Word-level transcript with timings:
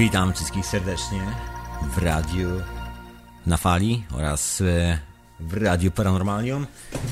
Witam 0.00 0.32
wszystkich 0.32 0.66
serdecznie 0.66 1.20
w 1.82 1.98
radiu 1.98 2.48
na 3.46 3.56
fali 3.56 4.04
oraz 4.12 4.60
e, 4.60 4.98
w 5.40 5.54
radiu 5.54 5.90
Paranormalium, 5.90 6.66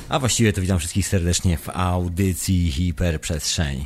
a 0.09 0.19
właściwie 0.19 0.53
to 0.53 0.61
witam 0.61 0.79
wszystkich 0.79 1.07
serdecznie 1.07 1.57
w 1.57 1.69
audycji 1.69 2.71
Hiperprzestrzeń. 2.71 3.85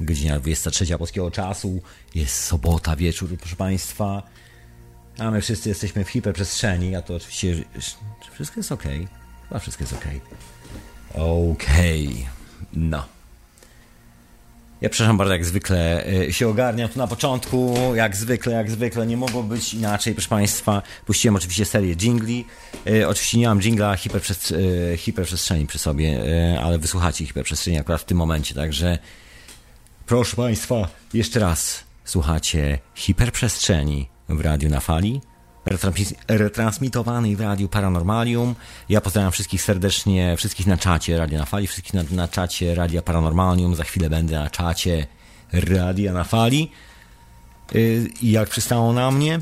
Godzina 0.00 0.38
23 0.38 0.98
polskiego 0.98 1.30
czasu, 1.30 1.82
jest 2.14 2.34
sobota 2.44 2.96
wieczór, 2.96 3.36
proszę 3.38 3.56
Państwa, 3.56 4.22
a 5.18 5.30
my 5.30 5.40
wszyscy 5.40 5.68
jesteśmy 5.68 6.04
w 6.04 6.08
hiperprzestrzeni, 6.08 6.96
a 6.96 7.02
to 7.02 7.14
oczywiście 7.14 7.64
wszystko 8.32 8.60
jest 8.60 8.72
ok. 8.72 8.84
Chyba 9.48 9.60
wszystko 9.60 9.84
jest 9.84 9.92
ok. 9.92 10.04
Okej, 11.14 12.08
okay. 12.08 12.26
no. 12.72 13.15
Ja 14.80 14.88
przepraszam 14.88 15.16
bardzo, 15.16 15.32
jak 15.32 15.44
zwykle 15.44 16.06
e, 16.06 16.32
się 16.32 16.48
ogarniam 16.48 16.88
tu 16.88 16.98
na 16.98 17.06
początku, 17.06 17.74
jak 17.94 18.16
zwykle, 18.16 18.52
jak 18.52 18.70
zwykle, 18.70 19.06
nie 19.06 19.16
mogło 19.16 19.42
być 19.42 19.74
inaczej, 19.74 20.14
proszę 20.14 20.28
Państwa. 20.28 20.82
Puściłem 21.06 21.36
oczywiście 21.36 21.64
serię 21.64 21.96
jingli. 21.96 22.44
E, 22.86 23.08
oczywiście 23.08 23.38
nie 23.38 23.48
mam 23.48 23.60
jingla 23.60 23.96
hiperprzest 23.96 24.54
e, 24.92 24.96
hiperprzestrzeni 24.96 25.66
przy 25.66 25.78
sobie, 25.78 26.20
ale 26.62 26.78
wysłuchacie 26.78 27.26
hiperprzestrzeni 27.26 27.78
akurat 27.78 28.00
w 28.00 28.04
tym 28.04 28.18
momencie, 28.18 28.54
także 28.54 28.98
proszę 30.06 30.36
Państwa, 30.36 30.88
jeszcze 31.14 31.40
raz 31.40 31.84
słuchacie 32.04 32.78
hiperprzestrzeni 32.94 34.08
w 34.28 34.40
radiu 34.40 34.68
na 34.68 34.80
fali 34.80 35.20
retransmitowanej 36.28 37.36
w 37.36 37.40
Radiu 37.40 37.68
Paranormalium. 37.68 38.54
Ja 38.88 39.00
pozdrawiam 39.00 39.32
wszystkich 39.32 39.62
serdecznie, 39.62 40.36
wszystkich 40.36 40.66
na 40.66 40.76
czacie 40.76 41.18
Radia 41.18 41.38
na 41.38 41.44
Fali, 41.44 41.66
wszystkich 41.66 41.94
na, 41.94 42.02
na 42.10 42.28
czacie 42.28 42.74
Radia 42.74 43.02
Paranormalium. 43.02 43.74
Za 43.74 43.84
chwilę 43.84 44.10
będę 44.10 44.38
na 44.38 44.50
czacie 44.50 45.06
Radia 45.52 46.12
na 46.12 46.24
Fali. 46.24 46.70
Y, 47.74 48.08
I 48.20 48.30
jak 48.30 48.48
przystało 48.48 48.92
na 48.92 49.10
mnie. 49.10 49.40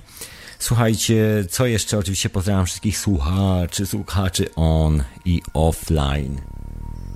Słuchajcie, 0.58 1.44
co 1.50 1.66
jeszcze? 1.66 1.98
Oczywiście 1.98 2.30
pozdrawiam 2.30 2.66
wszystkich 2.66 2.98
słuchaczy, 2.98 3.86
słuchaczy 3.86 4.54
on 4.56 5.04
i 5.24 5.42
offline. 5.54 6.40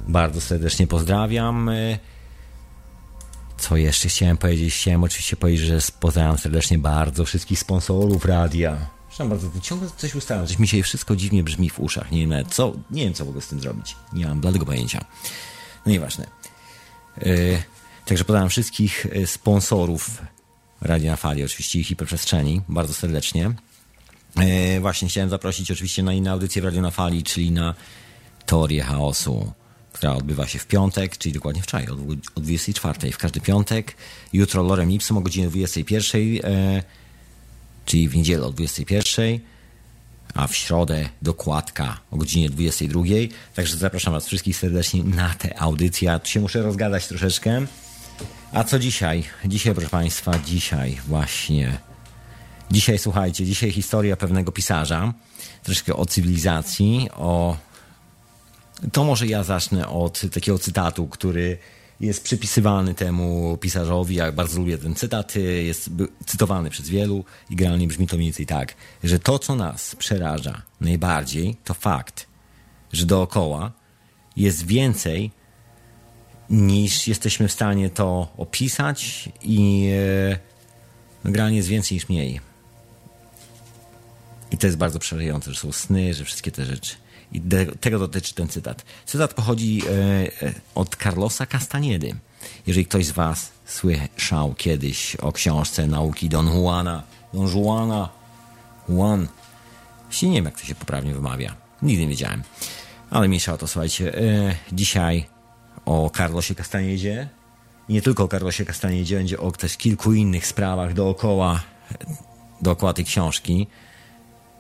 Bardzo 0.09 0.41
serdecznie 0.41 0.87
pozdrawiam. 0.87 1.69
Y, 1.69 1.99
co 3.59 3.77
jeszcze 3.77 4.09
chciałem 4.09 4.37
powiedzieć? 4.37 4.75
Chciałem 4.75 5.05
oczywiście 5.05 5.37
powiedzieć, 5.37 5.67
że 5.67 5.79
pozdrawiam 6.01 6.39
serdecznie 6.39 6.79
bardzo 6.79 7.25
wszystkich 7.25 7.59
sponsorów 7.59 8.25
radia. 8.25 8.98
Przepraszam 9.19 9.51
bardzo, 9.51 9.61
ciągle 9.61 9.89
coś 9.97 10.15
ustalam, 10.15 10.47
coś 10.47 10.59
mi 10.59 10.69
się 10.69 10.83
wszystko 10.83 11.17
dziwnie 11.17 11.43
brzmi 11.43 11.71
w 11.71 11.81
uszach. 11.81 12.11
Nie 12.11 12.27
wiem, 12.27 12.45
co, 12.51 12.73
nie 12.91 13.05
wiem, 13.05 13.15
co 13.15 13.25
ogóle 13.25 13.41
z 13.41 13.49
tym 13.49 13.61
zrobić. 13.61 13.97
Nie 14.13 14.27
mam 14.27 14.41
bladego 14.41 14.67
pojęcia. 14.67 15.05
No 15.87 15.93
nieważne. 15.93 16.27
Yy, 17.23 17.63
także 18.05 18.25
podałem 18.25 18.49
wszystkich 18.49 19.07
e, 19.13 19.27
sponsorów 19.27 20.23
Radia 20.81 21.11
na 21.11 21.17
Fali, 21.17 21.45
oczywiście 21.45 21.79
i 21.79 21.85
Hiperprzestrzeni, 21.85 22.63
bardzo 22.69 22.95
serdecznie. 22.95 23.51
Yy, 24.37 24.81
właśnie 24.81 25.09
chciałem 25.09 25.31
zaprosić 25.31 25.71
oczywiście 25.71 26.03
na 26.03 26.13
inne 26.13 26.31
audycje 26.31 26.63
w 26.63 26.65
Radio 26.65 26.83
na 26.83 26.91
Fali, 26.91 27.23
czyli 27.23 27.51
na 27.51 27.75
Teorię 28.47 28.83
Chaosu, 28.83 29.53
która 29.93 30.13
odbywa 30.13 30.47
się 30.47 30.59
w 30.59 30.67
piątek, 30.67 31.19
czyli 31.19 31.33
dokładnie 31.33 31.63
wczoraj, 31.63 31.87
o 32.35 32.41
24 32.41 33.13
w 33.13 33.19
każdy 33.19 33.41
piątek. 33.41 33.97
Jutro 34.33 34.63
Lorem 34.63 34.91
Ipsum 34.91 35.17
o 35.17 35.21
godzinie 35.21 35.49
21. 35.49 36.23
Yy, 36.23 36.43
czyli 37.89 38.09
w 38.09 38.17
niedzielę 38.17 38.47
o 38.47 38.53
21, 38.53 39.39
a 40.35 40.47
w 40.47 40.57
środę 40.57 41.09
dokładka 41.23 42.01
o 42.11 42.17
godzinie 42.17 42.51
22. 42.51 43.03
Także 43.55 43.77
zapraszam 43.77 44.13
Was 44.13 44.27
wszystkich 44.27 44.57
serdecznie 44.57 45.05
na 45.05 45.35
tę 45.35 45.61
audycję. 45.61 46.21
Tu 46.23 46.29
się 46.29 46.41
muszę 46.41 46.63
rozgadać 46.63 47.07
troszeczkę. 47.07 47.67
A 48.53 48.65
co 48.65 48.79
dzisiaj? 48.79 49.25
Dzisiaj, 49.45 49.75
proszę 49.75 49.89
Państwa, 49.89 50.39
dzisiaj 50.39 50.99
właśnie. 51.07 51.79
Dzisiaj, 52.71 52.99
słuchajcie, 52.99 53.47
dzisiaj 53.47 53.71
historia 53.71 54.17
pewnego 54.17 54.53
pisarza, 54.53 55.13
troszkę 55.63 55.97
o 55.97 56.07
cywilizacji, 56.07 57.09
o. 57.17 57.57
To 58.93 59.05
może 59.05 59.27
ja 59.27 59.43
zacznę 59.43 59.89
od 59.89 60.21
takiego 60.35 60.59
cytatu, 60.59 61.07
który 61.07 61.59
jest 62.01 62.25
przypisywany 62.25 62.95
temu 62.95 63.57
pisarzowi. 63.61 64.15
Ja 64.15 64.33
bardzo 64.33 64.59
lubię 64.59 64.79
ten 64.79 64.95
cytat. 64.95 65.35
Jest 65.65 65.91
cytowany 66.27 66.71
przez 66.71 66.89
wielu 66.89 67.25
i 67.51 67.57
generalnie 67.57 67.89
brzmi 67.89 68.07
to 68.07 68.17
mniej 68.17 68.27
więcej 68.27 68.47
tak, 68.47 68.75
że 69.05 69.19
to, 69.19 69.39
co 69.39 69.55
nas 69.55 69.97
przeraża 69.97 70.63
najbardziej, 70.81 71.57
to 71.65 71.75
fakt, 71.75 72.27
że 72.93 73.07
dookoła 73.07 73.73
jest 74.37 74.67
więcej 74.67 75.31
niż 76.51 77.09
jesteśmy 77.09 77.49
w 77.49 77.53
stanie 77.53 77.91
to 77.91 78.33
opisać 78.37 79.29
i 79.43 79.91
e, 80.33 80.39
no, 81.25 81.31
generalnie 81.31 81.57
jest 81.57 81.69
więcej 81.69 81.97
niż 81.97 82.09
mniej. 82.09 82.41
I 84.51 84.59
to 84.59 84.67
jest 84.67 84.79
bardzo 84.79 84.99
przerażające, 84.99 85.53
że 85.53 85.61
są 85.61 85.73
sny, 85.73 86.15
że 86.15 86.25
wszystkie 86.25 86.51
te 86.51 86.65
rzeczy. 86.65 86.95
I 87.33 87.41
de, 87.41 87.67
tego 87.67 87.99
dotyczy 87.99 88.35
ten 88.35 88.49
cytat. 88.49 88.85
Cytat 89.07 89.35
pochodzi 89.35 89.83
e, 89.87 89.91
e, 90.43 90.53
od 90.75 90.97
Carlosa 90.97 91.47
Castaniedy. 91.47 92.15
Jeżeli 92.67 92.87
ktoś 92.87 93.07
z 93.07 93.11
Was 93.11 93.53
słyszał 93.67 94.55
kiedyś 94.55 95.17
o 95.17 95.33
książce 95.33 95.87
nauki 95.87 96.29
Don 96.29 96.47
Juana, 96.47 97.03
Don 97.35 97.49
Juana, 97.49 98.09
Juan, 98.89 99.29
nie 100.23 100.33
wiem 100.33 100.45
jak 100.45 100.61
to 100.61 100.67
się 100.67 100.75
poprawnie 100.75 101.15
wymawia. 101.15 101.55
Nigdy 101.83 102.03
nie 102.03 102.09
wiedziałem. 102.09 102.43
Ale 103.11 103.29
mniejsza 103.29 103.53
o 103.53 103.59
to, 103.59 103.67
słuchajcie. 103.67 104.19
E, 104.19 104.55
dzisiaj 104.73 105.27
o 105.87 106.11
Carlosie 106.17 106.55
Castaniedzie. 106.55 107.29
Nie 107.89 108.03
tylko 108.03 108.25
o 108.25 108.29
Carlosie 108.29 108.65
Castaniedzie, 108.65 109.17
będzie 109.17 109.41
o 109.41 109.53
też 109.53 109.77
kilku 109.77 110.13
innych 110.13 110.47
sprawach 110.47 110.95
dookoła, 110.95 111.61
dookoła 112.63 112.93
tej 112.93 113.05
książki 113.05 113.67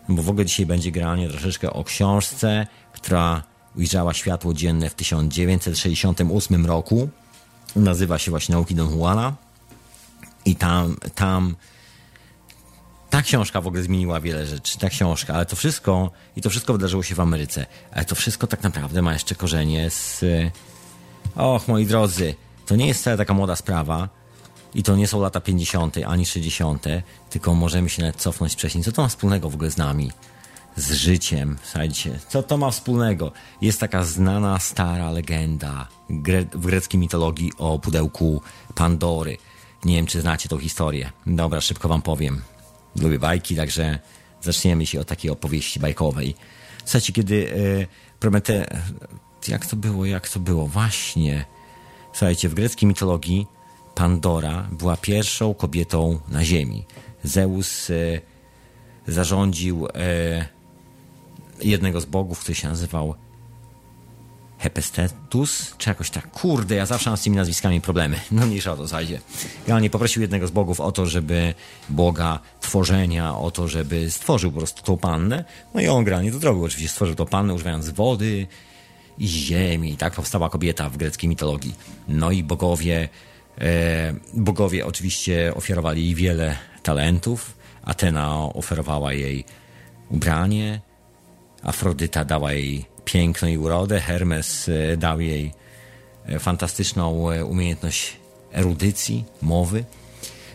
bo 0.09 0.23
w 0.23 0.31
ogóle 0.31 0.47
dzisiaj 0.47 0.67
będzie 0.67 0.91
granie 0.91 1.29
troszeczkę 1.29 1.73
o 1.73 1.85
książce, 1.85 2.67
która 2.93 3.43
ujrzała 3.77 4.15
światło 4.15 4.55
dzienne 4.55 4.91
w 4.91 4.95
1968 4.95 6.67
roku. 6.67 7.09
Nazywa 7.77 8.19
się 8.19 8.31
właśnie 8.31 8.55
Nauki 8.55 8.75
Don 8.75 8.97
Juana. 8.97 9.35
I 10.45 10.57
tam, 10.57 10.97
tam 11.15 11.57
ta 13.11 13.23
książka 13.23 13.61
w 13.61 13.67
ogóle 13.67 13.83
zmieniła 13.83 14.21
wiele 14.21 14.47
rzeczy. 14.47 14.79
Ta 14.79 14.89
książka, 14.89 15.35
ale 15.35 15.47
to 15.47 15.57
wszystko, 15.57 16.11
i 16.37 16.41
to 16.41 16.51
wszystko 16.51 16.73
wydarzyło 16.73 17.03
się 17.03 17.15
w 17.15 17.21
Ameryce. 17.21 17.67
Ale 17.93 18.05
to 18.05 18.15
wszystko 18.15 18.47
tak 18.47 18.63
naprawdę 18.63 19.03
ma 19.03 19.13
jeszcze 19.13 19.35
korzenie 19.35 19.91
z. 19.91 20.25
Och, 21.35 21.69
moi 21.69 21.87
drodzy, 21.87 22.35
to 22.67 22.77
nie 22.77 22.87
jest 22.87 23.01
wcale 23.01 23.17
taka 23.17 23.35
młoda 23.35 23.57
sprawa. 23.57 24.09
I 24.79 24.83
to 24.83 24.97
nie 24.97 25.07
są 25.07 25.21
lata 25.21 25.41
50. 25.41 25.97
ani 26.07 26.27
60., 26.27 26.85
tylko 27.31 27.55
możemy 27.55 27.89
się 27.89 28.03
nawet 28.03 28.17
cofnąć 28.17 28.53
wcześniej. 28.53 28.85
Co 28.85 28.93
to 28.93 29.03
ma 29.03 29.09
wspólnego 29.09 29.51
w 29.51 29.55
ogóle 29.55 29.71
z 29.71 29.77
nami? 29.77 30.13
Z 30.77 30.93
życiem, 30.93 31.59
słuchajcie, 31.63 32.19
co 32.29 32.43
to 32.43 32.57
ma 32.57 32.71
wspólnego? 32.71 33.33
Jest 33.61 33.81
taka 33.81 34.05
znana, 34.05 34.59
stara 34.59 35.11
legenda 35.11 35.89
w 36.55 36.67
greckiej 36.67 37.01
mitologii 37.01 37.53
o 37.59 37.79
pudełku 37.79 38.43
Pandory. 38.75 39.37
Nie 39.85 39.97
wiem, 39.97 40.07
czy 40.07 40.21
znacie 40.21 40.49
tą 40.49 40.59
historię. 40.59 41.13
Dobra, 41.27 41.61
szybko 41.61 41.89
wam 41.89 42.03
powiem. 42.03 42.43
Lubię 42.97 43.19
bajki, 43.19 43.57
także 43.57 43.99
zaczniemy 44.43 44.87
się 44.87 45.01
od 45.01 45.09
takiej 45.09 45.31
opowieści 45.31 45.81
bajkowej. 45.81 46.35
Słuchajcie, 46.85 47.13
kiedy 47.13 47.35
y, 47.35 47.87
Promete... 48.21 48.81
Jak 49.49 49.67
to 49.67 49.77
było, 49.77 50.07
jak 50.07 50.29
to 50.29 50.41
było? 50.41 50.67
Właśnie. 50.67 51.45
Słuchajcie, 52.13 52.49
w 52.49 52.55
greckiej 52.55 52.89
mitologii 52.89 53.47
Pandora 53.99 54.69
była 54.73 54.97
pierwszą 54.97 55.55
kobietą 55.55 56.21
na 56.29 56.45
Ziemi. 56.45 56.85
Zeus 57.25 57.91
e, 57.91 57.95
zarządził 59.07 59.87
e, 59.87 60.47
jednego 61.63 62.01
z 62.01 62.05
bogów, 62.05 62.41
który 62.41 62.55
się 62.55 62.69
nazywał 62.69 63.15
Hepestetus, 64.59 65.75
czy 65.79 65.89
jakoś 65.91 66.11
tak. 66.11 66.31
Kurde, 66.31 66.75
ja 66.75 66.87
zawsze 66.87 67.11
mam 67.11 67.17
z 67.17 67.23
tymi 67.23 67.37
nazwiskami 67.37 67.81
problemy. 67.81 68.21
No 68.31 68.47
mniejsza 68.47 68.73
o 68.73 68.77
to 68.77 68.87
zajdzie. 68.87 69.21
nie 69.81 69.91
poprosił 69.91 70.23
jednego 70.23 70.47
z 70.47 70.51
bogów 70.51 70.81
o 70.81 70.93
to, 70.93 71.07
żeby 71.07 71.55
Boga 71.89 72.39
tworzenia, 72.61 73.37
o 73.37 73.51
to, 73.51 73.69
żeby 73.69 74.11
stworzył 74.11 74.53
po 74.53 74.59
prostu 74.59 74.83
tą 74.83 74.97
pannę. 74.97 75.45
No 75.75 75.81
i 75.81 75.89
on 75.89 76.05
granie 76.05 76.33
do 76.33 76.39
drogi 76.39 76.61
oczywiście 76.63 76.89
stworzył 76.89 77.15
tą 77.15 77.27
pannę 77.27 77.55
używając 77.55 77.91
wody 77.91 78.47
i 79.19 79.29
ziemi. 79.29 79.93
I 79.93 79.97
tak 79.97 80.15
powstała 80.15 80.51
kobieta 80.51 80.91
w 80.91 80.97
greckiej 80.97 81.29
mitologii. 81.29 81.75
No 82.09 82.31
i 82.31 82.43
bogowie 82.43 83.09
bogowie 84.35 84.87
oczywiście 84.87 85.55
ofiarowali 85.55 86.15
wiele 86.15 86.57
talentów. 86.83 87.59
Atena 87.83 88.35
oferowała 88.55 89.13
jej 89.13 89.45
ubranie, 90.11 90.81
Afrodyta 91.63 92.25
dała 92.25 92.53
jej 92.53 92.85
piękno 93.05 93.49
i 93.49 93.59
urodę, 93.59 94.01
Hermes 94.01 94.69
e, 94.69 94.97
dał 94.97 95.21
jej 95.21 95.53
e, 96.27 96.39
fantastyczną 96.39 97.31
umiejętność 97.45 98.17
erudycji, 98.53 99.25
mowy. 99.43 99.85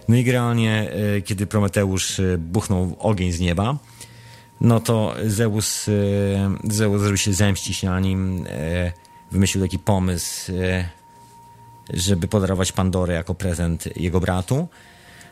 No 0.07 0.15
i 0.15 0.23
generalnie, 0.23 0.91
kiedy 1.25 1.47
Prometeusz 1.47 2.21
buchnął 2.37 2.95
ogień 2.99 3.31
z 3.31 3.39
nieba, 3.39 3.77
no 4.61 4.79
to 4.79 5.15
Zeus, 5.25 5.85
Zeus 6.69 7.01
żeby 7.01 7.17
się 7.17 7.33
zemścić 7.33 7.83
na 7.83 7.99
nim, 7.99 8.45
wymyślił 9.31 9.63
taki 9.63 9.79
pomysł, 9.79 10.51
żeby 11.89 12.27
podarować 12.27 12.71
Pandorę 12.71 13.13
jako 13.13 13.35
prezent 13.35 13.97
jego 13.97 14.19
bratu. 14.19 14.67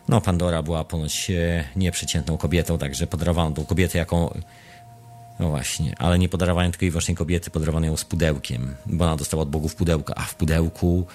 No, 0.08 0.22
Pandora 0.22 0.64
była 0.64 0.84
ponoć 0.84 1.32
nieprzeciętną 1.76 2.38
kobietą, 2.38 2.78
także 2.78 3.08
podarowano 3.08 3.56
tą 3.56 3.66
kobietę 3.66 3.98
jako 3.98 4.34
no 5.42 5.50
właśnie, 5.50 5.96
ale 5.98 6.20
nie 6.20 6.30
podarowałem 6.30 6.72
tylko 6.72 6.86
i 6.86 6.90
wyłącznie 6.90 7.16
kobiety, 7.16 7.50
podarowano 7.50 7.86
ją 7.86 7.98
z 7.98 8.06
pudełkiem, 8.06 8.76
bo 8.86 9.06
ona 9.06 9.18
dostała 9.18 9.44
od 9.44 9.50
bogów 9.50 9.76
pudełka, 9.76 10.14
a 10.16 10.22
w 10.22 10.36
pudełku, 10.36 11.06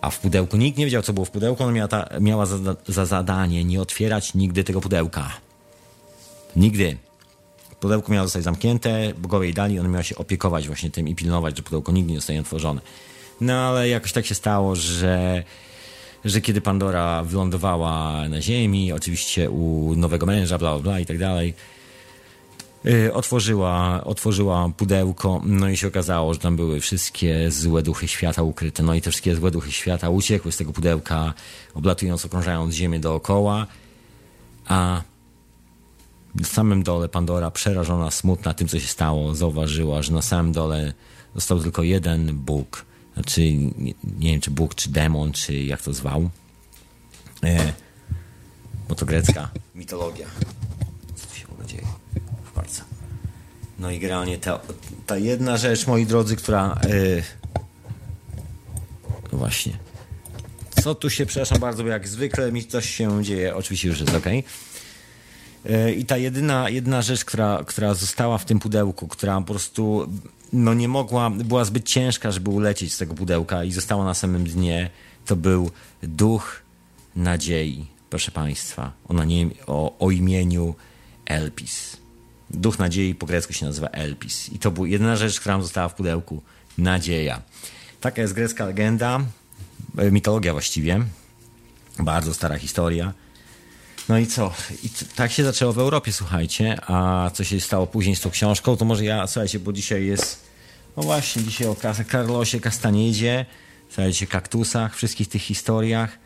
a 0.00 0.10
w 0.10 0.18
pudełku 0.18 0.56
nikt 0.56 0.78
nie 0.78 0.84
wiedział, 0.84 1.02
co 1.02 1.12
było 1.12 1.26
w 1.26 1.30
pudełku, 1.30 1.62
ona 1.62 1.72
miała, 1.72 1.88
ta, 1.88 2.08
miała 2.20 2.46
za, 2.46 2.58
za 2.88 3.06
zadanie 3.06 3.64
nie 3.64 3.80
otwierać 3.80 4.34
nigdy 4.34 4.64
tego 4.64 4.80
pudełka. 4.80 5.30
Nigdy. 6.56 6.96
Pudełko 7.80 8.12
miało 8.12 8.26
zostać 8.26 8.42
zamknięte, 8.42 9.12
bogowie 9.18 9.46
jej 9.46 9.54
dali, 9.54 9.78
ona 9.78 9.88
miała 9.88 10.02
się 10.02 10.16
opiekować 10.16 10.66
właśnie 10.66 10.90
tym 10.90 11.08
i 11.08 11.14
pilnować, 11.14 11.56
że 11.56 11.62
pudełko 11.62 11.92
nigdy 11.92 12.12
nie 12.12 12.18
zostanie 12.18 12.40
otworzone. 12.40 12.80
No 13.40 13.52
ale 13.54 13.88
jakoś 13.88 14.12
tak 14.12 14.26
się 14.26 14.34
stało, 14.34 14.76
że 14.76 15.44
że 16.24 16.40
kiedy 16.40 16.60
Pandora 16.60 17.24
wylądowała 17.24 18.28
na 18.28 18.40
ziemi, 18.40 18.92
oczywiście 18.92 19.50
u 19.50 19.94
nowego 19.96 20.26
męża, 20.26 20.58
bla, 20.58 20.72
bla, 20.72 20.82
bla 20.82 21.00
i 21.00 21.06
tak 21.06 21.18
dalej, 21.18 21.54
Y, 22.86 23.14
otworzyła, 23.14 24.04
otworzyła 24.04 24.70
pudełko, 24.76 25.42
no 25.44 25.68
i 25.68 25.76
się 25.76 25.88
okazało, 25.88 26.34
że 26.34 26.40
tam 26.40 26.56
były 26.56 26.80
wszystkie 26.80 27.50
złe 27.50 27.82
duchy 27.82 28.08
świata 28.08 28.42
ukryte. 28.42 28.82
No 28.82 28.94
i 28.94 29.00
te 29.00 29.10
wszystkie 29.10 29.36
złe 29.36 29.50
duchy 29.50 29.72
świata 29.72 30.10
uciekły 30.10 30.52
z 30.52 30.56
tego 30.56 30.72
pudełka, 30.72 31.34
oblatując, 31.74 32.24
okrążając 32.24 32.74
ziemię 32.74 33.00
dookoła, 33.00 33.66
a 34.66 35.02
w 36.34 36.46
samym 36.46 36.82
dole 36.82 37.08
Pandora, 37.08 37.50
przerażona, 37.50 38.10
smutna 38.10 38.54
tym, 38.54 38.68
co 38.68 38.80
się 38.80 38.88
stało, 38.88 39.34
zauważyła, 39.34 40.02
że 40.02 40.12
na 40.12 40.22
samym 40.22 40.52
dole 40.52 40.92
został 41.34 41.60
tylko 41.60 41.82
jeden 41.82 42.32
Bóg. 42.34 42.84
Znaczy, 43.16 43.52
nie, 43.52 43.94
wiem, 44.20 44.40
czy 44.40 44.50
Bóg, 44.50 44.74
czy 44.74 44.90
demon, 44.90 45.32
czy 45.32 45.54
jak 45.54 45.82
to 45.82 45.92
zwał. 45.92 46.30
E, 47.44 47.72
bo 48.88 48.94
to 48.94 49.06
grecka 49.06 49.50
mitologia. 49.74 50.26
No 53.78 53.90
i 53.90 53.98
generalnie 53.98 54.38
ta, 54.38 54.60
ta 55.06 55.18
jedna 55.18 55.56
rzecz, 55.56 55.86
moi 55.86 56.06
drodzy, 56.06 56.36
która. 56.36 56.80
Yy, 56.88 57.22
właśnie. 59.32 59.78
Co 60.82 60.94
tu 60.94 61.10
się, 61.10 61.26
przepraszam 61.26 61.58
bardzo, 61.58 61.82
bo 61.82 61.88
jak 61.88 62.08
zwykle 62.08 62.52
mi 62.52 62.66
coś 62.66 62.90
się 62.90 63.24
dzieje, 63.24 63.56
oczywiście 63.56 63.88
już 63.88 64.00
jest 64.00 64.14
ok. 64.14 64.26
Yy, 64.26 65.94
I 65.94 66.04
ta 66.04 66.16
jedyna, 66.16 66.70
jedna 66.70 67.02
rzecz, 67.02 67.24
która, 67.24 67.64
która 67.66 67.94
została 67.94 68.38
w 68.38 68.44
tym 68.44 68.58
pudełku, 68.58 69.08
która 69.08 69.40
po 69.40 69.46
prostu 69.46 70.08
no 70.52 70.74
nie 70.74 70.88
mogła, 70.88 71.30
była 71.30 71.64
zbyt 71.64 71.84
ciężka, 71.84 72.30
żeby 72.30 72.50
ulecieć 72.50 72.94
z 72.94 72.98
tego 72.98 73.14
pudełka 73.14 73.64
i 73.64 73.72
została 73.72 74.04
na 74.04 74.14
samym 74.14 74.44
dnie, 74.44 74.90
to 75.26 75.36
był 75.36 75.70
duch 76.02 76.62
nadziei, 77.16 77.86
proszę 78.10 78.30
Państwa, 78.30 78.92
o, 79.08 79.14
o, 79.66 79.98
o 79.98 80.10
imieniu 80.10 80.74
Elpis. 81.26 81.96
Duch 82.50 82.78
nadziei 82.78 83.14
po 83.14 83.26
grecku 83.26 83.52
się 83.52 83.66
nazywa 83.66 83.88
Elpis. 83.88 84.52
I 84.52 84.58
to 84.58 84.70
była 84.70 84.88
jedyna 84.88 85.16
rzecz, 85.16 85.40
która 85.40 85.62
została 85.62 85.88
w 85.88 85.94
pudełku. 85.94 86.42
Nadzieja. 86.78 87.42
Taka 88.00 88.22
jest 88.22 88.34
grecka 88.34 88.66
legenda, 88.66 89.20
e, 89.98 90.10
mitologia 90.10 90.52
właściwie. 90.52 91.00
Bardzo 91.98 92.34
stara 92.34 92.58
historia. 92.58 93.12
No 94.08 94.18
i 94.18 94.26
co? 94.26 94.52
I 94.82 94.90
tak 95.16 95.32
się 95.32 95.44
zaczęło 95.44 95.72
w 95.72 95.78
Europie, 95.78 96.12
słuchajcie. 96.12 96.78
A 96.86 97.30
co 97.34 97.44
się 97.44 97.60
stało 97.60 97.86
później 97.86 98.16
z 98.16 98.20
tą 98.20 98.30
książką, 98.30 98.76
to 98.76 98.84
może 98.84 99.04
ja, 99.04 99.26
słuchajcie, 99.26 99.58
bo 99.58 99.72
dzisiaj 99.72 100.06
jest, 100.06 100.44
no 100.96 101.02
właśnie, 101.02 101.42
dzisiaj 101.42 101.68
o 101.68 101.76
Carlosie 102.10 102.60
Castaniedzie, 102.60 103.46
słuchajcie, 103.88 104.26
kaktusach, 104.26 104.96
wszystkich 104.96 105.28
tych 105.28 105.42
historiach 105.42 106.18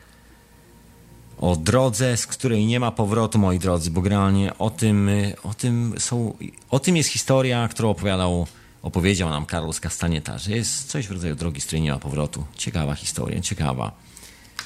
o 1.40 1.56
drodze, 1.56 2.16
z 2.16 2.26
której 2.26 2.66
nie 2.66 2.80
ma 2.80 2.90
powrotu, 2.90 3.38
moi 3.38 3.58
drodzy, 3.58 3.90
bo 3.90 4.00
generalnie 4.00 4.58
o 4.58 4.70
tym, 4.70 5.10
o 5.42 5.54
tym, 5.54 5.94
są, 5.98 6.36
o 6.70 6.78
tym 6.78 6.96
jest 6.96 7.08
historia, 7.08 7.68
którą 7.68 7.90
opowiadał, 7.90 8.46
opowiedział 8.82 9.30
nam 9.30 9.46
Carlos 9.46 9.80
Castaneta, 9.80 10.38
że 10.38 10.52
jest 10.52 10.90
coś 10.90 11.06
w 11.08 11.10
rodzaju 11.10 11.34
drogi, 11.34 11.60
z 11.60 11.66
której 11.66 11.82
nie 11.82 11.92
ma 11.92 11.98
powrotu. 11.98 12.44
Ciekawa 12.56 12.94
historia, 12.94 13.40
ciekawa. 13.40 13.92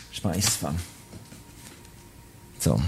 Proszę 0.08 0.22
Państwa. 0.22 0.72
Co? 2.58 2.78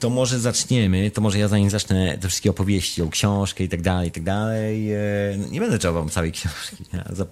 To 0.00 0.10
może 0.10 0.40
zaczniemy, 0.40 1.10
to 1.10 1.20
może 1.20 1.38
ja 1.38 1.48
zanim 1.48 1.70
zacznę 1.70 2.18
te 2.18 2.28
wszystkie 2.28 2.50
opowieści 2.50 3.02
o 3.02 3.08
książkę 3.08 3.64
i 3.64 3.68
tak 3.68 3.82
dalej, 3.82 4.08
i 4.08 4.12
tak 4.12 4.22
dalej. 4.22 4.92
E, 4.92 4.98
nie 5.50 5.60
będę 5.60 5.78
czytał 5.78 5.94
wam 5.94 6.08
całej 6.08 6.32
książki, 6.36 6.84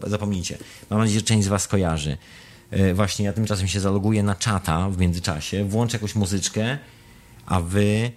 zapomnijcie. 0.06 0.59
Mam 0.91 0.99
nadzieję, 0.99 1.20
że 1.20 1.26
część 1.26 1.44
z 1.44 1.49
was 1.49 1.69
kojarzy. 1.69 2.17
E, 2.70 2.94
właśnie 2.94 3.25
ja 3.25 3.32
tymczasem 3.32 3.69
się 3.69 3.81
zaloguję 3.81 4.23
na 4.23 4.35
czata 4.35 4.91
w 4.91 4.99
międzyczasie, 4.99 5.65
włączę 5.65 5.97
jakąś 5.97 6.15
muzyczkę, 6.15 6.79
a 7.47 7.61
wy 7.61 8.11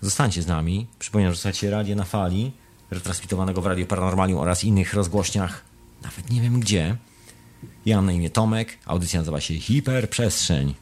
zostańcie 0.00 0.42
z 0.42 0.46
nami. 0.46 0.86
Przypominam, 0.98 1.32
że 1.32 1.38
słuchacie 1.38 1.70
Radio 1.70 1.96
na 1.96 2.04
Fali, 2.04 2.52
retransmitowanego 2.90 3.62
w 3.62 3.66
Radio 3.66 3.86
Paranormalium 3.86 4.38
oraz 4.38 4.64
innych 4.64 4.94
rozgłośniach, 4.94 5.64
nawet 6.02 6.30
nie 6.30 6.40
wiem 6.40 6.60
gdzie. 6.60 6.96
Ja 7.86 7.96
mam 7.96 8.06
na 8.06 8.12
imię 8.12 8.30
Tomek, 8.30 8.78
audycja 8.86 9.20
nazywa 9.20 9.40
się 9.40 9.54
Hiperprzestrzeń. 9.54 10.74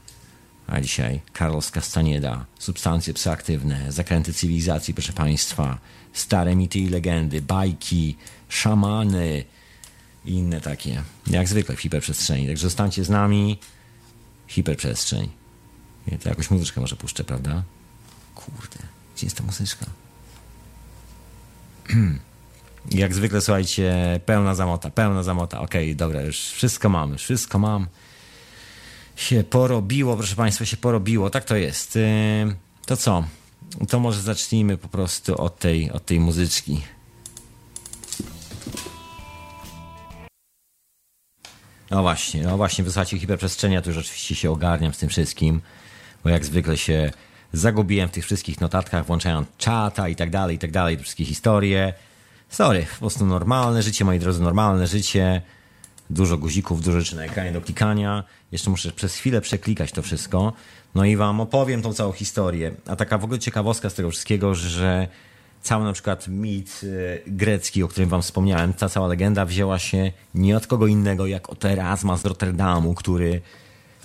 A 0.67 0.81
dzisiaj 0.81 1.21
Carlos 1.39 1.71
Castaneda, 1.71 2.45
substancje 2.59 3.15
psychoaktywne, 3.15 3.93
zakręty 3.93 4.33
cywilizacji, 4.33 4.95
proszę 4.95 5.13
Państwa, 5.13 5.79
stare 6.13 6.57
mity 6.57 6.79
i 6.79 6.89
legendy, 6.89 7.43
bajki, 7.43 8.17
szamany, 8.49 9.45
i 10.25 10.33
inne 10.33 10.61
takie. 10.61 11.03
Jak 11.27 11.49
zwykle 11.49 11.77
w 11.77 11.81
hiperprzestrzeni. 11.81 12.47
Także 12.47 12.63
zostańcie 12.63 13.05
z 13.05 13.11
nami. 13.11 13.59
Hiperprzestrzeń. 14.47 15.29
Nie, 16.07 16.19
to 16.19 16.29
jakoś 16.29 16.51
muzyczkę 16.51 16.81
może 16.81 16.97
puszczę, 16.97 17.25
prawda? 17.25 17.63
Kurde, 18.35 18.79
gdzie 19.17 19.27
jest 19.27 19.37
ta 19.37 19.45
muzyczka? 19.45 19.87
Jak 22.91 23.15
zwykle, 23.15 23.41
słuchajcie, 23.41 24.21
pełna 24.27 24.55
zamota, 24.55 24.91
pełna 24.91 25.23
zamota. 25.23 25.61
Okej, 25.61 25.85
okay, 25.85 25.95
dobra, 25.95 26.23
już 26.23 26.39
wszystko 26.39 26.89
mam, 26.89 27.13
już 27.13 27.23
wszystko 27.23 27.59
mam. 27.59 27.87
Się 29.17 29.45
porobiło, 29.45 30.17
proszę 30.17 30.37
Państwa, 30.37 30.65
się 30.65 30.77
porobiło. 30.77 31.31
Tak 31.31 31.45
to 31.45 31.57
jest. 31.57 31.99
To 32.87 32.97
co? 32.97 33.25
To 33.89 34.01
może 34.01 34.21
zacznijmy 34.21 34.79
po 34.79 34.89
prostu 34.89 35.41
od 35.41 35.59
tej, 35.59 35.91
od 35.91 36.07
tej 36.07 36.21
muzyczki. 36.21 36.81
No 41.91 42.03
właśnie, 42.03 42.43
no 42.43 42.57
właśnie, 42.57 42.85
wysłuchacie 42.85 43.19
hiperprzestrzenia, 43.19 43.83
to 43.83 43.91
już 43.91 43.99
oczywiście 43.99 44.35
się 44.35 44.51
ogarniam 44.51 44.95
z 44.95 44.99
tym 44.99 45.09
wszystkim, 45.09 45.61
bo 46.25 46.31
jak 46.31 46.45
zwykle 46.45 46.77
się 46.77 47.11
zagubiłem 47.53 48.09
w 48.09 48.13
tych 48.13 48.25
wszystkich 48.25 48.61
notatkach, 48.61 49.07
włączając 49.07 49.49
czata 49.59 50.09
i 50.09 50.17
tak 50.17 50.31
dalej, 50.31 50.57
i 50.57 50.59
tak 50.59 50.71
dalej, 50.71 50.99
wszystkie 50.99 51.25
historie. 51.25 51.93
Sorry, 52.49 52.87
po 52.93 52.99
prostu 52.99 53.27
normalne 53.27 53.83
życie, 53.83 54.05
moi 54.05 54.19
drodzy, 54.19 54.43
normalne 54.43 54.87
życie. 54.87 55.43
Dużo 56.11 56.39
guzików, 56.39 56.83
dużo 56.83 57.01
rzeczy 57.01 57.17
na 57.17 57.25
ekranie 57.25 57.53
do 57.53 57.61
klikania. 57.61 58.25
Jeszcze 58.53 58.71
muszę 58.71 58.93
przez 58.93 59.17
chwilę 59.17 59.41
przeklikać 59.41 59.93
to 59.93 60.03
wszystko. 60.03 60.53
No 60.95 61.05
i 61.05 61.17
wam 61.17 61.41
opowiem 61.41 61.83
tą 61.83 61.93
całą 61.95 62.13
historię. 62.13 62.75
A 62.87 62.97
taka 62.97 63.19
w 63.19 63.25
ogóle 63.25 63.39
ciekawostka 63.39 63.91
z 63.91 63.95
tego 63.95 64.11
wszystkiego, 64.11 64.55
że 64.55 65.09
cały 65.63 65.85
na 65.85 65.93
przykład 65.93 66.29
mit 66.29 66.81
e, 66.85 67.31
grecki, 67.31 67.83
o 67.83 67.89
którym 67.89 68.09
wam 68.09 68.23
wspomniałem, 68.23 68.75
ta 68.75 68.89
cała 68.89 69.07
legenda 69.07 69.45
wzięła 69.45 69.79
się 69.79 70.13
nie 70.35 70.57
od 70.57 70.67
kogo 70.67 70.87
innego, 70.87 71.27
jak 71.27 71.51
od 71.51 71.65
Erasma 71.65 72.17
z 72.17 72.25
Rotterdamu, 72.25 72.95
który 72.95 73.41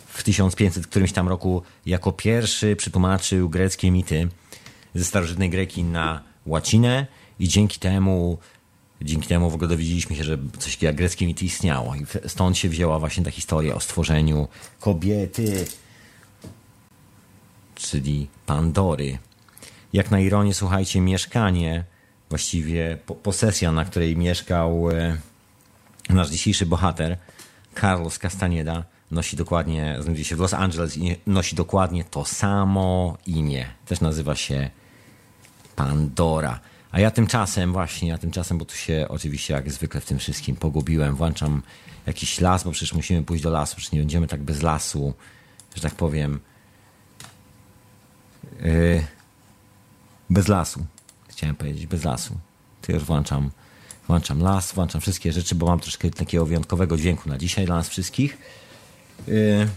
w 0.05 0.23
1500 0.23 0.87
którymś 0.87 1.11
tam 1.11 1.27
roku 1.27 1.61
jako 1.85 2.11
pierwszy 2.11 2.75
przetłumaczył 2.75 3.49
greckie 3.49 3.91
mity 3.91 4.27
ze 4.95 5.05
starożytnej 5.05 5.49
Greki 5.49 5.83
na 5.83 6.23
łacinę 6.45 7.07
i 7.39 7.47
dzięki 7.47 7.79
temu 7.79 8.37
dzięki 9.01 9.27
temu 9.27 9.49
w 9.49 9.53
ogóle 9.53 9.67
dowiedzieliśmy 9.67 10.15
się, 10.15 10.23
że 10.23 10.37
coś 10.59 10.73
takiego 10.75 10.89
jak 10.89 10.95
greckie 10.95 11.27
mity 11.27 11.45
istniało 11.45 11.95
i 11.95 12.05
stąd 12.27 12.57
się 12.57 12.69
wzięła 12.69 12.99
właśnie 12.99 13.23
ta 13.23 13.31
historia 13.31 13.75
o 13.75 13.79
stworzeniu 13.79 14.47
kobiety, 14.79 15.65
czyli 17.75 18.27
Pandory 18.45 19.17
jak 19.93 20.11
na 20.11 20.19
ironię, 20.19 20.53
słuchajcie, 20.53 21.01
mieszkanie, 21.01 21.83
właściwie 22.29 22.97
posesja, 23.23 23.71
na 23.71 23.85
której 23.85 24.17
mieszkał 24.17 24.89
e, 24.89 25.17
nasz 26.09 26.29
dzisiejszy 26.29 26.65
bohater, 26.65 27.17
Carlos 27.81 28.19
Castaneda, 28.19 28.83
nosi 29.11 29.37
dokładnie, 29.37 29.97
znajduje 29.99 30.25
się 30.25 30.35
w 30.35 30.39
Los 30.39 30.53
Angeles 30.53 30.97
i 30.97 31.15
nosi 31.27 31.55
dokładnie 31.55 32.03
to 32.03 32.25
samo 32.25 33.17
imię. 33.25 33.65
Też 33.85 34.01
nazywa 34.01 34.35
się 34.35 34.69
Pandora. 35.75 36.59
A 36.91 36.99
ja 36.99 37.11
tymczasem, 37.11 37.73
właśnie, 37.73 38.09
ja 38.09 38.17
tymczasem, 38.17 38.57
bo 38.57 38.65
tu 38.65 38.75
się 38.75 39.05
oczywiście 39.09 39.53
jak 39.53 39.71
zwykle 39.71 40.01
w 40.01 40.05
tym 40.05 40.19
wszystkim 40.19 40.55
pogubiłem, 40.55 41.15
włączam 41.15 41.61
jakiś 42.05 42.41
las, 42.41 42.63
bo 42.63 42.71
przecież 42.71 42.93
musimy 42.93 43.23
pójść 43.23 43.43
do 43.43 43.49
lasu, 43.49 43.75
przecież 43.75 43.91
nie 43.91 43.99
będziemy 43.99 44.27
tak 44.27 44.43
bez 44.43 44.61
lasu, 44.61 45.13
że 45.75 45.81
tak 45.81 45.95
powiem. 45.95 46.39
Yy, 48.61 49.03
bez 50.29 50.47
lasu. 50.47 50.85
Chciałem 51.27 51.55
powiedzieć, 51.55 51.87
bez 51.87 52.03
lasu. 52.03 52.37
To 52.81 52.91
już 52.91 53.03
włączam, 53.03 53.51
włączam 54.07 54.41
las, 54.41 54.71
włączam 54.71 55.01
wszystkie 55.01 55.33
rzeczy, 55.33 55.55
bo 55.55 55.65
mam 55.65 55.79
troszkę 55.79 56.09
takiego 56.09 56.45
wyjątkowego 56.45 56.97
dźwięku 56.97 57.29
na 57.29 57.37
dzisiaj 57.37 57.65
dla 57.65 57.75
nas 57.75 57.89
wszystkich. 57.89 58.37
Yy, 59.27 59.67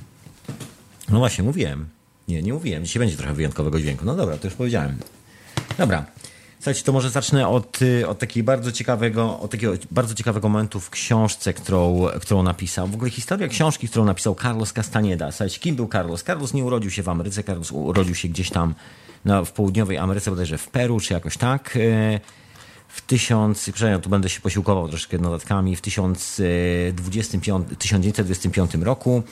no 1.08 1.18
właśnie, 1.18 1.44
mówiłem. 1.44 1.88
Nie, 2.28 2.42
nie 2.42 2.52
mówiłem. 2.52 2.84
Dzisiaj 2.84 3.00
będzie 3.00 3.16
trochę 3.16 3.34
wyjątkowego 3.34 3.80
dźwięku. 3.80 4.04
No 4.04 4.14
dobra, 4.14 4.38
to 4.38 4.46
już 4.46 4.54
powiedziałem. 4.54 4.98
Dobra. 5.78 6.04
Słuchajcie, 6.62 6.82
to 6.82 6.92
może 6.92 7.10
zacznę 7.10 7.48
od, 7.48 7.82
y, 7.82 8.08
od 8.08 8.18
takiego 8.18 8.46
bardzo 8.46 8.72
ciekawego, 8.72 9.40
od 9.40 9.50
takiego 9.50 9.72
bardzo 9.90 10.14
ciekawego 10.14 10.48
momentu 10.48 10.80
w 10.80 10.90
książce, 10.90 11.54
którą, 11.54 12.06
którą 12.20 12.42
napisał. 12.42 12.86
W 12.86 12.94
ogóle 12.94 13.10
historia 13.10 13.48
książki, 13.48 13.88
którą 13.88 14.04
napisał 14.04 14.36
Carlos 14.42 14.72
Castaneda. 14.72 15.32
Słuchajcie, 15.32 15.60
kim 15.60 15.76
był 15.76 15.88
Carlos? 15.88 16.22
Carlos 16.22 16.54
nie 16.54 16.64
urodził 16.64 16.90
się 16.90 17.02
w 17.02 17.08
Ameryce, 17.08 17.42
Carlos 17.44 17.72
urodził 17.72 18.14
się 18.14 18.28
gdzieś 18.28 18.50
tam 18.50 18.74
na, 19.24 19.44
w 19.44 19.52
południowej 19.52 19.98
Ameryce, 19.98 20.30
bodajże 20.30 20.58
w 20.58 20.68
Peru, 20.68 21.00
czy 21.00 21.14
jakoś 21.14 21.36
tak. 21.36 21.76
Y, 21.76 22.20
w 22.88 23.00
tysiąc, 23.00 23.60
przepraszam, 23.62 24.00
tu 24.00 24.10
będę 24.10 24.28
się 24.28 24.40
posiłkował 24.40 24.88
troszkę 24.88 25.18
notatkami, 25.18 25.76
w 25.76 25.80
1025, 25.80 27.66
1925 27.78 28.74
roku. 28.74 29.22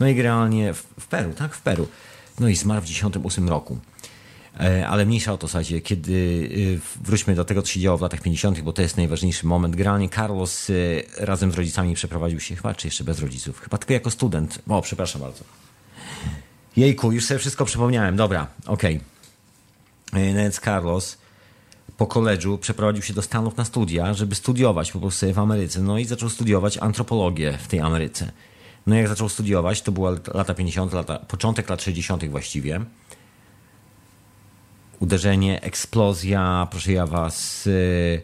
No 0.00 0.08
i 0.08 0.14
generalnie 0.14 0.74
w, 0.74 0.86
w 1.00 1.06
Peru, 1.06 1.32
tak? 1.32 1.54
W 1.54 1.60
Peru. 1.60 1.88
No 2.40 2.48
i 2.48 2.56
zmarł 2.56 2.80
w 2.80 2.84
1908 2.84 3.48
roku. 3.48 3.78
E, 4.60 4.88
ale 4.88 5.06
mniejsza 5.06 5.32
o 5.32 5.38
to, 5.38 5.48
słuchajcie, 5.48 5.80
kiedy 5.80 6.12
y, 6.12 6.80
wróćmy 7.00 7.34
do 7.34 7.44
tego, 7.44 7.62
co 7.62 7.68
się 7.68 7.80
działo 7.80 7.98
w 7.98 8.00
latach 8.00 8.20
50., 8.20 8.60
bo 8.60 8.72
to 8.72 8.82
jest 8.82 8.96
najważniejszy 8.96 9.46
moment. 9.46 9.76
Generalnie 9.76 10.08
Carlos 10.08 10.70
y, 10.70 11.04
razem 11.18 11.52
z 11.52 11.54
rodzicami 11.54 11.94
przeprowadził 11.94 12.40
się 12.40 12.56
chyba, 12.56 12.74
czy 12.74 12.86
jeszcze 12.86 13.04
bez 13.04 13.20
rodziców? 13.20 13.60
Chyba 13.60 13.78
tylko 13.78 13.92
jako 13.92 14.10
student. 14.10 14.62
O, 14.68 14.82
przepraszam 14.82 15.20
bardzo. 15.20 15.44
Jejku, 16.76 17.12
już 17.12 17.26
sobie 17.26 17.38
wszystko 17.38 17.64
przypomniałem. 17.64 18.16
Dobra, 18.16 18.46
okej. 18.66 19.00
Okay. 20.12 20.34
Więc 20.34 20.60
Carlos 20.60 21.18
po 21.96 22.06
koledżu 22.06 22.58
przeprowadził 22.58 23.02
się 23.02 23.14
do 23.14 23.22
Stanów 23.22 23.56
na 23.56 23.64
studia, 23.64 24.14
żeby 24.14 24.34
studiować 24.34 24.92
po 24.92 25.00
prostu 25.00 25.32
w 25.32 25.38
Ameryce. 25.38 25.80
No 25.80 25.98
i 25.98 26.04
zaczął 26.04 26.28
studiować 26.28 26.78
antropologię 26.78 27.58
w 27.62 27.68
tej 27.68 27.80
Ameryce. 27.80 28.32
No 28.86 28.94
jak 28.96 29.08
zaczął 29.08 29.28
studiować, 29.28 29.82
to 29.82 29.92
były 29.92 30.20
lata 30.34 30.54
50., 30.54 30.92
lata, 30.92 31.18
początek 31.18 31.70
lat 31.70 31.82
60. 31.82 32.28
właściwie 32.28 32.80
uderzenie, 35.00 35.62
eksplozja, 35.62 36.68
proszę 36.70 36.92
ja 36.92 37.06
was. 37.06 37.66
Y, 37.66 38.22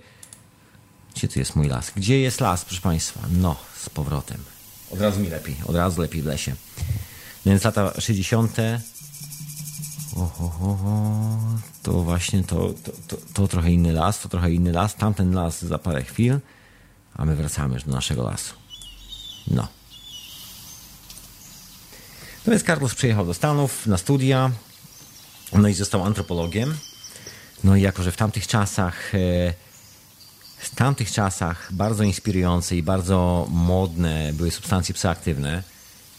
gdzie 1.14 1.28
tu 1.28 1.38
jest 1.38 1.56
mój 1.56 1.68
las? 1.68 1.90
Gdzie 1.96 2.20
jest 2.20 2.40
las, 2.40 2.64
proszę 2.64 2.80
państwa? 2.80 3.20
No, 3.30 3.56
z 3.82 3.90
powrotem. 3.90 4.44
Od 4.90 5.00
razu 5.00 5.20
mi 5.20 5.28
lepiej, 5.28 5.56
od 5.66 5.76
razu 5.76 6.02
lepiej 6.02 6.22
w 6.22 6.26
lesie. 6.26 6.54
Więc 7.46 7.64
lata 7.64 8.00
60. 8.00 8.56
Oho, 10.16 10.78
to 11.82 11.92
właśnie 11.92 12.44
to, 12.44 12.74
to, 12.84 12.92
to, 13.08 13.16
to 13.34 13.48
trochę 13.48 13.72
inny 13.72 13.92
las, 13.92 14.20
to 14.20 14.28
trochę 14.28 14.50
inny 14.50 14.72
las, 14.72 14.96
tamten 14.96 15.34
las 15.34 15.62
za 15.62 15.78
parę 15.78 16.02
chwil, 16.04 16.40
a 17.14 17.24
my 17.24 17.36
wracamy 17.36 17.74
już 17.74 17.84
do 17.84 17.92
naszego 17.92 18.22
lasu. 18.22 18.54
No. 19.46 19.68
No 22.46 22.50
więc 22.50 22.62
Carlos 22.62 22.94
przyjechał 22.94 23.26
do 23.26 23.34
Stanów 23.34 23.86
na 23.86 23.96
studia, 23.96 24.50
no 25.52 25.68
i 25.68 25.74
został 25.74 26.04
antropologiem. 26.04 26.76
No 27.64 27.76
i 27.76 27.82
jako, 27.82 28.02
że 28.02 28.12
w 28.12 28.16
tamtych 28.16 28.46
czasach, 28.46 29.14
e, 29.14 29.18
w 30.58 30.74
tamtych 30.74 31.12
czasach 31.12 31.68
bardzo 31.72 32.04
inspirujące 32.04 32.76
i 32.76 32.82
bardzo 32.82 33.46
modne 33.50 34.32
były 34.32 34.50
substancje 34.50 34.94
psychoaktywne, 34.94 35.62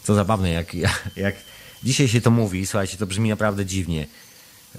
to 0.06 0.16
zabawne, 0.16 0.50
jak, 0.50 0.74
jak 1.16 1.36
dzisiaj 1.84 2.08
się 2.08 2.22
to 2.22 2.32
mówi, 2.32 2.68
słuchajcie, 2.68 2.98
to 2.98 3.08
brzmi 3.08 3.30
naprawdę 3.30 3.66
dziwnie, 3.66 4.08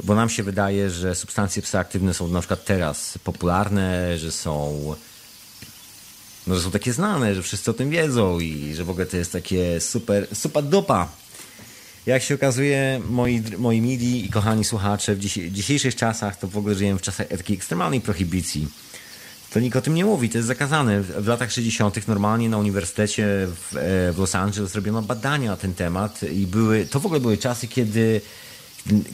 bo 0.05 0.15
nam 0.15 0.29
się 0.29 0.43
wydaje, 0.43 0.91
że 0.91 1.15
substancje 1.15 1.63
psychoaktywne 1.63 2.15
są 2.15 2.29
na 2.29 2.41
przykład 2.41 2.65
teraz 2.65 3.19
popularne, 3.25 4.19
że 4.19 4.33
są 4.33 4.95
no, 6.47 6.55
że 6.55 6.61
są 6.61 6.71
takie 6.71 6.93
znane, 6.93 7.35
że 7.35 7.43
wszyscy 7.43 7.71
o 7.71 7.75
tym 7.75 7.91
wiedzą 7.91 8.41
i 8.41 8.75
że 8.75 8.85
w 8.85 8.91
ogóle 8.91 9.07
to 9.07 9.17
jest 9.17 9.33
takie 9.33 9.81
super, 9.81 10.27
super 10.33 10.65
dupa. 10.65 11.09
Jak 12.09 12.23
się 12.23 12.35
okazuje, 12.35 13.01
moi, 13.09 13.43
moi 13.59 13.81
mili 13.81 14.27
i 14.27 14.29
kochani 14.29 14.65
słuchacze, 14.65 15.15
w 15.15 15.19
dzisiejszych 15.51 15.97
czasach 15.97 16.37
to 16.37 16.49
w 16.49 16.57
ogóle 16.57 16.75
żyjemy 16.75 16.99
w 16.99 17.03
czasach 17.03 17.29
takiej 17.29 17.57
ekstremalnej 17.57 18.01
prohibicji. 18.01 18.69
To 19.51 19.61
nikt 19.61 19.77
o 19.77 19.81
tym 19.81 19.95
nie 19.95 20.05
mówi, 20.05 20.29
to 20.29 20.39
jest 20.39 20.49
zakazane. 20.49 21.03
W 21.03 21.27
latach 21.27 21.53
60. 21.53 22.09
normalnie 22.09 22.49
na 22.49 22.59
uniwersytecie 22.59 23.27
w, 23.27 23.77
e, 23.77 24.13
w 24.13 24.19
Los 24.19 24.35
Angeles 24.35 24.75
robiono 24.75 25.03
badania 25.03 25.51
na 25.51 25.57
ten 25.57 25.75
temat 25.75 26.23
i 26.23 26.47
były, 26.47 26.87
to 26.87 27.01
w 27.01 27.07
ogóle 27.07 27.21
były 27.21 27.39
czasy, 27.39 27.69
kiedy, 27.69 28.21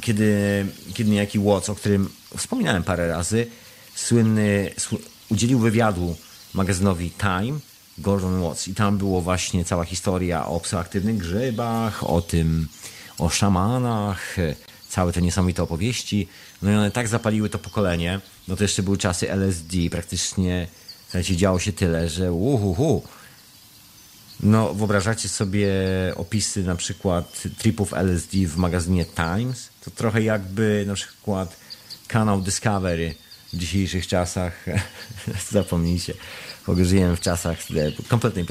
kiedy, 0.01 0.67
kiedy 0.95 1.11
niejaki 1.11 1.39
Watts, 1.39 1.71
o 1.71 1.75
którym 1.75 2.09
wspominałem 2.37 2.83
parę 2.83 3.09
razy, 3.09 3.47
słynny, 3.95 4.71
udzielił 5.31 5.59
wywiadu 5.59 6.17
magazynowi 6.55 7.11
Time 7.11 7.59
Gordon 7.99 8.43
Watts 8.43 8.69
i 8.69 8.75
tam 8.75 8.99
było 8.99 9.21
właśnie 9.21 9.65
cała 9.65 9.85
historia 9.85 10.47
o 10.47 10.61
psychoaktywnych 10.61 11.17
grzybach, 11.17 12.11
o 12.11 12.21
tym, 12.21 12.69
o 13.19 13.31
szamanach, 13.31 14.37
całe 14.89 15.13
te 15.13 15.23
niesamowite 15.23 15.63
opowieści. 15.63 16.29
No 16.63 16.71
i 16.71 16.75
one 16.75 16.91
tak 16.91 17.09
zapaliły 17.09 17.51
to 17.51 17.59
pokolenie. 17.59 18.21
No 18.49 18.57
to 18.57 18.65
jeszcze 18.65 18.83
były 18.83 18.99
czasy 18.99 19.31
LSD, 19.31 19.77
praktycznie 19.91 20.69
słuchajcie, 21.05 21.37
działo 21.37 21.59
się 21.59 21.73
tyle, 21.73 22.09
że 22.09 22.33
uhuhu. 22.33 23.03
No 24.41 24.75
wyobrażacie 24.75 25.29
sobie 25.29 25.69
opisy 26.17 26.63
na 26.63 26.77
przykład 26.77 27.43
tripów 27.59 27.93
LSD 27.93 28.39
w 28.47 28.57
magazynie 28.57 29.05
Times? 29.05 29.69
To 29.85 29.91
trochę 29.91 30.23
jakby 30.23 30.85
na 30.87 30.95
przykład 30.95 31.57
kanał 32.09 32.41
Discovery 32.41 33.15
w 33.53 33.57
dzisiejszych 33.57 34.07
czasach. 34.07 34.65
Zapomnijcie. 35.51 36.15
Ogóle 36.67 36.85
żyjemy 36.85 37.17
w 37.17 37.21
czasach 37.21 37.59
kompletnej 38.09 38.47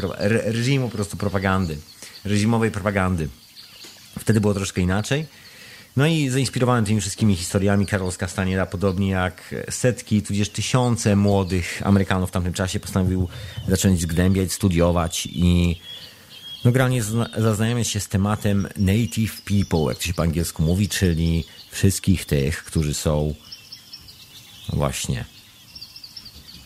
reżimu 0.45 0.89
po 0.89 0.95
prostu 0.95 1.17
propagandy. 1.17 1.77
Reżimowej 2.25 2.71
propagandy. 2.71 3.29
Wtedy 4.19 4.41
było 4.41 4.53
troszkę 4.53 4.81
inaczej. 4.81 5.25
No 5.97 6.07
i 6.07 6.29
zainspirowany 6.29 6.87
tymi 6.87 7.01
wszystkimi 7.01 7.35
historiami 7.35 7.85
Carlos 7.85 8.17
Castaneda, 8.17 8.65
podobnie 8.65 9.09
jak 9.09 9.55
setki, 9.69 10.21
tudzież 10.21 10.49
tysiące 10.49 11.15
młodych 11.15 11.81
Amerykanów 11.85 12.29
w 12.29 12.31
tamtym 12.31 12.53
czasie 12.53 12.79
postanowił 12.79 13.27
zacząć 13.67 14.01
zgłębiać, 14.01 14.51
studiować 14.53 15.25
i 15.31 15.79
no 16.65 16.71
granie 16.71 17.03
zaznajamiać 17.37 17.87
się 17.87 17.99
z 17.99 18.07
tematem 18.07 18.67
native 18.77 19.41
people, 19.41 19.79
jak 19.89 19.97
to 19.97 20.03
się 20.03 20.13
po 20.13 20.23
angielsku 20.23 20.63
mówi, 20.63 20.89
czyli 20.89 21.45
wszystkich 21.71 22.25
tych, 22.25 22.63
którzy 22.63 22.93
są 22.93 23.35
właśnie 24.69 25.25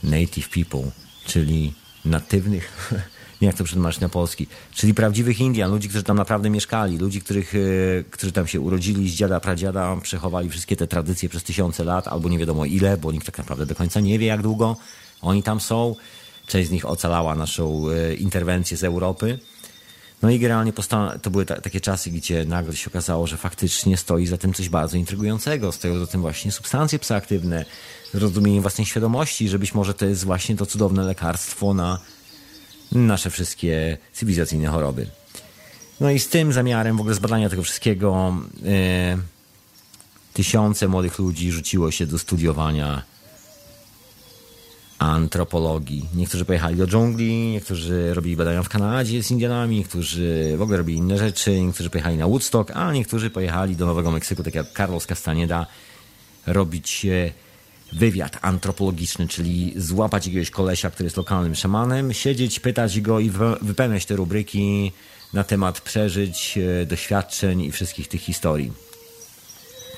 native 0.04 0.50
people, 0.50 0.92
czyli 1.26 1.74
natywnych 2.06 2.92
nie 3.42 3.54
to 3.54 3.64
przetłumaczyć 3.64 4.02
na 4.02 4.10
polski, 4.10 4.48
czyli 4.72 4.94
prawdziwych 4.94 5.40
Indian, 5.40 5.72
ludzi, 5.72 5.90
którzy 5.90 6.04
tam 6.04 6.18
naprawdę 6.18 6.50
mieszkali, 6.50 6.98
ludzi, 6.98 7.22
których, 7.22 7.56
e, 7.56 7.58
którzy 8.12 8.32
tam 8.32 8.48
się 8.48 8.60
urodzili 8.60 9.10
z 9.10 9.14
dziada, 9.14 9.40
pradziada, 9.40 9.98
przechowali 10.02 10.50
wszystkie 10.50 10.76
te 10.76 10.88
tradycje 10.88 11.30
przez 11.30 11.44
tysiące 11.44 11.84
lat, 11.84 12.08
albo 12.08 12.30
nie 12.30 12.40
wiadomo 12.40 12.66
ile, 12.66 12.98
bo 12.98 13.12
nikt 13.12 13.26
tak 13.26 13.38
naprawdę 13.38 13.66
do 13.66 13.76
końca 13.76 14.00
nie 14.00 14.20
wie, 14.20 14.28
jak 14.28 14.42
długo 14.42 14.78
oni 15.22 15.44
tam 15.44 15.60
są. 15.60 15.96
Część 16.48 16.70
z 16.70 16.72
nich 16.72 16.86
ocalała 16.86 17.36
naszą 17.36 17.90
e, 17.90 18.14
interwencję 18.14 18.78
z 18.78 18.84
Europy. 18.84 19.40
No 20.22 20.30
i 20.30 20.40
generalnie 20.40 20.74
to 21.22 21.30
były 21.30 21.46
ta, 21.46 21.62
takie 21.62 21.82
czasy, 21.82 22.12
gdzie 22.12 22.46
nagle 22.46 22.76
się 22.76 22.90
okazało, 22.90 23.28
że 23.28 23.38
faktycznie 23.38 23.98
stoi 23.98 24.26
za 24.26 24.38
tym 24.38 24.54
coś 24.54 24.70
bardzo 24.70 24.98
intrygującego. 24.98 25.72
Stoją 25.72 26.00
za 26.00 26.08
tym 26.08 26.22
właśnie 26.22 26.52
substancje 26.52 27.00
psychoaktywne, 27.00 27.66
rozumienie 28.14 28.62
własnej 28.62 28.86
świadomości, 28.86 29.50
że 29.50 29.60
być 29.60 29.74
może 29.74 29.94
to 29.94 30.06
jest 30.06 30.26
właśnie 30.26 30.56
to 30.56 30.66
cudowne 30.66 31.04
lekarstwo 31.04 31.74
na 31.74 32.00
nasze 32.92 33.30
wszystkie 33.30 33.98
cywilizacyjne 34.14 34.68
choroby. 34.68 35.08
No 36.00 36.12
i 36.12 36.20
z 36.20 36.30
tym 36.30 36.54
zamiarem 36.54 36.98
w 36.98 37.00
ogóle 37.00 37.16
zbadania 37.16 37.50
tego 37.50 37.64
wszystkiego 37.64 38.38
e, 38.66 39.18
tysiące 40.34 40.88
młodych 40.88 41.20
ludzi 41.20 41.52
rzuciło 41.52 41.92
się 41.92 42.06
do 42.06 42.20
studiowania 42.20 43.04
antropologii. 45.00 46.10
Niektórzy 46.16 46.46
pojechali 46.46 46.76
do 46.76 46.88
dżungli, 46.88 47.52
niektórzy 47.52 48.14
robili 48.14 48.36
badania 48.36 48.64
w 48.64 48.70
Kanadzie 48.70 49.24
z 49.24 49.32
Indianami, 49.32 49.76
niektórzy 49.76 50.56
w 50.58 50.62
ogóle 50.62 50.78
robili 50.78 50.98
inne 50.98 51.18
rzeczy, 51.18 51.62
niektórzy 51.62 51.90
pojechali 51.90 52.18
na 52.18 52.28
Woodstock, 52.28 52.72
a 52.74 52.92
niektórzy 52.92 53.30
pojechali 53.30 53.76
do 53.76 53.86
Nowego 53.86 54.12
Meksyku, 54.12 54.44
tak 54.44 54.56
jak 54.56 54.74
Carlos 54.78 55.06
Castaneda, 55.06 55.66
robić 56.48 57.06
wywiad 57.94 58.38
antropologiczny, 58.42 59.28
czyli 59.28 59.74
złapać 59.76 60.28
jakiegoś 60.28 60.50
kolesia, 60.50 60.90
który 60.90 61.08
jest 61.08 61.18
lokalnym 61.18 61.56
szamanem, 61.56 62.14
siedzieć, 62.14 62.60
pytać 62.60 63.02
go 63.02 63.20
i 63.20 63.32
wypełniać 63.62 64.06
te 64.06 64.16
rubryki 64.16 64.92
na 65.34 65.44
temat 65.44 65.82
przeżyć, 65.82 66.58
e, 66.82 66.86
doświadczeń 66.86 67.62
i 67.62 67.72
wszystkich 67.72 68.08
tych 68.08 68.22
historii. 68.22 68.74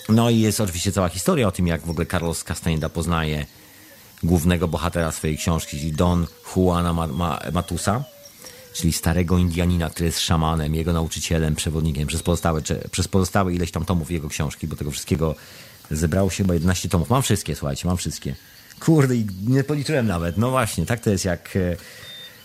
No 0.09 0.29
i 0.29 0.39
jest 0.39 0.61
oczywiście 0.61 0.91
cała 0.91 1.09
historia 1.09 1.47
o 1.47 1.51
tym, 1.51 1.67
jak 1.67 1.85
w 1.85 1.89
ogóle 1.89 2.05
Carlos 2.05 2.43
Castaneda 2.43 2.89
poznaje 2.89 3.45
głównego 4.23 4.67
bohatera 4.67 5.11
swojej 5.11 5.37
książki, 5.37 5.79
czyli 5.79 5.91
Don 5.91 6.27
Juana 6.55 6.93
Matusa, 7.53 8.03
czyli 8.73 8.93
starego 8.93 9.37
Indianina, 9.37 9.89
który 9.89 10.05
jest 10.05 10.19
szamanem, 10.19 10.75
jego 10.75 10.93
nauczycielem, 10.93 11.55
przewodnikiem 11.55 12.07
przez 12.07 12.23
pozostałe, 12.23 12.61
przez 12.91 13.07
pozostałe 13.07 13.53
ileś 13.53 13.71
tam 13.71 13.85
tomów 13.85 14.11
jego 14.11 14.29
książki, 14.29 14.67
bo 14.67 14.75
tego 14.75 14.91
wszystkiego 14.91 15.35
zebrało 15.91 16.29
się 16.29 16.43
chyba 16.43 16.53
11 16.53 16.89
tomów. 16.89 17.09
Mam 17.09 17.21
wszystkie, 17.21 17.55
słuchajcie, 17.55 17.87
mam 17.87 17.97
wszystkie. 17.97 18.35
Kurde, 18.79 19.15
nie 19.47 19.63
policzyłem 19.63 20.07
nawet. 20.07 20.37
No 20.37 20.49
właśnie, 20.49 20.85
tak 20.85 20.99
to 20.99 21.09
jest 21.09 21.25
jak... 21.25 21.55
E, 21.55 21.75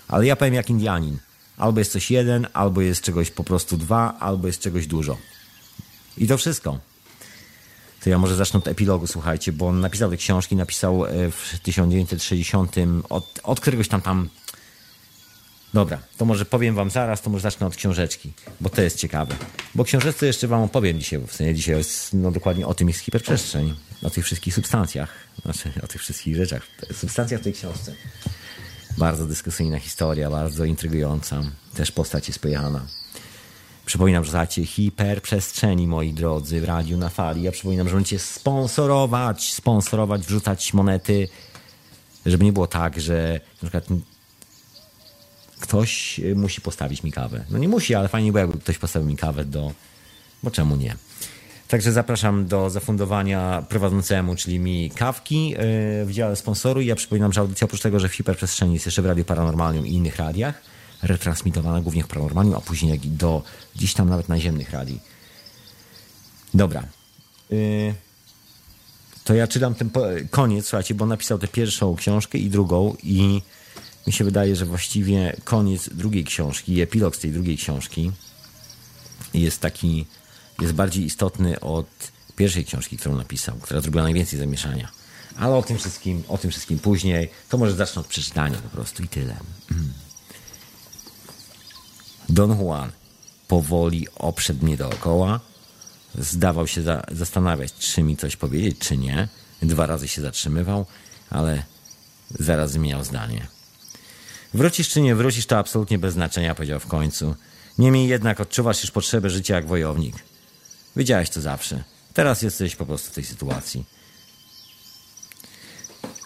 ale 0.09 0.27
ja 0.27 0.37
powiem 0.37 0.55
jak 0.55 0.71
Indianin. 0.71 1.19
Albo 1.57 1.79
jest 1.79 1.93
coś 1.93 2.11
jeden, 2.11 2.47
albo 2.53 2.81
jest 2.81 3.03
czegoś 3.03 3.31
po 3.31 3.45
prostu 3.45 3.77
dwa, 3.77 4.17
albo 4.21 4.47
jest 4.47 4.61
czegoś 4.61 4.87
dużo. 4.87 5.17
I 6.19 6.27
to 6.27 6.39
wszystko. 6.39 6.79
To 8.05 8.11
ja 8.11 8.19
może 8.19 8.37
zacznę 8.37 8.59
od 8.59 8.69
epilogu, 8.69 9.07
słuchajcie, 9.07 9.53
bo 9.53 9.69
on 9.69 9.81
napisał 9.81 10.11
te 10.11 10.17
książki, 10.17 10.57
napisał 10.57 11.07
e, 11.07 11.31
w 11.31 11.59
1960 11.63 12.77
od, 13.09 13.41
od 13.43 13.61
któregoś 13.61 13.89
tam 13.89 14.01
tam 14.01 14.29
Dobra, 15.75 15.99
to 16.17 16.25
może 16.25 16.45
powiem 16.45 16.75
wam 16.75 16.91
zaraz, 16.91 17.23
to 17.23 17.31
może 17.31 17.43
zacznę 17.43 17.67
od 17.67 17.77
książeczki, 17.77 18.33
bo 18.61 18.71
to 18.71 18.83
jest 18.83 18.99
ciekawe. 18.99 19.35
Bo 19.75 19.85
książeczce 19.85 20.27
jeszcze 20.27 20.49
wam 20.49 20.63
opowiem 20.63 21.01
dzisiaj, 21.01 21.19
bo 21.19 21.27
w 21.27 21.33
sensie 21.33 21.55
dzisiaj 21.55 21.77
jest 21.77 22.13
no, 22.13 22.31
dokładnie 22.31 22.67
o 22.67 22.75
tym 22.75 22.89
jest 22.89 23.01
hiperprzestrzeń, 23.01 23.75
o 24.03 24.11
tych 24.11 24.25
wszystkich 24.25 24.55
substancjach, 24.55 25.09
znaczy 25.43 25.73
o 25.83 25.87
tych 25.87 26.01
wszystkich 26.01 26.37
rzeczach, 26.37 26.63
substancjach 26.93 27.41
w 27.41 27.45
tej 27.45 27.53
książce. 27.53 27.95
Bardzo 28.99 29.27
dyskusyjna 29.27 29.79
historia, 29.79 30.31
bardzo 30.31 30.65
intrygująca, 30.65 31.43
też 31.75 31.93
postać 31.93 32.29
jest 32.29 32.41
pojechana. 32.41 32.87
Przypominam, 33.87 34.25
że 34.25 34.31
znacie 34.31 34.67
hiperprzestrzeni, 34.67 35.87
moi 35.87 36.13
drodzy, 36.13 36.61
w 36.61 36.65
radiu 36.65 36.97
na 36.97 37.09
fali. 37.09 37.43
Ja 37.43 37.53
przypominam, 37.53 37.89
że 37.89 37.95
będziecie 37.95 38.19
sponsorować, 38.19 39.53
sponsorować, 39.53 40.23
wrzucać 40.23 40.75
monety, 40.75 41.29
żeby 42.27 42.45
nie 42.45 42.53
było 42.53 42.67
tak, 42.67 43.01
że 43.01 43.41
na 43.63 43.69
przykład 43.69 43.99
ktoś 45.65 46.19
y, 46.19 46.35
musi 46.35 46.61
postawić 46.61 47.03
mi 47.03 47.13
kawę. 47.13 47.45
No 47.51 47.59
nie 47.59 47.69
musi, 47.69 47.95
ale 47.95 48.09
fajnie 48.09 48.33
by 48.33 48.39
jakby 48.39 48.59
ktoś 48.59 48.79
postawił 48.79 49.09
mi 49.09 49.17
kawę 49.17 49.45
do... 49.45 49.73
Bo 50.43 50.51
czemu 50.51 50.77
nie? 50.77 50.97
Także 51.69 51.93
zapraszam 51.93 52.47
do 52.47 52.71
zafundowania 52.71 53.65
prowadzącemu, 53.69 54.37
czyli 54.37 54.59
mi 54.59 54.91
kawki 54.91 55.49
yy, 55.49 55.57
w 56.05 56.09
dziale 56.11 56.37
sponsoru. 56.37 56.81
Ja 56.81 56.95
przypominam, 56.97 57.33
że 57.33 57.41
audycja 57.41 57.65
oprócz 57.65 57.81
tego, 57.81 58.01
że 58.01 58.09
w 58.09 58.15
hiperprzestrzeni 58.15 58.75
jest 58.75 58.87
jeszcze 58.87 59.03
w 59.03 59.07
Radiu 59.07 59.25
Paranormalium 59.25 59.87
i 59.87 59.93
innych 59.93 60.17
radiach, 60.17 60.63
retransmitowana 61.03 61.81
głównie 61.81 62.05
w 62.05 62.07
Paranormalium, 62.07 62.55
a 62.55 62.61
później 62.61 62.93
jak 62.93 63.05
i 63.05 63.09
do 63.09 63.43
gdzieś 63.77 63.95
tam 63.95 64.09
nawet 64.09 64.29
naziemnych 64.29 64.71
radii. 64.71 65.01
Dobra. 66.55 66.85
Yy, 67.51 67.95
to 69.25 69.35
ja 69.35 69.47
czytam 69.47 69.75
ten 69.75 69.91
koniec, 70.31 70.67
słuchajcie, 70.67 70.95
bo 70.95 71.07
napisał 71.07 71.39
tę 71.39 71.49
pierwszą 71.49 71.97
książkę 71.97 72.39
i 72.39 72.51
drugą 72.51 72.97
i 73.03 73.43
mi 74.07 74.13
się 74.13 74.25
wydaje, 74.25 74.57
że 74.57 74.67
właściwie 74.67 75.37
koniec 75.45 75.89
drugiej 75.89 76.25
książki, 76.25 76.81
epilog 76.81 77.17
z 77.17 77.19
tej 77.19 77.33
drugiej 77.33 77.57
książki 77.57 78.13
jest 79.35 79.61
taki, 79.61 80.07
jest 80.61 80.73
bardziej 80.73 81.05
istotny 81.05 81.61
od 81.61 81.87
pierwszej 82.37 82.65
książki, 82.65 82.97
którą 82.97 83.17
napisał, 83.17 83.57
która 83.57 83.81
zrobiła 83.81 84.03
najwięcej 84.03 84.39
zamieszania. 84.39 84.89
Ale 85.37 85.55
o 85.55 85.63
tym 85.63 85.79
wszystkim, 85.79 86.23
o 86.29 86.39
tym 86.39 86.51
wszystkim 86.51 86.79
później. 86.79 87.31
To 87.49 87.59
może 87.59 87.75
zacznę 87.75 88.01
od 88.01 88.07
przeczytania 88.07 88.59
po 88.59 88.69
prostu 88.69 89.03
i 89.03 89.09
tyle. 89.09 89.37
Mm. 89.71 89.93
Don 92.29 92.61
Juan 92.61 92.93
powoli 93.49 94.09
oprzedł 94.17 94.65
mnie 94.65 94.77
dookoła. 94.77 95.41
Zdawał 96.19 96.67
się 96.67 96.83
za, 96.83 97.03
zastanawiać, 97.13 97.73
czy 97.73 98.03
mi 98.03 98.17
coś 98.17 98.37
powiedzieć, 98.37 98.79
czy 98.79 98.97
nie. 98.97 99.29
Dwa 99.63 99.87
razy 99.87 100.09
się 100.09 100.23
zatrzymywał, 100.23 100.87
ale 101.31 101.63
zaraz 102.31 102.73
zmieniał 102.73 103.05
zdanie. 103.05 103.47
Wrócisz 104.55 104.89
czy 104.89 105.01
nie 105.01 105.15
wrócisz, 105.15 105.47
to 105.47 105.59
absolutnie 105.59 105.99
bez 105.99 106.15
znaczenia, 106.15 106.55
powiedział 106.55 106.81
w 106.81 106.87
końcu. 106.87 107.35
Niemniej 107.79 108.09
jednak 108.09 108.41
odczuwasz 108.41 108.83
już 108.83 108.91
potrzebę 108.91 109.31
życia 109.31 109.55
jak 109.55 109.67
wojownik. 109.67 110.17
Wiedziałeś 110.97 111.31
to 111.31 111.41
zawsze. 111.41 111.85
Teraz 112.15 112.43
jesteś 112.43 112.77
po 112.77 112.87
prostu 112.87 113.11
w 113.11 113.15
tej 113.15 113.25
sytuacji, 113.25 113.85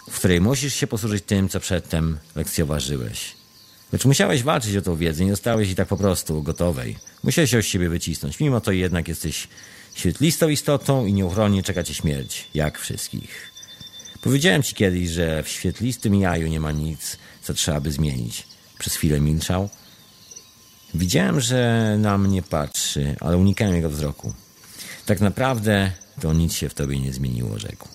w 0.09 0.15
której 0.15 0.41
musisz 0.41 0.73
się 0.73 0.87
posłużyć 0.87 1.23
tym, 1.23 1.49
co 1.49 1.59
przedtem 1.59 2.17
lekcjoważyłeś. 2.35 3.35
Lecz 3.91 4.05
musiałeś 4.05 4.43
walczyć 4.43 4.75
o 4.75 4.81
tą 4.81 4.95
wiedzę, 4.95 5.23
nie 5.23 5.31
dostałeś 5.31 5.69
i 5.69 5.75
tak 5.75 5.87
po 5.87 5.97
prostu 5.97 6.43
gotowej. 6.43 6.97
Musiałeś 7.23 7.51
ją 7.51 7.61
z 7.61 7.65
siebie 7.65 7.89
wycisnąć. 7.89 8.39
Mimo 8.39 8.61
to 8.61 8.71
jednak 8.71 9.07
jesteś 9.07 9.47
świetlistą 9.95 10.49
istotą 10.49 11.05
i 11.05 11.13
nieuchronnie 11.13 11.63
czeka 11.63 11.83
cię 11.83 11.93
śmierć, 11.93 12.47
jak 12.53 12.79
wszystkich. 12.79 13.51
Powiedziałem 14.21 14.63
ci 14.63 14.75
kiedyś, 14.75 15.09
że 15.09 15.43
w 15.43 15.49
świetlistym 15.49 16.15
jaju 16.15 16.47
nie 16.47 16.59
ma 16.59 16.71
nic, 16.71 17.17
co 17.49 17.53
trzeba 17.53 17.81
by 17.81 17.91
zmienić. 17.91 18.47
Przez 18.79 18.95
chwilę 18.95 19.19
milczał. 19.19 19.69
Widziałem, 20.93 21.41
że 21.41 21.95
na 21.99 22.17
mnie 22.17 22.41
patrzy, 22.41 23.15
ale 23.19 23.37
unikałem 23.37 23.75
jego 23.75 23.89
wzroku. 23.89 24.33
Tak 25.05 25.21
naprawdę 25.21 25.91
to 26.21 26.33
nic 26.33 26.53
się 26.53 26.69
w 26.69 26.73
tobie 26.73 26.99
nie 26.99 27.13
zmieniło, 27.13 27.59
rzekł. 27.59 27.87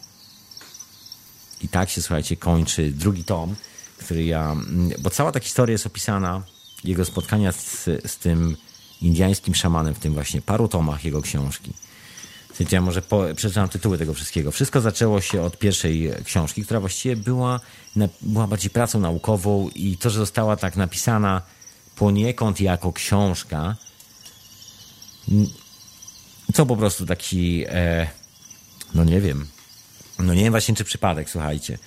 I 1.60 1.68
tak 1.68 1.90
się, 1.90 2.02
słuchajcie, 2.02 2.36
kończy 2.36 2.90
drugi 2.90 3.24
tom, 3.24 3.54
który 3.98 4.24
ja. 4.24 4.56
Bo 4.98 5.10
cała 5.10 5.32
ta 5.32 5.40
historia 5.40 5.72
jest 5.72 5.86
opisana, 5.86 6.42
jego 6.84 7.04
spotkania 7.04 7.52
z, 7.52 7.84
z 8.06 8.16
tym 8.18 8.56
indiańskim 9.00 9.54
szamanem 9.54 9.94
w 9.94 9.98
tym 9.98 10.14
właśnie 10.14 10.42
paru 10.42 10.68
tomach 10.68 11.04
jego 11.04 11.22
książki. 11.22 11.72
Ja 12.70 12.80
może 12.80 13.02
po, 13.02 13.22
przeczytam 13.36 13.68
tytuły 13.68 13.98
tego 13.98 14.14
wszystkiego. 14.14 14.50
Wszystko 14.50 14.80
zaczęło 14.80 15.20
się 15.20 15.42
od 15.42 15.58
pierwszej 15.58 16.10
książki, 16.24 16.64
która 16.64 16.80
właściwie 16.80 17.16
była, 17.16 17.60
była 18.22 18.46
bardziej 18.46 18.70
pracą 18.70 19.00
naukową 19.00 19.68
i 19.74 19.96
to, 19.96 20.10
że 20.10 20.18
została 20.18 20.56
tak 20.56 20.76
napisana 20.76 21.42
poniekąd 21.96 22.60
jako 22.60 22.92
książka, 22.92 23.76
to 26.54 26.66
po 26.66 26.76
prostu 26.76 27.06
taki, 27.06 27.64
e, 27.68 28.08
no 28.94 29.04
nie 29.04 29.20
wiem, 29.20 29.46
no 30.18 30.34
nie 30.34 30.42
wiem 30.42 30.52
właśnie 30.52 30.74
czy 30.74 30.84
przypadek, 30.84 31.30
słuchajcie. 31.30 31.78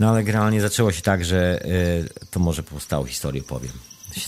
No 0.00 0.08
ale 0.08 0.24
generalnie 0.24 0.60
zaczęło 0.60 0.92
się 0.92 1.02
tak, 1.02 1.24
że 1.24 1.64
e, 1.64 2.24
to 2.30 2.40
może 2.40 2.62
powstało 2.62 3.06
historię 3.06 3.42
powiem. 3.42 3.72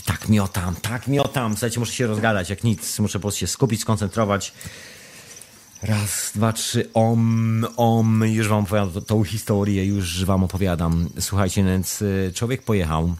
Tak 0.05 0.29
miotam, 0.29 0.75
tak 0.75 1.07
miotam. 1.07 1.53
Słuchajcie, 1.53 1.79
muszę 1.79 1.93
się 1.93 2.07
rozgadać 2.07 2.49
jak 2.49 2.63
nic. 2.63 2.99
Muszę 2.99 3.19
po 3.19 3.21
prostu 3.21 3.39
się 3.39 3.47
skupić, 3.47 3.81
skoncentrować 3.81 4.53
Raz, 5.85 6.31
dwa, 6.35 6.53
trzy, 6.53 6.93
om, 6.93 7.65
om, 7.77 8.23
już 8.25 8.47
wam 8.47 8.63
opowiadam 8.63 9.03
tą 9.03 9.23
historię, 9.23 9.85
już 9.85 10.25
wam 10.25 10.43
opowiadam. 10.43 11.09
Słuchajcie, 11.19 11.63
więc 11.63 12.01
e, 12.01 12.31
człowiek 12.31 12.63
pojechał, 12.63 13.15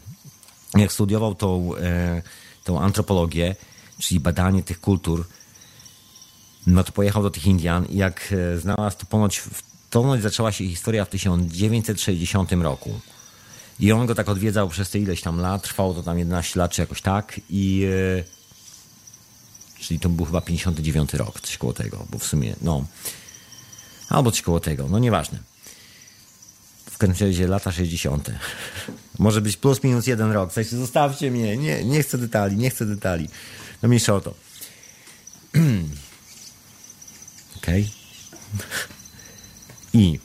jak 0.76 0.92
studiował 0.92 1.36
tą, 1.36 1.76
e, 1.76 2.22
tą 2.64 2.82
antropologię, 2.82 3.56
czyli 4.00 4.20
badanie 4.20 4.64
tych 4.64 4.80
kultur, 4.80 5.26
no 6.68 6.84
to 6.84 6.92
pojechał 6.92 7.24
do 7.24 7.30
tych 7.30 7.46
Indian 7.46 7.86
i 7.86 7.98
jak 7.98 8.34
e, 8.34 8.58
znalazł, 8.58 8.98
to 8.98 9.06
ponoć, 9.06 9.44
ponoć 9.90 10.22
zaczęła 10.22 10.52
się 10.52 10.68
historia 10.68 11.06
w 11.06 11.10
1960 11.10 12.52
roku. 12.52 13.00
I 13.80 13.92
on 13.92 14.06
go 14.06 14.16
tak 14.16 14.30
odwiedzał 14.30 14.70
przez 14.70 14.90
te 14.90 15.00
ileś 15.00 15.22
tam 15.22 15.40
lat, 15.40 15.64
trwało 15.64 15.94
to 15.94 16.04
tam 16.04 16.20
11 16.20 16.60
lat 16.60 16.72
czy 16.72 16.82
jakoś 16.82 17.02
tak 17.02 17.42
i 17.50 17.88
czyli 19.88 20.00
to 20.00 20.10
był 20.10 20.26
chyba 20.26 20.42
59 20.42 21.14
rok, 21.14 21.42
coś 21.42 21.58
koło 21.58 21.74
tego, 21.74 22.06
bo 22.10 22.20
w 22.20 22.24
sumie, 22.24 22.56
no, 22.62 22.86
albo 24.10 24.32
coś 24.32 24.42
koło 24.42 24.60
tego, 24.60 24.88
no 24.90 25.00
nieważne. 25.00 25.40
W 26.92 26.98
każdym 26.98 27.28
razie 27.28 27.48
lata 27.48 27.72
60. 27.72 28.32
Może 29.20 29.42
być 29.42 29.58
plus 29.58 29.84
minus 29.84 30.08
jeden 30.08 30.32
rok. 30.32 30.54
W 30.54 30.64
zostawcie 30.64 31.32
mnie, 31.32 31.58
nie, 31.58 31.86
nie 31.86 32.04
chcę 32.04 32.18
detali, 32.18 32.58
nie 32.58 32.70
chcę 32.70 32.86
detali. 32.86 33.30
No 33.82 33.90
mniejsza 33.90 34.16
o 34.16 34.22
to. 34.22 34.34
Okej. 37.58 37.90
I 39.94 40.20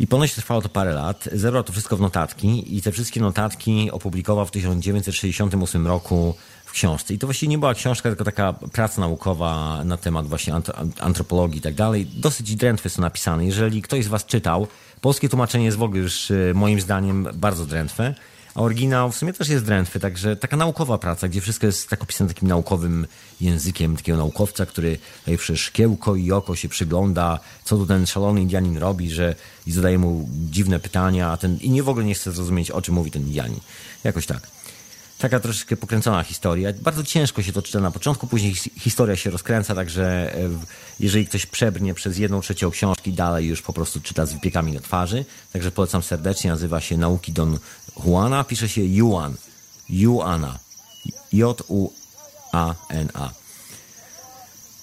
i 0.00 0.06
ponoć 0.06 0.34
trwało 0.34 0.62
to 0.62 0.68
parę 0.68 0.92
lat. 0.92 1.28
Zebrał 1.32 1.62
to 1.62 1.72
wszystko 1.72 1.96
w 1.96 2.00
notatki 2.00 2.76
i 2.76 2.82
te 2.82 2.92
wszystkie 2.92 3.20
notatki 3.20 3.90
opublikował 3.90 4.46
w 4.46 4.50
1968 4.50 5.86
roku 5.86 6.34
książce. 6.76 7.14
I 7.14 7.18
to 7.18 7.26
właściwie 7.26 7.50
nie 7.50 7.58
była 7.58 7.74
książka, 7.74 8.08
tylko 8.08 8.24
taka 8.24 8.52
praca 8.52 9.00
naukowa 9.00 9.84
na 9.84 9.96
temat 9.96 10.26
właśnie 10.26 10.54
antropologii 11.00 11.58
i 11.58 11.62
tak 11.62 11.74
dalej. 11.74 12.06
Dosyć 12.06 12.56
drętwe 12.56 12.90
są 12.90 13.02
napisane. 13.02 13.44
Jeżeli 13.44 13.82
ktoś 13.82 14.04
z 14.04 14.08
Was 14.08 14.26
czytał, 14.26 14.66
polskie 15.00 15.28
tłumaczenie 15.28 15.64
jest 15.64 15.76
w 15.76 15.82
ogóle 15.82 16.00
już 16.00 16.30
e, 16.30 16.34
moim 16.54 16.80
zdaniem 16.80 17.28
bardzo 17.34 17.66
drętwe. 17.66 18.14
A 18.54 18.60
oryginał 18.60 19.10
w 19.12 19.16
sumie 19.16 19.32
też 19.32 19.48
jest 19.48 19.64
drętwy, 19.64 20.00
także 20.00 20.36
taka 20.36 20.56
naukowa 20.56 20.98
praca, 20.98 21.28
gdzie 21.28 21.40
wszystko 21.40 21.66
jest 21.66 21.88
tak 21.88 22.02
opisane 22.02 22.28
takim 22.28 22.48
naukowym 22.48 23.06
językiem 23.40 23.96
takiego 23.96 24.18
naukowca, 24.18 24.66
który 24.66 24.98
tutaj 25.18 25.38
przez 25.38 25.58
szkiełko 25.58 26.16
i 26.16 26.32
oko 26.32 26.56
się 26.56 26.68
przygląda, 26.68 27.40
co 27.64 27.76
tu 27.76 27.86
ten 27.86 28.06
szalony 28.06 28.40
Indianin 28.40 28.78
robi, 28.78 29.10
że 29.10 29.34
i 29.66 29.72
zadaje 29.72 29.98
mu 29.98 30.28
dziwne 30.50 30.80
pytania, 30.80 31.30
a 31.30 31.36
ten 31.36 31.58
i 31.60 31.70
nie 31.70 31.82
w 31.82 31.88
ogóle 31.88 32.04
nie 32.04 32.14
chce 32.14 32.32
zrozumieć, 32.32 32.70
o 32.70 32.82
czym 32.82 32.94
mówi 32.94 33.10
ten 33.10 33.22
Indianin. 33.22 33.60
Jakoś 34.04 34.26
tak 34.26 34.55
taka 35.18 35.40
troszeczkę 35.40 35.76
pokręcona 35.76 36.22
historia. 36.22 36.72
Bardzo 36.82 37.04
ciężko 37.04 37.42
się 37.42 37.52
to 37.52 37.62
czyta 37.62 37.80
na 37.80 37.90
początku, 37.90 38.26
później 38.26 38.54
historia 38.54 39.16
się 39.16 39.30
rozkręca, 39.30 39.74
także 39.74 40.34
e, 40.34 40.48
jeżeli 41.00 41.26
ktoś 41.26 41.46
przebrnie 41.46 41.94
przez 41.94 42.18
jedną 42.18 42.40
trzecią 42.40 42.70
książki, 42.70 43.12
dalej 43.12 43.46
już 43.46 43.62
po 43.62 43.72
prostu 43.72 44.00
czyta 44.00 44.26
z 44.26 44.32
wypiekami 44.32 44.72
na 44.72 44.80
twarzy. 44.80 45.24
Także 45.52 45.70
polecam 45.70 46.02
serdecznie, 46.02 46.50
nazywa 46.50 46.80
się 46.80 46.96
Nauki 46.96 47.32
Don 47.32 47.58
Juana, 48.06 48.44
pisze 48.44 48.68
się 48.68 48.82
Juan. 48.84 49.34
Juana. 49.88 50.58
J-U-A-N-A. 51.32 53.30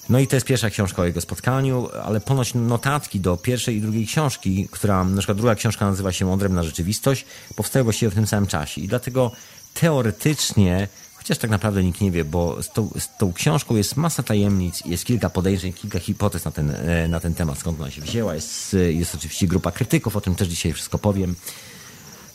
No 0.09 0.19
i 0.19 0.27
to 0.27 0.35
jest 0.35 0.45
pierwsza 0.45 0.69
książka 0.69 1.01
o 1.01 1.05
jego 1.05 1.21
spotkaniu, 1.21 1.89
ale 2.03 2.21
ponoć 2.21 2.53
notatki 2.53 3.19
do 3.19 3.37
pierwszej 3.37 3.75
i 3.75 3.81
drugiej 3.81 4.07
książki, 4.07 4.67
która, 4.71 5.03
na 5.03 5.17
przykład 5.17 5.37
druga 5.37 5.55
książka 5.55 5.85
nazywa 5.85 6.11
się 6.11 6.31
Odrębna 6.31 6.63
Rzeczywistość, 6.63 7.25
powstały 7.55 7.83
właściwie 7.83 8.09
w 8.09 8.15
tym 8.15 8.27
samym 8.27 8.47
czasie. 8.47 8.81
I 8.81 8.87
dlatego 8.87 9.31
teoretycznie, 9.73 10.87
chociaż 11.15 11.37
tak 11.37 11.49
naprawdę 11.49 11.83
nikt 11.83 12.01
nie 12.01 12.11
wie, 12.11 12.25
bo 12.25 12.63
z 12.63 12.69
tą, 12.69 12.89
z 12.99 13.17
tą 13.17 13.33
książką 13.33 13.75
jest 13.75 13.97
masa 13.97 14.23
tajemnic, 14.23 14.85
jest 14.85 15.05
kilka 15.05 15.29
podejrzeń, 15.29 15.73
kilka 15.73 15.99
hipotez 15.99 16.45
na 16.45 16.51
ten, 16.51 16.69
e, 16.69 17.07
na 17.07 17.19
ten 17.19 17.33
temat, 17.33 17.57
skąd 17.59 17.79
ona 17.79 17.91
się 17.91 18.01
wzięła. 18.01 18.35
Jest, 18.35 18.75
jest 18.89 19.15
oczywiście 19.15 19.47
grupa 19.47 19.71
krytyków, 19.71 20.15
o 20.15 20.21
tym 20.21 20.35
też 20.35 20.47
dzisiaj 20.47 20.73
wszystko 20.73 20.97
powiem. 20.97 21.35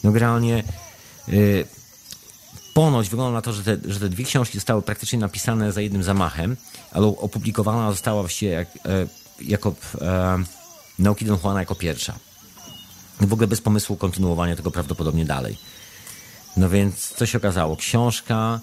No 0.04 0.12
generalnie 0.12 0.64
yy, 1.28 1.64
ponoć 2.74 3.08
wygląda 3.08 3.32
na 3.32 3.42
to, 3.42 3.52
że 3.52 3.62
te, 3.62 3.92
że 3.92 4.00
te 4.00 4.08
dwie 4.08 4.24
książki 4.24 4.58
zostały 4.58 4.82
praktycznie 4.82 5.18
napisane 5.18 5.72
za 5.72 5.80
jednym 5.80 6.02
zamachem, 6.02 6.56
ale 6.92 7.06
opublikowana 7.06 7.90
została 7.90 8.22
właściwie 8.22 8.52
jak, 8.52 8.68
e, 8.68 9.06
jako 9.40 9.74
e, 10.00 10.38
Nauki 10.98 11.24
Don 11.24 11.38
Juana 11.44 11.60
jako 11.60 11.74
pierwsza. 11.74 12.14
W 13.20 13.32
ogóle 13.32 13.48
bez 13.48 13.60
pomysłu 13.60 13.96
kontynuowania 13.96 14.56
tego 14.56 14.70
prawdopodobnie 14.70 15.24
dalej. 15.24 15.58
No 16.58 16.68
więc 16.68 17.08
co 17.08 17.26
się 17.26 17.38
okazało? 17.38 17.76
Książka. 17.76 18.60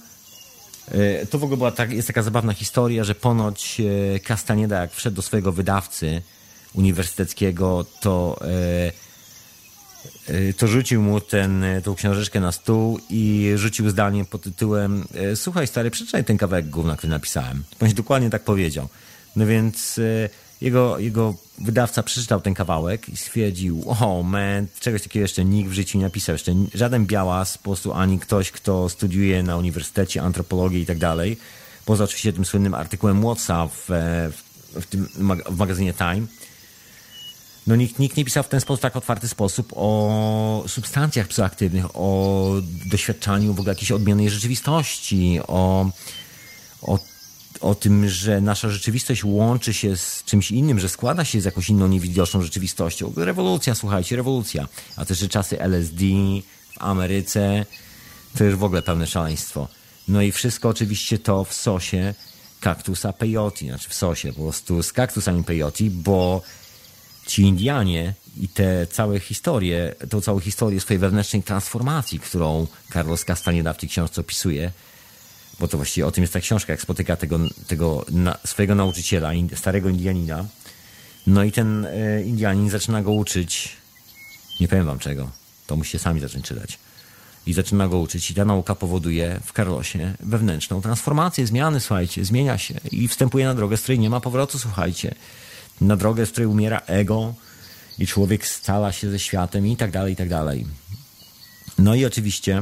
E, 0.91 1.25
to 1.25 1.39
w 1.39 1.43
ogóle 1.43 1.57
była 1.57 1.71
tak, 1.71 1.91
jest 1.91 2.07
taka 2.07 2.23
zabawna 2.23 2.53
historia, 2.53 3.03
że 3.03 3.15
ponoć 3.15 3.81
e, 4.15 4.19
Castaneda, 4.19 4.81
jak 4.81 4.91
wszedł 4.93 5.15
do 5.15 5.21
swojego 5.21 5.51
wydawcy 5.51 6.21
uniwersyteckiego, 6.73 7.85
to, 8.01 8.39
e, 10.27 10.53
to 10.53 10.67
rzucił 10.67 11.01
mu 11.01 11.21
ten, 11.21 11.65
tą 11.83 11.95
książeczkę 11.95 12.39
na 12.39 12.51
stół 12.51 12.99
i 13.09 13.51
rzucił 13.55 13.89
zdanie 13.89 14.25
pod 14.25 14.41
tytułem 14.41 15.07
Słuchaj 15.35 15.67
stary, 15.67 15.91
przeczytaj 15.91 16.23
ten 16.23 16.37
kawałek 16.37 16.69
gówna, 16.69 16.95
który 16.95 17.11
napisałem. 17.11 17.63
Ponieważ 17.79 17.95
dokładnie 17.95 18.29
tak 18.29 18.43
powiedział. 18.43 18.87
No 19.35 19.45
więc 19.45 19.99
jego, 20.61 20.99
jego 20.99 21.33
wydawca 21.57 22.03
przeczytał 22.03 22.41
ten 22.41 22.53
kawałek 22.53 23.09
i 23.09 23.17
stwierdził, 23.17 23.83
oh 23.87 24.23
man, 24.23 24.67
czegoś 24.79 25.01
takiego 25.01 25.21
jeszcze 25.21 25.45
nikt 25.45 25.69
w 25.69 25.73
życiu 25.73 25.97
nie 25.97 26.03
napisał, 26.03 26.33
jeszcze 26.33 26.55
żaden 26.73 27.05
białas, 27.05 27.57
po 27.57 27.63
prostu 27.63 27.93
ani 27.93 28.19
ktoś, 28.19 28.51
kto 28.51 28.89
studiuje 28.89 29.43
na 29.43 29.57
uniwersytecie 29.57 30.21
antropologię 30.21 30.79
i 30.79 30.85
tak 30.85 30.97
dalej, 30.97 31.37
poza 31.85 32.03
oczywiście 32.03 32.33
tym 32.33 32.45
słynnym 32.45 32.73
artykułem 32.73 33.21
Watsa 33.21 33.67
w, 33.67 33.85
w, 34.31 34.81
w 34.81 34.85
tym 34.85 35.09
w 35.45 35.57
magazynie 35.57 35.93
Time, 35.93 36.27
no 37.67 37.75
nikt, 37.75 37.99
nikt 37.99 38.17
nie 38.17 38.25
pisał 38.25 38.43
w 38.43 38.47
ten 38.47 38.61
sposób, 38.61 38.81
tak 38.81 38.95
otwarty 38.95 39.27
sposób 39.27 39.73
o 39.75 40.63
substancjach 40.67 41.27
psychoaktywnych, 41.27 41.85
o 41.93 42.51
doświadczaniu 42.85 43.53
w 43.53 43.59
ogóle 43.59 43.73
jakiejś 43.73 43.91
odmiennej 43.91 44.29
rzeczywistości, 44.29 45.39
o, 45.47 45.89
o 46.81 46.99
o 47.65 47.75
tym, 47.75 48.09
że 48.09 48.41
nasza 48.41 48.69
rzeczywistość 48.69 49.23
łączy 49.23 49.73
się 49.73 49.97
z 49.97 50.23
czymś 50.23 50.51
innym, 50.51 50.79
że 50.79 50.89
składa 50.89 51.25
się 51.25 51.41
z 51.41 51.45
jakąś 51.45 51.69
inną 51.69 51.87
niewidoczną 51.87 52.41
rzeczywistością. 52.41 53.13
Rewolucja, 53.15 53.75
słuchajcie, 53.75 54.15
rewolucja. 54.15 54.67
A 54.95 55.05
też, 55.05 55.27
czasy 55.29 55.61
LSD 55.61 56.05
w 56.73 56.83
Ameryce 56.83 57.65
to 58.37 58.43
już 58.43 58.55
w 58.55 58.63
ogóle 58.63 58.81
pełne 58.81 59.07
szaleństwo. 59.07 59.67
No 60.07 60.21
i 60.21 60.31
wszystko 60.31 60.69
oczywiście 60.69 61.19
to 61.19 61.43
w 61.43 61.53
sosie 61.53 62.13
kaktusa 62.59 63.13
peyote, 63.13 63.65
znaczy 63.65 63.89
w 63.89 63.93
sosie 63.93 64.33
po 64.33 64.41
prostu 64.41 64.83
z 64.83 64.93
kaktusami 64.93 65.43
peyote, 65.43 65.83
bo 65.89 66.41
ci 67.27 67.41
Indianie 67.41 68.13
i 68.37 68.47
te 68.47 68.87
całe 68.87 69.19
historie, 69.19 69.95
tą 70.09 70.21
całą 70.21 70.39
historię 70.39 70.79
swojej 70.81 70.99
wewnętrznej 70.99 71.43
transformacji, 71.43 72.19
którą 72.19 72.67
Carlos 72.93 73.25
Castaneda 73.25 73.73
w 73.73 73.77
tej 73.77 73.89
książce 73.89 74.21
opisuje, 74.21 74.71
bo 75.59 75.67
to 75.67 75.77
właściwie 75.77 76.07
o 76.07 76.11
tym 76.11 76.21
jest 76.21 76.33
ta 76.33 76.39
książka, 76.39 76.73
jak 76.73 76.81
spotyka 76.81 77.15
tego, 77.15 77.39
tego 77.67 78.05
na, 78.11 78.37
swojego 78.45 78.75
nauczyciela, 78.75 79.31
starego 79.55 79.89
Indianina. 79.89 80.45
No 81.27 81.43
i 81.43 81.51
ten 81.51 81.85
e, 81.85 82.23
Indianin 82.23 82.69
zaczyna 82.69 83.01
go 83.01 83.11
uczyć, 83.11 83.69
nie 84.59 84.67
powiem 84.67 84.85
wam 84.85 84.99
czego, 84.99 85.29
to 85.67 85.75
musicie 85.75 85.99
sami 85.99 86.19
zacząć 86.19 86.45
czytać. 86.45 86.79
I 87.47 87.53
zaczyna 87.53 87.87
go 87.87 87.99
uczyć 87.99 88.31
i 88.31 88.33
ta 88.33 88.45
nauka 88.45 88.75
powoduje 88.75 89.39
w 89.45 89.53
Carlosie 89.53 90.13
wewnętrzną 90.19 90.81
transformację, 90.81 91.47
zmiany, 91.47 91.79
słuchajcie, 91.79 92.25
zmienia 92.25 92.57
się 92.57 92.73
i 92.91 93.07
wstępuje 93.07 93.45
na 93.45 93.53
drogę, 93.53 93.77
z 93.77 93.81
której 93.81 93.99
nie 93.99 94.09
ma 94.09 94.19
powrotu, 94.19 94.59
słuchajcie. 94.59 95.15
Na 95.81 95.95
drogę, 95.95 96.25
z 96.25 96.31
której 96.31 96.47
umiera 96.47 96.81
ego 96.87 97.33
i 97.99 98.07
człowiek 98.07 98.47
stala 98.47 98.91
się 98.91 99.09
ze 99.09 99.19
światem 99.19 99.67
i 99.67 99.77
tak 99.77 99.91
dalej, 99.91 100.13
i 100.13 100.15
tak 100.15 100.29
dalej. 100.29 100.65
No 101.77 101.95
i 101.95 102.05
oczywiście 102.05 102.61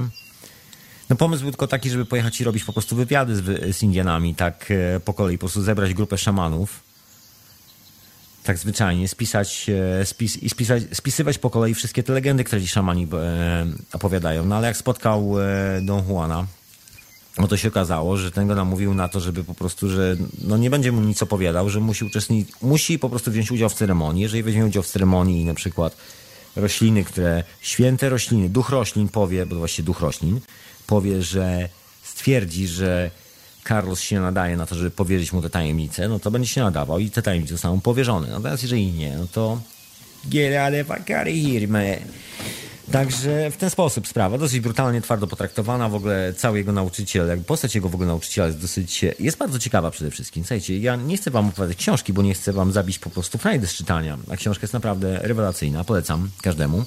no 1.14 1.18
pomysł 1.18 1.42
był 1.42 1.52
tylko 1.52 1.68
taki, 1.68 1.90
żeby 1.90 2.06
pojechać 2.06 2.42
i 2.42 2.44
robić 2.44 2.64
po 2.64 2.74
prostu 2.74 2.96
wywiady 2.96 3.36
z, 3.36 3.76
z 3.76 3.84
Indianami, 3.84 4.36
tak 4.36 4.72
e, 4.72 5.00
po 5.00 5.14
kolei, 5.14 5.38
po 5.38 5.40
prostu 5.40 5.62
zebrać 5.62 5.94
grupę 5.94 6.18
szamanów, 6.18 6.80
tak 8.44 8.58
zwyczajnie, 8.58 9.08
spisać, 9.08 9.70
e, 10.02 10.06
spis, 10.06 10.44
i 10.44 10.50
spisać, 10.50 10.84
spisywać 10.94 11.38
po 11.38 11.50
kolei 11.50 11.74
wszystkie 11.74 12.04
te 12.04 12.14
legendy, 12.14 12.44
które 12.44 12.62
ci 12.62 12.68
szamani 12.68 13.08
e, 13.14 13.66
opowiadają. 13.94 14.46
No 14.46 14.56
ale 14.56 14.68
jak 14.68 14.78
spotkał 14.78 15.36
Don 15.82 16.08
Juana, 16.10 16.46
no 17.38 17.48
to 17.48 17.58
się 17.58 17.68
okazało, 17.68 18.18
że 18.18 18.32
ten 18.32 18.48
go 18.48 18.56
namówił 18.56 18.94
na 18.94 19.10
to, 19.10 19.20
żeby 19.20 19.44
po 19.44 19.54
prostu, 19.54 19.90
że 19.90 20.18
no 20.42 20.58
nie 20.58 20.70
będzie 20.70 20.92
mu 20.92 21.02
nic 21.02 21.24
opowiadał, 21.24 21.70
że 21.70 21.80
musi 21.80 22.06
uczestniczyć, 22.06 22.56
musi 22.62 23.00
po 23.00 23.10
prostu 23.10 23.32
wziąć 23.32 23.52
udział 23.52 23.70
w 23.70 23.74
ceremonii. 23.74 24.22
Jeżeli 24.22 24.44
weźmie 24.44 24.66
udział 24.66 24.84
w 24.84 24.88
ceremonii 24.88 25.46
na 25.46 25.54
przykład 25.54 25.96
rośliny, 26.56 27.04
które, 27.04 27.44
święte 27.62 28.10
rośliny, 28.10 28.50
duch 28.50 28.70
roślin 28.70 29.10
powie, 29.10 29.46
bo 29.46 29.56
właściwie 29.56 29.86
duch 29.86 30.00
roślin, 30.00 30.40
powie, 30.88 31.24
że 31.24 31.70
stwierdzi, 32.04 32.68
że 32.68 33.12
Carlos 33.68 34.00
się 34.00 34.20
nadaje 34.20 34.58
na 34.58 34.66
to, 34.66 34.76
żeby 34.76 34.92
powierzyć 34.92 35.34
mu 35.34 35.42
te 35.42 35.50
tajemnice, 35.50 36.08
no 36.08 36.20
to 36.20 36.32
będzie 36.32 36.50
się 36.50 36.62
nadawał 36.62 37.00
i 37.00 37.10
te 37.10 37.22
tajemnice 37.22 37.54
zostaną 37.54 37.82
powierzone. 37.82 38.28
Natomiast 38.28 38.64
jeżeli 38.64 38.92
nie, 38.92 39.18
no 39.18 39.28
to 39.28 39.60
of 40.90 41.06
here, 41.08 41.98
Także 42.92 43.52
w 43.52 43.58
ten 43.58 43.70
sposób 43.70 44.08
sprawa, 44.08 44.38
dosyć 44.38 44.60
brutalnie, 44.60 45.02
twardo 45.02 45.28
potraktowana, 45.28 45.90
w 45.90 45.96
ogóle 45.96 46.34
cały 46.34 46.58
jego 46.58 46.72
nauczyciel, 46.72 47.28
jak 47.28 47.40
postać 47.40 47.76
jego 47.76 47.90
w 47.90 47.96
ogóle 47.96 48.08
nauczyciela 48.08 48.48
jest 48.48 48.60
dosyć, 48.60 49.06
jest 49.20 49.38
bardzo 49.38 49.60
ciekawa 49.60 49.92
przede 49.92 50.12
wszystkim. 50.12 50.44
Słuchajcie, 50.44 50.78
ja 50.78 50.96
nie 50.96 51.18
chcę 51.18 51.32
wam 51.32 51.50
opowiadać 51.50 51.78
książki, 51.78 52.14
bo 52.14 52.22
nie 52.22 52.34
chcę 52.34 52.54
wam 52.54 52.72
zabić 52.72 53.00
po 53.00 53.10
prostu 53.10 53.38
frajdy 53.38 53.68
z 53.68 53.74
czytania, 53.74 54.18
a 54.30 54.38
książka 54.38 54.64
jest 54.64 54.74
naprawdę 54.74 55.20
rewelacyjna, 55.22 55.84
polecam 55.84 56.30
każdemu. 56.42 56.84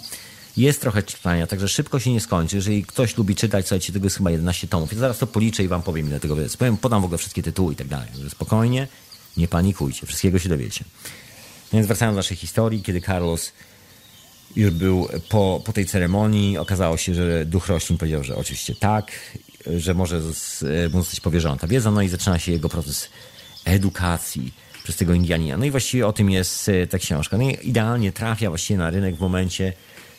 Jest 0.56 0.80
trochę 0.80 1.02
czytania, 1.02 1.46
także 1.46 1.68
szybko 1.68 2.00
się 2.00 2.12
nie 2.12 2.20
skończy. 2.20 2.56
Jeżeli 2.56 2.84
ktoś 2.84 3.16
lubi 3.16 3.34
czytać, 3.34 3.66
słuchajcie, 3.66 3.92
tego 3.92 4.06
jest 4.06 4.16
chyba 4.16 4.30
11 4.30 4.68
tomów. 4.68 4.92
Ja 4.92 4.98
zaraz 4.98 5.18
to 5.18 5.26
policzę 5.26 5.64
i 5.64 5.68
wam 5.68 5.82
powiem, 5.82 6.08
ile 6.08 6.20
tego 6.20 6.40
jest. 6.40 6.56
Powiem, 6.56 6.76
podam 6.76 7.02
w 7.02 7.04
ogóle 7.04 7.18
wszystkie 7.18 7.42
tytuły 7.42 7.72
i 7.72 7.76
tak 7.76 7.86
dalej. 7.86 8.08
Spokojnie, 8.28 8.88
nie 9.36 9.48
panikujcie, 9.48 10.06
wszystkiego 10.06 10.38
się 10.38 10.48
dowiecie. 10.48 10.84
Więc 11.72 11.86
wracając 11.86 12.14
do 12.14 12.18
naszej 12.18 12.36
historii, 12.36 12.82
kiedy 12.82 13.00
Carlos 13.00 13.52
już 14.56 14.70
był 14.70 15.08
po, 15.28 15.62
po 15.64 15.72
tej 15.72 15.86
ceremonii, 15.86 16.58
okazało 16.58 16.96
się, 16.96 17.14
że 17.14 17.44
duch 17.44 17.66
roślin 17.66 17.98
powiedział, 17.98 18.24
że 18.24 18.36
oczywiście 18.36 18.74
tak, 18.74 19.12
że 19.76 19.94
może 19.94 20.20
mu 20.92 20.98
zostać 20.98 21.20
powierzona 21.20 21.56
ta 21.56 21.66
wiedza, 21.66 21.90
no 21.90 22.02
i 22.02 22.08
zaczyna 22.08 22.38
się 22.38 22.52
jego 22.52 22.68
proces 22.68 23.08
edukacji 23.64 24.52
przez 24.84 24.96
tego 24.96 25.14
Indianina. 25.14 25.56
No 25.56 25.64
i 25.64 25.70
właściwie 25.70 26.06
o 26.06 26.12
tym 26.12 26.30
jest 26.30 26.68
e, 26.68 26.86
ta 26.86 26.98
książka. 26.98 27.38
No 27.38 27.44
i 27.44 27.68
idealnie 27.68 28.12
trafia 28.12 28.48
właściwie 28.48 28.78
na 28.78 28.90
rynek 28.90 29.16
w 29.16 29.20
momencie, 29.20 29.72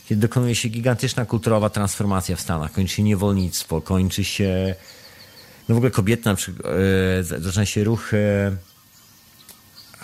kiedy 0.08 0.22
dokonuje 0.22 0.56
się 0.56 0.70
gigantyczna 0.70 1.26
kulturowa 1.26 1.70
transformacja 1.70 2.36
w 2.36 2.41
Stanach. 2.41 2.72
Kończy 2.72 2.96
się 2.96 3.04
niewolnictwo, 3.04 3.82
kończy 3.82 4.24
się 4.24 4.76
no 5.70 5.76
w 5.76 5.78
ogóle 5.78 5.91
kobieta, 5.91 6.30
na 6.30 6.36
przykład, 6.36 6.74
e, 7.20 7.24
zaczyna 7.24 7.65
się 7.65 7.84
ruch 7.84 8.13
e, 8.13 8.52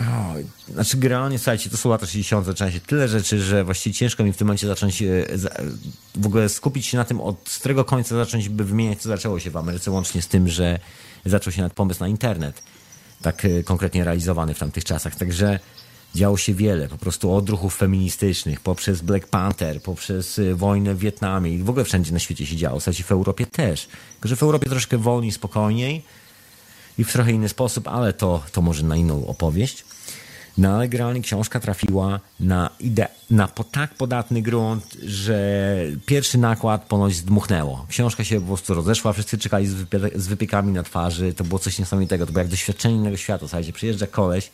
o, 0.00 0.34
znaczy 0.72 0.96
generalnie, 0.96 1.38
słuchajcie, 1.38 1.70
to 1.70 1.76
są 1.76 1.90
lata 1.90 2.06
60. 2.06 2.46
zaczyna 2.46 2.72
się 2.72 2.80
tyle 2.80 3.08
rzeczy, 3.08 3.42
że 3.42 3.64
właściwie 3.64 3.94
ciężko 3.94 4.24
mi 4.24 4.32
w 4.32 4.36
tym 4.36 4.46
momencie 4.46 4.66
zacząć 4.66 5.02
e, 5.02 5.06
w 6.14 6.26
ogóle 6.26 6.48
skupić 6.48 6.86
się 6.86 6.98
na 6.98 7.04
tym, 7.04 7.20
od 7.20 7.50
którego 7.60 7.84
końca 7.84 8.16
zacząć 8.16 8.48
by 8.48 8.64
wymieniać, 8.64 9.02
co 9.02 9.08
zaczęło 9.08 9.40
się 9.40 9.50
w 9.50 9.56
Ameryce, 9.56 9.90
łącznie 9.90 10.22
z 10.22 10.28
tym, 10.28 10.48
że 10.48 10.78
zaczął 11.24 11.52
się 11.52 11.60
nawet 11.62 11.74
pomysł 11.74 12.00
na 12.00 12.08
internet, 12.08 12.62
tak 13.22 13.46
konkretnie 13.64 14.04
realizowany 14.04 14.54
w 14.54 14.58
tamtych 14.58 14.84
czasach. 14.84 15.16
Także 15.16 15.58
działo 16.14 16.36
się 16.36 16.54
wiele, 16.54 16.88
po 16.88 16.98
prostu 16.98 17.34
od 17.34 17.48
ruchów 17.48 17.76
feministycznych, 17.76 18.60
poprzez 18.60 19.00
Black 19.00 19.28
Panther, 19.28 19.82
poprzez 19.82 20.38
y, 20.38 20.54
wojnę 20.54 20.94
w 20.94 20.98
Wietnamie 20.98 21.50
i 21.50 21.58
w 21.58 21.70
ogóle 21.70 21.84
wszędzie 21.84 22.12
na 22.12 22.18
świecie 22.18 22.46
się 22.46 22.56
działo, 22.56 22.80
w 22.80 22.82
sensie 22.82 23.04
w 23.04 23.12
Europie 23.12 23.46
też. 23.46 23.88
Tylko, 24.12 24.28
że 24.28 24.36
w 24.36 24.42
Europie 24.42 24.70
troszkę 24.70 24.98
wolniej, 24.98 25.32
spokojniej 25.32 26.02
i 26.98 27.04
w 27.04 27.12
trochę 27.12 27.32
inny 27.32 27.48
sposób, 27.48 27.88
ale 27.88 28.12
to, 28.12 28.42
to 28.52 28.62
może 28.62 28.82
na 28.82 28.96
inną 28.96 29.26
opowieść. 29.26 29.84
No 30.58 30.74
ale 30.74 30.88
generalnie 30.88 31.20
książka 31.20 31.60
trafiła 31.60 32.20
na, 32.40 32.70
ide- 32.80 33.08
na 33.30 33.48
tak 33.48 33.94
podatny 33.94 34.42
grunt, 34.42 34.96
że 35.06 35.76
pierwszy 36.06 36.38
nakład 36.38 36.84
ponoć 36.84 37.14
zdmuchnęło. 37.14 37.86
Książka 37.88 38.24
się 38.24 38.40
po 38.40 38.46
prostu 38.46 38.74
rozeszła, 38.74 39.12
wszyscy 39.12 39.38
czekali 39.38 39.66
z, 39.66 39.74
wypie- 39.74 40.18
z 40.18 40.26
wypiekami 40.26 40.72
na 40.72 40.82
twarzy, 40.82 41.34
to 41.34 41.44
było 41.44 41.58
coś 41.58 41.78
niesamowitego, 41.78 42.26
to 42.26 42.32
było 42.32 42.40
jak 42.40 42.50
doświadczenie 42.50 42.94
innego 42.94 43.16
świata. 43.16 43.48
Słuchajcie, 43.48 43.72
przyjeżdża 43.72 44.06
koleś, 44.06 44.50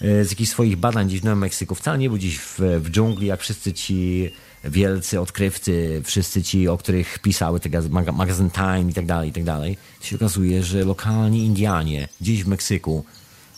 z 0.00 0.30
jakichś 0.30 0.50
swoich 0.50 0.76
badań 0.76 1.06
gdzieś 1.06 1.20
w 1.20 1.24
Nowym 1.24 1.38
Meksyku. 1.38 1.74
Wcale 1.74 1.98
nie 1.98 2.08
był 2.08 2.18
gdzieś 2.18 2.38
w, 2.38 2.58
w 2.58 2.90
dżungli, 2.90 3.26
jak 3.26 3.40
wszyscy 3.40 3.72
ci 3.72 4.30
wielcy 4.64 5.20
odkrywcy, 5.20 6.02
wszyscy 6.04 6.42
ci, 6.42 6.68
o 6.68 6.78
których 6.78 7.18
pisały 7.18 7.60
te 7.60 7.68
magazyn 8.12 8.50
Time 8.50 8.90
i 8.90 8.94
tak 8.94 9.06
dalej, 9.06 9.30
i 9.30 9.32
tak 9.32 9.44
dalej. 9.44 9.76
Się 10.00 10.16
okazuje, 10.16 10.62
że 10.62 10.84
lokalni 10.84 11.44
Indianie 11.44 12.08
gdzieś 12.20 12.44
w 12.44 12.48
Meksyku 12.48 13.04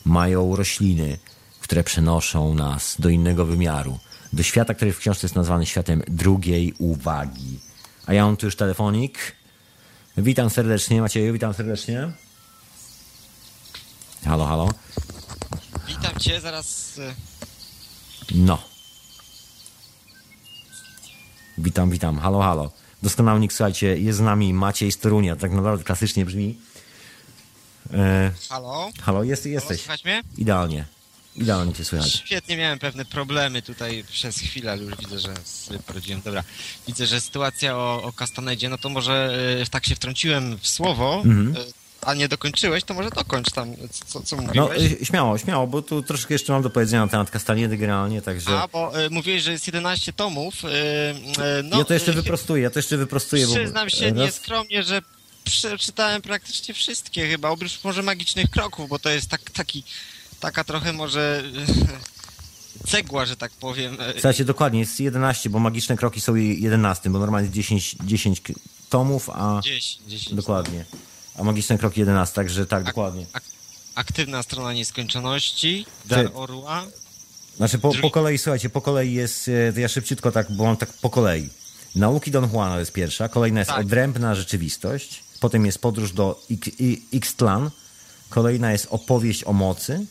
mają 0.04 0.56
rośliny, 0.56 1.18
które 1.60 1.84
przenoszą 1.84 2.54
nas 2.54 2.96
do 2.98 3.08
innego 3.08 3.44
wymiaru. 3.46 3.98
Do 4.32 4.42
świata, 4.42 4.74
który 4.74 4.92
w 4.92 4.98
książce 4.98 5.26
jest 5.26 5.34
nazwany 5.34 5.66
światem 5.66 6.02
drugiej 6.08 6.74
uwagi. 6.78 7.58
A 8.06 8.14
ja 8.14 8.24
mam 8.24 8.36
tu 8.36 8.46
już 8.46 8.56
telefonik 8.56 9.36
Witam 10.18 10.50
serdecznie, 10.50 11.00
Macieju, 11.00 11.32
witam 11.32 11.54
serdecznie. 11.54 12.12
Halo, 14.24 14.46
halo. 14.46 14.68
Witam 15.88 16.20
cię, 16.20 16.40
zaraz... 16.40 16.98
e, 16.98 17.14
No. 18.34 18.58
Witam, 21.58 21.90
witam. 21.90 22.18
Halo, 22.18 22.40
halo. 22.42 22.70
Doskonałnik, 23.02 23.52
słuchajcie, 23.52 23.98
jest 23.98 24.18
z 24.18 24.20
nami 24.20 24.54
Maciej 24.54 24.92
z 24.92 24.98
Torunia. 24.98 25.36
Tak 25.36 25.52
naprawdę 25.52 25.84
klasycznie 25.84 26.24
brzmi. 26.26 26.58
E, 27.92 28.30
Halo? 28.48 28.90
halo, 29.02 29.24
jest, 29.24 29.42
Halo, 29.42 29.52
jesteś. 29.52 29.80
słychać 29.80 30.04
mnie? 30.04 30.22
Idealnie. 30.38 30.84
Idealnie 31.36 31.72
cię 31.72 31.84
słychać. 31.84 32.12
Świetnie, 32.12 32.56
miałem 32.56 32.78
pewne 32.78 33.04
problemy 33.04 33.62
tutaj 33.62 34.04
przez 34.10 34.38
chwilę, 34.38 34.72
ale 34.72 34.82
już 34.82 34.96
widzę, 34.96 35.18
że 35.18 35.34
sobie 35.44 35.78
poradziłem. 35.80 36.20
Dobra, 36.24 36.44
widzę, 36.86 37.06
że 37.06 37.20
sytuacja 37.20 37.76
o, 37.76 38.02
o 38.02 38.12
Castanedzie, 38.12 38.68
no 38.68 38.78
to 38.78 38.88
może 38.88 39.38
e, 39.62 39.66
tak 39.66 39.86
się 39.86 39.94
wtrąciłem 39.94 40.58
w 40.58 40.68
słowo, 40.68 41.22
Mhm. 41.24 41.56
e, 41.56 41.85
a 42.06 42.14
nie 42.14 42.28
dokończyłeś, 42.28 42.84
to 42.84 42.94
może 42.94 43.10
dokończ 43.10 43.50
tam, 43.50 43.74
co, 44.06 44.20
co 44.22 44.36
No, 44.36 44.42
mówiłeś. 44.42 44.92
e, 45.02 45.04
śmiało, 45.04 45.38
śmiało, 45.38 45.66
bo 45.66 45.82
tu 45.82 46.02
troszkę 46.02 46.34
jeszcze 46.34 46.52
mam 46.52 46.62
do 46.62 46.70
powiedzenia 46.70 47.02
na 47.04 47.08
temat 47.10 47.30
Kastaniedy 47.30 47.76
generalnie, 47.76 48.22
także... 48.22 48.50
A, 48.60 48.68
bo 48.68 48.98
e, 49.04 49.10
mówiłeś, 49.10 49.42
że 49.42 49.52
jest 49.52 49.66
11 49.66 50.12
tomów. 50.12 50.54
E, 50.64 50.68
e, 50.70 51.62
no, 51.64 51.78
ja 51.78 51.84
to 51.84 51.94
jeszcze 51.94 52.12
e, 52.12 52.14
wyprostuję, 52.14 52.62
ja 52.62 52.70
to 52.70 52.78
jeszcze 52.78 52.96
wyprostuję, 52.96 53.46
bo... 53.46 53.54
Przyznam 53.54 53.90
się 53.90 54.04
raz- 54.10 54.14
nieskromnie, 54.14 54.82
że 54.82 55.02
przeczytałem 55.44 56.22
praktycznie 56.22 56.74
wszystkie 56.74 57.28
chyba, 57.28 57.48
oprócz 57.50 57.84
może 57.84 58.02
magicznych 58.02 58.50
kroków, 58.50 58.88
bo 58.88 58.98
to 58.98 59.10
jest 59.10 59.28
tak, 59.30 59.50
taki, 59.50 59.82
taka 60.40 60.64
trochę 60.64 60.92
może 60.92 61.42
cegła, 62.86 63.26
że 63.26 63.36
tak 63.36 63.52
powiem. 63.52 63.96
Słuchajcie, 64.12 64.44
dokładnie, 64.44 64.80
jest 64.80 65.00
11, 65.00 65.50
bo 65.50 65.58
magiczne 65.58 65.96
kroki 65.96 66.20
są 66.20 66.34
11, 66.34 67.10
bo 67.10 67.18
normalnie 67.18 67.44
jest 67.46 67.54
10, 67.54 67.96
10 68.04 68.40
k- 68.40 68.52
tomów, 68.90 69.30
a... 69.30 69.60
10, 69.64 69.98
10. 70.08 70.34
Dokładnie. 70.34 70.84
A 71.38 71.44
magiczne 71.44 71.78
kroki 71.78 72.00
11, 72.00 72.34
także 72.34 72.66
tak, 72.66 72.80
Ak- 72.80 72.86
dokładnie. 72.86 73.26
Ak- 73.32 73.42
aktywna 73.94 74.42
strona 74.42 74.72
nieskończoności, 74.72 75.86
Dar 76.04 76.30
Orła. 76.34 76.84
Znaczy 77.56 77.78
po, 77.78 77.92
po 78.02 78.10
kolei, 78.10 78.38
słuchajcie, 78.38 78.70
po 78.70 78.80
kolei 78.80 79.14
jest, 79.14 79.50
e, 79.76 79.80
ja 79.80 79.88
szybciutko 79.88 80.32
tak, 80.32 80.52
bo 80.52 80.64
mam 80.64 80.76
tak 80.76 80.92
po 80.92 81.10
kolei. 81.10 81.48
Nauki 81.94 82.30
Don 82.30 82.50
Juana 82.52 82.78
jest 82.78 82.92
pierwsza, 82.92 83.28
kolejna 83.28 83.60
jest 83.60 83.70
Tak. 83.70 83.80
odrębna 83.80 84.34
rzeczywistość, 84.34 85.24
potem 85.40 85.66
jest 85.66 85.78
podróż 85.78 86.12
do 86.12 86.40
X- 86.50 86.80
I- 86.80 87.02
Ixtlan, 87.12 87.70
kolejna 88.28 88.72
jest 88.72 88.86
opowieść 88.90 89.44
o 89.44 89.52
mocy, 89.52 90.06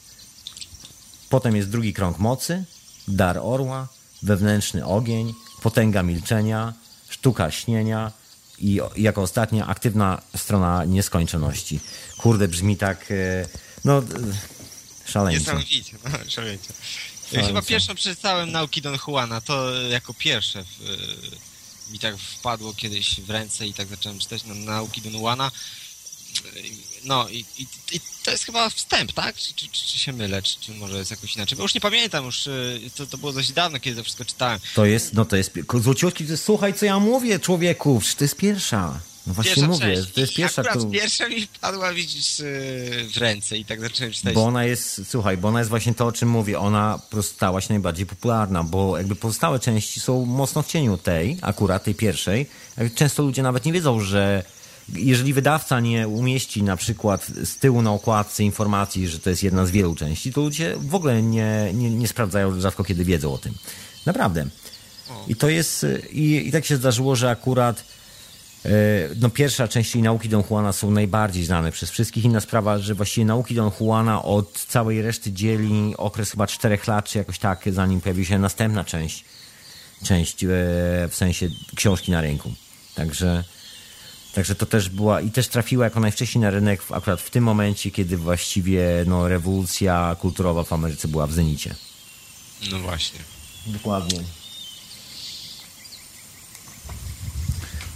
potem 1.30 1.56
jest 1.56 1.70
drugi 1.70 1.94
krąg 1.94 2.20
mocy, 2.20 2.64
dar 3.08 3.38
orła, 3.42 3.88
wewnętrzny 4.24 4.86
ogień, 4.86 5.34
potęga 5.62 6.04
milczenia, 6.04 6.74
sztuka 7.10 7.52
śnienia 7.52 8.12
i 8.60 8.80
jako 8.96 9.22
ostatnia 9.22 9.68
aktywna 9.68 10.22
strona 10.36 10.86
nieskończoności. 10.86 11.80
Kurde, 12.18 12.48
brzmi 12.48 12.78
tak, 12.78 13.12
e, 13.12 13.48
no, 13.86 13.98
e, 13.98 14.04
szaleńczo. 15.06 15.40
Niesamowicie, 15.40 15.98
no. 16.04 16.10
Szaleńco. 16.28 16.74
Chyba 17.32 17.62
pierwszą 17.62 17.96
przeczytałem 17.96 18.52
nauki 18.52 18.82
Don 18.82 18.98
Juana, 19.08 19.42
to 19.42 19.82
jako 19.82 20.14
pierwsze 20.14 20.64
w, 20.64 20.82
y, 20.82 21.92
mi 21.92 22.00
tak 22.00 22.18
wpadło 22.18 22.74
kiedyś 22.74 23.22
w 23.22 23.30
ręce 23.30 23.68
i 23.68 23.74
tak 23.74 23.88
zacząłem 23.88 24.20
czytać 24.20 24.44
na, 24.44 24.56
nauki 24.56 25.02
Don 25.02 25.14
Juana. 25.14 25.52
No 27.04 27.30
i, 27.30 27.46
i, 27.58 27.68
i 27.92 28.00
to 28.24 28.32
jest 28.32 28.44
chyba 28.44 28.70
wstęp, 28.70 29.12
tak? 29.14 29.36
Czy, 29.36 29.54
czy, 29.54 29.68
czy 29.72 29.98
się 29.98 30.14
mylę, 30.14 30.42
czy, 30.42 30.60
czy 30.60 30.72
może 30.72 30.98
jest 30.98 31.12
jakoś 31.12 31.36
inaczej? 31.36 31.58
Bo 31.58 31.64
już 31.64 31.74
nie 31.76 31.82
pamiętam, 31.82 32.26
już 32.26 32.48
y, 32.48 32.82
to, 32.96 33.06
to 33.06 33.18
było 33.18 33.34
dość 33.34 33.52
dawno, 33.52 33.80
kiedy 33.80 33.98
to 33.98 34.04
wszystko 34.04 34.26
czytałem. 34.26 34.60
To 34.76 34.86
jest, 34.86 35.14
no 35.14 35.26
to 35.26 35.36
jest, 35.36 35.54
to 35.68 36.38
słuchaj 36.38 36.74
co 36.74 36.86
ja 36.86 37.00
mówię 37.00 37.40
człowieku, 37.40 38.02
to 38.18 38.24
jest 38.24 38.36
pierwsza. 38.36 39.00
No 39.28 39.34
właśnie 39.34 39.56
Pierwsza 39.56 39.68
mówię, 39.68 39.96
część. 39.96 40.12
to 40.12 40.20
jest 40.20 40.34
pierwsza, 40.34 40.64
którą, 40.64 40.92
pierwsza 40.92 41.30
mi 41.30 41.46
wpadła, 41.46 41.94
widzisz, 41.94 42.40
y, 42.40 43.08
w 43.14 43.18
ręce 43.18 43.58
i 43.58 43.66
tak 43.66 43.82
zacząłem 43.82 44.14
czytać. 44.14 44.34
bo 44.34 44.46
ona 44.46 44.64
jest, 44.64 45.02
słuchaj, 45.10 45.38
bo 45.38 45.48
ona 45.48 45.60
jest 45.60 45.70
właśnie 45.70 45.94
to, 45.94 46.06
o 46.06 46.12
czym 46.12 46.30
mówię, 46.30 46.60
ona 46.60 47.00
stała 47.22 47.62
się 47.62 47.68
najbardziej 47.70 48.06
popularna, 48.06 48.64
bo 48.64 48.98
jakby 48.98 49.16
pozostałe 49.16 49.60
części 49.60 50.00
są 50.00 50.26
mocno 50.26 50.62
w 50.62 50.68
cieniu 50.68 50.98
tej, 50.98 51.38
akurat 51.42 51.84
tej 51.84 51.96
pierwszej. 51.96 52.50
Często 52.96 53.24
ludzie 53.24 53.44
nawet 53.44 53.66
nie 53.66 53.74
wiedzą, 53.74 54.00
że 54.00 54.44
jeżeli 54.94 55.34
wydawca 55.34 55.80
nie 55.80 56.08
umieści 56.08 56.64
na 56.64 56.78
przykład 56.78 57.26
z 57.44 57.58
tyłu 57.58 57.82
na 57.82 57.92
okładce 57.92 58.44
informacji, 58.44 59.08
że 59.08 59.20
to 59.20 59.30
jest 59.30 59.44
jedna 59.44 59.66
z 59.66 59.72
wielu 59.72 59.96
części, 59.96 60.34
to 60.34 60.42
ludzie 60.42 60.76
w 60.80 60.96
ogóle 60.96 61.22
nie, 61.22 61.72
nie, 61.74 61.90
nie 61.90 62.08
sprawdzają, 62.08 62.62
rzadko 62.62 62.84
kiedy 62.84 63.06
wiedzą 63.06 63.34
o 63.34 63.38
tym. 63.38 63.54
Naprawdę. 64.06 64.46
I 65.28 65.36
to 65.36 65.50
jest, 65.50 65.86
i, 66.12 66.48
i 66.48 66.52
tak 66.52 66.66
się 66.66 66.76
zdarzyło, 66.76 67.16
że 67.16 67.30
akurat 67.30 67.84
e, 68.66 68.70
no 69.20 69.30
pierwsza 69.30 69.68
część, 69.68 69.92
czyli 69.92 70.02
nauki 70.02 70.30
Don 70.30 70.44
Juana 70.50 70.74
są 70.74 70.92
najbardziej 70.92 71.46
znane 71.46 71.72
przez 71.72 71.92
wszystkich. 71.92 72.26
Inna 72.26 72.42
sprawa, 72.42 72.80
że 72.80 72.96
właściwie 72.96 73.26
nauki 73.26 73.56
Don 73.56 73.72
Juana 73.80 74.24
od 74.24 74.66
całej 74.70 75.02
reszty 75.02 75.32
dzieli 75.32 75.94
okres 75.98 76.32
chyba 76.32 76.48
czterech 76.48 76.88
lat, 76.88 77.06
czy 77.06 77.18
jakoś 77.18 77.40
tak, 77.40 77.64
zanim 77.72 78.02
pojawi 78.02 78.26
się 78.26 78.40
następna 78.40 78.84
część, 78.84 79.26
część 80.04 80.44
e, 80.44 80.48
w 81.10 81.16
sensie 81.16 81.50
książki 81.76 82.12
na 82.12 82.22
rynku. 82.22 82.52
Także, 82.96 83.44
także 84.36 84.56
to 84.56 84.66
też 84.66 84.90
była 84.90 85.22
i 85.22 85.32
też 85.32 85.48
trafiła 85.48 85.86
jako 85.86 86.00
najwcześniej 86.00 86.42
na 86.42 86.50
rynek 86.50 86.82
akurat 86.92 87.22
w 87.22 87.30
tym 87.30 87.44
momencie, 87.44 87.92
kiedy 87.92 88.18
właściwie 88.18 88.84
no, 89.08 89.28
rewolucja 89.28 90.16
kulturowa 90.20 90.64
w 90.64 90.74
Ameryce 90.74 91.08
była 91.08 91.28
w 91.28 91.34
zenicie. 91.34 91.76
No 92.72 92.80
właśnie. 92.80 93.20
Dokładnie. 93.68 94.20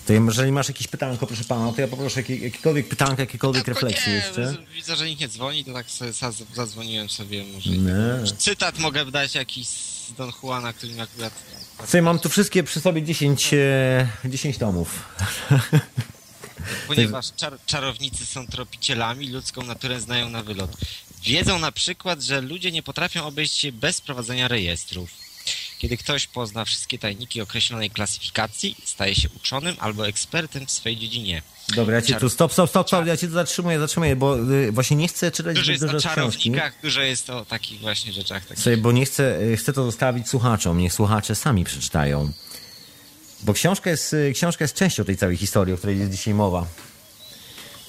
To 0.08 0.14
jeżeli 0.14 0.52
masz 0.52 0.68
jakieś 0.68 0.88
pytanko, 0.88 1.28
proszę 1.28 1.44
pana, 1.44 1.74
to 1.74 1.82
ja 1.82 1.88
poproszę 1.88 2.20
jakie, 2.20 2.36
jakiekolwiek 2.36 2.88
pytanko, 2.88 3.22
jakiekolwiek 3.22 3.66
Tylko 3.66 3.80
refleksje 3.80 4.14
jeszcze. 4.14 4.58
Widzę, 4.76 4.96
że 4.96 5.06
nikt 5.06 5.22
nie 5.22 5.28
dzwoni, 5.28 5.66
to 5.66 5.74
tak 5.74 5.92
sobie 5.92 6.14
za- 6.14 6.32
zadzwoniłem 6.56 7.10
sobie. 7.10 7.44
Może 7.54 7.70
Nie. 7.70 8.32
Cytat 8.38 8.80
mogę 8.80 9.06
dać 9.06 9.36
jakiś 9.36 9.68
z 9.68 10.14
Don 10.18 10.32
Juana, 10.44 10.74
który 10.74 10.94
mi 10.94 11.02
akurat... 11.02 11.34
Słuchaj, 11.78 12.02
mam 12.02 12.20
tu 12.20 12.30
wszystkie 12.30 12.64
przy 12.64 12.80
sobie 12.82 13.04
10, 13.04 13.54
e, 13.54 14.10
10 14.26 14.58
tomów. 14.58 15.00
Ponieważ 16.88 17.26
czar 17.36 17.58
czarownicy 17.66 18.26
są 18.26 18.48
tropicielami, 18.48 19.30
ludzką 19.30 19.62
naturę 19.64 20.02
znają 20.02 20.30
na 20.30 20.44
wylot. 20.44 20.72
Wiedzą 21.24 21.60
na 21.60 21.72
przykład, 21.72 22.22
że 22.22 22.42
ludzie 22.42 22.72
nie 22.72 22.84
potrafią 22.84 23.26
obejść 23.26 23.58
się 23.58 23.72
bez 23.72 24.02
prowadzenia 24.02 24.48
rejestrów. 24.48 25.10
Kiedy 25.80 25.98
ktoś 25.98 26.28
pozna 26.28 26.66
wszystkie 26.66 27.00
tajniki 27.00 27.42
określonej 27.42 27.90
klasyfikacji, 27.90 28.76
staje 28.86 29.16
się 29.16 29.30
uczonym 29.36 29.76
albo 29.80 30.08
ekspertem 30.08 30.66
w 30.66 30.72
swojej 30.72 30.98
dziedzinie. 30.98 31.42
Dobra, 31.76 31.96
ja 31.96 32.02
cię 32.02 32.16
tu, 32.16 32.30
stop, 32.30 32.54
stop, 32.54 32.70
stop, 32.70 32.88
stop, 32.88 33.06
ja 33.06 33.18
cię 33.18 33.28
tu 33.28 33.34
zatrzymuję, 33.34 33.80
zatrzymuję, 33.80 34.16
bo 34.16 34.40
y, 34.40 34.72
właśnie 34.72 34.98
nie 34.98 35.08
chcę 35.08 35.32
czytać 35.32 35.56
Dużo 35.56 35.72
jest 35.72 35.84
dużo 35.84 35.98
o 35.98 36.00
książki. 36.00 36.16
czarownikach, 36.16 36.74
dużo 36.84 37.02
jest 37.02 37.30
o 37.30 37.46
takich 37.46 37.80
właśnie 37.80 38.14
rzeczach. 38.14 38.46
Takich. 38.46 38.64
Sobie, 38.64 38.78
bo 38.78 38.92
nie 38.92 39.06
chcę, 39.06 39.42
y, 39.42 39.58
chcę 39.58 39.74
to 39.74 39.84
zostawić 39.86 40.30
słuchaczom, 40.30 40.78
niech 40.78 40.94
słuchacze 40.94 41.36
sami 41.36 41.64
przeczytają. 41.64 42.32
Bo 43.44 43.54
książka 43.54 43.90
jest, 43.90 44.14
y, 44.14 44.32
książka 44.34 44.64
jest 44.64 44.76
częścią 44.76 45.06
tej 45.06 45.18
całej 45.18 45.38
historii, 45.38 45.74
o 45.74 45.78
której 45.78 46.00
jest 46.00 46.12
dzisiaj 46.12 46.34
mowa. 46.34 46.66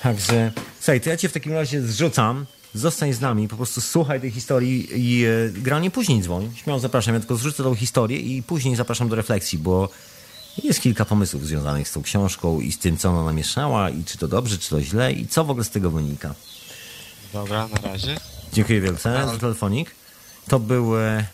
Także, 0.03 0.53
słuchaj, 0.81 1.01
to 1.01 1.11
ja 1.11 1.17
cię 1.17 1.29
w 1.29 1.33
takim 1.33 1.53
razie 1.53 1.83
zrzucam, 1.83 2.47
zostań 2.75 3.13
z 3.13 3.21
nami, 3.21 3.49
po 3.49 3.57
prostu 3.57 3.81
słuchaj 3.81 4.21
tej 4.21 4.31
historii 4.31 4.89
i 4.95 5.27
y, 5.27 5.53
granie 5.57 5.91
później 5.91 6.23
dzwoń. 6.23 6.51
Śmiało 6.57 6.81
zapraszam, 6.81 7.15
ja 7.15 7.21
tylko 7.21 7.37
zrzucę 7.37 7.63
tą 7.63 7.75
historię 7.75 8.19
i 8.19 8.43
później 8.43 8.77
zapraszam 8.77 9.09
do 9.09 9.17
refleksji, 9.17 9.59
bo 9.59 9.89
jest 10.65 10.81
kilka 10.81 11.05
pomysłów 11.05 11.47
związanych 11.47 11.89
z 11.89 11.93
tą 11.93 12.03
książką 12.03 12.61
i 12.61 12.73
z 12.73 12.79
tym, 12.79 12.97
co 12.97 13.11
ona 13.11 13.25
namieszała 13.25 13.91
i 13.91 14.05
czy 14.05 14.19
to 14.19 14.29
dobrze, 14.29 14.59
czy 14.59 14.71
to 14.71 14.83
źle 14.83 15.13
i 15.13 15.27
co 15.27 15.45
w 15.45 15.51
ogóle 15.51 15.65
z 15.65 15.71
tego 15.71 15.91
wynika. 15.91 16.35
Dobra, 17.33 17.69
na 17.69 17.91
razie. 17.91 18.17
Dziękuję 18.53 18.81
wielce 18.81 19.27
za 19.27 19.39
telefonik. 19.39 19.91
To 20.49 20.59
był, 20.59 20.99
e, 20.99 21.27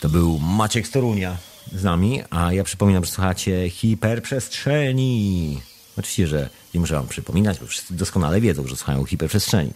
to 0.00 0.08
był 0.08 0.38
Maciek 0.38 0.86
z 0.86 0.90
Torunia 0.90 1.36
z 1.72 1.84
nami, 1.84 2.22
a 2.30 2.52
ja 2.52 2.64
przypominam, 2.64 3.04
że 3.04 3.10
słuchacie 3.10 3.70
hiperprzestrzeni. 3.70 5.60
Oczywiście, 5.96 6.26
że 6.26 6.48
nie 6.74 6.80
muszę 6.80 6.94
wam 6.94 7.08
przypominać, 7.08 7.58
bo 7.58 7.66
wszyscy 7.66 7.94
doskonale 7.94 8.40
wiedzą, 8.40 8.66
że 8.66 8.76
słuchają 8.76 9.04
hiperprzestrzeni. 9.04 9.72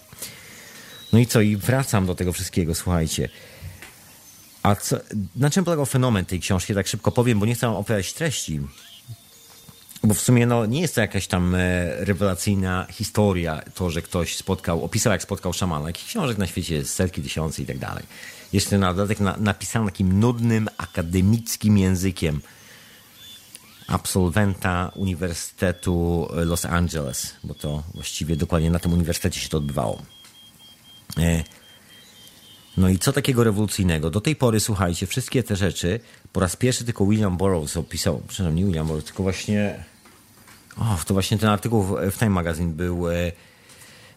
No 1.12 1.18
i 1.18 1.26
co, 1.26 1.40
i 1.40 1.57
wracam 1.57 2.07
do 2.07 2.14
tego 2.14 2.33
wszystkiego, 2.33 2.74
słuchajcie. 2.74 3.28
A 4.62 4.76
co, 4.76 4.96
na 5.37 5.50
czym 5.50 5.64
polegał 5.64 5.87
fenomen 5.87 6.24
tej 6.24 6.40
książki? 6.40 6.74
Tak 6.74 6.87
szybko 6.88 7.12
powiem, 7.12 7.40
bo 7.40 7.46
nie 7.46 7.55
chcę 7.55 7.66
wam 7.66 7.76
opowiadać 7.76 8.12
treści. 8.12 8.61
Bo 10.04 10.14
w 10.14 10.20
sumie 10.20 10.46
no, 10.46 10.66
nie 10.66 10.80
jest 10.80 10.94
to 10.94 11.00
jakaś 11.00 11.26
tam 11.26 11.54
e, 11.54 11.58
rewelacyjna 12.04 12.86
historia, 12.90 13.62
to, 13.74 13.90
że 13.90 14.02
ktoś 14.02 14.36
spotkał, 14.36 14.84
opisał 14.84 15.12
jak 15.12 15.22
spotkał 15.22 15.52
szamana. 15.52 15.86
Jakich 15.86 16.06
książek 16.06 16.38
na 16.38 16.46
świecie 16.46 16.74
jest 16.74 16.94
setki, 16.94 17.22
tysiące 17.22 17.62
i 17.62 17.66
tak 17.66 17.78
dalej. 17.78 18.04
Jeszcze 18.52 18.78
na 18.78 18.94
dodatek 18.94 19.20
na, 19.20 19.36
napisano 19.36 19.84
takim 19.84 20.20
nudnym, 20.20 20.68
akademickim 20.78 21.78
językiem 21.78 22.40
absolwenta 23.86 24.92
Uniwersytetu 24.94 26.28
Los 26.32 26.64
Angeles, 26.64 27.34
bo 27.44 27.54
to 27.54 27.82
właściwie 27.94 28.36
dokładnie 28.36 28.70
na 28.70 28.78
tym 28.78 28.92
uniwersytecie 28.92 29.40
się 29.40 29.48
to 29.48 29.58
odbywało. 29.58 30.02
E, 31.18 31.44
no 32.76 32.88
i 32.88 32.98
co 32.98 33.12
takiego 33.12 33.44
rewolucyjnego? 33.44 34.10
Do 34.10 34.20
tej 34.20 34.36
pory, 34.36 34.60
słuchajcie, 34.60 35.06
wszystkie 35.06 35.42
te 35.42 35.56
rzeczy 35.56 36.00
po 36.32 36.40
raz 36.40 36.56
pierwszy 36.56 36.84
tylko 36.84 37.06
William 37.06 37.36
Burroughs 37.36 37.76
opisał, 37.76 38.22
przepraszam, 38.28 38.56
nie 38.56 38.64
William 38.64 38.86
Burroughs, 38.86 39.06
tylko 39.06 39.22
właśnie 39.22 39.84
O, 40.78 40.98
to 41.06 41.14
właśnie 41.14 41.38
ten 41.38 41.48
artykuł 41.48 41.82
w 41.82 42.18
Time 42.18 42.30
Magazine 42.30 42.72
był, 42.72 43.04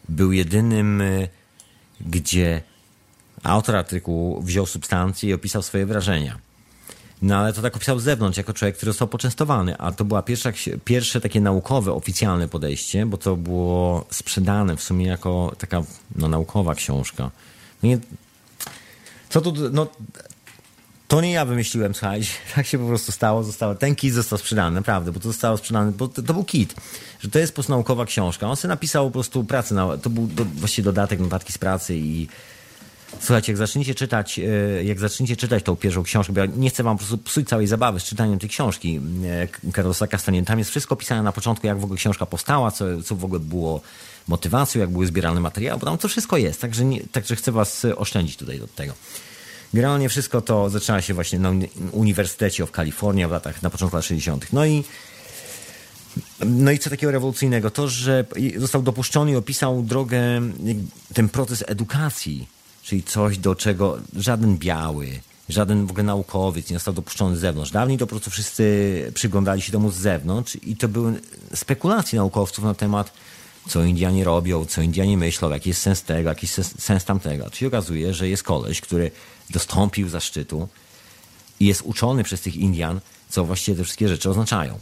był 0.09 0.31
jedynym, 0.31 1.03
gdzie 2.01 2.61
autor 3.43 3.75
artykułu 3.75 4.41
wziął 4.41 4.65
substancję 4.65 5.29
i 5.29 5.33
opisał 5.33 5.61
swoje 5.61 5.85
wrażenia. 5.85 6.37
No 7.21 7.37
ale 7.37 7.53
to 7.53 7.61
tak 7.61 7.75
opisał 7.75 7.99
z 7.99 8.03
zewnątrz, 8.03 8.37
jako 8.37 8.53
człowiek, 8.53 8.75
który 8.75 8.91
został 8.91 9.07
poczęstowany, 9.07 9.77
a 9.77 9.91
to 9.91 10.23
pierwsza, 10.23 10.51
pierwsze 10.85 11.21
takie 11.21 11.41
naukowe, 11.41 11.93
oficjalne 11.93 12.47
podejście, 12.47 13.05
bo 13.05 13.17
to 13.17 13.35
było 13.35 14.05
sprzedane 14.11 14.77
w 14.77 14.83
sumie 14.83 15.05
jako 15.05 15.55
taka 15.57 15.83
no, 16.15 16.27
naukowa 16.27 16.75
książka. 16.75 17.31
No 17.83 17.89
nie, 17.89 17.97
co 19.29 19.41
tu, 19.41 19.53
no, 19.71 19.87
to 21.07 21.21
nie 21.21 21.31
ja 21.31 21.45
wymyśliłem, 21.45 21.95
słuchajcie, 21.95 22.29
tak 22.55 22.67
się 22.67 22.79
po 22.79 22.87
prostu 22.87 23.11
stało, 23.11 23.43
zostało, 23.43 23.75
ten 23.75 23.95
kit 23.95 24.13
został 24.13 24.39
sprzedany, 24.39 24.75
naprawdę, 24.75 25.11
bo 25.11 25.19
to 25.19 25.27
zostało 25.27 25.57
sprzedane, 25.57 25.91
bo 25.91 26.07
to, 26.07 26.21
to 26.21 26.33
był 26.33 26.43
kit, 26.43 26.75
że 27.19 27.29
to 27.29 27.39
jest 27.39 27.53
po 27.53 27.55
prostu 27.55 27.71
naukowa 27.71 28.05
książka. 28.05 28.47
On 28.47 28.55
sobie 28.55 28.69
napisał 28.69 29.05
po 29.05 29.11
prostu 29.11 29.43
pracę, 29.43 29.75
na, 29.75 29.97
to 29.97 30.09
był 30.09 30.27
do, 30.27 30.45
właściwie 30.45 30.83
dodatek, 30.83 31.19
notatki 31.19 31.53
z 31.53 31.57
pracy 31.57 31.95
i 31.95 32.27
Słuchajcie, 33.19 33.51
jak 33.51 33.57
zaczniecie 33.57 33.95
czytać, 33.95 34.39
e, 34.39 34.83
jak 34.83 34.99
zaczniecie 34.99 35.35
czytać 35.35 35.63
tą 35.63 35.75
pierwszą 35.75 36.03
książkę, 36.03 36.33
bo 36.33 36.39
ja 36.39 36.45
nie 36.45 36.69
chcę 36.69 36.83
wam 36.83 36.97
po 36.97 36.99
prostu 36.99 37.17
psuć 37.17 37.47
całej 37.47 37.67
zabawy 37.67 37.99
z 37.99 38.03
czytaniem 38.03 38.39
tej 38.39 38.49
książki 38.49 38.99
e, 39.65 39.71
Carlosa 39.71 40.07
Castanier. 40.07 40.45
Tam 40.45 40.59
jest 40.59 40.71
wszystko 40.71 40.93
opisane 40.93 41.23
na 41.23 41.31
początku, 41.31 41.67
jak 41.67 41.79
w 41.79 41.83
ogóle 41.83 41.97
książka 41.97 42.25
powstała, 42.25 42.71
co, 42.71 42.85
co 43.03 43.15
w 43.15 43.25
ogóle 43.25 43.39
było 43.39 43.81
motywacją, 44.27 44.81
jak 44.81 44.89
były 44.89 45.07
zbierane 45.07 45.39
materiały, 45.39 45.79
bo 45.79 45.85
tam 45.85 45.97
to 45.97 46.07
wszystko 46.07 46.37
jest, 46.37 46.61
także, 46.61 46.85
nie, 46.85 47.01
także 47.11 47.35
chcę 47.35 47.51
was 47.51 47.85
oszczędzić 47.95 48.37
tutaj 48.37 48.59
do 48.59 48.67
tego. 48.67 48.93
Generalnie 49.73 50.09
wszystko 50.09 50.41
to 50.41 50.69
zaczyna 50.69 51.01
się 51.01 51.13
właśnie 51.13 51.39
na 51.39 51.51
Uniwersytecie 51.91 52.65
w 52.65 52.71
Kalifornii 52.71 53.27
w 53.27 53.31
latach, 53.31 53.61
na 53.61 53.69
początku 53.69 53.97
lat 53.97 54.05
60. 54.05 54.53
No 54.53 54.65
i 54.65 54.83
no 56.45 56.71
i 56.71 56.79
co 56.79 56.89
takiego 56.89 57.11
rewolucyjnego? 57.11 57.71
To, 57.71 57.87
że 57.87 58.25
został 58.57 58.81
dopuszczony 58.81 59.31
i 59.31 59.35
opisał 59.35 59.83
drogę, 59.83 60.41
ten 61.13 61.29
proces 61.29 61.63
edukacji 61.67 62.47
czyli 62.85 63.03
coś, 63.03 63.37
do 63.37 63.55
czego 63.55 63.97
żaden 64.15 64.57
biały, 64.57 65.07
żaden 65.49 65.85
w 65.85 65.91
ogóle 65.91 66.03
naukowiec 66.03 66.69
nie 66.69 66.75
został 66.75 66.93
dopuszczony 66.93 67.37
z 67.37 67.39
zewnątrz. 67.39 67.71
Dawniej 67.71 67.97
to 67.97 68.05
po 68.05 68.09
prostu 68.09 68.29
wszyscy 68.29 69.11
przyglądali 69.13 69.61
się 69.61 69.71
temu 69.71 69.91
z 69.91 69.95
zewnątrz 69.95 70.57
i 70.63 70.75
to 70.75 70.87
były 70.87 71.19
spekulacje 71.53 72.19
naukowców 72.19 72.63
na 72.63 72.73
temat, 72.73 73.11
co 73.67 73.83
Indianie 73.83 74.23
robią, 74.23 74.65
co 74.65 74.81
Indianie 74.81 75.17
myślą, 75.17 75.49
jaki 75.49 75.69
jest 75.69 75.81
sens 75.81 76.03
tego, 76.03 76.29
jaki 76.29 76.47
jest 76.57 76.81
sens 76.81 77.05
tamtego. 77.05 77.49
Czyli 77.49 77.67
okazuje, 77.67 78.13
że 78.13 78.29
jest 78.29 78.43
koleś, 78.43 78.81
który 78.81 79.11
dostąpił 79.49 80.09
zaszczytu 80.09 80.67
i 81.59 81.65
jest 81.65 81.81
uczony 81.81 82.23
przez 82.23 82.41
tych 82.41 82.55
Indian, 82.55 82.99
co 83.29 83.45
właściwie 83.45 83.77
te 83.77 83.83
wszystkie 83.83 84.07
rzeczy 84.07 84.29
oznaczają. 84.29 84.79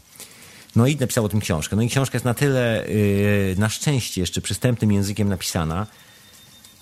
No 0.76 0.88
i 0.88 0.96
napisał 0.96 1.26
o 1.26 1.30
tym 1.30 1.40
książkę. 1.40 1.76
No 1.76 1.82
i 1.82 1.90
książka 1.90 2.16
jest 2.16 2.26
na 2.26 2.34
tyle, 2.34 2.86
yy, 2.88 3.56
na 3.58 3.70
szczęście, 3.70 4.22
jeszcze 4.22 4.42
przystępnym 4.42 4.92
językiem 4.92 5.30
napisana, 5.30 5.88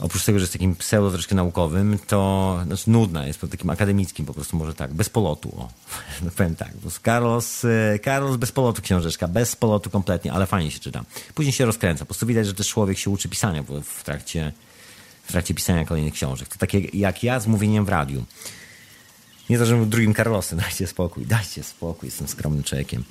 oprócz 0.02 0.26
tego, 0.26 0.40
że 0.40 0.44
jest 0.44 0.54
takim 0.54 0.76
pseudo 0.76 1.12
troszkę 1.12 1.36
naukowym, 1.36 2.00
to 2.08 2.60
znaczy 2.66 2.90
nudna 2.90 3.28
jest, 3.28 3.42
takim 3.52 3.70
akademickim 3.70 4.26
po 4.26 4.34
prostu 4.34 4.58
może 4.58 4.74
tak, 4.74 4.94
bez 4.94 5.10
polotu, 5.10 5.50
o, 5.58 5.70
no 6.24 6.32
powiem 6.38 6.56
tak, 6.56 6.72
Carlos, 7.06 7.66
e, 7.66 8.00
Carlos 8.00 8.38
bez 8.38 8.52
polotu 8.52 8.82
książeczka, 8.82 9.28
bez 9.28 9.56
polotu 9.56 9.90
kompletnie, 9.90 10.34
ale 10.34 10.46
fajnie 10.46 10.72
się 10.72 10.80
czyta. 10.80 11.04
Później 11.36 11.54
się 11.54 11.66
rozkręca, 11.66 12.00
po 12.00 12.06
prostu 12.06 12.26
widać, 12.26 12.48
że 12.48 12.54
też 12.54 12.68
człowiek 12.68 12.98
się 12.98 13.10
uczy 13.10 13.30
pisania 13.30 13.64
w 13.84 14.04
trakcie, 14.04 14.52
w 15.24 15.32
trakcie 15.32 15.54
pisania 15.54 15.86
kolejnych 15.86 16.14
książek. 16.14 16.48
To 16.48 16.58
takie 16.58 16.80
jak 16.80 17.24
ja 17.24 17.40
z 17.40 17.48
mówieniem 17.48 17.86
w 17.86 17.90
radiu. 17.90 18.26
Nie 19.50 19.58
to, 19.58 19.66
że 19.66 19.76
był 19.76 19.86
drugim 19.86 20.16
Carlosem, 20.16 20.60
dajcie 20.66 20.88
spokój, 20.88 21.26
dajcie 21.26 21.64
spokój, 21.64 22.08
jestem 22.08 22.28
skromnym 22.28 22.64
człowiekiem. 22.64 23.04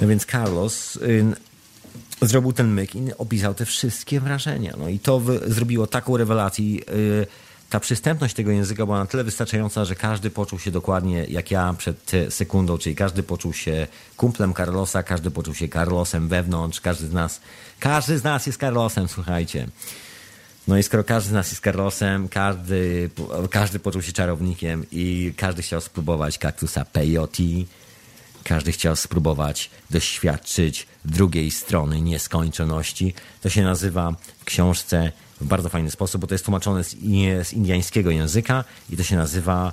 No 0.00 0.08
więc 0.08 0.26
Carlos 0.26 0.96
y, 0.96 1.24
zrobił 2.22 2.52
ten 2.52 2.68
myk 2.68 2.94
i 2.94 3.00
opisał 3.18 3.54
te 3.54 3.64
wszystkie 3.64 4.20
wrażenia. 4.20 4.74
No 4.78 4.88
i 4.88 4.98
to 4.98 5.20
zrobiło 5.46 5.86
taką 5.86 6.16
rewelację. 6.16 6.64
Yy, 6.74 7.26
ta 7.70 7.80
przystępność 7.80 8.34
tego 8.34 8.50
języka 8.50 8.86
była 8.86 8.98
na 8.98 9.06
tyle 9.06 9.24
wystarczająca, 9.24 9.84
że 9.84 9.94
każdy 9.94 10.30
poczuł 10.30 10.58
się 10.58 10.70
dokładnie 10.70 11.24
jak 11.28 11.50
ja 11.50 11.74
przed 11.78 12.12
sekundą, 12.30 12.78
czyli 12.78 12.96
każdy 12.96 13.22
poczuł 13.22 13.52
się 13.52 13.86
kumplem 14.16 14.54
Carlosa, 14.54 15.02
każdy 15.02 15.30
poczuł 15.30 15.54
się 15.54 15.68
Carlosem 15.68 16.28
wewnątrz, 16.28 16.80
każdy 16.80 17.06
z 17.06 17.12
nas, 17.12 17.40
każdy 17.80 18.18
z 18.18 18.24
nas 18.24 18.46
jest 18.46 18.60
Carlosem, 18.60 19.08
słuchajcie. 19.08 19.68
No 20.68 20.78
i 20.78 20.82
skoro 20.82 21.04
każdy 21.04 21.30
z 21.30 21.32
nas 21.32 21.50
jest 21.50 21.62
Carlosem, 21.62 22.28
każdy, 22.28 23.10
każdy 23.50 23.78
poczuł 23.78 24.02
się 24.02 24.12
czarownikiem 24.12 24.86
i 24.92 25.34
każdy 25.36 25.62
chciał 25.62 25.80
spróbować 25.80 26.38
kaktusa 26.38 26.84
peyote, 26.84 27.42
każdy 28.44 28.72
chciał 28.72 28.96
spróbować 28.96 29.70
doświadczyć 29.90 30.86
drugiej 31.04 31.50
strony 31.50 32.00
nieskończoności. 32.00 33.14
To 33.40 33.48
się 33.48 33.62
nazywa 33.62 34.14
w 34.38 34.44
książce 34.44 35.12
w 35.40 35.46
bardzo 35.46 35.68
fajny 35.68 35.90
sposób, 35.90 36.20
bo 36.20 36.26
to 36.26 36.34
jest 36.34 36.44
tłumaczone 36.44 36.84
z, 36.84 36.90
z 37.42 37.52
indiańskiego 37.52 38.10
języka 38.10 38.64
i 38.90 38.96
to 38.96 39.02
się 39.02 39.16
nazywa. 39.16 39.72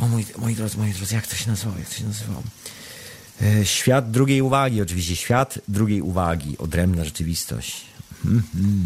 O 0.00 0.08
moi, 0.08 0.26
moi 0.38 0.54
drodzy, 0.54 0.78
moi 0.78 0.92
drodzy, 0.92 1.14
jak 1.14 1.26
to 1.26 1.36
się 1.36 1.50
nazywa? 1.50 1.78
Jak 1.78 1.88
to 1.88 1.94
się 1.94 2.04
nazywa? 2.04 2.42
E, 3.42 3.66
świat 3.66 4.10
drugiej 4.10 4.42
uwagi, 4.42 4.82
oczywiście. 4.82 5.16
Świat 5.16 5.58
drugiej 5.68 6.02
uwagi. 6.02 6.58
Odrębna 6.58 7.04
rzeczywistość. 7.04 7.84
Hmm, 8.22 8.42
hmm. 8.52 8.84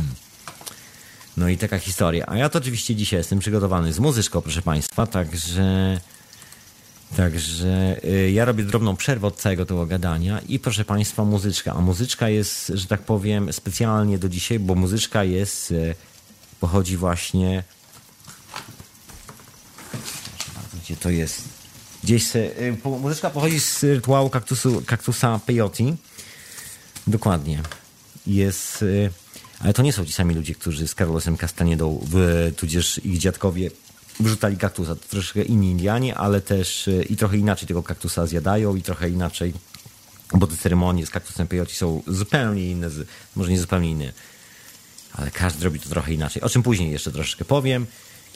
No 1.36 1.48
i 1.48 1.58
taka 1.58 1.78
historia. 1.78 2.24
A 2.28 2.36
ja 2.36 2.48
to 2.48 2.58
oczywiście 2.58 2.94
dzisiaj 2.94 3.20
jestem 3.20 3.38
przygotowany 3.38 3.92
z 3.92 3.98
muzyczką, 3.98 4.40
proszę 4.40 4.62
Państwa, 4.62 5.06
także 5.06 6.00
Także 7.16 7.96
y, 8.04 8.30
ja 8.30 8.44
robię 8.44 8.64
drobną 8.64 8.96
przerwę 8.96 9.26
od 9.26 9.36
całego 9.36 9.66
tego 9.66 9.86
gadania 9.86 10.40
i 10.48 10.58
proszę 10.58 10.84
Państwa, 10.84 11.24
muzyczka. 11.24 11.72
A 11.72 11.80
muzyczka 11.80 12.28
jest, 12.28 12.72
że 12.74 12.86
tak 12.86 13.00
powiem, 13.00 13.52
specjalnie 13.52 14.18
do 14.18 14.28
dzisiaj, 14.28 14.58
bo 14.58 14.74
muzyczka 14.74 15.24
jest, 15.24 15.70
y, 15.70 15.94
pochodzi 16.60 16.96
właśnie. 16.96 17.64
Gdzie 20.84 20.96
to 20.96 21.10
jest? 21.10 21.42
Gdzieś 22.04 22.26
se, 22.26 22.38
y, 22.38 22.76
muzyczka 22.84 23.30
pochodzi 23.30 23.60
z 23.60 23.82
rytuału 23.82 24.30
kaktusu, 24.30 24.82
kaktusa 24.86 25.40
peyote. 25.46 25.84
Dokładnie. 27.06 27.60
Jest. 28.26 28.84
Ale 29.60 29.72
to 29.72 29.82
nie 29.82 29.92
są 29.92 30.04
ci 30.04 30.12
sami 30.12 30.34
ludzie, 30.34 30.54
którzy 30.54 30.88
z 30.88 30.94
Carlosem 30.94 31.36
Castaniedą, 31.36 32.06
tudzież 32.56 33.00
ich 33.04 33.18
dziadkowie 33.18 33.70
wyrzucali 34.20 34.56
kaktusa. 34.56 34.94
To 34.94 35.08
troszkę 35.08 35.42
inni 35.42 35.70
Indianie, 35.70 36.14
ale 36.14 36.40
też 36.40 36.88
e, 36.88 37.02
i 37.02 37.16
trochę 37.16 37.36
inaczej 37.38 37.68
tego 37.68 37.82
kaktusa 37.82 38.26
zjadają 38.26 38.76
i 38.76 38.82
trochę 38.82 39.10
inaczej, 39.10 39.52
bo 40.34 40.46
te 40.46 40.56
ceremonie 40.56 41.06
z 41.06 41.10
kaktusem 41.10 41.46
peyote 41.46 41.72
są 41.72 42.02
zupełnie 42.06 42.70
inne, 42.70 42.90
może 43.36 43.50
nie 43.50 43.58
zupełnie 43.58 43.90
inne, 43.90 44.12
ale 45.12 45.30
każdy 45.30 45.64
robi 45.64 45.80
to 45.80 45.88
trochę 45.88 46.12
inaczej. 46.12 46.42
O 46.42 46.48
czym 46.48 46.62
później 46.62 46.90
jeszcze 46.90 47.12
troszeczkę 47.12 47.44
powiem. 47.44 47.86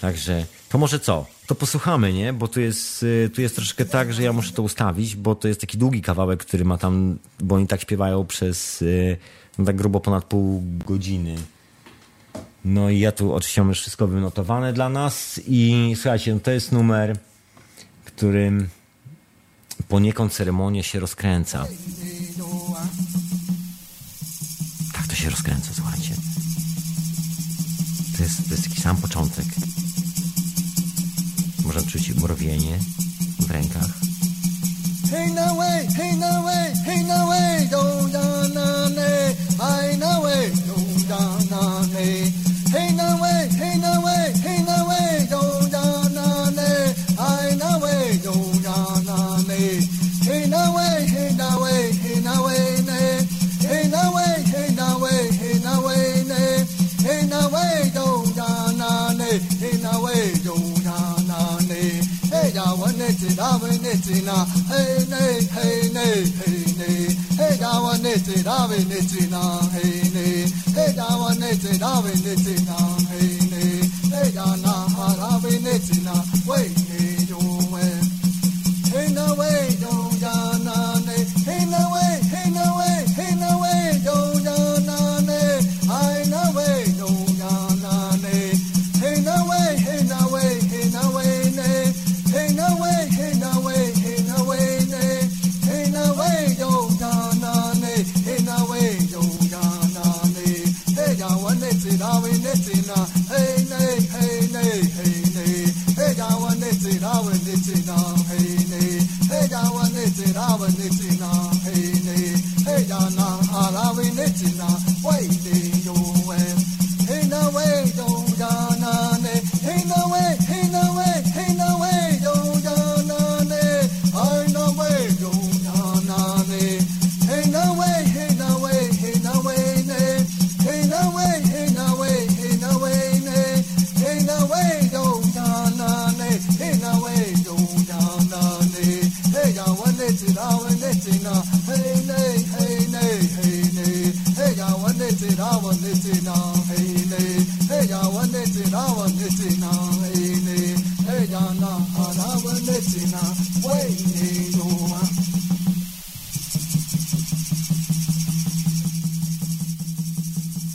Także 0.01 0.47
to 0.69 0.79
może 0.79 1.01
co? 1.01 1.27
To 1.47 1.55
posłuchamy, 1.55 2.13
nie? 2.13 2.33
Bo 2.33 2.49
tu 2.49 2.61
jest, 2.61 3.05
e, 3.27 3.29
tu 3.29 3.41
jest 3.41 3.57
troszkę 3.57 3.85
tak, 3.85 4.13
że 4.13 4.23
ja 4.23 4.33
muszę 4.33 4.53
to 4.53 4.63
ustawić, 4.63 5.17
bo 5.17 5.35
to 5.35 5.49
jest 5.49 5.61
taki 5.61 5.79
długi 5.79 6.03
kawałek, 6.03 6.41
który 6.41 6.65
ma 6.65 6.79
tam, 6.79 7.19
bo 7.41 7.55
oni 7.55 7.67
tak 7.67 7.81
śpiewają 7.81 8.27
przez 8.27 8.83
e, 8.83 9.17
no 9.59 9.65
tak 9.65 9.77
grubo 9.77 10.01
ponad 10.01 10.25
pół 10.25 10.63
godziny. 10.87 11.37
No 12.65 12.91
i 12.91 12.99
ja 12.99 13.13
tu 13.13 13.35
oczywiście 13.35 13.65
mam 13.65 13.75
wszystko 13.75 14.07
wynotowane 14.07 14.73
dla 14.73 14.89
nas 14.89 15.41
i 15.47 15.93
słuchajcie, 15.95 16.35
no 16.35 16.41
to 16.41 16.51
jest 16.51 16.73
numer, 16.73 17.17
którym 18.05 18.69
poniekąd 19.89 20.33
ceremonia 20.33 20.83
się 20.83 21.01
rozkręca. 21.01 21.67
Tak 24.93 25.07
to 25.07 25.15
się 25.15 25.31
rozkręca, 25.31 25.71
słuchajcie. 25.75 26.15
To 28.17 28.23
jest, 28.23 28.49
to 28.49 28.55
jest 28.55 28.69
taki 28.69 28.81
sam 28.81 28.97
początek. 28.97 29.45
Można 31.65 31.83
czuć 31.91 32.15
mrowienie 32.15 32.79
w 33.41 33.51
rękach. 33.51 33.91
Hey 35.11 35.31
no 35.35 35.55
way, 35.55 35.87
hey 35.97 36.17
no 36.17 36.43
way, 36.43 36.73
hey 36.85 37.05
no 37.05 37.27
way, 37.27 37.48
one 63.39 63.47
ne 63.47 63.55
ti 63.55 63.55
da 63.55 63.57
we 63.63 63.71
ne 63.79 63.95
ti 64.03 64.21
na, 64.23 64.45
hey 64.67 65.07
ne, 65.07 65.23
hey 65.55 65.89
ne, 65.95 66.07
hey 66.39 66.65
ne. 66.79 66.91
Hey 67.39 67.57
da 67.57 67.81
one 67.81 68.03
ne 68.03 68.15
ti 68.19 68.43
da 68.43 68.67
we 68.67 68.79
ne 68.91 68.99
ti 69.11 69.27
na, 69.31 69.61
hey 69.75 70.11
ne. 70.15 70.47
Hey 70.75 70.93
da 70.97 71.07
one 71.17 71.39
ne 71.39 71.55
ti 71.55 71.79
da 71.79 72.01
we 72.03 72.11
ne 72.11 72.35
ti 72.35 72.55
na, 72.67 72.98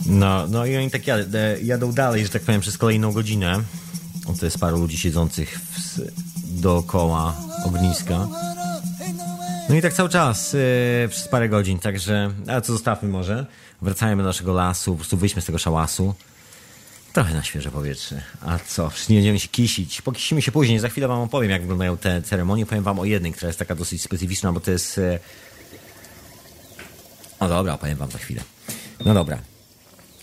No, 0.05 0.47
no 0.47 0.65
i 0.65 0.77
oni 0.77 0.91
tak 0.91 1.07
jadą, 1.07 1.37
jadą 1.63 1.91
dalej, 1.91 2.23
że 2.23 2.29
tak 2.29 2.41
powiem, 2.41 2.61
przez 2.61 2.77
kolejną 2.77 3.11
godzinę. 3.11 3.63
To 4.39 4.45
jest 4.45 4.57
paru 4.57 4.77
ludzi 4.77 4.97
siedzących 4.97 5.59
w, 5.59 5.99
dookoła 6.61 7.35
ogniska. 7.65 8.27
No 9.73 9.79
i 9.79 9.81
tak 9.81 9.93
cały 9.93 10.09
czas, 10.09 10.53
yy, 10.53 11.09
przez 11.09 11.27
parę 11.27 11.49
godzin, 11.49 11.79
także, 11.79 12.31
ale 12.47 12.61
co 12.61 12.73
zostawmy 12.73 13.09
może. 13.09 13.45
Wracajmy 13.81 14.23
do 14.23 14.29
naszego 14.29 14.53
lasu, 14.53 14.91
po 14.91 14.97
prostu 14.97 15.17
wyjdźmy 15.17 15.41
z 15.41 15.45
tego 15.45 15.57
szałasu. 15.57 16.15
Trochę 17.13 17.33
na 17.33 17.43
świeże 17.43 17.71
powietrze. 17.71 18.21
A 18.41 18.59
co? 18.59 18.89
Przecież 18.89 19.09
nie 19.09 19.15
będziemy 19.15 19.39
się 19.39 19.47
kisić. 19.47 20.01
Pokisimy 20.01 20.41
się 20.41 20.51
później. 20.51 20.79
Za 20.79 20.89
chwilę 20.89 21.07
wam 21.07 21.19
opowiem, 21.19 21.51
jak 21.51 21.61
wyglądają 21.61 21.97
te 21.97 22.21
ceremonie. 22.21 22.65
Powiem 22.65 22.83
wam 22.83 22.99
o 22.99 23.05
jednej, 23.05 23.31
która 23.31 23.47
jest 23.47 23.59
taka 23.59 23.75
dosyć 23.75 24.01
specyficzna, 24.01 24.53
bo 24.53 24.59
to 24.59 24.71
jest... 24.71 24.99
No 27.41 27.49
dobra, 27.49 27.73
opowiem 27.73 27.97
wam 27.97 28.11
za 28.11 28.17
chwilę. 28.17 28.41
No 29.05 29.13
dobra. 29.13 29.52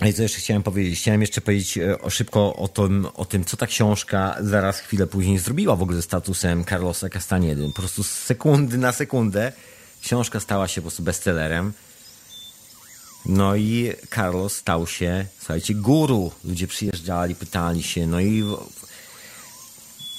I 0.08 0.12
co 0.12 0.22
jeszcze 0.22 0.38
chciałem 0.38 0.62
powiedzieć? 0.62 0.98
Chciałem 1.00 1.20
jeszcze 1.20 1.40
powiedzieć 1.40 1.78
e, 1.78 2.10
szybko 2.10 2.56
o 2.56 2.68
tym, 2.68 3.06
o 3.14 3.24
tym, 3.24 3.44
co 3.44 3.56
ta 3.56 3.66
książka 3.66 4.36
zaraz 4.40 4.78
chwilę 4.80 5.06
później 5.06 5.38
zrobiła 5.38 5.76
w 5.76 5.82
ogóle 5.82 5.96
ze 5.96 6.02
statusem 6.02 6.64
Carlosa 6.64 7.08
Castaniedy. 7.08 7.66
Po 7.68 7.80
prostu 7.80 8.02
z 8.02 8.10
sekundy 8.10 8.78
na 8.78 8.92
sekundę 8.92 9.52
książka 10.02 10.40
stała 10.40 10.68
się 10.68 10.80
po 10.80 10.84
prostu 10.84 11.02
bestsellerem. 11.02 11.72
No 13.26 13.56
i 13.56 13.92
Carlos 14.14 14.56
stał 14.56 14.86
się, 14.86 15.26
słuchajcie, 15.38 15.74
guru. 15.74 16.32
Ludzie 16.44 16.66
przyjeżdżali, 16.66 17.34
pytali 17.34 17.82
się, 17.82 18.06
no 18.06 18.20
i 18.20 18.44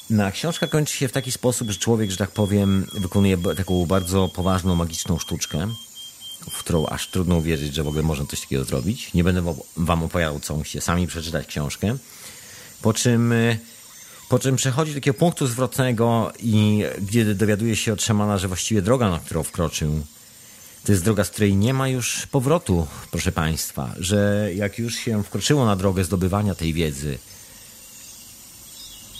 na 0.09 0.32
książka 0.32 0.67
kończy 0.67 0.97
się 0.97 1.07
w 1.07 1.11
taki 1.11 1.32
sposób, 1.32 1.69
że 1.71 1.79
człowiek, 1.79 2.11
że 2.11 2.17
tak 2.17 2.32
powiem, 2.32 2.88
wykonuje 2.93 3.38
taką 3.57 3.86
bardzo 3.86 4.29
poważną, 4.36 4.75
magiczną 4.75 5.19
sztuczkę 5.19 5.67
w 6.49 6.59
którą 6.59 6.85
aż 6.85 7.07
trudno 7.07 7.35
uwierzyć, 7.35 7.73
że 7.73 7.83
w 7.83 7.87
ogóle 7.87 8.03
można 8.03 8.25
coś 8.25 8.41
takiego 8.41 8.63
zrobić. 8.63 9.13
Nie 9.13 9.23
będę 9.23 9.55
wam 9.77 10.03
opowiadał, 10.03 10.39
co 10.39 10.55
musicie 10.55 10.81
sami 10.81 11.07
przeczytać 11.07 11.47
książkę. 11.47 11.97
Po 12.81 12.93
czym, 12.93 13.31
y, 13.31 13.59
po 14.29 14.39
czym 14.39 14.55
przechodzi 14.55 14.91
do 14.91 14.95
takiego 14.95 15.17
punktu 15.17 15.47
zwrotnego 15.47 16.33
i 16.39 16.83
gdzie 17.01 17.35
dowiaduje 17.35 17.75
się 17.75 17.93
od 17.93 18.01
szamana, 18.01 18.37
że 18.37 18.47
właściwie 18.47 18.81
droga, 18.81 19.09
na 19.09 19.19
którą 19.19 19.43
wkroczył, 19.43 20.03
to 20.83 20.91
jest 20.91 21.03
droga, 21.03 21.23
z 21.23 21.29
której 21.29 21.55
nie 21.55 21.73
ma 21.73 21.87
już 21.87 22.27
powrotu, 22.27 22.87
proszę 23.11 23.31
Państwa, 23.31 23.95
że 23.99 24.49
jak 24.55 24.79
już 24.79 24.95
się 24.95 25.23
wkroczyło 25.23 25.65
na 25.65 25.75
drogę 25.75 26.03
zdobywania 26.03 26.55
tej 26.55 26.73
wiedzy, 26.73 27.17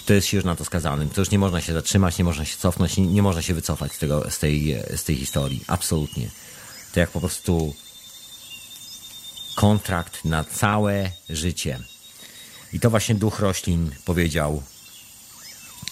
to 0.06 0.14
jest 0.14 0.28
się 0.28 0.38
już 0.38 0.46
na 0.46 0.56
to 0.56 0.66
skazanym. 0.66 1.10
To 1.10 1.22
już 1.22 1.32
nie 1.32 1.40
można 1.40 1.62
się 1.62 1.74
zatrzymać, 1.74 2.18
nie 2.18 2.24
można 2.24 2.46
się 2.46 2.58
cofnąć, 2.58 2.98
nie, 2.98 3.08
nie 3.08 3.22
można 3.22 3.42
się 3.42 3.54
wycofać 3.54 3.94
z, 3.94 3.98
tego, 3.98 4.32
z, 4.32 4.40
tej, 4.40 4.78
z 4.96 5.04
tej 5.04 5.16
historii. 5.16 5.64
Absolutnie 5.68 6.30
to 6.94 7.00
jak 7.00 7.12
po 7.12 7.20
prostu 7.20 7.76
kontrakt 9.56 10.26
na 10.26 10.44
całe 10.44 11.12
życie. 11.30 11.80
I 12.74 12.80
to 12.80 12.90
właśnie 12.90 13.16
duch 13.16 13.40
roślin 13.40 13.92
powiedział 14.06 14.64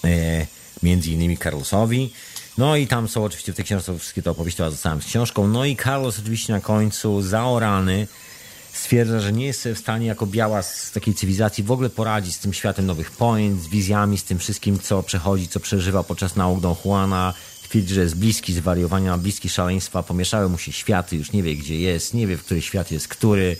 e, 0.04 0.48
między 0.84 1.12
innymi 1.12 1.38
Carlosowi. 1.38 2.14
No 2.58 2.76
i 2.76 2.88
tam 2.88 3.08
są 3.08 3.24
oczywiście 3.24 3.54
w 3.54 3.56
tej 3.56 3.66
książce 3.66 4.00
wszystkie 4.00 4.22
te 4.22 4.32
opowieści 4.32 4.64
zostałem 4.64 5.02
z 5.02 5.06
książką. 5.06 5.48
No 5.48 5.66
i 5.66 5.76
Carlos 5.76 6.20
oczywiście 6.20 6.54
na 6.54 6.62
końcu 6.62 7.22
zaorany 7.22 8.08
stwierdza, 8.74 9.20
że 9.20 9.34
nie 9.34 9.46
jest 9.46 9.68
w 9.68 9.78
stanie 9.78 10.08
jako 10.08 10.26
biała 10.26 10.62
z 10.62 10.92
takiej 10.92 11.14
cywilizacji 11.14 11.64
w 11.64 11.72
ogóle 11.72 11.90
poradzić 11.90 12.36
z 12.36 12.40
tym 12.40 12.54
światem 12.54 12.86
nowych 12.86 13.12
point, 13.12 13.62
z 13.62 13.68
wizjami, 13.68 14.18
z 14.18 14.24
tym 14.24 14.40
wszystkim, 14.40 14.80
co 14.80 15.04
przechodzi, 15.04 15.48
co 15.48 15.60
przeżywa 15.60 16.04
podczas 16.04 16.36
nauk 16.36 16.60
Don 16.60 16.76
Juana, 16.86 17.34
twierdzi, 17.70 17.94
że 17.94 18.02
jest 18.02 18.16
bliski 18.16 18.54
zwariowania, 18.54 19.18
bliski 19.18 19.50
szaleństwa, 19.50 20.04
pomieszały 20.04 20.50
mu 20.50 20.58
się 20.58 20.72
światy, 20.72 21.16
już 21.16 21.32
nie 21.32 21.44
wie 21.44 21.56
gdzie 21.56 21.80
jest, 21.80 22.14
nie 22.14 22.28
wie, 22.28 22.38
w 22.38 22.44
który 22.44 22.62
świat 22.62 22.92
jest 22.92 23.08
który, 23.08 23.58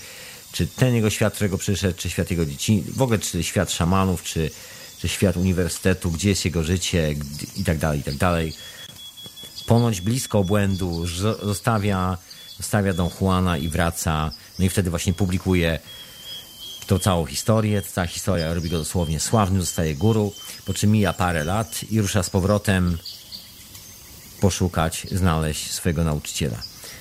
czy 0.52 0.68
ten 0.68 0.96
jego 0.96 1.10
świat, 1.10 1.34
którego 1.34 1.58
przyszedł, 1.58 1.98
czy 1.98 2.10
świat 2.10 2.32
jego 2.32 2.46
dzieci, 2.46 2.84
w 2.96 3.02
ogóle 3.02 3.20
czy 3.20 3.44
świat 3.44 3.72
szamanów, 3.72 4.24
czy, 4.24 4.52
czy 5.00 5.10
świat 5.10 5.38
uniwersytetu, 5.38 6.12
gdzie 6.12 6.30
jest 6.30 6.46
jego 6.46 6.64
życie 6.64 7.16
i 7.58 7.64
tak 7.64 7.78
dalej, 7.78 8.00
i 8.00 8.04
tak 8.04 8.16
dalej. 8.16 8.54
Ponoć 9.66 10.02
blisko 10.02 10.40
obłędu 10.40 11.08
zostawia, 11.44 12.18
zostawia 12.58 12.94
Don 12.94 13.10
Juana 13.22 13.58
i 13.58 13.68
wraca, 13.68 14.32
no 14.60 14.66
i 14.66 14.70
wtedy 14.70 14.90
właśnie 14.90 15.14
publikuje 15.14 15.80
tą 16.88 17.00
całą 17.00 17.26
historię, 17.26 17.82
ta 17.82 18.08
historia 18.08 18.54
robi 18.54 18.70
go 18.70 18.78
dosłownie 18.78 19.20
sławnym, 19.20 19.62
zostaje 19.62 19.96
guru, 19.96 20.34
po 20.66 20.74
czym 20.74 20.92
mija 20.92 21.14
parę 21.14 21.44
lat 21.44 21.84
i 21.92 22.02
rusza 22.02 22.24
z 22.24 22.30
powrotem 22.30 22.98
poszukać, 24.40 25.08
znaleźć 25.12 25.72
swojego 25.72 26.04
nauczyciela. 26.04 26.58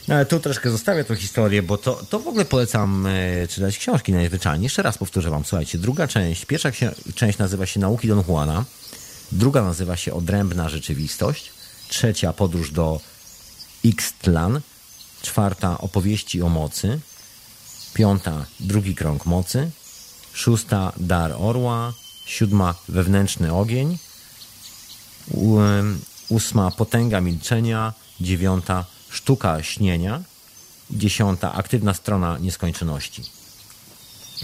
No 0.09 0.15
ale 0.15 0.27
tu 0.27 0.41
troszkę 0.41 0.71
zostawię 0.71 1.05
tę 1.05 1.17
historię, 1.17 1.63
bo 1.63 1.79
to, 1.79 1.95
to 2.11 2.19
w 2.19 2.29
ogóle 2.29 2.45
polecam 2.45 3.07
e, 3.07 3.49
czytać 3.49 3.79
książki 3.79 4.13
najzwyczajniej. 4.13 4.63
Jeszcze 4.63 4.83
raz 4.83 4.99
powtórzę 4.99 5.31
wam, 5.31 5.45
słuchajcie, 5.45 5.79
druga 5.79 6.09
część, 6.09 6.45
pierwsza 6.45 6.71
część 7.15 7.39
nazywa 7.39 7.67
się 7.67 7.81
Nauki 7.81 8.09
Don 8.09 8.25
Juana, 8.29 8.65
druga 9.33 9.63
nazywa 9.63 9.97
się 9.97 10.15
Odrębna 10.15 10.69
Rzeczywistość, 10.69 11.53
trzecia 11.89 12.33
Podróż 12.33 12.71
do 12.71 13.01
Ixtlan, 13.85 14.61
czwarta 15.23 15.79
Opowieści 15.79 16.43
o 16.43 16.49
mocy, 16.49 17.01
piąta 17.95 18.45
Drugi 18.61 18.95
Krąg 18.95 19.27
Mocy, 19.27 19.71
szósta 20.33 20.93
Dar 20.97 21.35
Orła, 21.39 21.93
siódma 22.27 22.75
Wewnętrzny 22.89 23.55
Ogień, 23.55 23.99
ósma 26.29 26.71
potęga 26.71 27.21
milczenia, 27.21 27.93
dziewiąta 28.21 28.85
sztuka 29.11 29.63
śnienia, 29.63 30.23
dziesiąta 30.91 31.53
aktywna 31.53 31.95
strona 31.95 32.39
nieskończoności. 32.39 33.23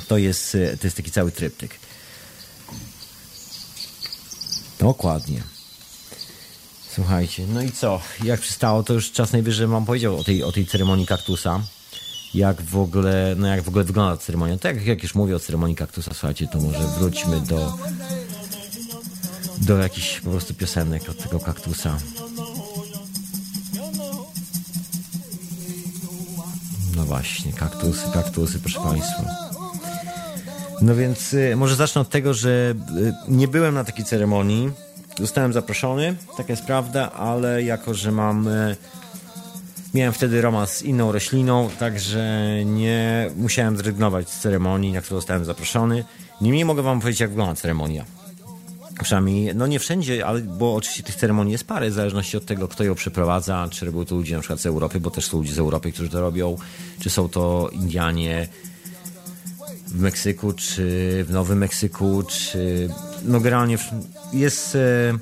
To 0.08 0.18
jest, 0.18 0.54
e, 0.54 0.76
to 0.76 0.86
jest 0.86 0.96
taki 0.96 1.10
cały 1.10 1.32
tryptyk. 1.32 1.78
Dokładnie. 4.78 5.42
Słuchajcie, 6.94 7.46
no 7.46 7.62
i 7.62 7.72
co? 7.72 8.00
Jak 8.24 8.40
przystało, 8.40 8.82
to 8.82 8.92
już 8.92 9.12
czas 9.12 9.32
najwyżej 9.32 9.66
wam 9.66 9.84
powiedział 9.84 10.18
o 10.18 10.24
tej, 10.24 10.42
o 10.42 10.52
tej 10.52 10.66
ceremonii 10.66 11.06
kaktusa. 11.06 11.60
Jak 12.34 12.62
w 12.62 12.76
ogóle, 12.76 13.34
no 13.38 13.46
jak 13.46 13.62
w 13.62 13.68
ogóle 13.68 13.84
wygląda 13.84 14.16
ceremonia. 14.16 14.58
Tak 14.58 14.86
jak 14.86 15.02
już 15.02 15.14
mówię 15.14 15.36
o 15.36 15.40
ceremonii 15.40 15.76
kaktusa, 15.76 16.10
słuchajcie, 16.14 16.48
to 16.48 16.58
może 16.60 16.78
wróćmy 16.98 17.40
do 17.40 17.78
do 19.64 19.78
jakichś 19.78 20.20
po 20.20 20.30
prostu 20.30 20.54
piosenek 20.54 21.08
od 21.08 21.22
tego 21.22 21.40
kaktusa. 21.40 21.96
No 26.96 27.04
właśnie, 27.04 27.52
kaktusy, 27.52 28.04
kaktusy, 28.14 28.58
proszę 28.58 28.80
Państwa. 28.80 29.24
No 30.82 30.94
więc 30.94 31.32
y, 31.32 31.56
może 31.56 31.76
zacznę 31.76 32.00
od 32.00 32.08
tego, 32.08 32.34
że 32.34 32.74
y, 32.96 33.14
nie 33.28 33.48
byłem 33.48 33.74
na 33.74 33.84
takiej 33.84 34.04
ceremonii. 34.04 34.70
Zostałem 35.20 35.52
zaproszony, 35.52 36.16
taka 36.36 36.52
jest 36.52 36.64
prawda, 36.64 37.12
ale 37.12 37.62
jako, 37.62 37.94
że 37.94 38.12
mam. 38.12 38.48
Y, 38.48 38.76
miałem 39.94 40.12
wtedy 40.12 40.40
romans 40.40 40.70
z 40.70 40.82
inną 40.82 41.12
rośliną, 41.12 41.70
także 41.78 42.48
nie 42.64 43.30
musiałem 43.36 43.76
zrezygnować 43.76 44.30
z 44.30 44.40
ceremonii, 44.40 44.92
na 44.92 45.00
którą 45.00 45.20
zostałem 45.20 45.44
zaproszony. 45.44 46.04
Niemniej 46.40 46.64
mogę 46.64 46.82
Wam 46.82 47.00
powiedzieć, 47.00 47.20
jak 47.20 47.30
wygląda 47.30 47.54
ceremonia. 47.54 48.04
Przynajmniej, 49.02 49.54
no 49.54 49.66
nie 49.66 49.78
wszędzie, 49.78 50.26
ale 50.26 50.40
bo 50.40 50.74
oczywiście 50.74 51.02
tych 51.02 51.14
ceremonii 51.14 51.52
jest 51.52 51.64
parę, 51.64 51.90
w 51.90 51.92
zależności 51.92 52.36
od 52.36 52.44
tego, 52.44 52.68
kto 52.68 52.84
ją 52.84 52.94
przeprowadza, 52.94 53.68
czy 53.70 53.86
robią 53.86 54.04
to 54.04 54.14
ludzie 54.14 54.34
na 54.34 54.40
przykład 54.40 54.60
z 54.60 54.66
Europy, 54.66 55.00
bo 55.00 55.10
też 55.10 55.26
są 55.26 55.38
ludzie 55.38 55.54
z 55.54 55.58
Europy, 55.58 55.92
którzy 55.92 56.08
to 56.08 56.20
robią, 56.20 56.56
czy 57.00 57.10
są 57.10 57.28
to 57.28 57.70
Indianie 57.72 58.48
w 59.86 60.00
Meksyku, 60.00 60.52
czy 60.52 60.82
w 61.28 61.32
Nowym 61.32 61.58
Meksyku, 61.58 62.22
czy 62.22 62.88
no 63.24 63.40
generalnie 63.40 63.78
jest, 64.32 64.74
e, 64.74 65.12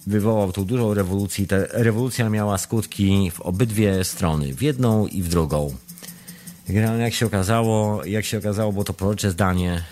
wywołał 0.07 0.51
tą 0.51 0.66
dużą 0.66 0.93
rewolucję 0.93 1.47
ta 1.47 1.55
rewolucja 1.72 2.30
miała 2.30 2.57
skutki 2.57 3.32
w 3.32 3.41
obydwie 3.41 4.03
strony, 4.03 4.53
w 4.53 4.61
jedną 4.61 5.07
i 5.07 5.22
w 5.22 5.28
drugą. 5.28 5.76
Generalnie 6.70 7.03
jak 7.03 7.13
się 7.13 7.26
okazało, 7.26 8.05
jak 8.05 8.26
się 8.26 8.38
okazało, 8.38 8.72
było 8.72 8.84
to 8.84 8.93
prorocze 8.93 9.32
zdanie 9.32 9.84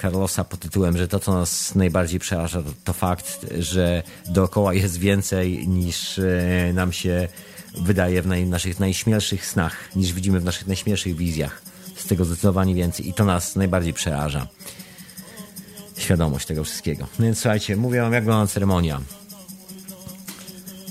Carlosa 0.00 0.44
pod 0.44 0.60
tytułem, 0.60 0.96
że 0.96 1.08
to, 1.08 1.20
co 1.20 1.34
nas 1.34 1.74
najbardziej 1.74 2.20
przeraża, 2.20 2.62
to, 2.84 2.92
fakt, 2.92 3.46
że 3.58 4.02
dookoła 4.28 4.74
jest 4.74 4.98
więcej 4.98 5.68
niż 5.68 6.18
e, 6.18 6.72
nam 6.74 6.92
się 6.92 7.28
wydaje 7.78 8.22
w 8.22 8.26
naj, 8.26 8.46
naszych 8.46 8.80
najśmielszych 8.80 9.46
snach, 9.46 9.96
niż 9.96 10.12
widzimy 10.12 10.40
w 10.40 10.44
naszych 10.44 10.66
najśmielszych 10.66 11.16
wizjach. 11.16 11.62
Z 11.96 12.06
tego 12.06 12.24
zdecydowanie 12.24 12.74
więcej 12.74 13.08
i 13.08 13.14
to 13.14 13.24
nas 13.24 13.56
najbardziej 13.56 13.92
przeraża. 13.92 14.46
Świadomość 15.98 16.46
tego 16.46 16.64
wszystkiego. 16.64 17.06
No 17.18 17.24
więc 17.24 17.38
słuchajcie, 17.38 17.76
mówię 17.76 18.00
wam, 18.00 18.12
jak 18.12 18.24
wygląda 18.24 18.52
ceremonia. 18.52 19.00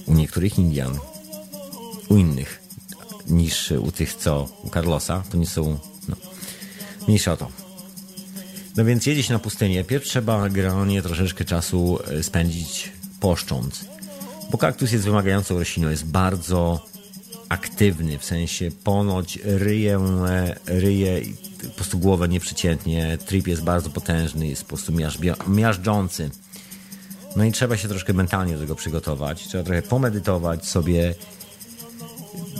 U 0.05 0.13
niektórych 0.13 0.59
Indian, 0.59 0.99
u 2.09 2.17
innych 2.17 2.62
niż 3.27 3.71
u 3.71 3.91
tych, 3.91 4.13
co 4.13 4.49
u 4.63 4.69
Carlosa, 4.69 5.23
to 5.31 5.37
nie 5.37 5.47
są. 5.47 5.79
No, 6.07 6.15
mniejsza 7.07 7.33
o 7.33 7.37
to. 7.37 7.47
No 8.77 8.85
więc 8.85 9.05
jedzie 9.05 9.23
się 9.23 9.33
na 9.33 9.39
pustynię. 9.39 9.83
Pierw 9.83 10.03
trzeba 10.03 10.49
generalnie 10.49 11.01
troszeczkę 11.01 11.45
czasu 11.45 11.99
e, 12.07 12.23
spędzić 12.23 12.91
poszcząc. 13.19 13.85
Bo 14.51 14.57
kaktus 14.57 14.91
jest 14.91 15.05
wymagającą 15.05 15.59
rośliną, 15.59 15.89
jest 15.89 16.05
bardzo 16.05 16.85
aktywny, 17.49 18.19
w 18.19 18.25
sensie 18.25 18.71
ponoć 18.83 19.39
ryje, 19.43 19.99
ryje 20.65 21.21
po 21.63 21.69
prostu 21.69 21.99
głowę 21.99 22.29
nieprzeciętnie, 22.29 23.17
trip 23.25 23.47
jest 23.47 23.63
bardzo 23.63 23.89
potężny, 23.89 24.47
jest 24.47 24.61
po 24.61 24.67
prostu 24.67 24.93
miażdżący. 25.47 26.29
No 27.35 27.43
i 27.43 27.51
trzeba 27.51 27.77
się 27.77 27.87
troszkę 27.87 28.13
mentalnie 28.13 28.53
do 28.53 28.59
tego 28.59 28.75
przygotować, 28.75 29.47
trzeba 29.47 29.63
trochę 29.63 29.81
pomedytować 29.81 30.65
sobie, 30.65 31.15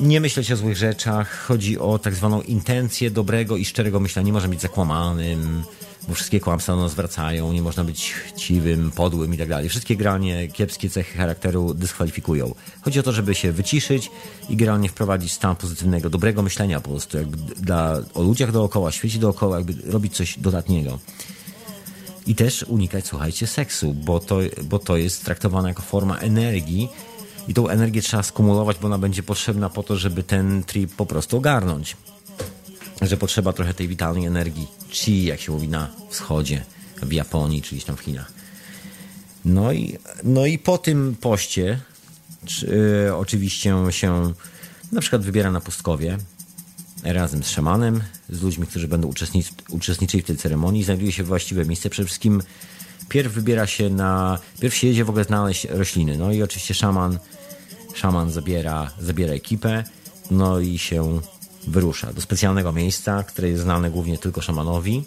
nie 0.01 0.21
myśleć 0.21 0.51
o 0.51 0.55
złych 0.55 0.77
rzeczach, 0.77 1.45
chodzi 1.45 1.79
o 1.79 1.99
tak 1.99 2.15
zwaną 2.15 2.41
intencję 2.41 3.11
dobrego 3.11 3.57
i 3.57 3.65
szczerego 3.65 3.99
myślenia, 3.99 4.25
nie 4.25 4.33
można 4.33 4.49
być 4.49 4.61
zakłamanym, 4.61 5.63
bo 6.07 6.13
wszystkie 6.13 6.39
kłamstwa 6.39 6.75
nas 6.75 6.93
wracają, 6.93 7.53
nie 7.53 7.61
można 7.61 7.83
być 7.83 8.13
chciwym, 8.13 8.91
podłym 8.91 9.33
i 9.33 9.37
tak 9.37 9.49
dalej. 9.49 9.69
Wszystkie 9.69 9.95
granie, 9.95 10.47
kiepskie 10.47 10.89
cechy 10.89 11.17
charakteru 11.17 11.73
dyskwalifikują. 11.73 12.55
Chodzi 12.81 12.99
o 12.99 13.03
to, 13.03 13.11
żeby 13.11 13.35
się 13.35 13.51
wyciszyć 13.51 14.11
i 14.49 14.55
generalnie 14.55 14.89
wprowadzić 14.89 15.31
stan 15.31 15.55
pozytywnego, 15.55 16.09
dobrego 16.09 16.41
myślenia 16.41 16.79
po 16.79 16.89
prostu, 16.89 17.17
jakby 17.17 17.37
dla, 17.37 17.99
o 18.13 18.21
ludziach 18.21 18.51
dookoła, 18.51 18.91
świecie 18.91 19.19
dookoła, 19.19 19.57
jakby 19.57 19.91
robić 19.91 20.15
coś 20.15 20.39
dodatniego. 20.39 20.99
I 22.27 22.35
też 22.35 22.63
unikać, 22.63 23.07
słuchajcie, 23.07 23.47
seksu, 23.47 23.93
bo 23.93 24.19
to, 24.19 24.39
bo 24.63 24.79
to 24.79 24.97
jest 24.97 25.25
traktowane 25.25 25.69
jako 25.69 25.81
forma 25.81 26.17
energii 26.17 26.89
i 27.47 27.53
tą 27.53 27.67
energię 27.67 28.01
trzeba 28.01 28.23
skumulować, 28.23 28.77
bo 28.77 28.87
ona 28.87 28.97
będzie 28.97 29.23
potrzebna 29.23 29.69
po 29.69 29.83
to, 29.83 29.97
żeby 29.97 30.23
ten 30.23 30.63
trip 30.63 30.95
po 30.95 31.05
prostu 31.05 31.37
ogarnąć 31.37 31.97
że 33.01 33.17
potrzeba 33.17 33.53
trochę 33.53 33.73
tej 33.73 33.87
witalnej 33.87 34.25
energii 34.25 34.67
chi, 34.89 35.23
jak 35.23 35.41
się 35.41 35.51
mówi 35.51 35.67
na 35.67 35.89
wschodzie, 36.09 36.65
w 37.01 37.13
Japonii, 37.13 37.61
czyli 37.61 37.81
tam 37.81 37.97
w 37.97 37.99
Chinach. 37.99 38.31
No 39.45 39.71
i, 39.71 39.97
no 40.23 40.45
i 40.45 40.59
po 40.59 40.77
tym 40.77 41.15
poście 41.21 41.79
czy, 42.45 42.67
y, 43.07 43.15
oczywiście 43.15 43.75
się 43.89 44.33
na 44.91 45.01
przykład 45.01 45.21
wybiera 45.21 45.51
na 45.51 45.61
pustkowie 45.61 46.17
razem 47.03 47.43
z 47.43 47.49
szamanem, 47.49 48.01
z 48.29 48.41
ludźmi, 48.41 48.67
którzy 48.67 48.87
będą 48.87 49.07
uczestnic 49.07 49.51
uczestniczyli 49.69 50.23
w 50.23 50.25
tej 50.25 50.37
ceremonii, 50.37 50.83
znajduje 50.83 51.11
się 51.11 51.23
właściwe 51.23 51.65
miejsce. 51.65 51.89
Przede 51.89 52.05
wszystkim 52.05 52.41
pierw 53.09 53.33
wybiera 53.33 53.67
się 53.67 53.89
na... 53.89 54.39
Pierw 54.59 54.75
się 54.75 54.87
jedzie 54.87 55.05
w 55.05 55.09
ogóle 55.09 55.23
znaleźć 55.23 55.65
rośliny. 55.65 56.17
No 56.17 56.31
i 56.31 56.43
oczywiście 56.43 56.73
szaman, 56.73 57.19
szaman 57.93 58.31
zabiera, 58.31 58.91
zabiera 58.99 59.33
ekipę, 59.33 59.83
no 60.31 60.59
i 60.59 60.77
się 60.77 61.19
wyrusza 61.67 62.13
do 62.13 62.21
specjalnego 62.21 62.71
miejsca, 62.71 63.23
które 63.23 63.49
jest 63.49 63.63
znane 63.63 63.91
głównie 63.91 64.17
tylko 64.17 64.41
szamanowi. 64.41 65.03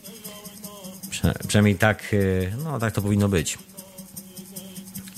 Prze 1.10 1.34
przynajmniej 1.48 1.76
tak, 1.76 2.14
y, 2.14 2.52
no, 2.64 2.78
tak 2.78 2.94
to 2.94 3.02
powinno 3.02 3.28
być. 3.28 3.58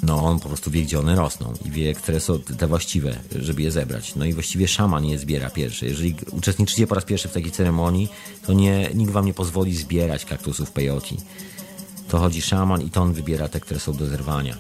No, 0.02 0.24
on 0.24 0.40
po 0.40 0.48
prostu 0.48 0.70
wie, 0.70 0.82
gdzie 0.82 0.98
one 0.98 1.16
rosną 1.16 1.54
i 1.64 1.70
wie, 1.70 1.94
które 1.94 2.20
są 2.20 2.38
te 2.38 2.66
właściwe, 2.66 3.16
żeby 3.38 3.62
je 3.62 3.70
zebrać. 3.70 4.14
No 4.14 4.24
i 4.24 4.32
właściwie 4.32 4.68
szaman 4.68 5.04
je 5.04 5.18
zbiera 5.18 5.50
pierwszy. 5.50 5.86
Jeżeli 5.86 6.14
uczestniczycie 6.30 6.86
po 6.86 6.94
raz 6.94 7.04
pierwszy 7.04 7.28
w 7.28 7.32
takiej 7.32 7.50
ceremonii, 7.50 8.08
to 8.46 8.52
nie, 8.52 8.90
nikt 8.94 9.12
wam 9.12 9.26
nie 9.26 9.34
pozwoli 9.34 9.76
zbierać 9.76 10.24
kaktusów 10.24 10.70
peyote. 10.70 11.14
To 12.08 12.18
chodzi 12.18 12.42
szaman 12.42 12.82
i 12.82 12.90
to 12.90 13.02
on 13.02 13.12
wybiera 13.12 13.48
te, 13.48 13.60
które 13.60 13.80
są 13.80 13.92
do 13.92 14.06
zerwania 14.06 14.56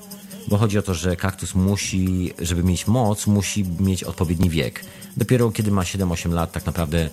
bo 0.48 0.56
chodzi 0.56 0.78
o 0.78 0.82
to, 0.82 0.94
że 0.94 1.16
kaktus 1.16 1.54
musi, 1.54 2.32
żeby 2.38 2.64
mieć 2.64 2.86
moc, 2.86 3.26
musi 3.26 3.64
mieć 3.80 4.04
odpowiedni 4.04 4.50
wiek. 4.50 4.84
Dopiero 5.16 5.50
kiedy 5.50 5.70
ma 5.70 5.82
7-8 5.82 6.32
lat, 6.32 6.52
tak 6.52 6.66
naprawdę 6.66 7.10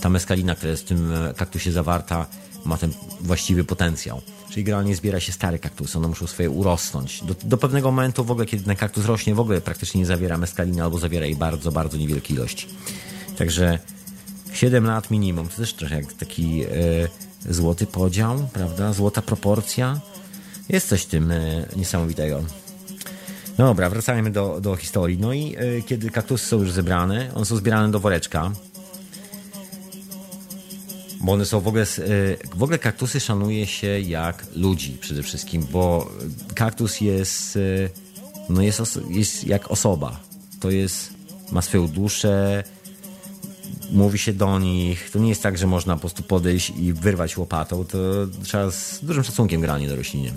ta 0.00 0.08
meskalina, 0.08 0.54
która 0.54 0.70
jest 0.70 0.82
w 0.82 0.86
tym 0.86 1.12
e, 1.12 1.34
kaktusie 1.34 1.72
zawarta, 1.72 2.26
ma 2.64 2.76
ten 2.78 2.92
właściwy 3.20 3.64
potencjał. 3.64 4.20
Czyli 4.50 4.64
generalnie 4.64 4.96
zbiera 4.96 5.20
się 5.20 5.32
stare 5.32 5.58
kaktusy, 5.58 5.98
one 5.98 6.08
muszą 6.08 6.26
swoje 6.26 6.50
urosnąć. 6.50 7.24
Do, 7.24 7.34
do, 7.42 7.56
pewnego 7.56 7.90
momentu 7.90 8.24
w 8.24 8.30
ogóle, 8.30 8.46
kiedy 8.46 8.64
ten 8.64 8.76
kaktus 8.76 9.04
rośnie, 9.04 9.34
w 9.34 9.40
ogóle 9.40 9.60
praktycznie 9.60 10.00
nie 10.00 10.06
zawiera 10.06 10.38
meskaliny 10.38 10.82
albo 10.82 10.98
zawiera 10.98 11.26
jej 11.26 11.36
bardzo, 11.36 11.72
bardzo 11.72 11.96
niewielkie 11.96 12.34
ilości. 12.34 12.66
Także 13.38 13.78
7 14.52 14.84
lat 14.84 15.10
minimum, 15.10 15.48
to 15.48 15.56
też 15.56 15.74
trochę 15.74 15.96
jak 15.96 16.12
taki 16.12 16.62
e, 16.62 16.68
złoty 17.48 17.86
podział, 17.86 18.48
prawda? 18.52 18.92
Złota 18.92 19.22
proporcja. 19.22 20.00
Jest 20.68 20.88
coś 20.88 21.02
w 21.02 21.06
tym 21.06 21.30
e, 21.30 21.66
niesamowitego. 21.76 22.42
No 23.58 23.66
dobra, 23.66 23.90
wracajmy 23.90 24.30
do, 24.30 24.60
do 24.60 24.76
historii. 24.76 25.18
No 25.18 25.32
i 25.32 25.56
e, 25.56 25.82
kiedy 25.82 26.10
kaktusy 26.10 26.46
są 26.46 26.58
już 26.58 26.72
zebrane, 26.72 27.30
one 27.34 27.44
są 27.44 27.56
zbierane 27.56 27.90
do 27.90 28.00
woreczka. 28.00 28.50
Bo 31.20 31.32
one 31.32 31.44
są 31.44 31.60
w 31.60 31.68
ogóle, 31.68 31.82
e, 31.82 31.86
w 32.56 32.62
ogóle 32.62 32.78
kaktusy 32.78 33.20
szanuje 33.20 33.66
się 33.66 34.00
jak 34.00 34.46
ludzi 34.56 34.98
przede 35.00 35.22
wszystkim, 35.22 35.66
bo 35.72 36.10
kaktus 36.54 37.00
jest, 37.00 37.58
no 38.48 38.62
jest, 38.62 38.80
jest 39.10 39.46
jak 39.46 39.70
osoba. 39.70 40.20
To 40.60 40.70
jest, 40.70 41.10
ma 41.52 41.62
swoją 41.62 41.88
duszę, 41.88 42.64
mówi 43.92 44.18
się 44.18 44.32
do 44.32 44.58
nich. 44.58 45.10
To 45.10 45.18
nie 45.18 45.28
jest 45.28 45.42
tak, 45.42 45.58
że 45.58 45.66
można 45.66 45.94
po 45.94 46.00
prostu 46.00 46.22
podejść 46.22 46.72
i 46.76 46.92
wyrwać 46.92 47.36
łopatą. 47.36 47.84
To 47.84 47.98
trzeba 48.42 48.70
z 48.70 48.98
dużym 49.02 49.24
szacunkiem 49.24 49.60
granie 49.60 49.88
do 49.88 49.96
rośliny 49.96 50.32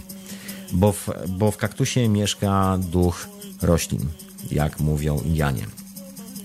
bo 0.73 0.91
w, 0.91 1.09
bo 1.27 1.51
w 1.51 1.57
kaktusie 1.57 2.09
mieszka 2.09 2.77
duch 2.77 3.27
roślin, 3.61 4.09
jak 4.51 4.79
mówią 4.79 5.21
Indianie. 5.25 5.65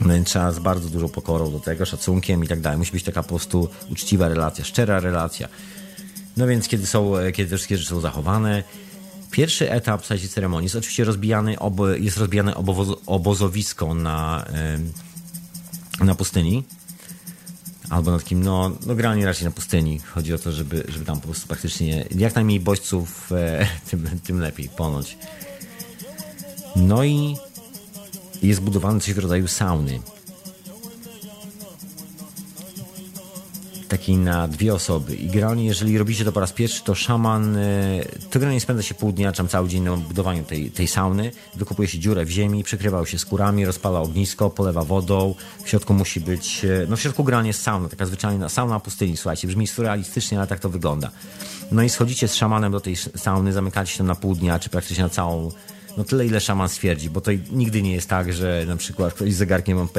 No 0.01 0.15
trzeba 0.25 0.53
z 0.53 0.59
bardzo 0.59 0.89
dużą 0.89 1.09
pokorą 1.09 1.53
do 1.53 1.61
tego, 1.61 1.87
szacunkiem 1.87 2.45
i 2.45 2.49
tak 2.49 2.61
dalej. 2.61 2.79
Musi 2.79 2.93
być 2.93 3.03
taka 3.03 3.23
po 3.23 3.29
prostu 3.29 3.69
uczciwa 3.91 4.29
relacja, 4.29 4.65
szczera 4.65 5.01
relacja. 5.01 5.49
No 6.37 6.47
więc 6.47 6.69
kiedy 6.69 6.87
są, 6.87 7.13
kiedy 7.35 7.51
te 7.51 7.57
wszystkie 7.57 7.77
rzeczy 7.77 7.91
są 7.91 8.01
zachowane, 8.01 8.63
pierwszy 9.31 9.71
etap 9.71 10.03
w 10.03 10.29
ceremonii 10.29 10.65
jest 10.65 10.77
oczywiście 10.77 11.05
rozbijany, 11.05 11.59
ob, 11.59 11.75
jest 11.99 12.17
rozbijane 12.17 12.55
obozowisko 13.07 13.95
na, 13.95 14.45
na 16.01 16.15
pustyni 16.15 16.65
albo 17.91 18.11
na 18.11 18.19
takim, 18.19 18.45
no, 18.45 18.71
no 18.87 18.95
granie 18.95 19.27
raczej 19.27 19.45
na 19.45 19.51
pustyni. 19.51 19.99
Chodzi 19.99 20.35
o 20.35 20.39
to, 20.39 20.53
żeby, 20.53 20.85
żeby 20.89 21.05
tam 21.05 21.21
po 21.21 21.27
prostu 21.27 21.49
praktycznie 21.49 22.05
jak 22.15 22.35
najmniej 22.35 22.61
bodźców, 22.61 23.33
e, 23.33 23.67
tym, 23.91 24.09
tym 24.25 24.41
lepiej, 24.41 24.69
ponoć. 24.69 25.19
No 26.77 27.05
i 27.05 27.37
jest 28.43 28.61
budowany 28.61 29.01
coś 29.01 29.15
w 29.15 29.19
rodzaju 29.19 29.49
sauny. 29.49 30.01
Taki 33.89 34.17
na 34.17 34.49
dwie 34.49 34.75
osoby. 34.75 35.17
I 35.17 35.27
generalnie, 35.27 35.67
jeżeli 35.67 35.99
robicie 35.99 36.25
to 36.25 36.33
po 36.33 36.41
raz 36.41 36.53
pierwszy, 36.53 36.85
to 36.85 36.95
szaman, 36.95 37.57
e, 37.57 38.05
to 38.31 38.39
generalnie 38.39 38.61
spędza 38.61 38.83
się 38.83 38.95
pół 38.95 39.13
dnia, 39.13 39.33
cały 39.33 39.69
dzień 39.69 39.83
na 39.83 39.97
budowaniu 39.97 40.45
tej, 40.45 40.71
tej 40.71 40.89
sauny. 40.89 41.33
Wykopuje 41.55 41.89
się 41.89 41.99
dziurę 41.99 42.25
w 42.25 42.31
ziemi, 42.31 42.65
przykrywa 42.65 43.07
się 43.07 43.19
skórami, 43.19 43.65
rozpala 43.65 44.01
ognisko, 44.01 44.51
polewa 44.51 44.85
wodą. 44.85 45.35
W 45.65 45.69
środku 45.69 45.95
musi 45.95 46.21
być, 46.21 46.65
e, 46.65 46.87
no 46.89 46.97
w 46.97 47.01
środku 47.01 47.25
generalnie 47.25 47.49
jest 47.49 47.63
sauna, 47.63 47.89
taka 47.89 48.07
zwyczajna 48.07 48.49
sauna 48.49 48.75
na 48.75 48.81
pustyni, 48.81 49.17
słuchajcie, 49.17 49.49
brzmi 49.49 49.67
surrealistycznie, 49.67 50.39
ale 50.39 50.47
tak 50.47 50.61
to 50.61 50.69
wygląda. 50.69 51.11
No 51.73 51.83
i 51.83 51.89
schodzicie 51.89 52.29
z 52.29 52.35
szamanem 52.35 52.73
do 52.73 52.81
tej 52.81 52.97
sauny, 52.97 53.53
zamykacie 53.53 53.93
się 53.93 54.05
na 54.05 54.15
pół 54.15 54.35
dnia, 54.35 54.59
czy 54.59 54.71
praktycznie 54.71 55.05
na 55.05 55.11
całą, 55.11 55.51
no 55.97 56.05
tyle 56.05 56.27
ile 56.27 56.41
szaman 56.41 56.69
stwierdzi, 56.69 57.11
bo 57.11 57.21
to 57.21 57.31
nigdy 57.53 57.83
nie 57.83 57.93
jest 57.93 58.09
tak, 58.09 58.33
że 58.33 58.65
na 58.67 58.77
przykład 58.77 59.15
ktoś 59.15 59.35
z 59.35 59.37
zegarkiem 59.37 59.79
OP 59.79 59.99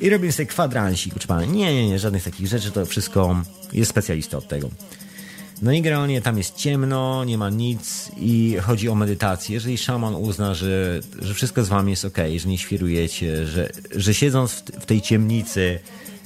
i 0.00 0.10
robimy 0.10 0.32
sobie 0.32 0.46
kwadransik, 0.46 1.14
pana. 1.26 1.44
Nie, 1.44 1.74
nie, 1.74 1.88
nie, 1.88 1.98
żadnych 1.98 2.24
takich 2.24 2.46
rzeczy, 2.46 2.70
to 2.70 2.86
wszystko 2.86 3.42
jest 3.72 3.90
specjalista 3.90 4.38
od 4.38 4.48
tego. 4.48 4.70
No 5.62 5.72
i 5.72 5.82
generalnie 5.82 6.20
tam 6.20 6.38
jest 6.38 6.56
ciemno, 6.56 7.24
nie 7.24 7.38
ma 7.38 7.50
nic 7.50 8.10
i 8.16 8.56
chodzi 8.62 8.88
o 8.88 8.94
medytację. 8.94 9.54
Jeżeli 9.54 9.78
szaman 9.78 10.14
uzna, 10.14 10.54
że, 10.54 11.00
że 11.18 11.34
wszystko 11.34 11.64
z 11.64 11.68
wami 11.68 11.90
jest 11.90 12.04
ok, 12.04 12.18
że 12.36 12.48
nie 12.48 12.58
świrujecie, 12.58 13.46
że, 13.46 13.68
że 13.94 14.14
siedząc 14.14 14.52
w, 14.52 14.86
tej 14.86 15.02
ciemnicy, 15.02 15.78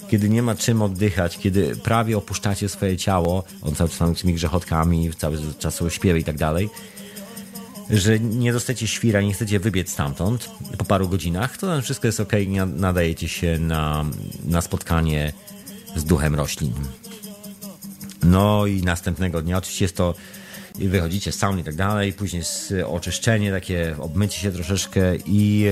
kiedy 0.09 0.29
nie 0.29 0.43
ma 0.43 0.55
czym 0.55 0.83
oddychać, 0.83 1.39
kiedy 1.39 1.77
prawie 1.77 2.19
opuszczacie 2.19 2.69
swoje 2.69 2.97
ciało, 2.97 3.45
on 3.63 3.75
cały 3.75 3.91
czas 3.91 3.99
tam 3.99 4.15
tymi 4.15 4.35
grzechotkami, 4.35 5.11
cały 5.19 5.39
czas 5.59 5.83
śpiewa 5.89 6.19
i 6.19 6.25
tak 6.25 6.37
dalej, 6.39 6.69
że 7.91 8.21
nie 8.21 8.53
dostajecie 8.53 8.89
świra, 8.89 9.21
nie 9.21 9.33
chcecie 9.33 9.61
wybiec 9.61 9.93
stamtąd 9.93 10.51
po 10.79 10.85
paru 10.85 11.09
godzinach, 11.09 11.57
to 11.59 11.67
tam 11.67 11.83
wszystko 11.83 12.07
jest 12.07 12.21
ok 12.21 12.33
nadajecie 12.77 13.29
się 13.29 13.59
na, 13.59 14.05
na 14.45 14.61
spotkanie 14.61 15.33
z 15.97 16.05
duchem 16.05 16.35
roślin. 16.35 16.73
No 18.23 18.67
i 18.67 18.83
następnego 18.83 19.43
dnia 19.43 19.59
oczywiście 19.59 19.85
jest 19.85 19.97
to 19.97 20.15
wychodzicie 20.79 21.33
z 21.33 21.39
i 21.61 21.65
tak 21.65 21.75
dalej, 21.75 22.13
później 22.13 22.39
jest 22.39 22.75
oczyszczenie, 22.87 23.51
takie 23.51 23.97
obmycie 23.99 24.41
się 24.41 24.53
troszeczkę 24.53 25.17
i 25.27 25.67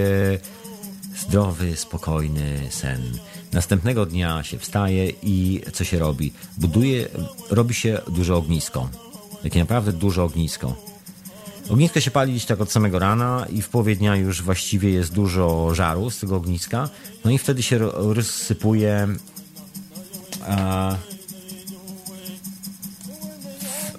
e, 1.15 1.19
zdrowy, 1.19 1.77
spokojny 1.77 2.61
sen. 2.71 3.19
Następnego 3.53 4.07
dnia 4.07 4.43
się 4.43 4.59
wstaje 4.59 5.13
i 5.23 5.61
co 5.73 5.85
się 5.85 5.99
robi? 5.99 6.33
Buduje, 6.59 7.09
robi 7.51 7.75
się 7.75 7.99
duże 8.09 8.37
ognisko. 8.37 8.89
Takie 9.43 9.61
naprawdę 9.61 9.93
duże 9.93 10.23
ognisko 10.23 10.98
Ognisko 11.69 12.01
się 12.01 12.11
pali 12.11 12.41
tak 12.41 12.61
od 12.61 12.73
samego 12.73 12.99
rana 12.99 13.47
i 13.51 13.63
w 13.63 13.69
połowie 13.69 13.97
dnia 13.97 14.17
już 14.17 14.43
właściwie 14.43 14.91
jest 14.91 15.13
dużo 15.13 15.75
żaru 15.75 16.11
z 16.11 16.19
tego 16.19 16.37
ogniska. 16.37 16.89
No 17.25 17.31
i 17.31 17.39
wtedy 17.39 17.63
się 17.63 17.79
rozsypuje 17.93 19.09
e, 20.49 20.97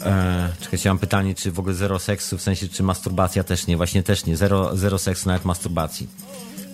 e, 0.05 0.49
czekajcie, 0.59 0.89
mam 0.89 0.99
pytanie, 0.99 1.35
czy 1.35 1.51
w 1.51 1.59
ogóle 1.59 1.75
zero 1.75 1.99
seksu, 1.99 2.37
w 2.37 2.41
sensie, 2.41 2.67
czy 2.67 2.83
masturbacja 2.83 3.43
też 3.43 3.67
nie, 3.67 3.77
właśnie 3.77 4.03
też 4.03 4.25
nie, 4.25 4.37
zero, 4.37 4.77
zero 4.77 4.97
seksu, 4.97 5.29
nawet 5.29 5.45
masturbacji. 5.45 6.07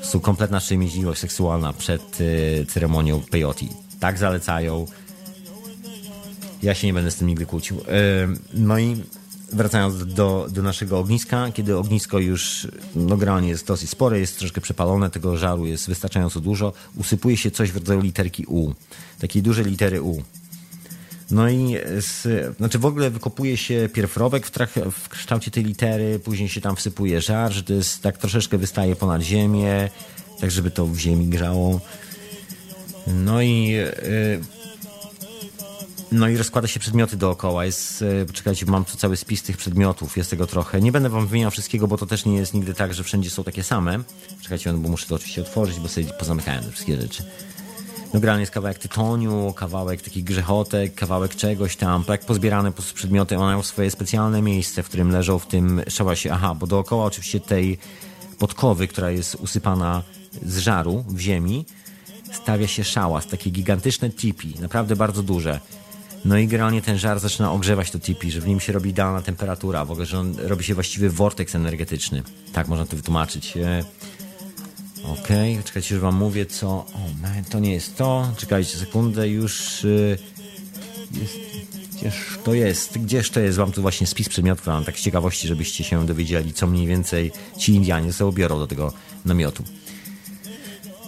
Są 0.02 0.20
kompletna 0.20 0.60
szczęśliwość 0.60 1.22
seksualna 1.22 1.74
przed 1.74 2.22
y, 2.22 2.66
ceremonią 2.70 3.22
peyote. 3.22 3.66
Tak 4.00 4.18
zalecają. 4.18 4.86
Ja 6.64 6.76
się 6.76 6.88
nie 6.88 6.94
będę 6.94 7.12
z 7.12 7.16
tym 7.16 7.28
nigdy 7.28 7.46
kłócił. 7.46 7.78
Y, 7.78 7.84
no 8.54 8.80
i 8.80 9.04
wracając 9.54 10.06
do, 10.06 10.48
do 10.50 10.62
naszego 10.62 11.00
ogniska, 11.00 11.52
kiedy 11.52 11.78
ognisko 11.78 12.20
już 12.20 12.68
no, 12.96 13.18
generalnie 13.18 13.50
jest 13.50 13.68
dosyć 13.68 13.90
spore, 13.90 14.20
jest 14.20 14.40
troszkę 14.40 14.62
przepalone, 14.62 15.10
tego 15.10 15.38
żaru 15.38 15.66
jest 15.66 15.88
wystarczająco 15.88 16.40
dużo, 16.40 16.74
usypuje 16.96 17.38
się 17.38 17.52
coś 17.52 17.72
w 17.72 17.76
rodzaju 17.76 18.02
literki 18.02 18.46
U, 18.46 18.74
takiej 19.20 19.42
dużej 19.42 19.66
litery 19.66 20.02
U. 20.02 20.24
No 21.32 21.50
i 21.50 21.76
z, 22.00 22.28
znaczy 22.58 22.80
w 22.80 22.86
ogóle 22.86 23.10
wykopuje 23.10 23.58
się 23.58 23.90
pierwrowek 23.94 24.48
w, 24.48 24.52
w 24.92 25.10
kształcie 25.10 25.52
tej 25.52 25.64
litery, 25.64 26.20
później 26.20 26.50
się 26.50 26.62
tam 26.62 26.76
wsypuje 26.76 27.22
żar, 27.22 27.54
że 27.54 27.64
to 27.64 27.74
jest 27.74 28.02
tak 28.02 28.18
troszeczkę 28.18 28.58
wystaje 28.58 28.96
ponad 28.96 29.22
ziemię, 29.22 29.90
tak 30.40 30.52
żeby 30.52 30.72
to 30.72 30.86
w 30.86 30.98
ziemi 30.98 31.28
grzało. 31.28 31.82
No 33.08 33.42
i 33.42 33.68
yy, 33.68 34.55
no 36.16 36.28
i 36.28 36.38
rozkłada 36.38 36.68
się 36.68 36.80
przedmioty 36.80 37.18
dookoła. 37.18 37.66
Jest, 37.66 38.02
e, 38.02 38.34
czekajcie, 38.34 38.66
mam 38.66 38.86
tu 38.86 38.98
cały 38.98 39.18
spis 39.18 39.44
tych 39.44 39.58
przedmiotów, 39.58 40.18
jest 40.18 40.30
tego 40.30 40.48
trochę. 40.48 40.82
Nie 40.82 40.92
będę 40.92 41.10
wam 41.10 41.28
wymieniał 41.28 41.52
wszystkiego, 41.52 41.88
bo 41.88 41.98
to 41.98 42.06
też 42.06 42.26
nie 42.26 42.36
jest 42.36 42.54
nigdy 42.54 42.74
tak, 42.74 42.94
że 42.94 43.04
wszędzie 43.04 43.30
są 43.30 43.44
takie 43.44 43.64
same. 43.64 44.00
Czekajcie, 44.42 44.74
bo 44.74 44.90
muszę 44.90 45.08
to 45.08 45.16
oczywiście 45.16 45.42
otworzyć, 45.42 45.80
bo 45.80 45.88
sobie 45.88 46.08
pozamykałem 46.20 46.64
te 46.64 46.72
wszystkie 46.72 47.02
rzeczy. 47.02 47.24
No 48.14 48.20
generalnie 48.20 48.42
jest 48.42 48.54
kawałek 48.54 48.80
tytoniu, 48.80 49.54
kawałek 49.56 50.02
takich 50.02 50.24
grzechotek, 50.24 50.96
kawałek 50.96 51.36
czegoś 51.36 51.76
tam. 51.76 52.04
Tak 52.04 52.26
pozbierane 52.26 52.72
po 52.72 52.82
przedmioty, 52.82 53.38
one 53.38 53.46
mają 53.46 53.64
swoje 53.64 53.92
specjalne 53.92 54.42
miejsce, 54.42 54.84
w 54.84 54.88
którym 54.88 55.12
leżą 55.12 55.40
w 55.40 55.48
tym 55.48 55.82
szałasie. 55.88 56.34
Aha, 56.34 56.56
bo 56.56 56.68
dookoła 56.68 57.06
oczywiście 57.06 57.40
tej 57.40 57.78
podkowy, 58.40 58.88
która 58.88 59.12
jest 59.12 59.36
usypana 59.36 60.04
z 60.46 60.58
żaru 60.58 61.06
w 61.08 61.20
ziemi, 61.20 61.66
stawia 62.34 62.68
się 62.68 62.84
szałas, 62.84 63.28
takie 63.28 63.50
gigantyczne 63.50 64.10
tipi, 64.10 64.54
naprawdę 64.60 64.96
bardzo 64.96 65.24
duże. 65.24 65.60
No 66.26 66.38
i 66.38 66.48
generalnie 66.48 66.82
ten 66.82 66.98
żar 66.98 67.20
zaczyna 67.20 67.52
ogrzewać 67.52 67.92
to 67.92 68.00
tipi, 68.00 68.32
że 68.32 68.42
w 68.42 68.48
nim 68.48 68.60
się 68.60 68.74
robi 68.74 68.90
idealna 68.90 69.22
temperatura, 69.22 69.86
w 69.86 69.92
ogóle, 69.92 70.06
że 70.06 70.20
on 70.20 70.36
robi 70.38 70.64
się 70.64 70.74
właściwy 70.74 71.10
vortex 71.10 71.56
energetyczny. 71.56 72.24
Tak 72.54 72.68
można 72.68 72.86
to 72.86 72.96
wytłumaczyć. 72.96 73.58
E, 73.58 73.84
okej, 75.04 75.54
okay, 75.54 75.64
czekajcie, 75.64 75.96
że 75.96 76.02
wam 76.02 76.16
mówię, 76.16 76.46
co... 76.46 76.68
O, 76.70 77.00
man, 77.22 77.44
to 77.50 77.60
nie 77.60 77.74
jest 77.74 77.98
to. 77.98 78.32
Czekajcie 78.38 78.78
sekundę, 78.78 79.30
już... 79.30 79.86
E, 79.86 79.88
jest... 81.20 81.38
Gdzież 81.98 82.40
to 82.44 82.54
jest? 82.54 82.98
Gdzież 82.98 83.30
to 83.30 83.40
jest? 83.40 83.58
Wam 83.58 83.72
tu 83.72 83.82
właśnie 83.82 84.08
spis 84.08 84.30
przedmiotów, 84.30 84.68
mam 84.68 84.86
tak 84.86 85.00
z 85.00 85.02
ciekawości, 85.02 85.48
żebyście 85.48 85.84
się 85.84 86.06
dowiedzieli, 86.06 86.54
co 86.54 86.68
mniej 86.68 86.88
więcej 86.88 87.32
ci 87.58 87.74
Indianie 87.74 88.14
sobie 88.14 88.38
biorą 88.38 88.60
do 88.60 88.68
tego 88.68 88.94
namiotu. 89.26 89.64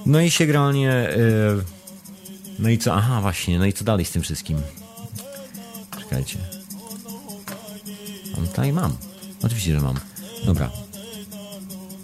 No 0.06 0.22
i 0.22 0.32
się 0.32 0.46
generalnie... 0.46 1.10
No 2.60 2.70
i 2.70 2.78
co? 2.78 2.94
Aha, 2.94 3.22
właśnie, 3.22 3.60
no 3.60 3.66
i 3.66 3.74
co 3.74 3.84
dalej 3.84 4.06
z 4.06 4.12
tym 4.12 4.22
wszystkim? 4.22 4.58
Czekajcie. 6.10 6.38
Mam 8.36 8.48
tutaj? 8.48 8.74
Mam. 8.74 8.98
Oczywiście, 9.44 9.74
że 9.74 9.82
mam. 9.82 10.00
Dobra. 10.46 10.72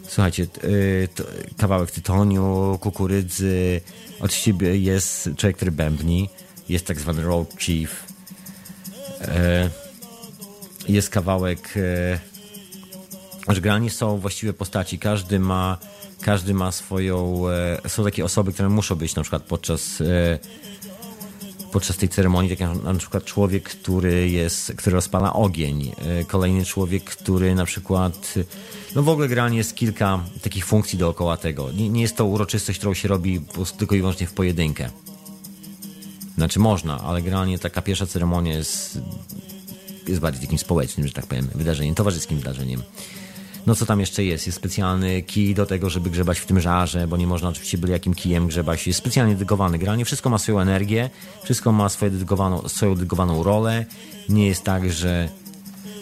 Słuchajcie, 0.08 0.48
yy, 0.64 1.08
kawałek 1.58 1.92
tytoniu, 1.92 2.78
kukurydzy. 2.82 3.82
Oczywiście 4.20 4.78
jest 4.78 5.30
człowiek, 5.38 5.56
który 5.56 5.72
bębni. 5.72 6.30
Jest 6.70 6.86
tak 6.86 7.00
zwany 7.00 7.24
road 7.24 7.56
chief. 7.60 8.06
Yy, 9.22 9.28
jest 10.94 11.10
kawałek... 11.10 11.76
Yy, 13.48 13.62
grani 13.62 13.90
są 13.90 14.18
właściwe 14.18 14.54
postaci. 14.54 15.00
Każdy 15.00 15.40
ma 15.40 15.78
każdy 16.22 16.54
ma 16.54 16.72
swoją... 16.72 17.44
Yy, 17.84 17.90
są 17.90 18.04
takie 18.04 18.26
osoby, 18.26 18.54
które 18.54 18.70
muszą 18.70 18.96
być 18.96 19.16
na 19.16 19.22
przykład 19.22 19.44
podczas 19.44 20.04
podczas 21.74 21.98
tej 21.98 22.10
ceremonii, 22.10 22.50
tak 22.50 22.60
jak 22.60 22.84
na 22.84 22.94
przykład 22.94 23.26
człowiek, 23.26 23.64
który 23.64 24.30
jest, 24.30 24.74
który 24.78 24.94
rozpala 24.94 25.34
ogień, 25.34 25.92
e, 25.98 26.26
kolejny 26.26 26.66
człowiek, 26.66 27.04
który 27.04 27.56
na 27.56 27.66
przykład, 27.66 28.34
no 28.96 29.04
w 29.04 29.10
ogóle 29.10 29.28
generalnie 29.28 29.58
jest 29.58 29.76
kilka 29.76 30.24
takich 30.42 30.66
funkcji 30.66 31.00
dookoła 31.00 31.38
tego. 31.38 31.72
Nie, 31.72 31.90
nie 31.90 32.02
jest 32.02 32.16
to 32.16 32.26
uroczystość, 32.26 32.80
którą 32.80 32.94
się 32.94 33.08
robi 33.08 33.42
tylko 33.78 33.96
i 33.96 34.00
wyłącznie 34.00 34.28
w 34.28 34.34
pojedynkę. 34.34 34.90
Znaczy 36.36 36.60
można, 36.60 37.00
ale 37.00 37.22
generalnie 37.22 37.60
taka 37.60 37.82
pierwsza 37.82 38.06
ceremonia 38.06 38.54
jest, 38.54 39.00
jest 40.08 40.22
bardziej 40.22 40.42
takim 40.42 40.58
społecznym, 40.58 41.08
że 41.08 41.14
tak 41.14 41.26
powiem, 41.26 41.50
wydarzeniem, 41.56 41.96
towarzyskim 41.96 42.38
wydarzeniem. 42.38 42.84
No 43.66 43.76
co 43.76 43.86
tam 43.86 44.00
jeszcze 44.00 44.24
jest? 44.24 44.46
Jest 44.46 44.58
specjalny 44.58 45.22
kij 45.22 45.56
do 45.56 45.66
tego, 45.66 45.90
żeby 45.90 46.10
grzebać 46.10 46.40
w 46.40 46.46
tym 46.46 46.60
żarze, 46.60 47.08
bo 47.08 47.18
nie 47.18 47.28
można 47.28 47.50
oczywiście 47.50 47.78
byle 47.78 47.94
jakim 47.94 48.14
kijem 48.14 48.48
grzebać. 48.48 48.88
Jest 48.88 49.00
specjalnie 49.00 49.34
dedykowany. 49.34 49.78
Generalnie 49.78 50.06
wszystko 50.06 50.30
ma 50.30 50.38
swoją 50.38 50.60
energię, 50.60 51.10
wszystko 51.44 51.72
ma 51.72 51.90
swoją 51.90 52.12
dedykowaną, 52.12 52.68
swoją 52.68 52.96
dedykowaną 52.96 53.44
rolę. 53.44 53.86
Nie 54.30 54.48
jest 54.48 54.64
tak, 54.64 54.92
że 54.92 55.30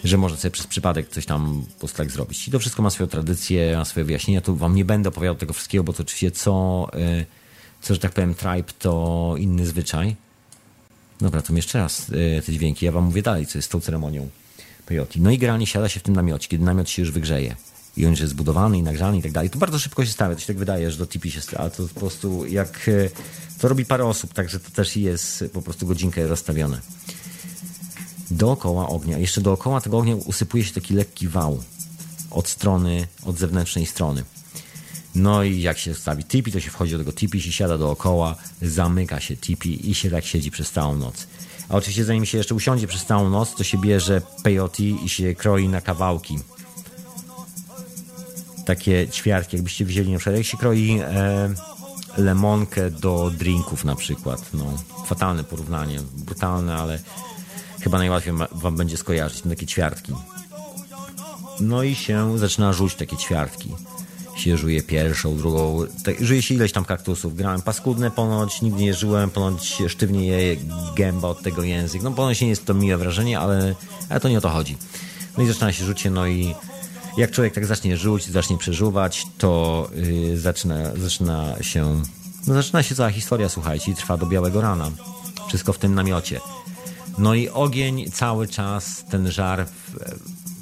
że 0.04 0.18
można 0.18 0.38
sobie 0.38 0.52
przez 0.52 0.68
przypadek 0.68 1.10
coś 1.10 1.26
tam 1.26 1.66
po 1.80 1.88
tak 1.88 2.12
zrobić. 2.12 2.48
I 2.48 2.52
to 2.52 2.60
wszystko 2.60 2.82
ma 2.82 2.90
swoją 2.90 3.08
tradycję, 3.08 3.78
ma 3.78 3.86
swoje 3.86 4.04
wyjaśnienia. 4.04 4.42
Tu 4.42 4.56
wam 4.56 4.76
nie 4.76 4.86
będę 4.86 5.10
opowiadał 5.10 5.36
tego 5.36 5.54
wszystkiego, 5.54 5.84
bo 5.84 5.94
to 5.94 6.04
oczywiście 6.04 6.32
co, 6.32 6.88
y, 6.96 7.26
co 7.82 7.94
że 7.94 8.00
tak 8.00 8.12
powiem, 8.12 8.36
tribe 8.36 8.74
to 8.80 9.36
inny 9.38 9.66
zwyczaj. 9.66 10.16
Dobra, 11.22 11.42
to 11.42 11.54
jeszcze 11.54 11.80
raz 11.80 12.10
y, 12.10 12.42
te 12.46 12.54
dźwięki. 12.54 12.86
Ja 12.86 12.92
wam 12.92 13.04
mówię 13.04 13.22
dalej, 13.22 13.46
co 13.46 13.58
jest 13.58 13.68
z 13.68 13.72
tą 13.72 13.80
ceremonią. 13.80 14.30
No 15.16 15.32
i 15.32 15.38
generalnie 15.38 15.68
siada 15.68 15.90
się 15.90 16.00
w 16.00 16.04
tym 16.04 16.16
namiocie, 16.16 16.48
kiedy 16.48 16.64
namiot 16.64 16.90
się 16.90 17.02
już 17.02 17.12
wygrzeje 17.12 17.56
i 17.98 18.06
on 18.06 18.12
już 18.12 18.20
jest 18.20 18.32
zbudowany 18.32 18.78
i 18.78 18.84
nagrzany 18.84 19.18
i 19.18 19.22
tak 19.22 19.32
dalej. 19.32 19.50
To 19.50 19.60
bardzo 19.60 19.80
szybko 19.80 20.06
się 20.06 20.12
stawia, 20.12 20.36
to 20.36 20.42
się 20.42 20.48
tak 20.48 20.58
wydaje, 20.58 20.92
że 20.92 20.98
do 20.98 21.08
tipi 21.08 21.32
się 21.32 21.42
stawia, 21.42 21.60
ale 21.60 21.72
to 21.72 21.88
po 21.94 22.00
prostu 22.00 22.46
jak 22.46 22.90
e, 22.90 23.10
to 23.60 23.68
robi 23.68 23.86
parę 23.86 24.06
osób, 24.06 24.34
także 24.34 24.60
to 24.60 24.72
też 24.72 24.98
jest 24.98 25.44
po 25.54 25.62
prostu 25.62 25.88
godzinkę 25.88 26.28
rozstawione. 26.28 26.82
Dookoła 28.32 28.90
ognia, 28.90 29.18
jeszcze 29.18 29.42
dookoła 29.42 29.82
tego 29.82 29.98
ognia 29.98 30.16
usypuje 30.16 30.64
się 30.64 30.74
taki 30.74 30.94
lekki 30.94 31.28
wał 31.28 31.64
od 32.32 32.48
strony, 32.48 33.08
od 33.24 33.38
zewnętrznej 33.38 33.86
strony. 33.86 34.24
No 35.16 35.44
i 35.44 35.62
jak 35.62 35.78
się 35.78 35.96
stawi 35.96 36.24
tipi, 36.24 36.52
to 36.52 36.60
się 36.60 36.70
wchodzi 36.70 36.92
do 36.92 36.98
tego 36.98 37.14
tipi, 37.14 37.42
się 37.42 37.52
siada 37.52 37.78
dookoła, 37.78 38.36
zamyka 38.62 39.20
się 39.20 39.38
tipi 39.38 39.90
i 39.90 39.96
się 39.96 40.12
tak 40.12 40.26
siedzi 40.26 40.52
przez 40.52 40.72
całą 40.72 40.98
noc. 40.98 41.28
A 41.72 41.76
oczywiście 41.76 42.06
zanim 42.06 42.26
się 42.26 42.38
jeszcze 42.38 42.56
usiądzie 42.56 42.88
przez 42.88 43.06
całą 43.06 43.30
noc, 43.30 43.56
to 43.56 43.64
się 43.64 43.78
bierze 43.78 44.22
peyote 44.44 44.84
i 44.84 45.10
się 45.10 45.36
kroi 45.36 45.68
na 45.68 45.82
kawałki. 45.82 46.40
Takie 48.66 49.08
ćwiartki, 49.08 49.56
jakbyście 49.56 49.86
wzięli 49.86 50.12
na 50.12 50.18
przykład, 50.18 50.38
jak 50.38 50.46
się 50.46 50.58
kroi 50.58 51.00
e, 51.00 51.50
lemonkę 52.18 52.92
do 52.92 53.32
drinków 53.38 53.86
na 53.86 53.96
przykład. 53.96 54.42
No, 54.54 54.66
fatalne 55.06 55.44
porównanie, 55.44 56.00
brutalne, 56.16 56.76
ale 56.76 57.00
chyba 57.82 57.98
najłatwiej 57.98 58.34
wam 58.52 58.76
będzie 58.76 58.98
skojarzyć. 58.98 59.42
Takie 59.42 59.66
ćwiartki. 59.66 60.14
No 61.60 61.84
i 61.84 61.96
się 61.96 62.38
zaczyna 62.38 62.74
rzuć 62.74 62.96
takie 62.96 63.18
ćwiartki 63.18 63.76
się 64.42 64.58
żuje 64.58 64.82
pierwszą, 64.82 65.38
drugą, 65.38 65.86
tak, 66.04 66.26
żuje 66.26 66.42
się 66.42 66.56
ileś 66.56 66.72
tam 66.72 66.86
kaktusów. 66.86 67.36
Grałem 67.36 67.62
paskudne 67.62 68.12
ponoć, 68.12 68.62
nigdy 68.62 68.82
nie 68.82 68.94
żyłem, 68.94 69.30
ponoć 69.30 69.84
sztywnie 69.88 70.26
je 70.28 70.58
gęba 70.96 71.28
od 71.28 71.42
tego 71.42 71.64
język. 71.64 72.02
No 72.02 72.12
ponoć 72.12 72.42
nie 72.42 72.48
jest 72.48 72.66
to 72.66 72.74
miłe 72.74 72.98
wrażenie, 72.98 73.40
ale, 73.40 73.76
ale 74.10 74.20
to 74.20 74.30
nie 74.30 74.38
o 74.38 74.42
to 74.42 74.50
chodzi. 74.50 74.78
No 75.38 75.44
i 75.44 75.48
zaczyna 75.48 75.72
się 75.72 75.86
rzucie, 75.86 76.10
no 76.10 76.28
i 76.28 76.56
jak 77.18 77.32
człowiek 77.32 77.54
tak 77.54 77.66
zacznie 77.66 77.98
rzuć, 77.98 78.26
zacznie 78.26 78.58
przeżuwać, 78.58 79.26
to 79.38 79.90
yy, 79.96 80.40
zaczyna, 80.40 80.96
zaczyna 80.96 81.56
się 81.64 82.02
no 82.48 82.54
zaczyna 82.54 82.84
się 82.84 82.96
cała 82.96 83.10
historia, 83.10 83.50
słuchajcie, 83.50 83.92
i 83.92 83.96
trwa 83.96 84.18
do 84.18 84.26
białego 84.26 84.62
rana. 84.62 84.92
Wszystko 85.48 85.74
w 85.74 85.78
tym 85.78 85.96
namiocie. 85.96 86.40
No 87.18 87.34
i 87.34 87.50
ogień 87.50 88.12
cały 88.12 88.48
czas, 88.48 89.06
ten 89.10 89.32
żar, 89.32 89.66
w, 89.66 89.96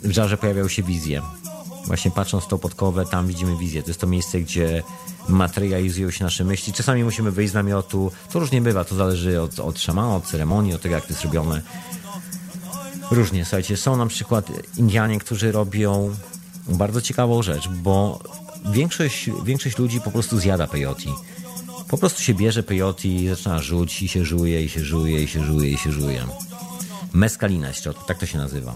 w 0.07 0.11
żarze 0.11 0.37
pojawiały 0.37 0.69
się 0.69 0.83
wizje 0.83 1.21
właśnie 1.89 2.11
patrząc 2.11 2.43
w 2.43 2.47
tą 2.47 2.57
podkowę, 2.57 3.05
tam 3.05 3.27
widzimy 3.27 3.57
wizję. 3.57 3.83
To 3.83 3.89
jest 3.89 3.99
to 3.99 4.07
miejsce, 4.07 4.41
gdzie 4.41 4.83
materializują 5.27 6.11
się 6.11 6.23
nasze 6.23 6.43
myśli. 6.43 6.73
Czasami 6.73 7.03
musimy 7.03 7.31
wyjść 7.31 7.51
z 7.51 7.53
namiotu. 7.53 8.11
To 8.31 8.39
różnie 8.39 8.61
bywa, 8.61 8.85
to 8.85 8.95
zależy 8.95 9.41
od, 9.41 9.59
od 9.59 9.79
szamana, 9.79 10.15
od 10.15 10.25
ceremonii, 10.25 10.73
od 10.73 10.81
tego, 10.81 10.95
jak 10.95 11.05
to 11.05 11.13
jest 11.13 11.23
robione. 11.23 11.61
Różnie, 13.11 13.45
słuchajcie, 13.45 13.77
są 13.77 13.97
na 13.97 14.05
przykład 14.05 14.51
Indianie, 14.77 15.19
którzy 15.19 15.51
robią 15.51 16.15
bardzo 16.67 17.01
ciekawą 17.01 17.43
rzecz, 17.43 17.67
bo 17.69 18.19
większość, 18.71 19.29
większość 19.43 19.77
ludzi 19.77 20.01
po 20.01 20.11
prostu 20.11 20.39
zjada 20.39 20.67
peyote. 20.67 21.09
Po 21.87 21.97
prostu 21.97 22.21
się 22.21 22.33
bierze 22.33 22.63
peyote 22.63 23.07
i 23.07 23.27
zaczyna 23.27 23.59
rzuć 23.59 24.01
i 24.01 24.07
się 24.07 24.25
żuje, 24.25 24.63
i 24.63 24.69
się 24.69 24.83
żuje, 24.83 25.23
i 25.23 25.27
się 25.27 25.43
żuje, 25.43 25.71
i 25.71 25.77
się 25.77 25.91
żuje. 25.91 26.25
Meskalina 27.13 27.73
środku, 27.73 28.05
tak 28.07 28.17
to 28.17 28.25
się 28.25 28.37
nazywa. 28.37 28.75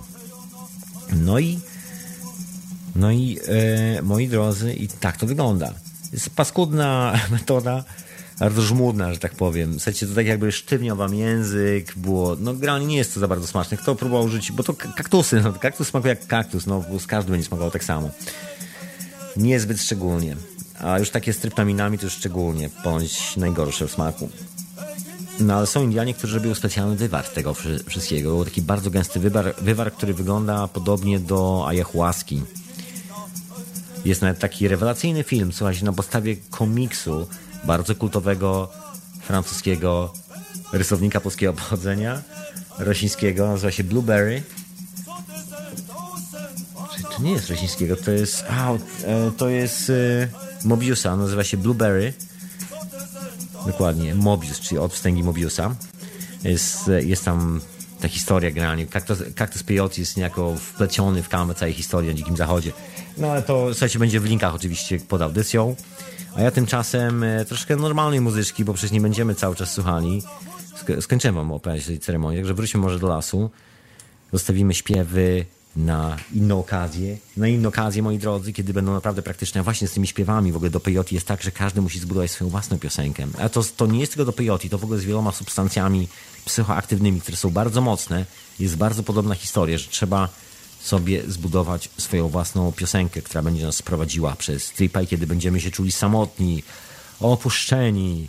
No 1.12 1.40
i 1.40 1.60
no 2.96 3.12
i 3.12 3.40
e, 3.48 4.02
moi 4.02 4.28
drodzy, 4.28 4.74
i 4.74 4.88
tak 4.88 5.18
to 5.18 5.28
wygląda. 5.28 5.74
Jest 6.14 6.30
paskudna 6.30 7.20
metoda, 7.32 7.84
bardzo 8.40 8.62
żmudna, 8.62 9.14
że 9.14 9.20
tak 9.20 9.36
powiem. 9.36 9.74
Słuchajcie, 9.74 10.08
to 10.08 10.16
tak 10.16 10.26
jakby 10.26 10.52
sztywniał 10.52 10.98
wam 10.98 11.16
język, 11.16 11.94
było, 11.96 12.36
no 12.40 12.54
granie 12.54 12.86
nie 12.86 12.98
jest 12.98 13.14
to 13.14 13.20
za 13.20 13.28
bardzo 13.28 13.48
smaczne. 13.48 13.78
Kto 13.78 13.96
próbował 13.96 14.26
użyć, 14.26 14.52
bo 14.52 14.64
to 14.64 14.74
kaktusy, 14.74 15.42
no 15.42 15.54
kaktus 15.54 15.88
smakuje 15.88 16.10
jak 16.10 16.28
kaktus, 16.28 16.66
no 16.66 16.84
z 17.00 17.08
każdy 17.08 17.32
będzie 17.32 17.48
smakował 17.48 17.72
tak 17.72 17.84
samo. 17.84 18.10
Niezbyt 19.38 19.82
szczególnie. 19.82 20.36
A 20.80 21.00
już 21.00 21.10
takie 21.10 21.34
z 21.34 21.38
tryptaminami 21.38 21.98
to 21.98 22.06
już 22.06 22.14
szczególnie, 22.14 22.70
bądź 22.84 23.38
najgorsze 23.38 23.88
w 23.88 23.92
smaku. 23.92 24.30
No 25.40 25.54
ale 25.54 25.68
są 25.68 25.84
Indianie, 25.84 26.14
którzy 26.14 26.36
robią 26.36 26.56
specjalny 26.56 26.96
wywar 26.96 27.28
tego 27.28 27.54
wszystkiego. 27.88 28.46
Taki 28.46 28.62
bardzo 28.62 28.90
gęsty 28.90 29.20
wywar, 29.20 29.56
wywar 29.62 29.94
który 29.94 30.14
wygląda 30.14 30.68
podobnie 30.68 31.20
do 31.20 31.68
ayahuaski 31.68 32.42
jest 34.06 34.22
nawet 34.22 34.40
taki 34.40 34.68
rewelacyjny 34.68 35.24
film, 35.24 35.54
słuchajcie, 35.54 35.86
na 35.86 35.94
podstawie 35.94 36.36
komiksu 36.50 37.28
bardzo 37.64 37.96
kultowego 37.96 38.72
francuskiego 39.22 40.14
rysownika 40.74 41.20
polskiego 41.20 41.54
pochodzenia, 41.54 42.22
rosyjskiego, 42.80 43.48
nazywa 43.48 43.72
się 43.72 43.84
Blueberry. 43.84 44.44
To 47.18 47.24
nie 47.24 47.32
jest 47.32 47.50
rosyjskiego, 47.50 47.96
to 47.96 48.12
jest. 48.12 48.44
A, 48.50 48.74
e, 48.74 48.78
to 49.38 49.50
jest 49.50 49.90
e, 49.90 50.28
Mobiusa, 50.64 51.18
nazywa 51.18 51.44
się 51.44 51.58
Blueberry. 51.58 52.14
Dokładnie, 53.66 54.16
Mobius, 54.16 54.60
czyli 54.60 54.80
od 54.80 54.94
wstęgi 54.94 55.24
Mobiusa. 55.24 55.76
Jest, 56.44 56.92
jest 57.00 57.26
tam 57.26 57.62
ta 58.04 58.10
historia 58.10 58.52
generalnie. 58.52 58.86
Kaktus, 58.86 59.24
kaktus 59.36 59.64
peyote 59.64 60.02
jest 60.02 60.18
niejako 60.18 60.56
wpleciony 60.56 61.24
w 61.24 61.30
kamę 61.30 61.56
całej 61.56 61.74
historii 61.74 62.10
na 62.10 62.16
Dzikim 62.16 62.38
Zachodzie. 62.38 62.72
No 63.18 63.28
ale 63.32 63.42
to, 63.42 63.68
słuchajcie, 63.74 64.00
będzie 64.00 64.20
w 64.20 64.26
linkach 64.26 64.56
oczywiście 64.56 65.00
pod 65.00 65.22
audycją. 65.22 65.76
A 66.36 66.42
ja 66.42 66.52
tymczasem 66.52 67.24
e, 67.24 67.46
troszkę 67.46 67.76
normalnej 67.76 68.22
muzyczki, 68.22 68.66
bo 68.66 68.74
przecież 68.74 68.92
nie 68.92 69.02
będziemy 69.02 69.36
cały 69.36 69.56
czas 69.56 69.74
słuchali. 69.74 70.22
Sk 70.76 70.88
skończyłem 71.02 71.36
wam 71.36 71.52
opowiadać 71.52 71.86
tej 71.86 72.00
ceremonii, 72.00 72.40
także 72.40 72.54
wróćmy 72.54 72.80
może 72.80 73.00
do 73.00 73.08
lasu. 73.08 73.50
Zostawimy 74.34 74.74
śpiewy 74.74 75.46
na 75.76 76.18
inną 76.34 76.60
okazję. 76.60 77.18
Na 77.38 77.48
inną 77.48 77.70
okazję, 77.70 78.04
moi 78.04 78.18
drodzy, 78.18 78.54
kiedy 78.54 78.74
będą 78.74 78.94
naprawdę 78.94 79.22
praktyczne. 79.22 79.62
A 79.62 79.64
właśnie 79.64 79.88
z 79.88 79.92
tymi 79.92 80.08
śpiewami 80.08 80.52
w 80.52 80.56
ogóle 80.56 80.72
do 80.72 80.80
peyote 80.80 81.16
jest 81.16 81.28
tak, 81.28 81.44
że 81.44 81.52
każdy 81.52 81.82
musi 81.82 82.00
zbudować 82.00 82.32
swoją 82.32 82.50
własną 82.50 82.80
piosenkę. 82.80 83.28
A 83.40 83.50
to, 83.50 83.64
to 83.64 83.88
nie 83.88 84.00
jest 84.00 84.12
tylko 84.12 84.26
do 84.26 84.34
peyote, 84.34 84.70
to 84.70 84.78
w 84.78 84.84
ogóle 84.84 85.00
z 85.00 85.04
wieloma 85.04 85.32
substancjami 85.32 86.08
psychoaktywnymi, 86.46 87.22
które 87.22 87.38
są 87.38 87.50
bardzo 87.50 87.82
mocne. 87.82 88.26
Jest 88.60 88.76
bardzo 88.76 89.04
podobna 89.04 89.36
historia, 89.36 89.78
że 89.78 89.88
trzeba 89.88 90.30
sobie 90.82 91.24
zbudować 91.28 91.90
swoją 91.98 92.30
własną 92.30 92.72
piosenkę, 92.72 93.22
która 93.22 93.42
będzie 93.42 93.66
nas 93.66 93.82
prowadziła 93.82 94.36
przez 94.36 94.72
tripa 94.72 95.02
i 95.02 95.08
kiedy 95.08 95.28
będziemy 95.28 95.62
się 95.62 95.72
czuli 95.72 95.92
samotni, 95.92 96.64
opuszczeni, 97.20 98.28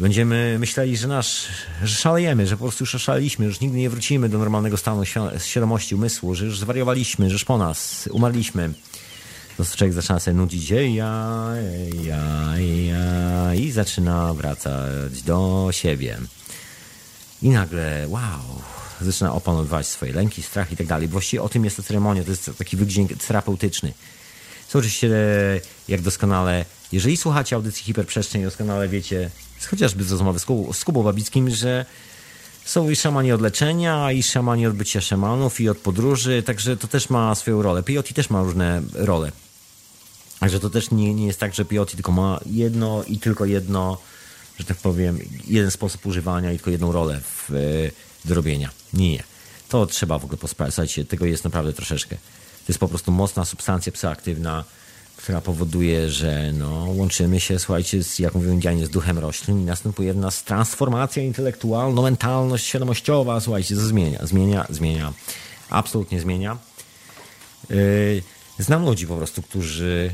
będziemy 0.00 0.56
myśleli, 0.58 0.96
że 0.96 1.08
nasz, 1.08 1.48
że 1.84 1.94
szalejemy, 1.94 2.46
że 2.46 2.56
po 2.56 2.64
prostu 2.64 2.82
już 2.82 2.94
oszaleliśmy, 2.94 3.44
że 3.44 3.48
już 3.48 3.60
nigdy 3.60 3.78
nie 3.78 3.90
wrócimy 3.90 4.28
do 4.28 4.38
normalnego 4.38 4.76
stanu 4.76 5.02
świadomości 5.38 5.94
umysłu, 5.94 6.34
że 6.34 6.44
już 6.44 6.58
zwariowaliśmy, 6.58 7.28
że 7.28 7.32
już 7.32 7.44
po 7.44 7.58
nas 7.58 8.08
umarliśmy. 8.12 8.72
To 9.56 9.64
człowiek 9.64 9.92
zaczyna 9.92 10.20
sobie 10.20 10.36
nudzić 10.36 10.70
ja, 10.70 10.80
ja, 12.02 12.54
ja 12.86 13.54
i 13.54 13.70
zaczyna 13.70 14.34
wracać 14.34 15.22
do 15.22 15.68
siebie. 15.70 16.18
I 17.42 17.48
nagle, 17.48 18.06
wow, 18.08 18.62
zaczyna 19.00 19.34
opanowywać 19.34 19.86
swoje 19.86 20.12
lęki, 20.12 20.42
strach 20.42 20.72
i 20.72 20.76
tak 20.76 20.86
dalej. 20.86 21.08
Właściwie 21.08 21.42
o 21.42 21.48
tym 21.48 21.64
jest 21.64 21.76
ta 21.76 21.82
ceremonia, 21.82 22.24
to 22.24 22.30
jest 22.30 22.50
taki 22.58 22.76
wydźwięk 22.76 23.10
terapeutyczny. 23.26 23.92
Co 24.68 24.78
oczywiście, 24.78 25.10
jak 25.88 26.00
doskonale, 26.00 26.64
jeżeli 26.92 27.16
słuchacie 27.16 27.56
audycji 27.56 27.84
Hiperprzestrzeń, 27.84 28.42
doskonale 28.42 28.88
wiecie, 28.88 29.30
chociażby 29.66 30.04
z 30.04 30.12
rozmowy 30.12 30.38
z, 30.38 30.44
Kubą, 30.44 30.72
z 30.72 30.84
Kubą 30.84 31.02
Babickim, 31.02 31.50
że 31.50 31.86
są 32.64 32.90
i 32.90 32.96
szamani 32.96 33.32
od 33.32 33.40
leczenia, 33.40 34.12
i 34.12 34.22
szamani 34.22 34.66
od 34.66 34.74
bycia 34.74 35.00
szamanów, 35.00 35.60
i 35.60 35.68
od 35.68 35.78
podróży, 35.78 36.42
także 36.42 36.76
to 36.76 36.88
też 36.88 37.10
ma 37.10 37.34
swoją 37.34 37.62
rolę. 37.62 37.82
Peyote 37.82 38.14
też 38.14 38.30
ma 38.30 38.42
różne 38.42 38.82
role. 38.94 39.32
Także 40.40 40.60
to 40.60 40.70
też 40.70 40.90
nie, 40.90 41.14
nie 41.14 41.26
jest 41.26 41.40
tak, 41.40 41.54
że 41.54 41.64
peyote 41.64 41.94
tylko 41.94 42.12
ma 42.12 42.40
jedno 42.46 43.04
i 43.04 43.18
tylko 43.18 43.44
jedno, 43.44 43.98
że 44.58 44.64
tak 44.64 44.76
powiem, 44.76 45.18
jeden 45.46 45.70
sposób 45.70 46.06
używania 46.06 46.52
i 46.52 46.56
tylko 46.56 46.70
jedną 46.70 46.92
rolę 46.92 47.20
w, 47.20 47.50
do 48.24 48.34
robienia. 48.34 48.70
Nie, 48.92 49.10
nie. 49.10 49.22
To 49.68 49.86
trzeba 49.86 50.18
w 50.18 50.24
ogóle. 50.24 50.38
Słuchajcie, 50.70 51.04
tego 51.04 51.26
jest 51.26 51.44
naprawdę 51.44 51.72
troszeczkę. 51.72 52.16
To 52.16 52.72
jest 52.72 52.80
po 52.80 52.88
prostu 52.88 53.12
mocna 53.12 53.44
substancja 53.44 53.92
psychoaktywna, 53.92 54.64
która 55.26 55.40
powoduje, 55.40 56.10
że 56.10 56.52
no, 56.52 56.86
łączymy 56.88 57.40
się, 57.40 57.58
słuchajcie, 57.58 58.02
z, 58.04 58.18
jak 58.18 58.34
mówią 58.34 58.52
Indianie, 58.52 58.86
z 58.86 58.90
duchem 58.90 59.18
roślin 59.18 59.60
i 59.60 59.64
następuje 59.64 60.08
jedna 60.08 60.30
transformacja 60.44 61.22
intelektualno-mentalność, 61.22 62.66
świadomościowa, 62.66 63.40
słuchajcie, 63.40 63.76
zmienia, 63.76 64.26
zmienia, 64.26 64.66
zmienia. 64.70 65.12
Absolutnie 65.70 66.20
zmienia. 66.20 66.58
Yy, 67.70 68.22
znam 68.58 68.84
ludzi 68.84 69.06
po 69.06 69.16
prostu, 69.16 69.42
którzy 69.42 70.10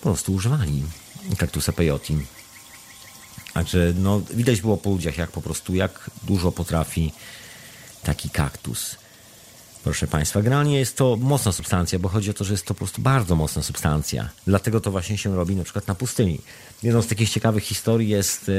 po 0.00 0.08
prostu 0.08 0.32
używali 0.32 0.82
kaktusa 1.38 1.72
peyote 1.72 2.14
Także 3.52 3.92
no, 3.96 4.20
widać 4.20 4.60
było 4.60 4.76
po 4.76 4.90
ludziach, 4.90 5.18
jak 5.18 5.30
po 5.30 5.42
prostu, 5.42 5.74
jak 5.74 6.10
dużo 6.22 6.52
potrafi 6.52 7.12
taki 8.02 8.30
kaktus. 8.30 8.96
Proszę 9.84 10.06
Państwa, 10.06 10.42
generalnie 10.42 10.78
jest 10.78 10.96
to 10.96 11.16
mocna 11.20 11.52
substancja, 11.52 11.98
bo 11.98 12.08
chodzi 12.08 12.30
o 12.30 12.34
to, 12.34 12.44
że 12.44 12.54
jest 12.54 12.64
to 12.64 12.74
po 12.74 12.78
prostu 12.78 13.02
bardzo 13.02 13.36
mocna 13.36 13.62
substancja. 13.62 14.28
Dlatego 14.46 14.80
to 14.80 14.90
właśnie 14.90 15.18
się 15.18 15.36
robi 15.36 15.56
na 15.56 15.64
przykład 15.64 15.88
na 15.88 15.94
pustyni. 15.94 16.40
Jedną 16.82 17.02
z 17.02 17.06
takich 17.06 17.30
ciekawych 17.30 17.64
historii 17.64 18.08
jest, 18.08 18.50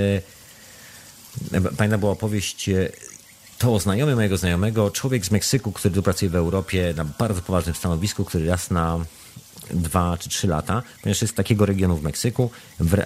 e, 1.52 1.62
pamiętam 1.78 2.00
była 2.00 2.12
opowieść 2.12 2.70
e, 2.70 2.90
to 3.58 3.74
o 3.74 3.80
znajomym 3.80 4.16
mojego 4.16 4.38
znajomego, 4.38 4.92
człowiek 4.92 5.26
z 5.26 5.32
Meksyku, 5.32 5.72
który 5.72 5.96
tu 5.96 6.04
pracuje 6.04 6.32
w 6.32 6.36
Europie 6.36 6.94
na 6.98 7.06
bardzo 7.06 7.42
poważnym 7.42 7.76
stanowisku, 7.76 8.26
który 8.26 8.48
raz 8.48 8.72
na 8.72 9.06
dwa 9.72 10.18
czy 10.18 10.30
trzy 10.30 10.48
lata, 10.48 10.84
ponieważ 11.02 11.22
jest 11.22 11.34
z 11.34 11.38
takiego 11.38 11.66
regionu 11.66 11.96
w 11.96 12.04
Meksyku, 12.04 12.52
w, 12.80 12.98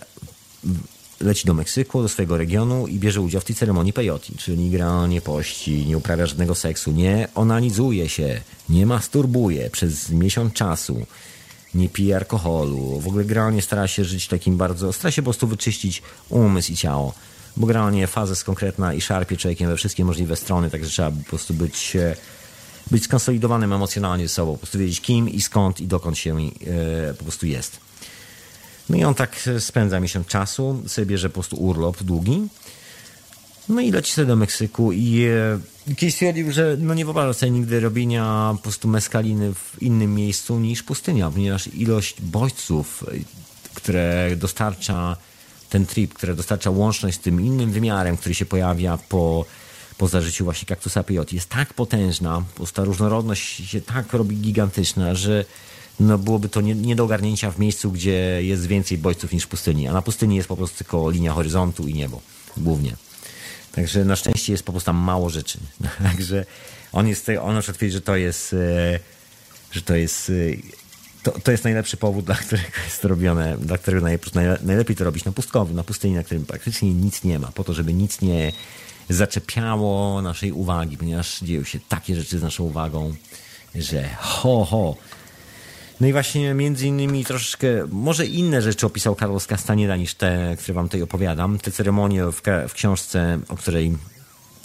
leci 1.22 1.48
do 1.48 1.54
Meksyku, 1.54 2.02
do 2.02 2.10
swojego 2.10 2.38
regionu 2.38 2.88
i 2.88 3.00
bierze 3.00 3.22
udział 3.22 3.42
w 3.42 3.46
tej 3.46 3.56
ceremonii 3.56 3.94
peyote, 3.94 4.34
czyli 4.38 4.70
gra, 4.70 5.08
nie 5.08 5.22
pości, 5.22 5.86
nie 5.86 5.98
uprawia 5.98 6.26
żadnego 6.26 6.56
seksu, 6.56 6.92
nie 6.92 7.28
onanizuje 7.36 8.10
się, 8.10 8.42
nie 8.70 8.86
masturbuje 8.86 9.70
przez 9.70 10.10
miesiąc 10.10 10.54
czasu. 10.54 11.06
nie 11.74 11.90
pije 11.90 12.16
alkoholu, 12.16 13.00
w 13.00 13.08
ogóle 13.08 13.26
generalnie 13.26 13.62
stara 13.62 13.88
się 13.88 14.06
żyć 14.06 14.28
takim 14.28 14.58
bardzo, 14.58 14.94
stara 14.94 15.12
się 15.12 15.22
po 15.22 15.26
prostu 15.26 15.48
wyczyścić 15.48 16.02
umysł 16.30 16.72
i 16.72 16.76
ciało, 16.76 17.14
bo 17.58 17.68
generalnie 17.68 18.08
faza 18.08 18.32
jest 18.32 18.44
konkretna 18.44 18.94
i 18.94 19.02
szarpie 19.02 19.38
człowiekiem 19.38 19.70
we 19.70 19.76
wszystkie 19.76 20.06
możliwe 20.06 20.36
strony, 20.36 20.70
także 20.70 20.90
trzeba 20.90 21.12
po 21.12 21.30
prostu 21.30 21.54
być, 21.54 21.96
e, 21.96 22.16
być 22.92 23.04
skonsolidowanym 23.04 23.74
emocjonalnie 23.74 24.28
ze 24.28 24.34
sobą, 24.34 24.52
po 24.52 24.58
prostu 24.58 24.80
wiedzieć 24.80 25.02
kim 25.02 25.30
i 25.30 25.42
skąd 25.42 25.82
i 25.82 25.88
dokąd 25.88 26.18
się 26.18 26.38
e, 26.38 27.14
po 27.14 27.24
prostu 27.24 27.46
jest. 27.46 27.89
No 28.90 28.98
i 28.98 29.04
on 29.04 29.16
tak 29.16 29.50
spędza 29.60 30.00
miesiąc 30.00 30.28
czasu, 30.28 30.84
sobie 30.88 31.06
bierze 31.06 31.30
po 31.30 31.34
prostu 31.34 31.56
urlop 31.56 32.04
długi, 32.04 32.48
no 33.70 33.82
i 33.82 33.92
leci 33.92 34.14
sobie 34.14 34.28
do 34.28 34.36
Meksyku 34.36 34.92
i 34.92 35.26
e, 35.90 35.96
kiedyś 35.96 36.14
stwierdził, 36.14 36.52
że 36.52 36.78
no 36.80 36.94
nie 36.94 37.06
wyobraża 37.06 37.34
sobie 37.34 37.52
nigdy 37.52 37.80
robienia 37.80 38.52
po 38.56 38.62
prostu 38.64 38.88
meskaliny 38.88 39.54
w 39.54 39.82
innym 39.82 40.16
miejscu 40.16 40.60
niż 40.60 40.84
pustynia, 40.84 41.32
ponieważ 41.32 41.68
ilość 41.68 42.22
bodźców, 42.22 43.04
e, 43.08 43.12
które 43.74 44.36
dostarcza 44.36 45.18
ten 45.70 45.86
trip, 45.86 46.14
które 46.14 46.36
dostarcza 46.36 46.70
łączność 46.70 47.18
z 47.18 47.22
tym 47.22 47.42
innym 47.42 47.72
wymiarem, 47.72 48.18
który 48.18 48.36
się 48.36 48.46
pojawia 48.46 48.98
po, 49.10 49.46
po 49.98 50.08
zażyciu 50.08 50.44
właśnie 50.44 50.66
kaktusa 50.66 51.04
peyote 51.04 51.36
jest 51.36 51.50
tak 51.50 51.74
potężna, 51.74 52.44
ta 52.74 52.84
różnorodność 52.84 53.70
się 53.70 53.82
tak 53.82 54.14
robi 54.14 54.36
gigantyczna, 54.36 55.16
że 55.16 55.46
no 56.00 56.18
byłoby 56.18 56.50
to 56.50 56.62
nie, 56.62 56.76
nie 56.76 56.96
do 56.96 57.04
ogarnięcia 57.04 57.52
w 57.52 57.60
miejscu, 57.60 57.92
gdzie 57.92 58.44
jest 58.44 58.66
więcej 58.66 58.98
bodźców 58.98 59.32
niż 59.32 59.44
w 59.44 59.48
pustyni, 59.48 59.88
a 59.88 59.94
na 59.94 60.02
pustyni 60.02 60.36
jest 60.36 60.48
po 60.48 60.58
prostu 60.58 60.78
tylko 60.78 61.10
linia 61.10 61.34
horyzontu 61.34 61.88
i 61.88 61.94
niebo 61.94 62.22
głównie. 62.58 62.96
Także 63.72 64.06
na 64.06 64.16
szczęście 64.16 64.52
jest 64.52 64.64
po 64.64 64.72
prostu 64.72 64.86
tam 64.86 64.98
mało 64.98 65.30
rzeczy. 65.30 65.60
Także 66.04 66.46
on 66.92 67.08
jest, 67.08 67.28
on 67.42 67.56
na 67.56 67.62
że 67.90 68.02
to 68.02 68.16
jest, 68.16 68.54
e, 68.54 69.00
że 69.72 69.82
to 69.82 69.96
jest, 69.96 70.30
e, 70.30 70.34
to, 71.24 71.32
to 71.32 71.52
jest 71.52 71.64
najlepszy 71.64 71.98
powód, 71.98 72.26
dla 72.26 72.36
którego 72.36 72.68
jest 72.86 73.02
to 73.02 73.08
robione, 73.08 73.58
dla 73.58 73.78
którego 73.78 74.08
najlepiej 74.64 74.96
to 74.96 75.04
robić 75.04 75.26
na 75.26 75.32
pustkowiu, 75.32 75.74
na 75.74 75.84
pustyni, 75.84 76.16
na 76.16 76.24
którym 76.24 76.46
praktycznie 76.46 76.94
nic 76.94 77.24
nie 77.24 77.40
ma, 77.40 77.52
po 77.52 77.64
to, 77.64 77.74
żeby 77.74 77.94
nic 77.94 78.22
nie 78.22 78.52
zaczepiało 79.10 80.22
naszej 80.22 80.52
uwagi, 80.52 80.98
ponieważ 80.98 81.40
dzieją 81.40 81.64
się 81.64 81.80
takie 81.90 82.16
rzeczy 82.16 82.40
z 82.40 82.42
naszą 82.42 82.64
uwagą, 82.64 83.14
że 83.76 84.10
ho, 84.18 84.66
ho, 84.66 84.96
no 86.00 86.08
i 86.08 86.12
właśnie 86.12 86.54
między 86.54 86.88
innymi 86.88 87.26
troszeczkę, 87.26 87.68
może 87.92 88.26
inne 88.26 88.62
rzeczy 88.62 88.86
opisał 88.86 89.16
Carlos 89.16 89.48
Castaneda 89.48 89.96
niż 89.96 90.14
te, 90.14 90.56
które 90.60 90.74
wam 90.74 90.86
tutaj 90.86 91.02
opowiadam. 91.02 91.60
Te 91.60 91.72
ceremonie 91.72 92.26
w, 92.26 92.42
w 92.68 92.74
książce, 92.74 93.40
o 93.50 93.56
której, 93.56 93.98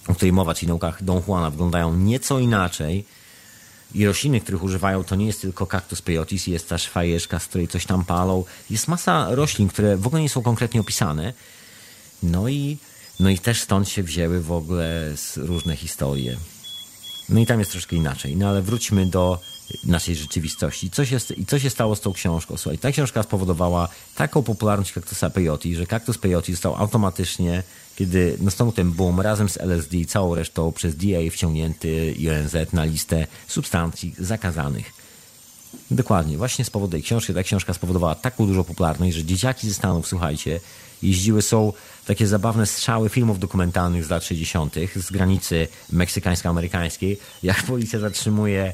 o 0.09 0.15
której 0.15 0.33
mowa, 0.33 0.55
czyli 0.55 0.69
naukach 0.69 1.05
Don 1.05 1.23
Juana, 1.29 1.51
wyglądają 1.51 1.95
nieco 1.95 2.39
inaczej. 2.39 3.05
I 3.95 4.07
rośliny, 4.07 4.41
których 4.41 4.63
używają, 4.63 5.05
to 5.05 5.15
nie 5.15 5.27
jest 5.27 5.41
tylko 5.41 5.67
kaktus 5.67 6.03
peyotis, 6.03 6.47
jest 6.47 6.69
też 6.69 6.89
fajeczka, 6.89 7.39
z 7.39 7.47
której 7.47 7.69
coś 7.69 7.87
tam 7.87 8.05
palą. 8.05 8.45
Jest 8.71 8.89
masa 8.89 9.27
roślin, 9.31 9.69
które 9.69 9.97
w 9.97 10.07
ogóle 10.07 10.23
nie 10.23 10.29
są 10.29 10.43
konkretnie 10.43 10.81
opisane. 10.81 11.33
No 12.23 12.49
i, 12.49 12.79
no 13.21 13.31
i 13.31 13.39
też 13.39 13.61
stąd 13.61 13.89
się 13.89 14.03
wzięły 14.03 14.41
w 14.41 14.53
ogóle 14.53 15.15
różne 15.37 15.77
historie. 15.77 16.37
No 17.29 17.41
i 17.41 17.47
tam 17.47 17.59
jest 17.59 17.71
troszkę 17.71 17.97
inaczej. 17.97 18.37
No 18.37 18.49
ale 18.49 18.63
wróćmy 18.63 19.07
do 19.07 19.41
naszej 19.85 20.17
rzeczywistości. 20.17 20.91
Co 20.91 21.05
się, 21.05 21.19
I 21.37 21.47
co 21.47 21.59
się 21.59 21.71
stało 21.71 21.97
z 21.97 22.01
tą 22.01 22.13
książką? 22.13 22.57
Słuchaj, 22.57 22.79
ta 22.79 22.93
książka 22.93 23.23
spowodowała 23.23 23.89
taką 24.15 24.43
popularność 24.43 24.93
kaktusa 24.93 25.31
peyote, 25.31 25.69
że 25.75 25.87
kaktus 25.87 26.19
peyote 26.19 26.53
został 26.53 26.75
automatycznie, 26.77 27.63
kiedy 27.97 28.37
nastąpił 28.41 28.73
ten 28.73 28.93
boom, 28.93 29.21
razem 29.21 29.49
z 29.49 29.57
LSD 29.57 29.97
i 29.97 30.07
całą 30.07 30.35
resztą 30.35 30.73
przez 30.73 30.97
DA 30.97 31.31
wciągnięty 31.31 32.13
i 32.13 32.31
ONZ 32.31 32.73
na 32.73 32.85
listę 32.85 33.27
substancji 33.49 34.15
zakazanych. 34.19 34.93
Dokładnie, 35.91 36.37
właśnie 36.37 36.65
z 36.65 36.71
powodu 36.71 36.93
tej 36.93 37.03
książki. 37.03 37.35
Ta 37.35 37.43
książka 37.43 37.75
spowodowała 37.75 38.15
taką 38.15 38.47
dużą 38.47 38.65
popularność, 38.65 39.17
że 39.17 39.25
dzieciaki 39.25 39.69
ze 39.69 39.75
Stanów, 39.75 40.09
słuchajcie, 40.09 40.61
jeździły, 41.03 41.43
są 41.43 41.73
takie 42.07 42.27
zabawne 42.27 42.67
strzały 42.67 43.09
filmów 43.09 43.39
dokumentalnych 43.39 44.05
z 44.05 44.11
lat 44.11 44.25
60. 44.25 44.75
z 44.97 45.11
granicy 45.11 45.69
meksykańsko-amerykańskiej, 45.93 47.17
jak 47.43 47.63
policja 47.63 47.99
zatrzymuje 47.99 48.73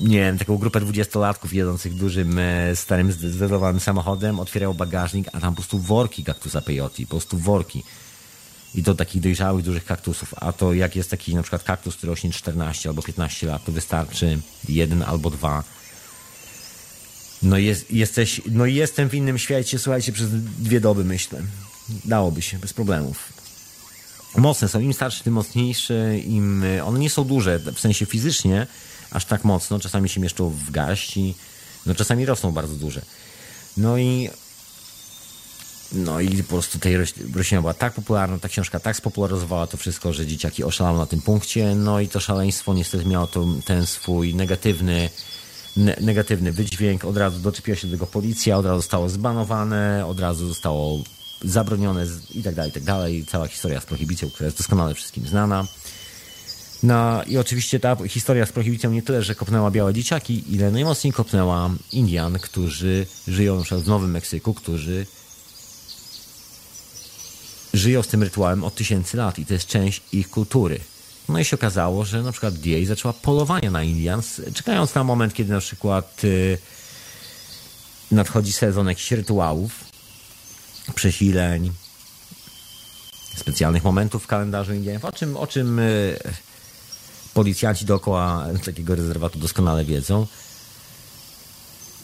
nie 0.00 0.18
wiem, 0.18 0.38
taką 0.38 0.58
grupę 0.58 0.80
dwudziestolatków 0.80 1.54
jedzących 1.54 1.94
dużym, 1.94 2.38
e, 2.38 2.76
starym, 2.76 3.12
zdecydowanym 3.12 3.80
samochodem, 3.80 4.40
otwierał 4.40 4.74
bagażnik, 4.74 5.28
a 5.32 5.40
tam 5.40 5.54
po 5.54 5.56
prostu 5.56 5.78
worki 5.78 6.24
kaktusa 6.24 6.60
peyote, 6.60 7.02
po 7.02 7.08
prostu 7.08 7.38
worki. 7.38 7.82
I 8.74 8.82
do 8.82 8.94
takich 8.94 9.22
dojrzałych, 9.22 9.64
dużych 9.64 9.84
kaktusów. 9.84 10.34
A 10.40 10.52
to 10.52 10.74
jak 10.74 10.96
jest 10.96 11.10
taki 11.10 11.34
na 11.34 11.42
przykład 11.42 11.62
kaktus, 11.62 11.96
który 11.96 12.10
rośnie 12.10 12.30
14 12.30 12.88
albo 12.88 13.02
15 13.02 13.46
lat, 13.46 13.64
to 13.64 13.72
wystarczy 13.72 14.38
jeden 14.68 15.02
albo 15.02 15.30
dwa. 15.30 15.64
No 17.42 17.58
jest, 17.58 17.90
jesteś, 17.90 18.40
no 18.50 18.66
jestem 18.66 19.08
w 19.08 19.14
innym 19.14 19.38
świecie, 19.38 19.78
słuchajcie, 19.78 20.12
przez 20.12 20.30
dwie 20.58 20.80
doby 20.80 21.04
myślę. 21.04 21.42
Dałoby 22.04 22.42
się, 22.42 22.58
bez 22.58 22.72
problemów. 22.72 23.32
Mocne 24.36 24.68
są, 24.68 24.80
im 24.80 24.92
starsze, 24.92 25.24
tym 25.24 25.34
mocniejsze, 25.34 26.18
im, 26.18 26.64
one 26.84 26.98
nie 26.98 27.10
są 27.10 27.24
duże, 27.24 27.58
w 27.58 27.80
sensie 27.80 28.06
fizycznie, 28.06 28.66
aż 29.16 29.24
tak 29.24 29.44
mocno, 29.44 29.78
czasami 29.78 30.08
się 30.08 30.20
mieszczą 30.20 30.50
w 30.50 30.70
garści, 30.70 31.34
no 31.86 31.94
czasami 31.94 32.26
rosną 32.26 32.52
bardzo 32.52 32.74
duże. 32.74 33.02
No 33.76 33.98
i 33.98 34.30
no 35.92 36.20
i 36.20 36.42
po 36.42 36.48
prostu 36.48 36.78
tej 36.78 36.96
roślina 37.34 37.60
była 37.60 37.74
tak 37.74 37.92
popularna, 37.92 38.38
ta 38.38 38.48
książka 38.48 38.80
tak 38.80 38.96
spopularyzowała 38.96 39.66
to 39.66 39.76
wszystko, 39.76 40.12
że 40.12 40.26
dzieciaki 40.26 40.64
oszalały 40.64 40.98
na 40.98 41.06
tym 41.06 41.20
punkcie, 41.20 41.74
no 41.74 42.00
i 42.00 42.08
to 42.08 42.20
szaleństwo 42.20 42.74
niestety 42.74 43.04
miało 43.04 43.26
to, 43.26 43.46
ten 43.64 43.86
swój 43.86 44.34
negatywny 44.34 45.10
ne 45.76 45.96
negatywny 46.00 46.52
wydźwięk, 46.52 47.04
od 47.04 47.16
razu 47.16 47.40
doczepiła 47.40 47.76
się 47.76 47.86
do 47.86 47.92
tego 47.92 48.06
policja, 48.06 48.56
od 48.56 48.66
razu 48.66 48.76
zostało 48.76 49.08
zbanowane, 49.08 50.06
od 50.06 50.20
razu 50.20 50.48
zostało 50.48 51.02
zabronione 51.42 52.06
i 52.34 52.42
tak 52.42 52.54
dalej, 52.54 52.70
i 52.70 52.74
tak 52.74 52.82
dalej. 52.82 53.24
Cała 53.26 53.46
historia 53.48 53.80
z 53.80 53.86
prohibicją, 53.86 54.30
która 54.30 54.44
jest 54.46 54.58
doskonale 54.58 54.94
wszystkim 54.94 55.26
znana. 55.26 55.66
No 56.82 57.22
i 57.24 57.38
oczywiście 57.38 57.80
ta 57.80 57.96
historia 58.08 58.46
z 58.46 58.52
prohibicją 58.52 58.90
nie 58.90 59.02
tyle, 59.02 59.22
że 59.22 59.34
kopnęła 59.34 59.70
białe 59.70 59.94
dzieciaki, 59.94 60.54
ile 60.54 60.70
najmocniej 60.70 61.12
kopnęła 61.12 61.70
Indian, 61.92 62.38
którzy 62.38 63.06
żyją 63.28 63.62
w 63.64 63.86
Nowym 63.86 64.10
Meksyku, 64.10 64.54
którzy 64.54 65.06
żyją 67.74 68.02
z 68.02 68.08
tym 68.08 68.22
rytuałem 68.22 68.64
od 68.64 68.74
tysięcy 68.74 69.16
lat 69.16 69.38
i 69.38 69.46
to 69.46 69.54
jest 69.54 69.66
część 69.66 70.02
ich 70.12 70.30
kultury. 70.30 70.80
No 71.28 71.38
i 71.38 71.44
się 71.44 71.56
okazało, 71.56 72.04
że 72.04 72.22
na 72.22 72.32
przykład 72.32 72.54
DA 72.54 72.86
zaczęła 72.86 73.12
polowania 73.12 73.70
na 73.70 73.82
Indians, 73.82 74.40
czekając 74.54 74.94
na 74.94 75.04
moment, 75.04 75.34
kiedy 75.34 75.52
na 75.52 75.60
przykład 75.60 76.24
y, 76.24 76.58
nadchodzi 78.10 78.52
sezon 78.52 78.88
jakichś 78.88 79.12
rytuałów, 79.12 79.84
przesileń, 80.94 81.72
specjalnych 83.36 83.84
momentów 83.84 84.24
w 84.24 84.26
kalendarzu 84.26 84.74
Indianów, 84.74 85.04
o 85.04 85.12
czym, 85.12 85.36
o 85.36 85.46
czym 85.46 85.78
y, 85.78 86.18
policjanci 87.36 87.84
dookoła 87.84 88.46
takiego 88.64 88.94
rezerwatu 88.94 89.38
doskonale 89.38 89.84
wiedzą. 89.84 90.26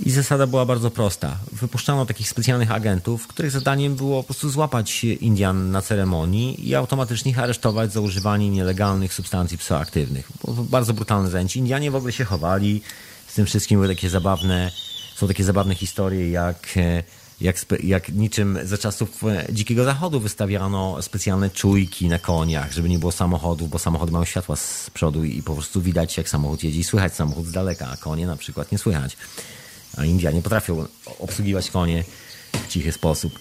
I 0.06 0.10
zasada 0.10 0.46
była 0.46 0.66
bardzo 0.66 0.90
prosta. 0.90 1.36
Wypuszczano 1.52 2.06
takich 2.06 2.28
specjalnych 2.28 2.72
agentów, 2.72 3.26
których 3.26 3.50
zadaniem 3.50 3.94
było 3.94 4.22
po 4.22 4.26
prostu 4.26 4.50
złapać 4.50 5.04
Indian 5.04 5.70
na 5.70 5.82
ceremonii 5.82 6.68
i 6.68 6.74
automatycznie 6.74 7.30
ich 7.30 7.38
aresztować 7.38 7.92
za 7.92 8.00
używanie 8.00 8.50
nielegalnych 8.50 9.14
substancji 9.14 9.58
psychoaktywnych. 9.58 10.28
Bardzo 10.48 10.92
brutalne 10.92 11.30
zajęcie. 11.30 11.60
Indianie 11.60 11.90
w 11.90 11.96
ogóle 11.96 12.12
się 12.12 12.24
chowali. 12.24 12.82
Z 13.28 13.34
tym 13.34 13.46
wszystkim 13.46 13.80
były 13.80 13.94
takie 13.94 14.10
zabawne, 14.10 14.70
są 15.16 15.28
takie 15.28 15.44
zabawne 15.44 15.74
historie, 15.74 16.30
jak 16.30 16.68
e, 16.76 17.02
jak, 17.42 17.56
jak 17.82 18.08
niczym 18.08 18.58
za 18.64 18.78
czasów 18.78 19.24
e, 19.24 19.46
Dzikiego 19.52 19.84
Zachodu 19.84 20.20
wystawiano 20.20 21.02
specjalne 21.02 21.50
czujki 21.50 22.08
na 22.08 22.18
koniach, 22.18 22.72
żeby 22.72 22.88
nie 22.88 22.98
było 22.98 23.12
samochodów, 23.12 23.70
bo 23.70 23.78
samochody 23.78 24.12
mają 24.12 24.24
światła 24.24 24.56
z 24.56 24.90
przodu 24.90 25.24
i 25.24 25.42
po 25.42 25.54
prostu 25.54 25.82
widać, 25.82 26.16
jak 26.16 26.28
samochód 26.28 26.64
jedzie 26.64 26.78
i 26.78 26.84
słychać 26.84 27.14
samochód 27.14 27.46
z 27.46 27.52
daleka, 27.52 27.88
a 27.90 27.96
konie 27.96 28.26
na 28.26 28.36
przykład 28.36 28.72
nie 28.72 28.78
słychać. 28.78 29.16
A 29.96 30.04
Indianie 30.04 30.42
potrafią 30.42 30.86
obsługiwać 31.18 31.70
konie 31.70 32.04
w 32.52 32.68
cichy 32.68 32.92
sposób. 32.92 33.38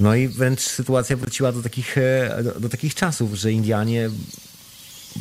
No 0.00 0.14
i 0.14 0.28
wręcz 0.28 0.60
sytuacja 0.60 1.16
wróciła 1.16 1.52
do 1.52 1.62
takich, 1.62 1.98
e, 1.98 2.42
do, 2.42 2.60
do 2.60 2.68
takich 2.68 2.94
czasów, 2.94 3.34
że 3.34 3.52
Indianie 3.52 4.10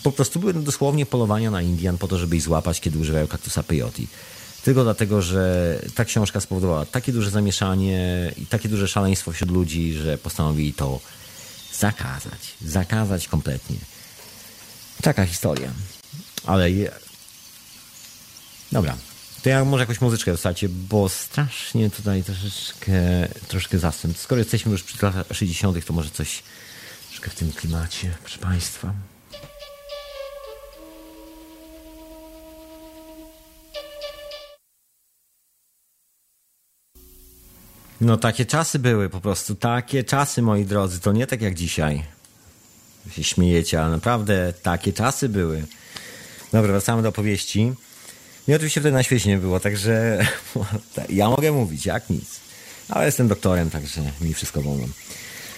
po 0.03 0.11
prostu 0.11 0.39
były 0.39 0.53
dosłownie 0.53 1.05
polowania 1.05 1.51
na 1.51 1.61
Indian 1.61 1.97
po 1.97 2.07
to, 2.07 2.17
żeby 2.17 2.35
ich 2.35 2.41
złapać, 2.41 2.81
kiedy 2.81 2.99
używają 2.99 3.27
kaktusa 3.27 3.63
peyote. 3.63 4.03
Tylko 4.63 4.83
dlatego, 4.83 5.21
że 5.21 5.79
ta 5.95 6.05
książka 6.05 6.39
spowodowała 6.41 6.85
takie 6.85 7.11
duże 7.11 7.29
zamieszanie 7.29 8.31
i 8.37 8.45
takie 8.45 8.69
duże 8.69 8.87
szaleństwo 8.87 9.31
wśród 9.31 9.51
ludzi, 9.51 9.93
że 9.93 10.17
postanowili 10.17 10.73
to 10.73 10.99
zakazać. 11.73 12.53
Zakazać 12.61 13.27
kompletnie. 13.27 13.77
Taka 15.01 15.25
historia. 15.25 15.71
Ale. 16.45 16.69
Dobra. 18.71 18.97
To 19.43 19.49
ja 19.49 19.65
może 19.65 19.83
jakąś 19.83 20.01
muzyczkę 20.01 20.31
dostacie, 20.31 20.69
bo 20.69 21.09
strasznie 21.09 21.89
tutaj 21.89 22.23
troszeczkę, 22.23 23.27
troszkę 23.47 23.79
zastęp. 23.79 24.17
Skoro 24.17 24.39
jesteśmy 24.39 24.71
już 24.71 24.83
przy 24.83 25.05
latach 25.05 25.25
60., 25.31 25.85
to 25.85 25.93
może 25.93 26.09
coś 26.09 26.43
troszkę 27.09 27.29
w 27.29 27.35
tym 27.35 27.51
klimacie, 27.51 28.17
proszę 28.23 28.39
Państwa. 28.39 28.93
No 38.01 38.17
takie 38.17 38.45
czasy 38.45 38.79
były 38.79 39.09
po 39.09 39.21
prostu, 39.21 39.55
takie 39.55 40.03
czasy 40.03 40.41
moi 40.41 40.65
drodzy, 40.65 40.99
to 40.99 41.11
nie 41.11 41.27
tak 41.27 41.41
jak 41.41 41.53
dzisiaj. 41.53 42.03
Się 43.11 43.23
śmiejecie, 43.23 43.81
ale 43.81 43.91
naprawdę 43.91 44.53
takie 44.63 44.93
czasy 44.93 45.29
były. 45.29 45.63
Dobra, 46.51 46.71
wracamy 46.71 47.01
do 47.01 47.09
opowieści. 47.09 47.73
I 48.47 48.53
oczywiście 48.53 48.81
wtedy 48.81 48.93
na 48.93 49.03
świecie 49.03 49.29
nie 49.29 49.37
było, 49.37 49.59
także 49.59 50.25
ja 51.09 51.29
mogę 51.29 51.51
mówić, 51.51 51.85
jak 51.85 52.09
nic. 52.09 52.39
Ale 52.89 53.05
jestem 53.05 53.27
doktorem, 53.27 53.69
także 53.69 54.01
mi 54.21 54.33
wszystko 54.33 54.61
wolno. 54.61 54.87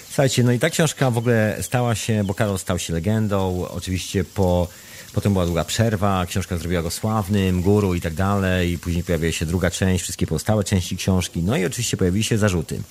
Słuchajcie, 0.08 0.44
no 0.44 0.52
i 0.52 0.60
ta 0.60 0.70
książka 0.70 1.12
w 1.12 1.18
ogóle 1.18 1.58
stała 1.62 1.96
się, 1.96 2.24
bo 2.24 2.34
Karol 2.34 2.60
stał 2.60 2.80
się 2.80 2.94
legendą. 2.94 3.68
Oczywiście 3.70 4.24
po, 4.24 4.68
potem 5.14 5.34
była 5.34 5.45
długa 5.45 5.64
przerwa, 5.64 6.26
książka 6.26 6.57
zrobiła 6.57 6.82
go 6.82 6.91
sławnym, 6.91 7.62
guru 7.62 7.95
i 7.95 8.01
tak 8.01 8.14
dalej. 8.14 8.72
I 8.72 8.78
później 8.78 9.03
pojawiła 9.03 9.32
się 9.32 9.45
druga 9.45 9.72
część, 9.72 10.03
wszystkie 10.03 10.28
pozostałe 10.28 10.64
części 10.64 10.97
książki. 10.97 11.43
No 11.43 11.57
i 11.57 11.66
oczywiście 11.66 11.97
pojawiły 11.97 12.24
się 12.24 12.38
zarzuty. 12.38 12.82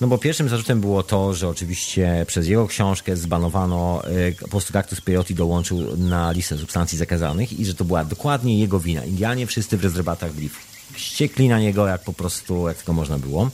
No 0.00 0.06
bo 0.06 0.18
pierwszym 0.18 0.48
zarzutem 0.48 0.80
było 0.80 1.02
to, 1.02 1.34
że 1.34 1.48
oczywiście 1.48 2.24
przez 2.26 2.48
jego 2.48 2.66
książkę 2.66 3.16
zbanowano, 3.16 4.02
e, 4.04 4.32
po 4.32 4.48
prostu 4.48 4.72
Cactus 4.72 5.00
Peyote 5.00 5.34
dołączył 5.34 5.96
na 5.96 6.32
listę 6.32 6.58
substancji 6.58 6.98
zakazanych 6.98 7.60
i 7.60 7.64
że 7.64 7.74
to 7.74 7.84
była 7.84 8.04
dokładnie 8.04 8.58
jego 8.58 8.80
wina. 8.80 9.04
Indianie 9.04 9.46
wszyscy 9.46 9.76
w 9.76 9.82
rezerwatach 9.82 10.32
byli 10.32 10.50
wściekli 10.92 11.48
na 11.48 11.58
niego, 11.58 11.86
jak 11.86 12.02
po 12.02 12.12
prostu, 12.12 12.68
jak 12.68 12.76
tylko 12.76 12.92
można 12.92 13.18
było. 13.18 13.50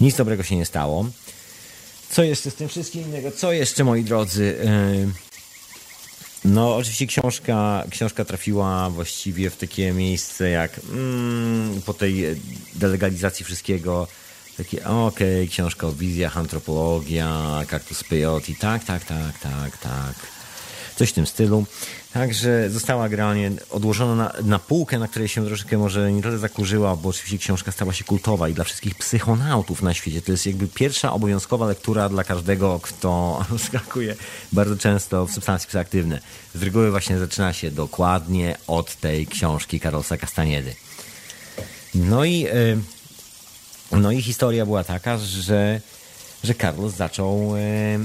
Nic 0.00 0.16
dobrego 0.16 0.42
się 0.42 0.56
nie 0.56 0.66
stało. 0.66 1.06
Co 2.10 2.22
jeszcze 2.22 2.50
z 2.50 2.54
tym 2.54 2.68
wszystkim 2.68 3.02
innego? 3.02 3.30
Co 3.30 3.52
jeszcze, 3.52 3.84
moi 3.84 4.04
drodzy? 4.04 4.56
E, 4.64 5.25
no, 6.44 6.76
oczywiście 6.76 7.06
książka, 7.06 7.84
książka 7.90 8.24
trafiła 8.24 8.90
właściwie 8.90 9.50
w 9.50 9.56
takie 9.56 9.92
miejsce 9.92 10.50
jak 10.50 10.80
mm, 10.92 11.82
po 11.82 11.94
tej 11.94 12.24
delegalizacji 12.74 13.44
wszystkiego 13.44 14.06
takie, 14.56 14.86
okej, 14.86 15.42
okay, 15.42 15.46
książka 15.46 15.86
o 15.86 15.92
wizjach, 15.92 16.36
antropologia, 16.36 17.62
kaktus 17.68 18.04
peyote, 18.04 18.52
tak, 18.60 18.84
tak, 18.84 19.04
tak, 19.04 19.38
tak, 19.38 19.78
tak. 19.78 20.35
Coś 20.96 21.10
w 21.10 21.12
tym 21.12 21.26
stylu. 21.26 21.64
Także 22.12 22.70
została 22.70 23.08
granie 23.08 23.52
odłożona 23.70 24.14
na, 24.14 24.32
na 24.44 24.58
półkę, 24.58 24.98
na 24.98 25.08
której 25.08 25.28
się 25.28 25.46
troszeczkę 25.46 25.78
może 25.78 26.12
nie 26.12 26.22
tyle 26.22 26.38
zakurzyła, 26.38 26.96
bo 26.96 27.08
oczywiście 27.08 27.38
książka 27.38 27.72
stała 27.72 27.92
się 27.92 28.04
kultowa 28.04 28.48
i 28.48 28.54
dla 28.54 28.64
wszystkich 28.64 28.94
psychonautów 28.94 29.82
na 29.82 29.94
świecie. 29.94 30.22
To 30.22 30.32
jest 30.32 30.46
jakby 30.46 30.68
pierwsza 30.68 31.12
obowiązkowa 31.12 31.66
lektura 31.66 32.08
dla 32.08 32.24
każdego, 32.24 32.80
kto 32.82 33.44
skakuje 33.68 34.16
bardzo 34.52 34.76
często 34.76 35.26
w 35.26 35.32
substancje 35.32 35.68
psychoaktywne. 35.68 36.20
Z 36.54 36.62
reguły 36.62 36.90
właśnie 36.90 37.18
zaczyna 37.18 37.52
się 37.52 37.70
dokładnie 37.70 38.56
od 38.66 38.96
tej 38.96 39.26
książki 39.26 39.80
Karolsa 39.80 40.16
Castaniedy. 40.16 40.74
No 41.94 42.24
i... 42.24 42.40
Yy, 42.40 42.78
no 43.92 44.10
i 44.10 44.22
historia 44.22 44.66
była 44.66 44.84
taka, 44.84 45.18
że, 45.18 45.80
że 46.44 46.54
Carlos 46.54 46.94
zaczął, 46.94 47.56
e, 47.56 47.98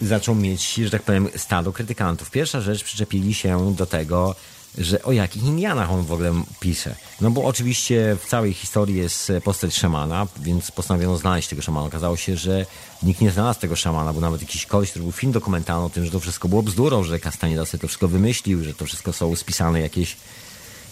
zaczął 0.00 0.34
mieć, 0.34 0.74
że 0.74 0.90
tak 0.90 1.02
powiem, 1.02 1.28
stado 1.36 1.72
krytykantów. 1.72 2.30
Pierwsza 2.30 2.60
rzecz, 2.60 2.84
przyczepili 2.84 3.34
się 3.34 3.74
do 3.74 3.86
tego, 3.86 4.34
że 4.78 5.02
o 5.02 5.12
jakich 5.12 5.42
Indianach 5.42 5.90
on 5.90 6.04
w 6.04 6.12
ogóle 6.12 6.32
pisze. 6.60 6.96
No 7.20 7.30
bo 7.30 7.44
oczywiście 7.44 8.16
w 8.24 8.28
całej 8.28 8.52
historii 8.52 8.96
jest 8.96 9.32
postać 9.44 9.74
szamana, 9.74 10.26
więc 10.40 10.70
postanowiono 10.70 11.16
znaleźć 11.16 11.48
tego 11.48 11.62
szamana. 11.62 11.86
Okazało 11.86 12.16
się, 12.16 12.36
że 12.36 12.66
nikt 13.02 13.20
nie 13.20 13.30
znalazł 13.30 13.60
tego 13.60 13.76
szamana, 13.76 14.12
bo 14.12 14.20
nawet 14.20 14.40
jakiś 14.40 14.66
koleś, 14.66 14.90
który 14.90 15.02
był 15.02 15.12
film 15.12 15.32
dokumentalny 15.32 15.84
o 15.84 15.90
tym, 15.90 16.04
że 16.04 16.10
to 16.10 16.20
wszystko 16.20 16.48
było 16.48 16.62
bzdurą, 16.62 17.04
że 17.04 17.20
Castaneda 17.20 17.66
to 17.66 17.78
wszystko 17.78 18.08
wymyślił, 18.08 18.64
że 18.64 18.74
to 18.74 18.86
wszystko 18.86 19.12
są 19.12 19.36
spisane 19.36 19.80
jakieś 19.80 20.16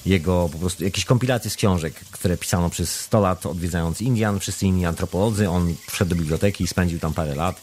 jego 0.07 0.49
po 0.53 0.59
prostu 0.59 0.85
jakieś 0.85 1.05
kompilacje 1.05 1.51
z 1.51 1.57
książek, 1.57 1.95
które 1.95 2.37
pisano 2.37 2.71
przez 2.71 3.01
100 3.01 3.21
lat 3.21 3.47
odwiedzając 3.47 4.01
Indian, 4.01 4.41
wszyscy 4.41 4.67
inni 4.67 4.87
antropolodzy. 4.87 5.51
On 5.51 5.75
wszedł 5.91 6.09
do 6.09 6.17
biblioteki 6.17 6.65
i 6.65 6.67
spędził 6.67 6.99
tam 6.99 7.15
parę 7.15 7.35
lat. 7.35 7.61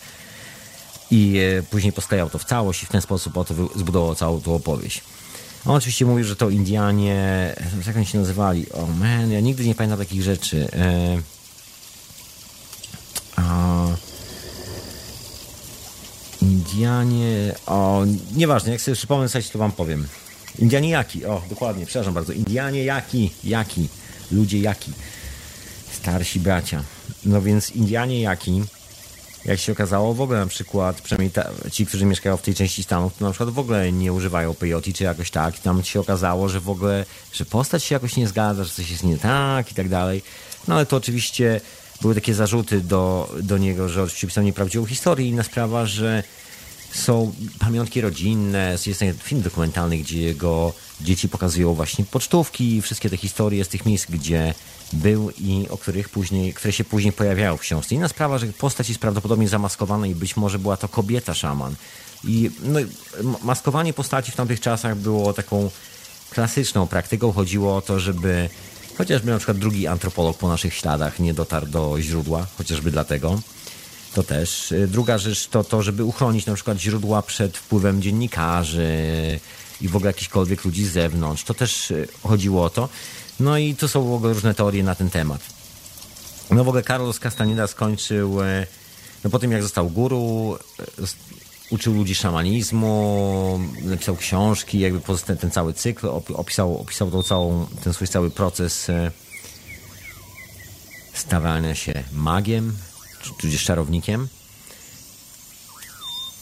I 1.12 1.38
e, 1.38 1.64
później 1.64 1.94
posklejał 1.94 2.30
to 2.30 2.38
w 2.38 2.46
całość 2.46 2.84
i 2.84 2.86
w 2.86 2.90
ten 2.90 3.02
sposób 3.02 3.38
oto 3.38 3.54
zbudował 3.76 4.16
całą 4.16 4.42
tą 4.42 4.56
opowieść. 4.56 5.02
On 5.66 5.76
oczywiście 5.76 6.06
mówił, 6.06 6.26
że 6.26 6.36
to 6.36 6.50
Indianie, 6.50 7.56
jak 7.88 7.96
oni 7.96 8.06
się 8.06 8.20
nazywali? 8.20 8.72
O 8.72 8.78
oh 8.78 8.94
man, 9.00 9.32
ja 9.32 9.40
nigdy 9.40 9.66
nie 9.66 9.76
pamiętam 9.76 10.00
takich 10.00 10.22
rzeczy. 10.22 10.68
E, 10.74 11.22
a, 13.36 13.88
Indianie, 16.42 17.56
o, 17.66 18.04
nieważne, 18.36 18.72
jak 18.72 18.82
sobie 18.82 18.96
przypomnę, 18.96 19.28
to 19.52 19.60
wam 19.60 19.72
powiem. 19.72 20.08
Indianie 20.60 20.90
jaki, 20.90 21.26
o 21.26 21.42
dokładnie, 21.50 21.86
przepraszam 21.86 22.14
bardzo. 22.14 22.34
Indianie 22.34 22.84
jaki, 22.84 23.32
jaki, 23.44 23.90
ludzie 24.32 24.60
jaki, 24.60 24.92
starsi 25.92 26.40
bracia. 26.40 26.84
No 27.26 27.42
więc 27.42 27.70
Indianie 27.70 28.22
jaki, 28.22 28.64
jak 29.46 29.60
się 29.60 29.72
okazało, 29.72 30.14
w 30.14 30.22
ogóle 30.22 30.40
na 30.40 30.48
przykład, 30.48 31.02
przynajmniej 31.02 31.32
ta, 31.32 31.50
ci, 31.72 31.86
którzy 31.86 32.06
mieszkają 32.06 32.38
w 32.38 32.42
tej 32.42 32.56
części 32.56 32.84
Stanów, 32.84 33.18
to 33.18 33.26
na 33.26 33.32
przykład 33.32 33.50
w 33.50 33.60
ogóle 33.60 33.92
nie 33.92 34.14
używają 34.14 34.54
peyote 34.54 34.94
czy 34.94 35.04
jakoś 35.04 35.32
tak. 35.32 35.58
I 35.58 35.62
tam 35.62 35.84
się 35.84 36.00
okazało, 36.00 36.50
że 36.50 36.60
w 36.60 36.70
ogóle, 36.70 37.06
że 37.34 37.46
postać 37.46 37.84
się 37.84 37.96
jakoś 37.96 38.18
nie 38.18 38.28
zgadza, 38.28 38.64
że 38.64 38.70
coś 38.70 38.92
jest 38.92 39.04
nie 39.04 39.18
tak 39.18 39.72
i 39.72 39.76
tak 39.76 39.90
dalej. 39.90 40.24
No 40.68 40.76
ale 40.76 40.86
to 40.86 40.98
oczywiście 40.98 41.62
były 42.02 42.16
takie 42.16 42.34
zarzuty 42.34 42.82
do, 42.82 43.32
do 43.44 43.58
niego, 43.58 43.90
że 43.90 44.04
oczywiście 44.04 44.28
pisał 44.28 44.44
nieprawdziwą 44.44 44.86
historię. 44.86 45.28
Inna 45.28 45.44
sprawa, 45.44 45.86
że 45.86 46.24
są 46.94 47.34
pamiątki 47.60 48.02
rodzinne, 48.02 48.78
jest 48.86 49.04
film 49.24 49.42
dokumentalny, 49.42 49.98
gdzie 49.98 50.20
jego 50.22 50.74
dzieci 51.04 51.30
pokazują 51.30 51.74
właśnie 51.74 52.06
pocztówki, 52.06 52.82
wszystkie 52.82 53.10
te 53.10 53.18
historie 53.18 53.66
z 53.66 53.68
tych 53.68 53.86
miejsc, 53.86 54.06
gdzie 54.10 54.54
był 54.94 55.30
i 55.30 55.68
o 55.70 55.78
których 55.78 56.10
później, 56.10 56.54
które 56.54 56.74
się 56.74 56.84
później 56.84 57.14
pojawiają 57.14 57.58
w 57.58 57.62
książce. 57.62 57.96
Inna 57.96 58.08
sprawa, 58.08 58.38
że 58.38 58.48
postać 58.48 58.90
jest 58.90 59.02
prawdopodobnie 59.02 59.50
zamaskowana 59.50 60.08
i 60.08 60.16
być 60.16 60.38
może 60.38 60.60
była 60.60 60.78
to 60.78 60.88
kobieta 60.88 61.34
szaman. 61.34 61.76
I 62.24 62.52
no, 62.64 62.80
maskowanie 63.44 63.94
postaci 63.94 64.32
w 64.32 64.36
tamtych 64.36 64.60
czasach 64.60 64.98
było 64.98 65.34
taką 65.34 65.70
klasyczną 66.30 66.88
praktyką. 66.88 67.32
Chodziło 67.32 67.76
o 67.76 67.82
to, 67.82 68.00
żeby 68.00 68.50
chociażby 68.98 69.32
na 69.32 69.38
przykład 69.38 69.58
drugi 69.58 69.88
antropolog 69.88 70.38
po 70.38 70.48
naszych 70.48 70.74
śladach 70.74 71.20
nie 71.20 71.34
dotarł 71.34 71.68
do 71.68 72.02
źródła, 72.02 72.48
chociażby 72.58 72.92
dlatego. 72.92 73.42
To 74.14 74.24
też. 74.24 74.72
Y, 74.72 74.88
druga 74.88 75.18
rzecz 75.18 75.48
to 75.48 75.64
to, 75.64 75.82
żeby 75.82 76.04
uchronić 76.04 76.46
na 76.46 76.56
przykład 76.56 76.78
źródła 76.78 77.22
przed 77.22 77.58
wpływem 77.58 78.02
dziennikarzy 78.02 78.90
i 79.82 79.88
w 79.88 79.96
ogóle 79.96 80.10
jakichkolwiek 80.10 80.66
ludzi 80.66 80.86
z 80.86 80.92
zewnątrz. 80.92 81.44
To 81.44 81.54
też 81.54 81.92
y, 81.92 82.08
chodziło 82.24 82.64
o 82.64 82.70
to. 82.70 82.90
No 83.40 83.58
i 83.58 83.76
tu 83.76 83.88
są 83.88 84.04
w 84.04 84.14
ogóle 84.14 84.34
różne 84.34 84.54
teorie 84.54 84.84
na 84.84 84.96
ten 84.96 85.10
temat. 85.10 85.42
No 86.52 86.64
w 86.64 86.68
ogóle 86.68 86.84
Carlos 86.84 87.20
Castaneda 87.20 87.68
skończył, 87.68 88.42
y, 88.42 88.68
no 89.24 89.30
po 89.30 89.40
tym 89.40 89.52
jak 89.52 89.64
został 89.64 89.90
guru, 89.90 90.58
uczył 91.70 91.94
ludzi 91.94 92.16
szamanizmu, 92.16 93.60
napisał 93.84 94.16
książki, 94.16 94.80
jakby 94.80 95.02
ten, 95.26 95.38
ten 95.38 95.52
cały 95.52 95.74
cykl, 95.74 96.08
opisał, 96.34 96.82
opisał 96.82 97.12
tą 97.12 97.24
całą, 97.24 97.68
ten 97.84 97.94
swój 97.94 98.08
cały 98.08 98.32
proces 98.32 98.88
stawania 101.14 101.76
się 101.76 102.04
magiem, 102.12 102.78
tudzież 103.38 103.64
czarownikiem. 103.64 104.28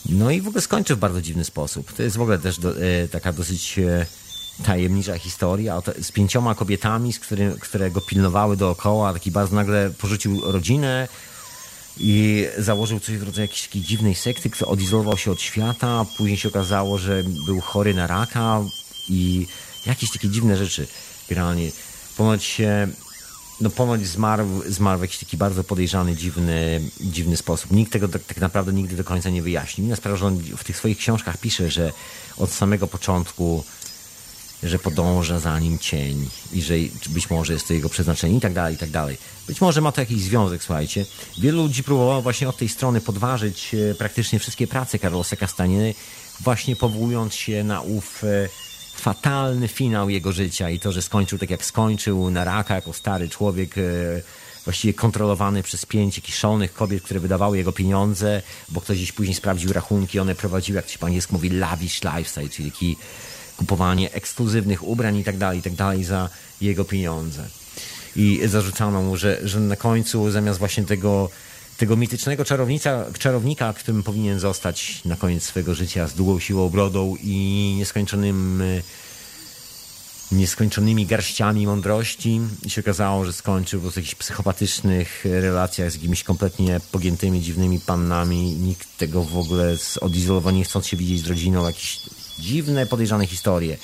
No 0.05 0.31
i 0.31 0.41
w 0.41 0.47
ogóle 0.47 0.61
skończy 0.61 0.95
w 0.95 0.99
bardzo 0.99 1.21
dziwny 1.21 1.43
sposób. 1.45 1.93
To 1.93 2.03
jest 2.03 2.17
w 2.17 2.21
ogóle 2.21 2.39
też 2.39 2.59
do, 2.59 2.81
e, 2.81 3.07
taka 3.07 3.33
dosyć 3.33 3.79
e, 3.79 4.05
tajemnicza 4.63 5.17
historia 5.17 5.81
z 6.01 6.11
pięcioma 6.11 6.55
kobietami, 6.55 7.13
z 7.13 7.19
którym, 7.19 7.59
które 7.59 7.91
go 7.91 8.01
pilnowały 8.01 8.57
dookoła. 8.57 9.13
Taki 9.13 9.31
bardzo 9.31 9.55
nagle 9.55 9.89
porzucił 9.97 10.41
rodzinę 10.51 11.07
i 11.97 12.45
założył 12.57 12.99
coś 12.99 13.17
w 13.17 13.23
rodzaju 13.23 13.41
jakiejś 13.41 13.61
takiej 13.61 13.81
dziwnej 13.81 14.15
sekty, 14.15 14.49
który 14.49 14.71
odizolował 14.71 15.17
się 15.17 15.31
od 15.31 15.41
świata. 15.41 16.05
Później 16.17 16.37
się 16.37 16.49
okazało, 16.49 16.97
że 16.97 17.23
był 17.45 17.61
chory 17.61 17.93
na 17.93 18.07
raka 18.07 18.61
i 19.09 19.47
jakieś 19.85 20.11
takie 20.11 20.29
dziwne 20.29 20.57
rzeczy. 20.57 20.87
Generalnie 21.29 21.71
ponoć 22.17 22.43
się 22.43 22.87
no 23.61 23.69
ponoć 23.69 24.07
zmarł, 24.07 24.45
zmarł 24.67 24.99
w 24.99 25.01
jakiś 25.01 25.17
taki 25.17 25.37
bardzo 25.37 25.63
podejrzany, 25.63 26.15
dziwny, 26.15 26.81
dziwny 27.01 27.37
sposób. 27.37 27.71
Nikt 27.71 27.91
tego 27.91 28.07
tak, 28.07 28.23
tak 28.23 28.37
naprawdę 28.37 28.73
nigdy 28.73 28.95
do 28.95 29.03
końca 29.03 29.29
nie 29.29 29.41
wyjaśnił. 29.41 29.87
Inna 29.87 29.95
sprawa, 29.95 30.17
że 30.17 30.25
on 30.25 30.39
w 30.57 30.63
tych 30.63 30.77
swoich 30.77 30.97
książkach 30.97 31.37
pisze, 31.37 31.71
że 31.71 31.93
od 32.37 32.51
samego 32.51 32.87
początku 32.87 33.63
że 34.63 34.79
podąża 34.79 35.39
za 35.39 35.59
nim 35.59 35.79
cień 35.79 36.29
i 36.53 36.61
że 36.61 36.73
być 37.09 37.29
może 37.29 37.53
jest 37.53 37.67
to 37.67 37.73
jego 37.73 37.89
przeznaczenie 37.89 38.37
i 38.37 38.39
tak 38.41 38.53
dalej, 38.53 38.75
i 38.75 38.77
tak 38.77 38.89
dalej. 38.89 39.17
Być 39.47 39.61
może 39.61 39.81
ma 39.81 39.91
to 39.91 40.01
jakiś 40.01 40.21
związek, 40.21 40.63
słuchajcie. 40.63 41.05
Wielu 41.37 41.63
ludzi 41.63 41.83
próbowało 41.83 42.21
właśnie 42.21 42.49
od 42.49 42.57
tej 42.57 42.69
strony 42.69 43.01
podważyć 43.01 43.75
e, 43.75 43.95
praktycznie 43.95 44.39
wszystkie 44.39 44.67
prace 44.67 44.99
Carlosa 44.99 45.35
Castanieny, 45.35 45.93
właśnie 46.39 46.75
powołując 46.75 47.33
się 47.33 47.63
na 47.63 47.81
ów 47.81 48.23
e, 48.23 48.49
fatalny 48.99 49.67
finał 49.67 50.09
jego 50.09 50.31
życia 50.31 50.69
i 50.69 50.79
to, 50.79 50.91
że 50.91 51.01
skończył 51.01 51.39
tak 51.39 51.49
jak 51.49 51.65
skończył, 51.65 52.29
na 52.29 52.43
raka 52.43 52.75
jako 52.75 52.93
stary 52.93 53.29
człowiek, 53.29 53.77
e, 53.77 53.81
właściwie 54.65 54.93
kontrolowany 54.93 55.63
przez 55.63 55.85
pięć 55.85 56.17
jakichś 56.17 56.37
szalonych 56.37 56.73
kobiet, 56.73 57.03
które 57.03 57.19
wydawały 57.19 57.57
jego 57.57 57.71
pieniądze, 57.71 58.41
bo 58.69 58.81
ktoś 58.81 58.97
gdzieś 58.97 59.11
później 59.11 59.35
sprawdził 59.35 59.73
rachunki, 59.73 60.19
one 60.19 60.35
prowadziły, 60.35 60.75
jak 60.75 60.89
się 60.89 60.99
po 60.99 61.05
angielsku 61.05 61.33
mówi, 61.33 61.49
lavish 61.49 62.01
lifestyle, 62.03 62.49
czyli 62.49 62.71
taki 62.71 62.97
kupowanie 63.57 64.13
ekskluzywnych 64.13 64.87
ubrań 64.87 65.17
i 65.17 65.23
tak 65.23 65.37
dalej, 65.37 65.59
i 65.59 65.61
tak 65.61 65.73
dalej 65.73 66.03
za 66.03 66.29
jego 66.61 66.85
pieniądze. 66.85 67.47
i 68.15 68.41
zarzucano 68.45 69.01
mu, 69.01 69.17
że, 69.17 69.39
że 69.43 69.59
na 69.59 69.75
końcu 69.75 70.31
zamiast 70.31 70.59
właśnie 70.59 70.83
tego, 70.83 71.29
tego 71.79 71.95
mitycznego 71.95 72.45
czarownica, 72.45 73.05
czarownika, 73.19 73.73
którym 73.73 74.03
powinien 74.03 74.39
zostać 74.39 75.05
na 75.05 75.15
koniec 75.15 75.43
swojego 75.43 75.75
życia 75.75 76.07
z 76.07 76.13
długą 76.13 76.39
siłą 76.39 76.69
brodą 76.69 77.15
i 77.23 77.75
nieskończonym 77.77 78.63
nieskończonymi 80.31 81.05
garściami 81.05 81.67
mądrości 81.67 82.41
i 82.65 82.69
się 82.69 82.81
okazało, 82.81 83.25
że 83.25 83.33
skończył 83.33 83.81
w 83.81 83.95
jakichś 83.95 84.15
psychopatycznych 84.15 85.25
relacjach 85.25 85.91
z 85.91 85.95
jakimiś 85.95 86.23
kompletnie 86.23 86.81
pogiętymi, 86.91 87.41
dziwnymi 87.41 87.79
pannami. 87.79 88.55
Nikt 88.55 88.97
tego 88.97 89.23
w 89.23 89.37
ogóle 89.37 89.75
odizolował, 90.01 90.53
nie 90.53 90.63
chcąc 90.63 90.87
się 90.87 90.97
widzieć 90.97 91.21
z 91.21 91.27
rodziną. 91.27 91.65
Jakieś 91.65 91.99
dziwne, 92.39 92.85
podejrzane 92.85 93.27
historie. 93.27 93.77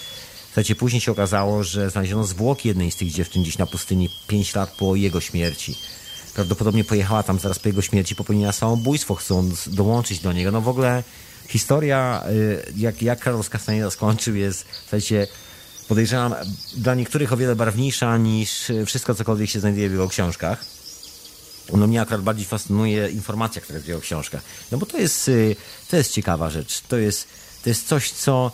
Słuchajcie, 0.45 0.75
później 0.75 1.01
się 1.01 1.11
okazało, 1.11 1.63
że 1.63 1.89
znaleziono 1.89 2.23
zwłoki 2.23 2.67
jednej 2.67 2.91
z 2.91 2.95
tych 2.95 3.11
dziewczyn 3.11 3.41
gdzieś 3.41 3.57
na 3.57 3.65
pustyni 3.65 4.09
5 4.27 4.55
lat 4.55 4.71
po 4.71 4.95
jego 4.95 5.21
śmierci. 5.21 5.75
Prawdopodobnie 6.35 6.83
pojechała 6.83 7.23
tam 7.23 7.39
zaraz 7.39 7.59
po 7.59 7.69
jego 7.69 7.81
śmierci, 7.81 8.15
popełniła 8.15 8.51
samobójstwo, 8.51 9.15
chcąc 9.15 9.69
dołączyć 9.69 10.19
do 10.19 10.33
niego. 10.33 10.51
No 10.51 10.61
w 10.61 10.67
ogóle 10.67 11.03
historia, 11.47 12.23
y, 12.29 12.73
jak, 12.77 13.01
jak 13.01 13.23
Carlos 13.23 13.49
Castaneda 13.49 13.91
skończył, 13.91 14.35
jest, 14.35 14.65
słuchajcie, 14.81 15.27
podejrzewam, 15.87 16.35
dla 16.77 16.95
niektórych 16.95 17.33
o 17.33 17.37
wiele 17.37 17.55
barwniejsza 17.55 18.17
niż 18.17 18.71
wszystko, 18.85 19.15
cokolwiek 19.15 19.49
się 19.49 19.59
znajduje 19.59 19.89
w 19.89 19.91
jego 19.91 20.09
książkach. 20.09 20.65
No 21.73 21.87
mnie 21.87 22.01
akurat 22.01 22.21
bardziej 22.21 22.45
fascynuje 22.45 23.09
informacja, 23.09 23.61
która 23.61 23.75
jest 23.75 23.85
w 23.85 23.89
jego 23.89 24.01
książkach. 24.01 24.41
No 24.71 24.77
bo 24.77 24.85
to 24.85 24.97
jest, 24.97 25.27
y, 25.27 25.55
to 25.89 25.97
jest 25.97 26.11
ciekawa 26.11 26.49
rzecz. 26.49 26.81
To 26.81 26.97
jest, 26.97 27.27
to 27.63 27.69
jest 27.69 27.87
coś, 27.87 28.11
co 28.11 28.51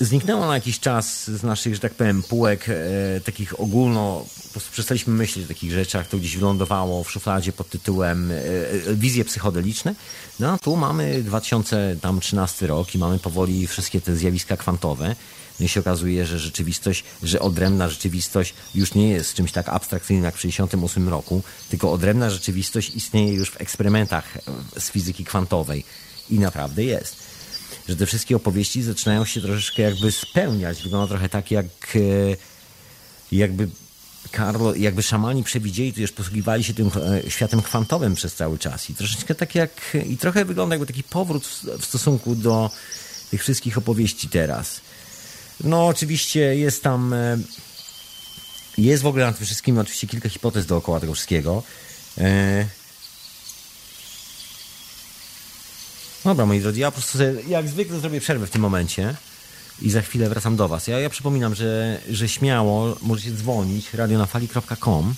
zniknęło 0.00 0.46
na 0.46 0.54
jakiś 0.54 0.80
czas 0.80 1.30
z 1.30 1.42
naszych, 1.42 1.74
że 1.74 1.80
tak 1.80 1.94
powiem, 1.94 2.22
półek 2.22 2.66
e, 2.68 3.20
takich 3.20 3.60
ogólno, 3.60 4.24
po 4.44 4.50
prostu 4.50 4.72
przestaliśmy 4.72 5.14
myśleć 5.14 5.44
o 5.44 5.48
takich 5.48 5.72
rzeczach, 5.72 6.08
to 6.08 6.18
gdzieś 6.18 6.36
wylądowało 6.36 7.04
w 7.04 7.10
szufladzie 7.10 7.52
pod 7.52 7.68
tytułem 7.68 8.30
e, 8.30 8.34
e 8.34 8.94
wizje 8.94 9.24
psychodeliczne. 9.24 9.94
No 10.40 10.52
a 10.52 10.58
tu 10.58 10.76
mamy 10.76 11.22
2013 11.22 12.66
rok 12.66 12.94
i 12.94 12.98
mamy 12.98 13.18
powoli 13.18 13.66
wszystkie 13.66 14.00
te 14.00 14.16
zjawiska 14.16 14.56
kwantowe. 14.56 15.16
No 15.60 15.66
i 15.66 15.68
się 15.68 15.80
okazuje, 15.80 16.26
że 16.26 16.38
rzeczywistość, 16.38 17.04
że 17.22 17.40
odrębna 17.40 17.88
rzeczywistość 17.88 18.54
już 18.74 18.94
nie 18.94 19.08
jest 19.08 19.34
czymś 19.34 19.52
tak 19.52 19.68
abstrakcyjnym 19.68 20.24
jak 20.24 20.34
w 20.34 20.40
1968 20.40 21.08
roku, 21.08 21.42
tylko 21.70 21.92
odrębna 21.92 22.30
rzeczywistość 22.30 22.94
istnieje 22.94 23.32
już 23.32 23.50
w 23.50 23.60
eksperymentach 23.60 24.36
e, 24.36 24.80
z 24.80 24.90
fizyki 24.90 25.24
kwantowej. 25.24 25.84
I 26.30 26.38
naprawdę 26.38 26.84
jest. 26.84 27.16
Że 27.90 27.96
te 27.96 28.06
wszystkie 28.06 28.36
opowieści 28.36 28.82
zaczynają 28.82 29.24
się 29.24 29.40
troszeczkę 29.40 29.82
jakby 29.82 30.12
spełniać. 30.12 30.82
Wygląda 30.82 31.08
trochę 31.08 31.28
tak, 31.28 31.50
jak 31.50 31.66
e, 31.94 32.36
jakby 33.32 33.68
Karlo, 34.30 34.74
jakby 34.74 35.02
szamani 35.02 35.44
przewidzieli, 35.44 35.92
to 35.92 36.00
już 36.00 36.12
posługiwali 36.12 36.64
się 36.64 36.74
tym 36.74 36.90
e, 37.26 37.30
światem 37.30 37.62
kwantowym 37.62 38.14
przez 38.14 38.34
cały 38.34 38.58
czas. 38.58 38.90
I 38.90 38.94
troszeczkę 38.94 39.34
tak 39.34 39.54
jak, 39.54 39.96
i 40.06 40.16
trochę 40.16 40.44
wygląda 40.44 40.74
jakby 40.74 40.86
taki 40.86 41.02
powrót 41.02 41.46
w 41.78 41.84
stosunku 41.84 42.34
do 42.34 42.70
tych 43.30 43.42
wszystkich 43.42 43.78
opowieści 43.78 44.28
teraz. 44.28 44.80
No, 45.64 45.86
oczywiście 45.86 46.40
jest 46.40 46.82
tam. 46.82 47.12
E, 47.12 47.38
jest 48.78 49.02
w 49.02 49.06
ogóle 49.06 49.26
nad 49.26 49.36
tym 49.36 49.46
wszystkim 49.46 49.78
oczywiście 49.78 50.06
kilka 50.06 50.28
hipotez 50.28 50.66
dookoła 50.66 51.00
tego 51.00 51.14
wszystkiego. 51.14 51.62
E, 52.18 52.66
dobra, 56.24 56.46
moi 56.46 56.60
drodzy, 56.60 56.80
ja 56.80 56.90
po 56.90 56.94
prostu 56.94 57.18
sobie, 57.18 57.34
jak 57.48 57.68
zwykle 57.68 58.00
zrobię 58.00 58.20
przerwę 58.20 58.46
w 58.46 58.50
tym 58.50 58.62
momencie 58.62 59.14
i 59.82 59.90
za 59.90 60.02
chwilę 60.02 60.28
wracam 60.28 60.56
do 60.56 60.68
Was. 60.68 60.86
Ja, 60.86 61.00
ja 61.00 61.10
przypominam, 61.10 61.54
że, 61.54 62.00
że 62.10 62.28
śmiało 62.28 62.96
możecie 63.02 63.32
dzwonić 63.32 63.94
radionafali.com 63.94 65.14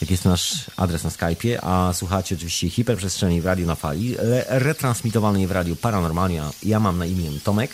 jak 0.00 0.10
jest 0.10 0.24
nasz 0.24 0.70
adres 0.76 1.04
na 1.04 1.10
Skype'ie, 1.10 1.58
a 1.62 1.92
słuchacie 1.94 2.34
oczywiście 2.34 2.70
hiperprzestrzeni 2.70 3.40
w 3.40 3.46
Radio 3.46 3.66
na 3.66 3.74
Fali, 3.74 4.16
retransmitowanej 4.48 5.46
w 5.46 5.50
Radiu 5.50 5.76
Paranormalnie. 5.76 6.42
Ja 6.62 6.80
mam 6.80 6.98
na 6.98 7.06
imię 7.06 7.30
Tomek. 7.44 7.70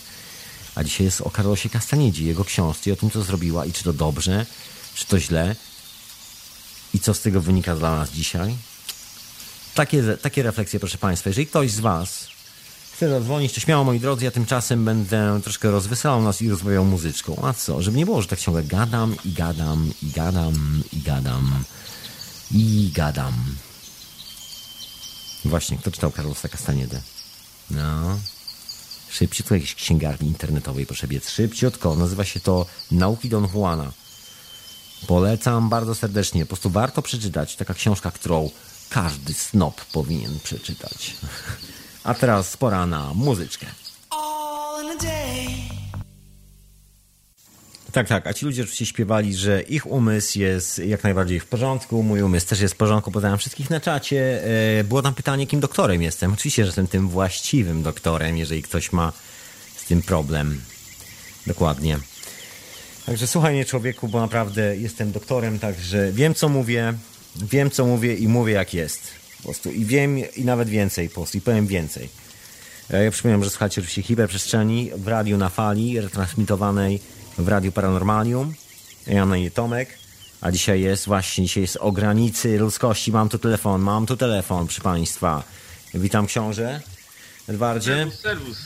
A 0.75 0.85
dzisiaj 0.85 1.05
jest 1.05 1.21
o 1.21 1.31
Karlosie 1.31 1.69
Castaniedzi, 1.69 2.25
jego 2.25 2.45
książce 2.45 2.91
i 2.91 2.93
o 2.93 2.97
tym, 2.97 3.11
co 3.11 3.23
zrobiła 3.23 3.67
i 3.67 3.73
czy 3.73 3.85
to 3.85 3.93
dobrze, 3.93 4.47
czy 4.95 5.07
to 5.07 5.21
źle 5.21 5.57
i 6.95 7.01
co 7.01 7.15
z 7.15 7.21
tego 7.21 7.41
wynika 7.41 7.77
dla 7.77 7.97
nas 7.97 8.11
dzisiaj. 8.11 8.57
Takie, 9.75 10.03
takie 10.17 10.43
refleksje, 10.43 10.81
proszę 10.81 10.99
Państwa. 10.99 11.31
Jeżeli 11.31 11.47
ktoś 11.47 11.71
z 11.71 11.81
Was 11.81 12.29
chce 12.97 13.09
zadzwonić, 13.09 13.53
to 13.53 13.61
śmiało, 13.61 13.85
moi 13.85 14.01
drodzy, 14.01 14.25
ja 14.25 14.31
tymczasem 14.31 14.85
będę 14.85 15.41
troszkę 15.43 15.71
rozweselał 15.71 16.23
nas 16.23 16.43
i 16.43 16.51
rozmawiał 16.51 16.85
muzyczką. 16.85 17.43
A 17.45 17.53
co? 17.53 17.83
Żeby 17.83 17.99
nie 17.99 18.05
było, 18.05 18.23
że 18.23 18.29
tak 18.29 18.41
ciągle 18.41 18.63
gadam 18.63 19.17
i 19.25 19.33
gadam 19.33 19.93
i 20.03 20.11
gadam 20.11 20.83
i 20.93 21.01
gadam 21.01 21.65
i 22.51 22.91
gadam. 22.95 23.35
Właśnie, 25.45 25.79
kto 25.79 25.91
czytał 25.91 26.11
Karlosa 26.11 26.49
Castaniedę? 26.49 27.01
No, 27.71 28.19
Szybciutko 29.11 29.55
jakiejś 29.55 29.75
księgarni 29.75 30.29
internetowej, 30.29 30.87
proszę 30.87 31.09
biec. 31.09 31.31
Szybciutko. 31.31 31.97
Nazywa 31.97 32.25
się 32.25 32.41
to 32.41 32.67
Nauki 32.91 33.29
Don 33.29 33.49
Juana. 33.55 33.93
Polecam 35.07 35.69
bardzo 35.69 35.95
serdecznie. 35.95 36.41
Po 36.41 36.49
prostu 36.49 36.71
warto 36.71 37.03
przeczytać. 37.03 37.57
Taka 37.57 37.75
książka, 37.75 38.11
którą 38.11 38.51
każdy 38.91 39.35
snop 39.35 39.85
powinien 39.85 40.39
przeczytać. 40.45 41.13
A 42.07 42.15
teraz 42.15 42.57
pora 42.57 42.87
na 42.87 43.15
muzyczkę. 43.15 43.67
Tak, 47.93 48.09
tak. 48.09 48.27
A 48.27 48.35
ci 48.35 48.47
ludzie 48.47 48.63
oczywiście 48.63 48.87
śpiewali, 48.87 49.35
że 49.35 49.63
ich 49.63 49.87
umysł 49.87 50.39
jest 50.39 50.79
jak 50.79 51.05
najbardziej 51.05 51.41
w 51.41 51.47
porządku, 51.47 52.03
mój 52.03 52.23
umysł 52.23 52.47
też 52.47 52.61
jest 52.61 52.75
w 52.75 52.77
porządku. 52.77 53.11
Pozdrawiam 53.11 53.39
wszystkich 53.39 53.71
na 53.71 53.81
czacie. 53.81 54.45
E, 54.79 54.85
było 54.85 55.03
tam 55.03 55.15
pytanie, 55.15 55.47
kim 55.47 55.61
doktorem 55.61 56.03
jestem. 56.03 56.33
Oczywiście, 56.33 56.63
że 56.63 56.69
jestem 56.69 56.87
tym 56.87 57.09
właściwym 57.09 57.83
doktorem, 57.83 58.37
jeżeli 58.37 58.63
ktoś 58.63 58.93
ma 58.93 59.13
z 59.77 59.85
tym 59.85 60.03
problem. 60.03 60.61
Dokładnie. 61.47 61.99
Także 63.07 63.27
słuchaj 63.27 63.55
mnie 63.55 63.65
człowieku, 63.65 64.09
bo 64.09 64.21
naprawdę 64.21 64.77
jestem 64.77 65.13
doktorem, 65.13 65.59
także 65.59 66.13
wiem 66.13 66.35
co 66.35 66.49
mówię, 66.49 66.95
wiem 67.37 67.71
co 67.71 67.87
mówię 67.87 68.15
i 68.15 68.29
mówię 68.29 68.53
jak 68.53 68.75
jest. 68.75 69.26
Po 69.47 69.53
prostu 69.53 69.71
i 69.71 69.85
wiem 69.85 70.19
i 70.37 70.45
nawet 70.45 70.69
więcej 70.69 71.09
po 71.09 71.15
prostu 71.15 71.39
i 71.39 71.41
powiem 71.41 71.67
więcej. 71.67 72.09
E, 72.91 73.05
ja 73.05 73.11
przypominam, 73.11 73.45
że 73.45 73.51
słuchacie 73.51 73.81
oczywiście 73.81 74.03
hiperprzestrzeni 74.03 74.91
w 74.97 75.09
radiu 75.09 75.39
na 75.39 75.49
fali, 75.49 76.01
retransmitowanej 76.01 77.01
w 77.39 77.49
Radiu 77.49 77.73
Paranormalium. 77.73 78.55
Ja 79.07 79.27
na 79.27 79.37
imię 79.37 79.51
Tomek, 79.51 79.89
a 80.41 80.51
dzisiaj 80.51 80.81
jest 80.81 81.07
właśnie, 81.07 81.45
dzisiaj 81.45 81.63
jest 81.63 81.77
o 81.77 81.93
granicy 81.93 82.59
ludzkości. 82.59 83.13
Mam 83.13 83.29
tu 83.29 83.39
telefon, 83.39 83.83
mam 83.83 84.07
tu 84.07 84.17
telefon, 84.17 84.67
proszę 84.67 84.83
Państwa. 84.83 85.43
Witam 85.95 86.27
książę. 86.27 86.81
Edwardzie. 87.49 87.91
Serwus, 87.95 88.21
serwus. 88.21 88.59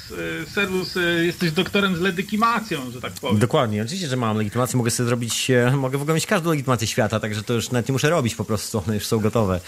E, 0.48 0.50
serwus, 0.50 0.96
e, 0.96 1.00
jesteś 1.00 1.52
doktorem 1.52 1.96
z 1.96 2.00
legitymacją, 2.00 2.90
że 2.90 3.00
tak 3.00 3.12
powiem. 3.12 3.38
Dokładnie, 3.38 3.82
oczywiście, 3.82 4.08
że 4.08 4.16
mam 4.16 4.36
legitymację, 4.36 4.76
mogę 4.76 4.90
sobie 4.90 5.06
zrobić, 5.06 5.50
mogę 5.76 5.98
w 5.98 6.02
ogóle 6.02 6.14
mieć 6.14 6.26
każdą 6.26 6.50
legitymację 6.50 6.86
świata, 6.86 7.20
także 7.20 7.42
to 7.42 7.54
już 7.54 7.70
nawet 7.70 7.88
nie 7.88 7.92
muszę 7.92 8.10
robić 8.10 8.34
po 8.34 8.44
prostu, 8.44 8.82
one 8.86 8.94
już 8.94 9.06
są 9.06 9.18
gotowe, 9.18 9.60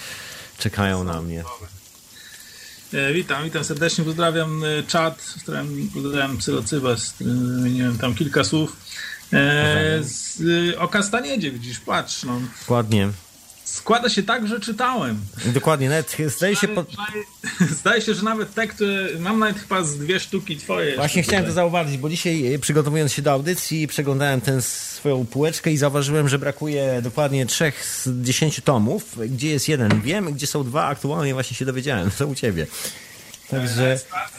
czekają 0.62 1.04
na 1.04 1.22
mnie. 1.22 1.44
Witam, 3.14 3.44
witam 3.44 3.64
serdecznie, 3.64 4.04
pozdrawiam 4.04 4.62
czat, 4.86 5.34
pozdrawiam 5.94 6.38
psylocybas, 6.38 7.14
wymieniłem 7.20 7.98
tam 7.98 8.14
kilka 8.14 8.44
słów. 8.44 8.76
E, 9.32 9.98
z, 10.02 10.42
o 10.78 10.88
Kastaniedzie 10.88 11.50
widzisz, 11.52 11.80
patrz. 11.80 12.22
No. 12.22 12.40
Dokładnie. 12.60 13.08
Składa 13.64 14.08
się 14.08 14.22
tak, 14.22 14.48
że 14.48 14.60
czytałem. 14.60 15.20
Dokładnie, 15.44 15.88
nawet 15.88 16.16
zdaje 16.26 16.56
się... 16.56 16.68
Po... 16.68 16.84
Zdaje 17.80 18.02
się, 18.02 18.14
że 18.14 18.22
nawet 18.22 18.54
te, 18.54 18.66
które... 18.66 19.08
Mam 19.18 19.38
nawet 19.38 19.58
chyba 19.58 19.84
z 19.84 19.98
dwie 19.98 20.20
sztuki 20.20 20.56
twoje. 20.56 20.96
Właśnie 20.96 21.22
chciałem 21.22 21.44
tutaj. 21.44 21.50
to 21.50 21.54
zauważyć, 21.54 21.98
bo 21.98 22.08
dzisiaj 22.08 22.54
e, 22.54 22.58
przygotowując 22.58 23.12
się 23.12 23.22
do 23.22 23.32
audycji 23.32 23.86
przeglądałem 23.86 24.40
tę 24.40 24.62
swoją 24.62 25.26
półeczkę 25.26 25.72
i 25.72 25.76
zauważyłem, 25.76 26.28
że 26.28 26.38
brakuje 26.38 27.00
dokładnie 27.02 27.46
trzech 27.46 27.86
z 27.86 28.08
dziesięciu 28.22 28.62
tomów. 28.62 29.18
Gdzie 29.28 29.48
jest 29.48 29.68
jeden? 29.68 30.00
Wiem, 30.00 30.32
gdzie 30.32 30.46
są 30.46 30.64
dwa. 30.64 30.86
Aktualnie 30.86 31.34
właśnie 31.34 31.56
się 31.56 31.64
dowiedziałem. 31.64 32.10
To 32.18 32.26
u 32.26 32.34
ciebie. 32.34 32.66
Także... 33.48 33.98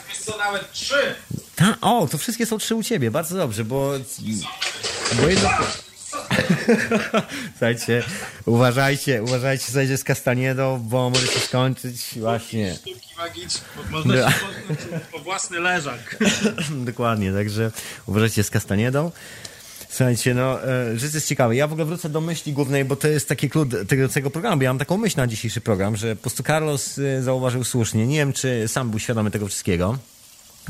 Jest 0.10 0.26
to 0.26 0.38
nawet 0.38 0.72
trzy. 0.72 1.16
Ta, 1.56 1.78
o, 1.82 2.08
to 2.08 2.18
wszystkie 2.18 2.46
są 2.46 2.58
trzy 2.58 2.76
u 2.76 2.84
ciebie. 2.84 3.12
Bardzo 3.12 3.38
dobrze, 3.38 3.66
bo... 3.66 3.94
Bo 5.22 5.28
jedno... 5.28 5.50
Słuchajcie, 7.52 8.04
uważajcie, 8.46 9.24
uważajcie, 9.24 9.66
słuchajcie 9.66 9.98
z 9.98 10.04
kastaniedą, 10.04 10.80
bo 10.80 11.10
może 11.10 11.28
się 11.28 11.40
skończyć 11.40 12.20
właśnie. 12.20 12.76
Sztuki 12.76 13.00
magiczne, 13.18 13.62
można 13.92 14.32
się 14.32 14.38
po 15.12 15.20
własny 15.20 15.60
leżak. 15.60 16.18
Dokładnie, 16.86 17.34
także 17.34 17.72
uważajcie 18.06 18.44
z 18.44 18.50
kastaniedą. 18.50 19.12
Słuchajcie, 19.90 20.34
no, 20.34 20.68
e, 20.68 20.98
rzecz 20.98 21.14
jest 21.14 21.28
ciekawa. 21.28 21.54
Ja 21.54 21.68
w 21.68 21.72
ogóle 21.72 21.86
wrócę 21.86 22.10
do 22.10 22.22
myśli 22.22 22.54
głównej, 22.54 22.86
bo 22.86 22.96
to 22.96 23.08
jest 23.08 23.30
taki 23.30 23.50
klucz 23.50 23.70
tego, 23.88 24.10
tego 24.10 24.30
programu. 24.30 24.62
Ja 24.62 24.70
mam 24.70 24.80
taką 24.80 24.98
myśl 24.98 25.18
na 25.18 25.28
dzisiejszy 25.28 25.62
program, 25.62 25.96
że 25.96 26.16
po 26.16 26.22
prostu 26.22 26.44
Carlos 26.44 27.00
e, 27.00 27.24
zauważył 27.24 27.64
słusznie. 27.64 28.08
Nie 28.08 28.18
wiem, 28.18 28.34
czy 28.34 28.68
sam 28.68 28.90
był 28.90 29.00
świadomy 29.00 29.32
tego 29.32 29.48
wszystkiego. 29.48 29.98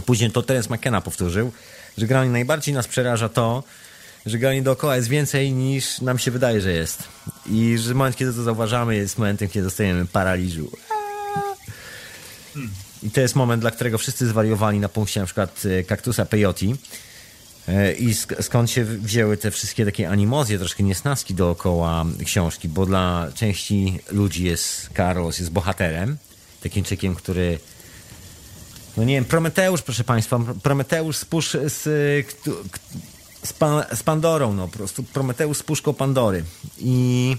Później 0.06 0.32
to 0.32 0.42
Terence 0.42 0.76
McKenna 0.76 1.02
powtórzył, 1.02 1.52
że 1.98 2.08
generalnie 2.08 2.32
najbardziej 2.32 2.74
nas 2.74 2.88
przeraża 2.88 3.30
to, 3.30 3.64
że 4.26 4.38
granie 4.38 4.62
dookoła 4.62 4.96
jest 4.96 5.08
więcej 5.08 5.52
niż 5.52 6.02
nam 6.02 6.20
się 6.20 6.32
wydaje, 6.32 6.62
że 6.62 6.72
jest. 6.72 7.04
I 7.46 7.78
że 7.78 7.94
moment, 7.94 8.16
kiedy 8.16 8.34
to 8.34 8.44
zauważamy, 8.44 8.96
jest 8.96 9.18
momentem, 9.18 9.50
kiedy 9.50 9.66
dostajemy 9.66 10.06
paraliżu. 10.06 10.72
I 13.04 13.12
to 13.12 13.22
jest 13.22 13.36
moment, 13.36 13.62
dla 13.62 13.72
którego 13.72 13.98
wszyscy 13.98 14.28
zwariowali 14.28 14.80
na 14.80 14.90
punkcie 14.90 15.20
na 15.20 15.26
przykład 15.26 15.64
e, 15.66 15.84
kaktusa 15.84 16.26
peyote. 16.26 16.66
E, 17.68 17.94
I 17.94 18.14
skąd 18.42 18.72
się 18.72 18.86
wzięły 18.86 19.38
te 19.38 19.52
wszystkie 19.52 19.86
takie 19.86 20.10
animozje, 20.10 20.60
troszkę 20.60 20.84
niesnaski 20.84 21.34
dookoła 21.34 22.06
książki, 22.26 22.70
bo 22.70 22.86
dla 22.86 23.28
części 23.36 24.00
ludzi 24.12 24.44
jest 24.44 24.90
Carlos, 24.98 25.40
jest 25.40 25.52
bohaterem, 25.52 26.18
takim 26.64 26.84
czekiem, 26.84 27.16
który 27.16 27.60
no 28.98 29.04
nie 29.04 29.16
wiem, 29.16 29.26
Prometeusz, 29.26 29.82
proszę 29.82 30.04
Państwa, 30.04 30.40
Prometeusz 30.64 31.18
z, 31.18 31.26
pusz, 31.26 31.58
z, 31.68 31.88
z, 33.44 33.54
pan, 33.54 33.84
z 33.94 34.04
Pandorą, 34.04 34.54
no 34.54 34.68
po 34.68 34.78
prostu 34.78 35.04
Prometeusz 35.04 35.58
z 35.58 35.64
puszką 35.64 35.94
Pandory. 35.94 36.44
I... 36.80 37.38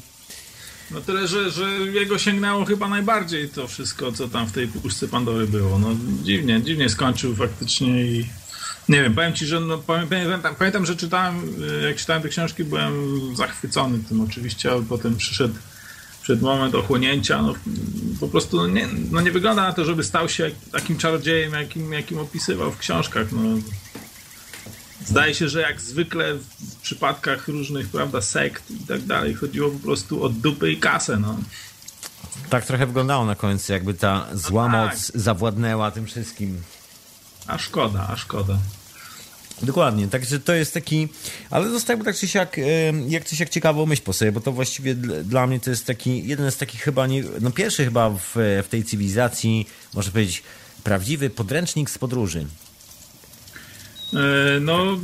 No 0.90 1.00
tyle, 1.00 1.28
że, 1.28 1.50
że 1.50 1.70
jego 1.70 2.18
sięgnęło 2.18 2.64
chyba 2.64 2.88
najbardziej 2.88 3.48
to 3.48 3.68
wszystko, 3.68 4.12
co 4.12 4.28
tam 4.28 4.46
w 4.46 4.52
tej 4.52 4.68
puszce 4.68 5.08
Pandory 5.08 5.46
było. 5.46 5.78
No 5.78 5.88
dziwnie, 6.22 6.62
dziwnie 6.62 6.88
skończył 6.88 7.36
faktycznie 7.36 8.04
i 8.04 8.26
nie 8.88 9.02
wiem, 9.02 9.14
powiem 9.14 9.32
ci, 9.32 9.46
że 9.46 9.60
no, 9.60 9.78
pamiętam, 9.78 10.54
pamiętam, 10.54 10.86
że 10.86 10.96
czytałem, 10.96 11.54
jak 11.86 11.96
czytałem 11.96 12.22
te 12.22 12.28
książki, 12.28 12.64
byłem 12.64 13.20
zachwycony 13.36 13.98
tym 14.08 14.20
oczywiście, 14.20 14.72
ale 14.72 14.82
potem 14.82 15.16
przyszedł 15.16 15.54
przed 16.22 16.42
moment 16.42 16.74
ochłonięcia, 16.74 17.42
no, 17.42 17.54
po 18.20 18.28
prostu 18.28 18.56
no 18.56 18.66
nie, 18.66 18.88
no 19.10 19.20
nie 19.20 19.32
wygląda 19.32 19.62
na 19.62 19.72
to, 19.72 19.84
żeby 19.84 20.04
stał 20.04 20.28
się 20.28 20.50
takim 20.72 20.98
czarodziejem, 20.98 21.52
jakim, 21.52 21.92
jakim 21.92 22.18
opisywał 22.18 22.72
w 22.72 22.78
książkach. 22.78 23.32
No. 23.32 23.40
Zdaje 25.06 25.34
się, 25.34 25.48
że 25.48 25.60
jak 25.60 25.80
zwykle 25.80 26.34
w 26.34 26.76
przypadkach 26.82 27.48
różnych, 27.48 27.88
prawda, 27.88 28.20
sekt 28.20 28.70
i 28.70 28.86
tak 28.86 29.00
dalej, 29.00 29.34
chodziło 29.34 29.70
po 29.70 29.78
prostu 29.78 30.24
o 30.24 30.28
dupy 30.28 30.72
i 30.72 30.76
kasę, 30.76 31.16
no. 31.16 31.38
Tak 32.50 32.66
trochę 32.66 32.86
wyglądało 32.86 33.26
na 33.26 33.34
końcu, 33.34 33.72
jakby 33.72 33.94
ta 33.94 34.26
zła 34.32 34.68
no 34.68 34.72
tak. 34.72 34.92
moc 34.92 35.12
zawładnęła 35.14 35.90
tym 35.90 36.06
wszystkim. 36.06 36.62
A 37.46 37.58
szkoda, 37.58 38.08
a 38.10 38.16
szkoda. 38.16 38.58
Dokładnie, 39.62 40.08
także 40.08 40.40
to 40.40 40.52
jest 40.52 40.74
taki, 40.74 41.08
ale 41.50 41.70
zostajemy 41.70 42.04
tak 42.04 42.16
czy 42.16 42.28
siak, 42.28 42.56
jak 43.08 43.24
czy 43.24 43.36
siak 43.36 43.48
ciekawą 43.48 43.86
myśl 43.86 44.02
po 44.02 44.12
sobie, 44.12 44.32
bo 44.32 44.40
to 44.40 44.52
właściwie 44.52 44.94
dla 44.94 45.46
mnie 45.46 45.60
to 45.60 45.70
jest 45.70 45.86
taki, 45.86 46.26
jeden 46.26 46.50
z 46.50 46.56
takich 46.56 46.80
chyba, 46.80 47.06
nie, 47.06 47.24
no 47.40 47.50
pierwszy 47.50 47.84
chyba 47.84 48.10
w, 48.10 48.34
w 48.34 48.66
tej 48.70 48.84
cywilizacji, 48.84 49.66
można 49.94 50.12
powiedzieć, 50.12 50.42
prawdziwy 50.84 51.30
podręcznik 51.30 51.90
z 51.90 51.98
podróży. 51.98 52.46
E, 54.14 54.60
no 54.60 54.92
e, 54.92 54.96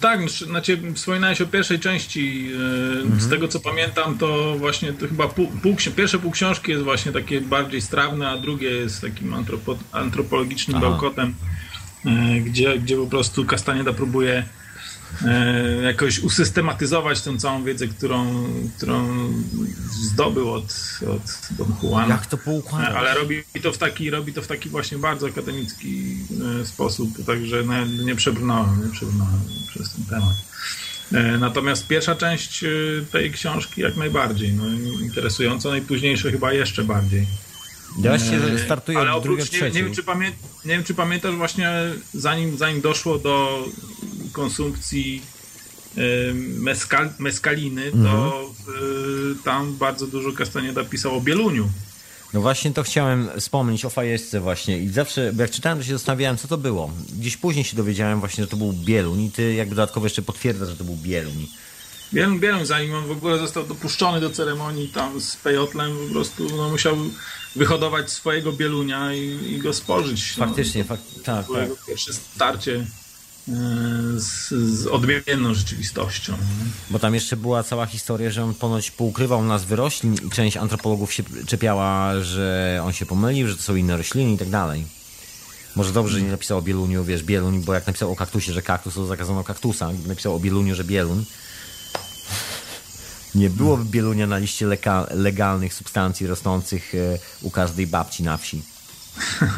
tak, 0.00 0.30
znaczy 0.30 0.78
wspominałeś 0.94 1.40
o 1.40 1.46
pierwszej 1.46 1.78
części. 1.78 2.50
E, 2.52 3.00
mhm. 3.00 3.20
Z 3.20 3.28
tego 3.28 3.48
co 3.48 3.60
pamiętam, 3.60 4.18
to 4.18 4.54
właśnie 4.58 4.92
to 4.92 5.08
chyba 5.08 5.28
pół, 5.28 5.46
pół, 5.46 5.76
pierwsze 5.96 6.18
pół 6.18 6.30
książki 6.30 6.70
jest 6.70 6.84
właśnie 6.84 7.12
takie 7.12 7.40
bardziej 7.40 7.80
strawne, 7.80 8.28
a 8.28 8.38
drugie 8.38 8.70
jest 8.70 9.00
takim 9.00 9.34
antropo, 9.34 9.78
antropologicznym 9.92 10.76
Aha. 10.76 10.88
bełkotem. 10.88 11.34
Gdzie, 12.44 12.78
gdzie 12.78 12.96
po 12.96 13.06
prostu 13.06 13.44
Castaneda 13.44 13.92
próbuje 13.92 14.44
jakoś 15.82 16.18
usystematyzować 16.18 17.20
tę 17.20 17.38
całą 17.38 17.64
wiedzę, 17.64 17.88
którą, 17.88 18.44
którą 18.76 19.28
zdobył 19.90 20.52
od, 20.52 20.64
od 21.02 21.48
Don 21.50 21.74
Juana. 21.82 22.14
Jak 22.14 22.26
to 22.26 22.38
poukładać? 22.38 22.94
Ale 22.94 23.14
robi 23.14 23.42
to, 23.62 23.72
w 23.72 23.78
taki, 23.78 24.10
robi 24.10 24.32
to 24.32 24.42
w 24.42 24.46
taki 24.46 24.68
właśnie 24.68 24.98
bardzo 24.98 25.26
akademicki 25.26 26.16
e, 26.62 26.66
sposób, 26.66 27.24
także 27.26 27.64
nie 28.04 28.14
przebrnąłem, 28.16 28.84
nie 28.84 28.92
przebrnąłem 28.92 29.40
przez 29.68 29.92
ten 29.92 30.04
temat. 30.04 30.34
Natomiast 31.40 31.86
pierwsza 31.86 32.14
część 32.14 32.64
tej 33.12 33.32
książki 33.32 33.80
jak 33.80 33.96
najbardziej 33.96 34.52
no, 34.52 34.64
interesująca, 35.02 35.68
no 35.68 35.76
i 35.76 35.80
późniejsze 35.80 36.32
chyba 36.32 36.52
jeszcze 36.52 36.84
bardziej. 36.84 37.26
Ja 38.02 38.18
się 38.18 38.58
startuję 38.64 38.98
Ale 38.98 39.14
oprócz, 39.14 39.52
nie, 39.52 39.60
nie, 39.60 39.82
wiem, 39.82 39.94
czy 39.94 40.02
pamię, 40.02 40.32
nie 40.64 40.74
wiem, 40.74 40.84
czy 40.84 40.94
pamiętasz 40.94 41.34
właśnie, 41.34 41.70
zanim, 42.14 42.58
zanim 42.58 42.80
doszło 42.80 43.18
do 43.18 43.64
konsumpcji 44.38 45.22
meskal, 46.58 47.10
meskaliny, 47.18 47.84
mhm. 47.84 48.04
to 48.04 48.50
y, 48.68 49.44
tam 49.44 49.76
bardzo 49.76 50.06
dużo 50.06 50.32
Castaneda 50.32 50.84
pisał 50.84 51.16
o 51.16 51.20
Bieluniu. 51.20 51.68
No 52.34 52.40
właśnie 52.40 52.70
to 52.70 52.82
chciałem 52.82 53.28
wspomnieć 53.40 53.84
o 53.84 53.90
fajesce 53.90 54.40
właśnie 54.40 54.78
i 54.78 54.88
zawsze, 54.88 55.32
bo 55.32 55.42
jak 55.42 55.50
czytałem, 55.50 55.78
to 55.78 55.84
się 55.84 55.92
zastanawiałem, 55.92 56.36
co 56.36 56.48
to 56.48 56.58
było. 56.58 56.90
Gdzieś 57.18 57.36
później 57.36 57.64
się 57.64 57.76
dowiedziałem 57.76 58.20
właśnie, 58.20 58.44
że 58.44 58.50
to 58.50 58.56
był 58.56 58.72
Bieluń 58.72 59.20
i 59.20 59.30
ty 59.30 59.54
jakby 59.54 59.74
dodatkowo 59.74 60.06
jeszcze 60.06 60.22
potwierdzasz, 60.22 60.68
że 60.68 60.76
to 60.76 60.84
był 60.84 60.96
Bieluń. 60.96 61.46
Bieluń, 62.12 62.40
Bieluń, 62.40 62.66
zanim 62.66 62.94
on 62.94 63.06
w 63.06 63.10
ogóle 63.10 63.38
został 63.38 63.66
dopuszczony 63.66 64.20
do 64.20 64.30
ceremonii 64.30 64.88
tam 64.88 65.20
z 65.20 65.36
Pejotlem, 65.36 65.96
po 66.06 66.12
prostu 66.12 66.56
no, 66.56 66.68
musiał 66.68 66.96
wyhodować 67.56 68.10
swojego 68.10 68.52
bielunia 68.52 69.14
i, 69.14 69.52
i 69.52 69.58
go 69.58 69.74
spożyć. 69.74 70.36
No. 70.36 70.46
Faktycznie, 70.46 70.82
no, 70.82 70.88
fak 70.88 71.00
tak, 71.24 71.46
tak. 71.54 71.68
Pierwsze 71.86 72.12
starcie 72.12 72.86
z, 74.16 74.48
z, 74.48 74.86
odmienną 74.86 75.54
rzeczywistością. 75.54 76.36
Bo 76.90 76.98
tam 76.98 77.14
jeszcze 77.14 77.36
była 77.36 77.62
cała 77.62 77.86
historia, 77.86 78.30
że 78.30 78.44
on 78.44 78.54
ponoć 78.54 78.90
poukrywał 78.90 79.44
nazwy 79.44 79.76
roślin 79.76 80.14
i 80.26 80.30
część 80.30 80.56
antropologów 80.56 81.12
się 81.12 81.22
czepiała, 81.46 82.20
że 82.20 82.80
on 82.84 82.92
się 82.92 83.06
pomylił, 83.06 83.48
że 83.48 83.56
to 83.56 83.62
są 83.62 83.76
inne 83.76 83.96
rośliny 83.96 84.32
i 84.32 84.38
tak 84.38 84.50
dalej. 84.50 84.86
Może 85.76 85.92
dobrze, 85.92 86.18
że 86.18 86.22
nie 86.22 86.30
napisał 86.30 86.58
o 86.58 86.62
bieluniu, 86.62 87.04
wiesz, 87.04 87.22
bieluń, 87.22 87.62
bo 87.64 87.74
jak 87.74 87.86
napisał 87.86 88.12
o 88.12 88.16
kaktusie, 88.16 88.52
że 88.52 88.62
kaktus, 88.62 88.94
to 88.94 89.06
zakazano 89.06 89.44
kaktusa. 89.44 89.92
Gdyby 89.92 90.08
napisał 90.08 90.36
o 90.36 90.40
bieluniu, 90.40 90.74
że 90.74 90.84
bieluń, 90.84 91.24
nie 93.34 93.50
byłoby 93.50 93.84
bielunia 93.84 94.26
na 94.26 94.38
liście 94.38 94.66
legalnych 95.10 95.74
substancji 95.74 96.26
rosnących 96.26 96.94
e, 96.94 97.18
u 97.42 97.50
każdej 97.50 97.86
babci 97.86 98.22
na 98.22 98.36
wsi. 98.36 98.62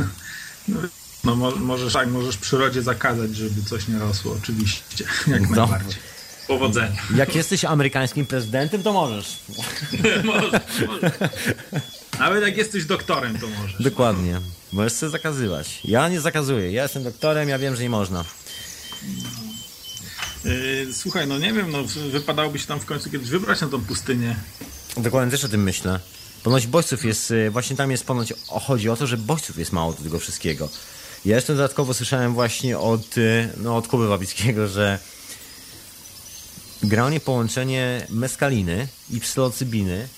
No 0.68 0.80
możesz 1.60 1.92
tak, 1.92 2.08
możesz 2.08 2.36
przyrodzie 2.36 2.82
zakazać, 2.82 3.36
żeby 3.36 3.62
coś 3.62 3.88
nie 3.88 3.98
rosło, 3.98 4.36
oczywiście, 4.42 5.04
jak 5.26 5.50
no. 5.50 5.56
najbardziej. 5.56 6.00
Powodzenia. 6.48 7.02
Jak 7.14 7.34
jesteś 7.34 7.64
amerykańskim 7.64 8.26
prezydentem, 8.26 8.82
to 8.82 8.92
możesz. 8.92 9.38
możesz, 10.24 10.52
możesz. 10.86 11.12
Nawet 12.18 12.42
jak 12.42 12.56
jesteś 12.56 12.84
doktorem, 12.84 13.38
to 13.38 13.46
możesz. 13.46 13.82
Dokładnie. 13.82 14.40
Możesz 14.72 14.92
sobie 14.92 15.10
zakazywać. 15.10 15.80
Ja 15.84 16.08
nie 16.08 16.20
zakazuję. 16.20 16.72
Ja 16.72 16.82
jestem 16.82 17.04
doktorem, 17.04 17.48
ja 17.48 17.58
wiem, 17.58 17.76
że 17.76 17.82
nie 17.82 17.90
można. 17.90 18.24
Yy, 20.44 20.88
słuchaj, 20.92 21.26
no 21.26 21.38
nie 21.38 21.52
wiem, 21.52 21.70
no 21.70 21.84
wypadałoby 22.12 22.58
się 22.58 22.66
tam 22.66 22.80
w 22.80 22.84
końcu 22.84 23.10
kiedyś 23.10 23.28
wybrać 23.28 23.60
na 23.60 23.68
tą 23.68 23.84
pustynię. 23.84 24.36
Dokładnie 24.96 25.30
też 25.30 25.44
o 25.44 25.48
tym 25.48 25.62
myślę. 25.62 26.00
Ponoć 26.42 26.66
bodźców 26.66 27.04
jest, 27.04 27.30
yy, 27.30 27.50
właśnie 27.50 27.76
tam 27.76 27.90
jest 27.90 28.04
ponoć, 28.04 28.34
chodzi 28.46 28.88
o 28.88 28.96
to, 28.96 29.06
że 29.06 29.16
bodźców 29.16 29.58
jest 29.58 29.72
mało 29.72 29.92
do 29.92 30.02
tego 30.02 30.18
wszystkiego. 30.18 30.68
Ja 31.24 31.36
jeszcze 31.36 31.54
dodatkowo 31.54 31.94
słyszałem 31.94 32.34
właśnie 32.34 32.78
od, 32.78 33.16
yy, 33.16 33.48
no, 33.56 33.76
od 33.76 33.88
Kuby 33.88 34.08
Wabickiego, 34.08 34.68
że 34.68 34.98
granie 36.82 37.20
połączenie 37.20 38.06
meskaliny 38.10 38.88
i 39.10 39.20
psylocybiny 39.20 40.08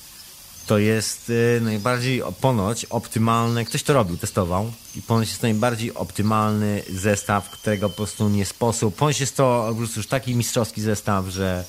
to 0.67 0.79
jest 0.79 1.31
y, 1.31 1.61
najbardziej 1.63 2.23
ponoć 2.41 2.85
optymalny, 2.85 3.65
ktoś 3.65 3.83
to 3.83 3.93
robił, 3.93 4.17
testował 4.17 4.73
i 4.97 5.03
ponoć 5.03 5.29
jest 5.29 5.43
najbardziej 5.43 5.95
optymalny 5.95 6.83
zestaw, 6.91 7.51
którego 7.51 7.89
po 7.89 7.97
prostu 7.97 8.29
nie 8.29 8.47
sposób, 8.47 8.97
ponoć 8.97 9.21
jest 9.21 9.37
to 9.37 9.67
po 9.69 9.75
prostu 9.75 10.01
już 10.01 10.07
taki 10.07 10.35
mistrzowski 10.35 10.83
zestaw, 10.83 11.27
że, 11.27 11.65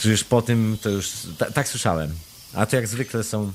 że 0.00 0.10
już 0.10 0.24
po 0.24 0.42
tym 0.42 0.78
to 0.82 0.88
już, 0.88 1.12
tak 1.54 1.68
słyszałem. 1.68 2.14
A 2.54 2.66
to 2.66 2.76
jak 2.76 2.88
zwykle 2.88 3.24
są, 3.24 3.52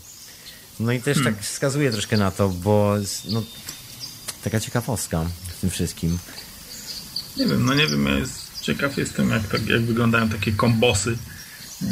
no 0.80 0.92
i 0.92 1.02
też 1.02 1.18
hmm. 1.18 1.36
tak 1.36 1.44
wskazuje 1.44 1.92
troszkę 1.92 2.18
na 2.18 2.32
to, 2.32 2.50
bo 2.50 2.96
no, 3.30 3.44
taka 4.50 4.60
ciekawostka 4.60 5.26
w 5.48 5.62
tym 5.62 5.70
wszystkim. 5.70 6.18
Nie 7.38 7.46
wiem, 7.46 7.66
no 7.66 7.74
nie 7.74 7.88
wiem, 7.88 8.06
ja 8.06 8.18
jest, 8.18 8.62
ciekaw 8.62 8.98
jestem 8.98 9.30
jak, 9.30 9.48
tak, 9.48 9.68
jak 9.68 9.82
wyglądają 9.82 10.30
takie 10.30 10.52
kombosy 10.52 11.18
Yy, 11.82 11.90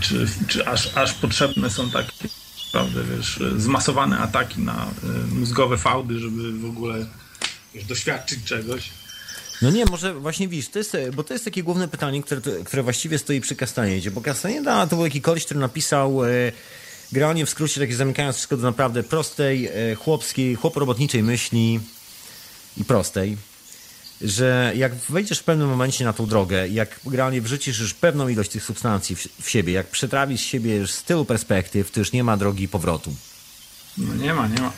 czy, 0.00 0.26
czy 0.48 0.66
aż, 0.66 0.96
aż 0.96 1.12
potrzebne 1.12 1.70
są 1.70 1.90
takie 1.90 2.28
prawda, 2.72 3.00
wiesz, 3.16 3.40
zmasowane 3.56 4.18
ataki 4.18 4.60
na 4.60 4.90
yy, 5.02 5.34
mózgowe 5.34 5.78
fałdy, 5.78 6.18
żeby 6.18 6.52
w 6.52 6.64
ogóle 6.64 7.06
wiesz, 7.74 7.84
doświadczyć 7.84 8.44
czegoś. 8.44 8.90
No 9.62 9.70
nie, 9.70 9.84
może 9.84 10.14
właśnie 10.14 10.48
widzisz, 10.48 10.68
to 10.68 10.78
jest, 10.78 10.96
bo 11.14 11.24
to 11.24 11.32
jest 11.32 11.44
takie 11.44 11.62
główne 11.62 11.88
pytanie, 11.88 12.22
które, 12.22 12.40
które 12.64 12.82
właściwie 12.82 13.18
stoi 13.18 13.40
przy 13.40 13.56
Castaniedzie, 13.56 14.10
bo 14.10 14.20
Castaneda 14.20 14.86
to 14.86 14.96
był 14.96 15.04
taki 15.04 15.20
koleś, 15.20 15.44
który 15.44 15.60
napisał 15.60 16.24
e, 16.24 16.28
granie 17.12 17.46
w 17.46 17.50
skrócie, 17.50 17.80
takie 17.80 17.96
zamykając 17.96 18.36
wszystko 18.36 18.56
do 18.56 18.62
naprawdę 18.62 19.02
prostej, 19.02 19.66
e, 19.66 19.94
chłopskiej, 19.94 20.54
chłoporobotniczej 20.54 21.22
myśli 21.22 21.80
i 22.76 22.84
prostej 22.84 23.36
że 24.20 24.72
jak 24.76 24.94
wejdziesz 24.94 25.38
w 25.38 25.44
pewnym 25.44 25.68
momencie 25.68 26.04
na 26.04 26.12
tą 26.12 26.26
drogę, 26.26 26.68
jak 26.68 27.00
realnie 27.12 27.42
wrzucisz 27.42 27.80
już 27.80 27.94
pewną 27.94 28.28
ilość 28.28 28.50
tych 28.50 28.64
substancji 28.64 29.16
w, 29.16 29.28
w 29.42 29.50
siebie, 29.50 29.72
jak 29.72 29.86
przetrawisz 29.86 30.40
siebie 30.40 30.76
już 30.76 30.90
z 30.90 31.02
tylu 31.02 31.24
perspektyw, 31.24 31.90
to 31.90 32.00
już 32.00 32.12
nie 32.12 32.24
ma 32.24 32.36
drogi 32.36 32.68
powrotu. 32.68 33.14
No 33.98 34.14
nie 34.14 34.34
ma, 34.34 34.48
nie 34.48 34.60
ma. 34.60 34.72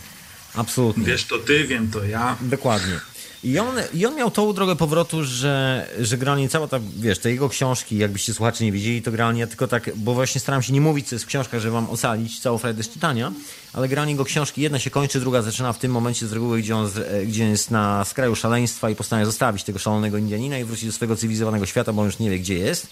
Absolutnie. 0.55 1.05
Wiesz 1.05 1.25
to 1.25 1.39
ty, 1.39 1.65
wiem 1.65 1.91
to 1.91 2.05
ja. 2.05 2.37
Dokładnie. 2.41 3.01
I 3.45 3.59
on, 3.59 3.77
I 3.95 4.07
on 4.07 4.15
miał 4.15 4.31
tą 4.31 4.53
drogę 4.53 4.77
powrotu, 4.77 5.25
że, 5.25 5.87
że 6.01 6.19
generalnie 6.19 6.49
cała 6.49 6.69
ta, 6.69 6.81
wiesz, 6.97 7.19
te 7.19 7.31
jego 7.31 7.49
książki, 7.49 7.99
jakbyście 7.99 8.35
słuchacze 8.35 8.65
nie 8.65 8.73
wiedzieli, 8.73 9.03
to 9.03 9.11
generalnie 9.11 9.47
tylko 9.47 9.69
tak, 9.69 9.91
bo 9.97 10.15
właśnie 10.15 10.41
staram 10.41 10.63
się 10.63 10.73
nie 10.73 10.81
mówić, 10.81 11.09
co 11.09 11.15
jest 11.15 11.25
w 11.25 11.29
książkach, 11.29 11.61
żeby 11.61 11.73
wam 11.73 11.91
ocalić 11.91 12.41
całą 12.41 12.59
frajdę 12.59 12.83
z 12.83 12.89
czytania, 12.89 13.33
ale 13.73 13.89
generalnie 13.89 14.13
jego 14.13 14.25
książki, 14.25 14.63
jedna 14.63 14.79
się 14.79 14.91
kończy, 14.91 15.21
druga 15.21 15.43
zaczyna 15.43 15.73
w 15.73 15.79
tym 15.79 15.93
momencie 15.93 16.27
z 16.27 16.33
reguły, 16.33 16.59
gdzie 16.59 16.77
on 16.77 16.91
gdzie 17.27 17.45
jest 17.45 17.71
na 17.71 18.05
skraju 18.05 18.37
szaleństwa 18.37 18.91
i 18.91 18.95
postanawia 18.95 19.27
zostawić 19.27 19.65
tego 19.65 19.79
szalonego 19.79 20.19
Indianina 20.19 20.59
i 20.59 20.65
wrócić 20.65 20.87
do 20.87 20.93
swojego 20.93 21.17
cywilizowanego 21.17 21.67
świata, 21.67 21.93
bo 21.93 22.03
on 22.03 22.07
już 22.07 22.19
nie 22.19 22.31
wie, 22.31 22.39
gdzie 22.39 22.55
jest. 22.55 22.87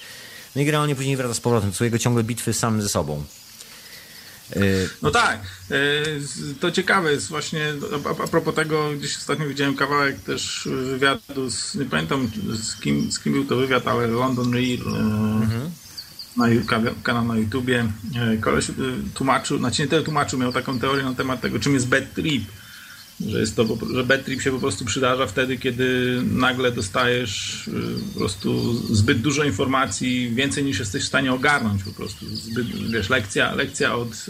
No 0.56 0.62
i 0.62 0.64
generalnie 0.64 0.96
później 0.96 1.16
wraca 1.16 1.34
z 1.34 1.40
powrotem. 1.40 1.72
Są 1.72 1.84
jego 1.84 1.98
ciągłe 1.98 2.24
bitwy 2.24 2.52
sam 2.52 2.82
ze 2.82 2.88
sobą. 2.88 3.24
Y, 4.56 4.88
no 5.02 5.10
tak, 5.10 5.40
y, 5.70 6.54
to 6.60 6.70
ciekawe 6.70 7.12
jest 7.12 7.28
właśnie, 7.28 7.74
a 8.24 8.26
propos 8.26 8.54
tego, 8.54 8.90
gdzieś 8.98 9.16
ostatnio 9.16 9.48
widziałem 9.48 9.76
kawałek 9.76 10.20
też 10.20 10.68
wywiadu, 10.72 11.50
z, 11.50 11.74
nie 11.74 11.84
pamiętam 11.84 12.30
z 12.52 12.80
kim, 12.80 13.12
z 13.12 13.18
kim 13.18 13.32
był 13.32 13.44
to 13.44 13.56
wywiad, 13.56 13.88
ale 13.88 14.06
London 14.06 14.52
Real, 14.52 14.64
y, 14.64 15.00
mhm. 15.42 15.70
na, 16.36 16.46
kanał 17.02 17.24
na 17.24 17.36
YouTubie, 17.36 17.86
koleś 18.40 18.66
tłumaczył, 19.14 19.58
znaczy 19.58 19.82
nie 19.82 19.88
tyle 19.88 20.02
tłumaczył, 20.02 20.38
miał 20.38 20.52
taką 20.52 20.78
teorię 20.78 21.04
na 21.04 21.14
temat 21.14 21.40
tego, 21.40 21.58
czym 21.58 21.74
jest 21.74 21.88
bad 21.88 22.14
trip, 22.14 22.44
że 23.20 23.40
jest 23.40 23.56
to, 23.56 23.78
że 23.94 24.04
bad 24.04 24.24
trip 24.24 24.42
się 24.42 24.50
po 24.50 24.58
prostu 24.58 24.84
przydarza 24.84 25.26
wtedy, 25.26 25.58
kiedy 25.58 26.18
nagle 26.32 26.72
dostajesz 26.72 27.70
po 28.12 28.18
prostu 28.18 28.74
zbyt 28.94 29.20
dużo 29.20 29.44
informacji, 29.44 30.34
więcej 30.34 30.64
niż 30.64 30.78
jesteś 30.78 31.04
w 31.04 31.08
stanie 31.08 31.32
ogarnąć 31.32 31.82
po 31.82 31.92
prostu. 31.92 32.26
Zbyt, 32.36 32.90
wiesz, 32.90 33.08
lekcja, 33.08 33.54
lekcja 33.54 33.94
od, 33.94 34.26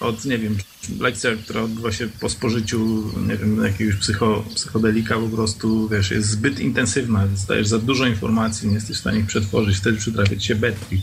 od, 0.00 0.24
nie 0.24 0.38
wiem, 0.38 0.56
lekcja, 1.00 1.30
która 1.36 1.62
odbywa 1.62 1.92
się 1.92 2.08
po 2.20 2.28
spożyciu, 2.28 3.12
nie 3.28 3.36
wiem, 3.36 3.64
jakiegoś 3.64 3.96
psycho, 3.96 4.44
psychodelika 4.54 5.14
po 5.14 5.28
prostu, 5.28 5.88
wiesz, 5.88 6.10
jest 6.10 6.28
zbyt 6.28 6.60
intensywna, 6.60 7.26
dostajesz 7.26 7.68
za 7.68 7.78
dużo 7.78 8.06
informacji, 8.06 8.68
nie 8.68 8.74
jesteś 8.74 8.96
w 8.96 9.00
stanie 9.00 9.18
ich 9.18 9.26
przetworzyć, 9.26 9.76
wtedy 9.76 9.98
przytrafiać 9.98 10.44
się 10.44 10.54
bad 10.54 10.88
trip. 10.88 11.02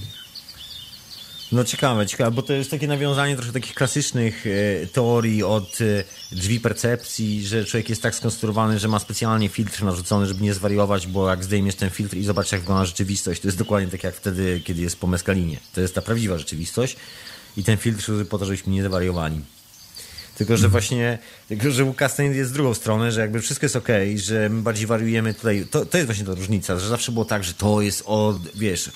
No 1.51 1.63
ciekawe, 1.63 2.05
ciekawe, 2.05 2.31
bo 2.31 2.41
to 2.41 2.53
jest 2.53 2.71
takie 2.71 2.87
nawiązanie 2.87 3.35
trochę 3.35 3.51
takich 3.51 3.73
klasycznych 3.73 4.45
e, 4.47 4.87
teorii 4.87 5.43
od 5.43 5.81
e, 5.81 6.03
drzwi 6.35 6.59
percepcji, 6.59 7.47
że 7.47 7.65
człowiek 7.65 7.89
jest 7.89 8.01
tak 8.01 8.15
skonstruowany, 8.15 8.79
że 8.79 8.87
ma 8.87 8.99
specjalnie 8.99 9.49
filtr 9.49 9.83
narzucony, 9.83 10.25
żeby 10.25 10.43
nie 10.43 10.53
zwariować, 10.53 11.07
bo 11.07 11.29
jak 11.29 11.43
zdejmiesz 11.43 11.75
ten 11.75 11.89
filtr 11.89 12.17
i 12.17 12.23
zobaczysz 12.23 12.51
jak 12.51 12.61
wygląda 12.61 12.85
rzeczywistość, 12.85 13.41
to 13.41 13.47
jest 13.47 13.57
dokładnie 13.57 13.91
tak 13.91 14.03
jak 14.03 14.15
wtedy, 14.15 14.61
kiedy 14.63 14.81
jest 14.81 14.99
po 14.99 15.07
meskalinie. 15.07 15.57
To 15.73 15.81
jest 15.81 15.95
ta 15.95 16.01
prawdziwa 16.01 16.37
rzeczywistość 16.37 16.95
i 17.57 17.63
ten 17.63 17.77
filtr 17.77 18.11
po 18.29 18.37
to, 18.37 18.45
żebyśmy 18.45 18.73
nie 18.73 18.83
zwariowali. 18.83 19.41
Tylko, 20.37 20.57
że 20.57 20.69
właśnie, 20.69 21.17
tylko, 21.47 21.71
że 21.71 21.93
Castanet 21.97 22.35
jest 22.35 22.49
z 22.49 22.53
drugą 22.53 22.73
stronę, 22.73 23.11
że 23.11 23.21
jakby 23.21 23.41
wszystko 23.41 23.65
jest 23.65 23.75
ok, 23.75 23.87
że 24.15 24.49
my 24.49 24.61
bardziej 24.61 24.87
wariujemy 24.87 25.33
tutaj. 25.33 25.67
To, 25.71 25.85
to 25.85 25.97
jest 25.97 26.07
właśnie 26.07 26.25
ta 26.25 26.33
różnica, 26.33 26.79
że 26.79 26.89
zawsze 26.89 27.11
było 27.11 27.25
tak, 27.25 27.43
że 27.43 27.53
to 27.53 27.81
jest 27.81 28.03
od, 28.05 28.51
wiesz, 28.55 28.91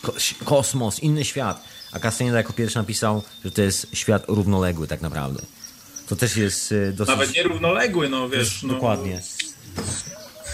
kosmos, 0.45 0.99
inny 0.99 1.25
świat 1.25 1.63
a 1.91 1.99
Castaneda 1.99 2.37
jako 2.37 2.53
pierwszy 2.53 2.77
napisał, 2.77 3.23
że 3.45 3.51
to 3.51 3.61
jest 3.61 3.87
świat 3.93 4.23
równoległy 4.27 4.87
tak 4.87 5.01
naprawdę. 5.01 5.41
To 6.07 6.15
też 6.15 6.37
jest 6.37 6.71
e, 6.71 6.91
dosyć... 6.91 7.15
Nawet 7.15 7.35
nie 7.35 7.43
równoległy, 7.43 8.09
no 8.09 8.29
wiesz. 8.29 8.63
No, 8.63 8.73
dokładnie. 8.73 9.21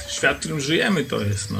Świat, 0.09 0.37
w 0.37 0.39
którym 0.39 0.59
żyjemy 0.59 1.03
to 1.03 1.21
jest, 1.21 1.51
no. 1.51 1.57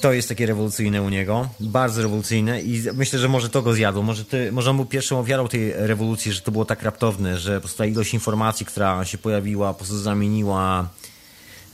To 0.00 0.12
jest 0.12 0.28
takie 0.28 0.46
rewolucyjne 0.46 1.02
u 1.02 1.08
niego, 1.08 1.48
bardzo 1.60 2.02
rewolucyjne 2.02 2.62
i 2.62 2.82
myślę, 2.94 3.18
że 3.18 3.28
może 3.28 3.48
to 3.48 3.62
go 3.62 3.74
zjadło. 3.74 4.02
Może, 4.02 4.24
ty, 4.24 4.52
może 4.52 4.70
on 4.70 4.76
był 4.76 4.86
pierwszą 4.86 5.20
ofiarą 5.20 5.48
tej 5.48 5.72
rewolucji, 5.72 6.32
że 6.32 6.40
to 6.40 6.50
było 6.50 6.64
tak 6.64 6.82
raptowne, 6.82 7.38
że 7.38 7.54
po 7.54 7.60
prostu 7.60 7.78
ta 7.78 7.86
ilość 7.86 8.14
informacji, 8.14 8.66
która 8.66 9.04
się 9.04 9.18
pojawiła, 9.18 9.72
po 9.72 9.78
prostu 9.78 9.98
zamieniła 9.98 10.88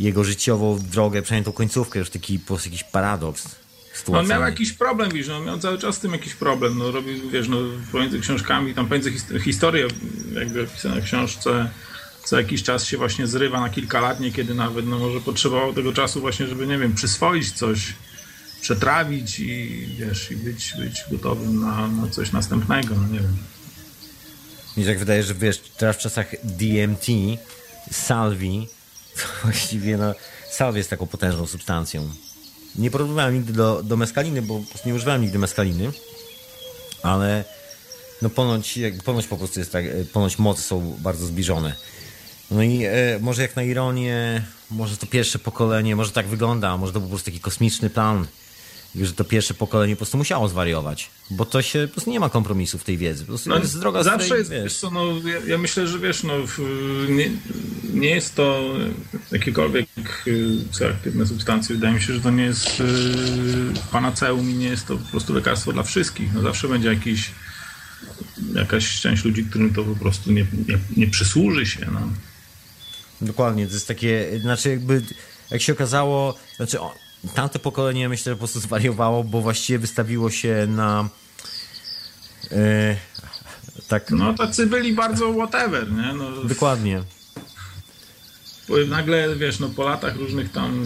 jego 0.01 0.25
życiową 0.25 0.79
drogę, 0.79 1.23
przynajmniej 1.23 1.45
tą 1.45 1.53
końcówkę, 1.53 1.99
już 1.99 2.11
taki 2.11 2.39
po 2.39 2.47
prostu 2.47 2.69
jakiś 2.69 2.85
paradoks. 2.85 3.49
No, 4.09 4.19
on 4.19 4.27
miał 4.27 4.43
jakiś 4.43 4.73
problem, 4.73 5.11
wiesz, 5.11 5.29
no, 5.29 5.41
miał 5.41 5.59
cały 5.59 5.79
czas 5.79 5.97
z 5.97 5.99
tym 5.99 6.13
jakiś 6.13 6.35
problem. 6.35 6.79
No, 6.79 6.91
robił, 6.91 7.31
wiesz, 7.31 7.49
no, 7.49 7.57
pomiędzy 7.93 8.21
książkami, 8.21 8.75
tam 8.75 8.87
pomiędzy 8.87 9.13
historię, 9.45 9.89
jakby 10.35 10.63
opisane 10.63 11.01
w 11.01 11.05
książce, 11.05 11.71
co 12.25 12.39
jakiś 12.39 12.63
czas 12.63 12.87
się 12.87 12.97
właśnie 12.97 13.27
zrywa 13.27 13.61
na 13.61 13.69
kilka 13.69 14.01
lat, 14.01 14.21
niekiedy 14.21 14.55
nawet, 14.55 14.87
no 14.87 14.99
może 14.99 15.21
potrzebował 15.21 15.73
tego 15.73 15.93
czasu 15.93 16.21
właśnie, 16.21 16.47
żeby, 16.47 16.67
nie 16.67 16.79
wiem, 16.79 16.95
przyswoić 16.95 17.53
coś, 17.53 17.95
przetrawić 18.61 19.41
i, 19.41 19.87
wiesz, 19.99 20.31
i 20.31 20.37
być, 20.37 20.75
być 20.79 21.05
gotowym 21.11 21.61
na, 21.61 21.89
na 21.89 22.09
coś 22.09 22.33
następnego, 22.33 22.95
no 22.95 23.09
nie 23.09 23.21
wiem. 23.21 23.37
Mi 24.77 24.83
się 24.83 24.89
tak 24.89 24.99
wydaje, 24.99 25.23
że 25.23 25.35
wiesz, 25.35 25.59
teraz 25.77 25.97
w 25.97 25.99
czasach 25.99 26.27
DMT, 26.45 27.07
Salvi, 27.93 28.69
właściwie 29.45 29.97
no, 29.97 30.15
Salvi 30.51 30.79
jest 30.79 30.91
taką 30.91 31.07
potężną 31.07 31.47
substancją 31.47 32.11
nie 32.77 32.91
porównywałem 32.91 33.35
nigdy 33.35 33.53
do, 33.53 33.83
do 33.83 33.97
meskaliny, 33.97 34.43
bo 34.43 34.59
po 34.59 34.67
prostu 34.67 34.89
nie 34.89 34.95
używałem 34.95 35.23
nigdy 35.23 35.39
meskaliny, 35.39 35.93
ale 37.03 37.45
no 38.23 38.31
ponoć, 38.31 38.79
ponoć 39.05 39.27
po 39.27 39.37
prostu 39.37 39.59
jest 39.61 39.73
tak, 39.73 39.85
e, 39.85 40.05
ponoć 40.13 40.39
mocy 40.39 40.63
są 40.63 40.97
bardzo 40.99 41.27
zbliżone. 41.27 41.75
No 42.51 42.63
i 42.63 42.85
e, 42.85 43.19
może 43.21 43.43
jak 43.43 43.57
na 43.57 43.63
ironię, 43.63 44.45
może 44.71 44.97
to 44.97 45.07
pierwsze 45.07 45.39
pokolenie, 45.39 45.97
może 45.97 46.13
tak 46.13 46.27
wygląda, 46.27 46.77
może 46.77 46.93
to 46.93 47.01
był 47.01 47.09
po 47.09 47.13
prostu 47.13 47.31
taki 47.31 47.41
kosmiczny 47.41 47.91
plan 47.91 48.27
że 49.03 49.13
to 49.13 49.25
pierwsze 49.25 49.55
pokolenie 49.55 49.97
po 49.97 49.99
prostu 49.99 50.19
musiało 50.19 50.49
zwariować, 50.49 51.11
bo 51.31 51.45
to 51.45 51.63
się, 51.63 51.87
po 51.89 51.93
prostu 51.93 52.11
nie 52.11 52.21
ma 52.21 52.31
kompromisu 52.31 52.79
w 52.79 52.85
tej 52.85 52.99
wiedzy. 52.99 53.25
No, 53.47 53.59
jest 53.59 53.81
droga 53.81 54.03
zawsze 54.03 54.29
tej, 54.29 54.39
jest, 54.39 54.51
wiesz. 54.51 54.77
Co, 54.77 54.91
no, 54.91 55.05
ja, 55.29 55.39
ja, 55.47 55.59
myślę, 55.59 55.87
że 55.87 55.99
wiesz, 55.99 56.23
no, 56.23 56.35
nie, 57.09 57.31
nie 57.95 58.11
jest 58.11 58.35
to 58.35 58.75
jakiekolwiek 59.33 59.87
y, 60.27 60.57
psychoaktywne 60.71 61.27
substancje. 61.27 61.75
Wydaje 61.75 61.95
mi 61.95 62.03
się, 62.03 62.15
że 62.15 62.21
to 62.21 62.31
nie 62.31 62.45
jest 62.45 62.79
yy, 62.79 62.87
panaceum 63.93 64.51
i 64.51 64.55
nie 64.55 64.69
jest 64.69 64.87
to 64.87 64.97
po 64.97 65.11
prostu 65.11 65.35
lekarstwo 65.35 65.73
dla 65.73 65.83
wszystkich. 65.83 66.35
No, 66.35 66.43
zawsze 66.43 66.69
będzie 66.69 66.89
jakiś 66.89 67.31
jakaś 68.55 69.01
część 69.01 69.25
ludzi, 69.25 69.45
którym 69.45 69.75
to 69.75 69.85
po 69.85 69.97
prostu 69.97 70.33
nie, 70.33 70.47
nie, 70.69 70.79
nie 70.97 71.07
przysłuży 71.07 71.67
się. 71.67 71.87
No. 71.93 72.01
Dokładnie, 73.21 73.67
to 73.67 73.73
jest 73.75 73.89
takie, 73.89 74.41
znaczy 74.41 74.71
jakby, 74.71 75.03
jak 75.51 75.63
się 75.63 75.73
okazało, 75.73 76.35
znaczy 76.57 76.79
tamte 77.35 77.59
pokolenie 77.59 78.09
myślę, 78.09 78.33
że 78.33 78.37
po 78.37 78.39
prostu 78.39 78.61
zwariowało, 78.61 79.25
bo 79.25 79.41
właściwie 79.41 79.79
wystawiło 79.79 80.31
się 80.31 80.67
na 80.69 81.09
yy, 82.51 82.59
tak... 83.89 84.11
No 84.11 84.35
tacy 84.35 84.67
byli 84.67 84.93
bardzo 84.93 85.33
whatever, 85.33 85.93
nie? 85.93 86.13
No, 86.13 86.45
Dokładnie. 86.45 87.03
Nagle, 88.89 89.37
wiesz, 89.37 89.61
no 89.61 89.69
po 89.69 89.85
latach 89.85 90.17
różnych 90.17 90.53
tam 90.53 90.85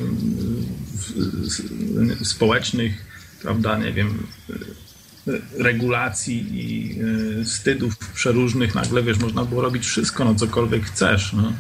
społecznych, 2.23 3.05
prawda, 3.43 3.79
nie 3.79 3.93
wiem, 3.93 4.27
regulacji 5.59 6.47
i 6.53 6.99
e, 7.41 7.45
wstydów 7.45 7.99
przeróżnych, 7.99 8.75
nagle, 8.75 9.03
wiesz, 9.03 9.19
można 9.19 9.45
było 9.45 9.63
robić 9.63 9.87
wszystko, 9.87 10.25
no 10.25 10.35
cokolwiek 10.35 10.85
chcesz, 10.85 11.33
no. 11.33 11.53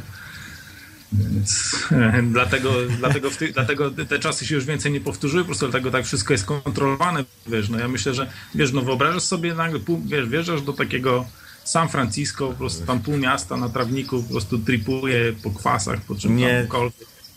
Więc 1.13 1.77
dlatego, 2.23 2.73
dlatego, 2.99 3.31
ty, 3.31 3.53
dlatego 3.53 3.91
te 3.91 4.19
czasy 4.19 4.47
się 4.47 4.55
już 4.55 4.65
więcej 4.65 4.93
nie 4.93 5.01
powtórzyły, 5.01 5.43
po 5.43 5.47
prostu 5.47 5.67
dlatego 5.69 5.91
tak 5.91 6.05
wszystko 6.05 6.35
jest 6.35 6.45
kontrolowane, 6.45 7.25
wiesz, 7.47 7.69
no 7.69 7.79
ja 7.79 7.89
myślę, 7.89 8.15
że, 8.15 8.31
wiesz, 8.55 8.73
no 8.73 8.83
wyobrażasz 8.83 9.23
sobie 9.23 9.55
nagle, 9.55 9.81
wiesz, 10.07 10.29
wjeżdżasz 10.29 10.63
do 10.63 10.73
takiego 10.73 11.27
San 11.65 11.89
Francisco, 11.89 12.49
po 12.49 12.55
prostu 12.55 12.87
tam 12.87 13.01
pół 13.01 13.17
miasta 13.17 13.57
na 13.57 13.69
trawniku 13.69 14.23
po 14.23 14.31
prostu 14.31 14.59
tripuje 14.59 15.33
po 15.43 15.51
kwasach, 15.51 16.01
po 16.01 16.15
czym 16.15 16.37
nie. 16.37 16.67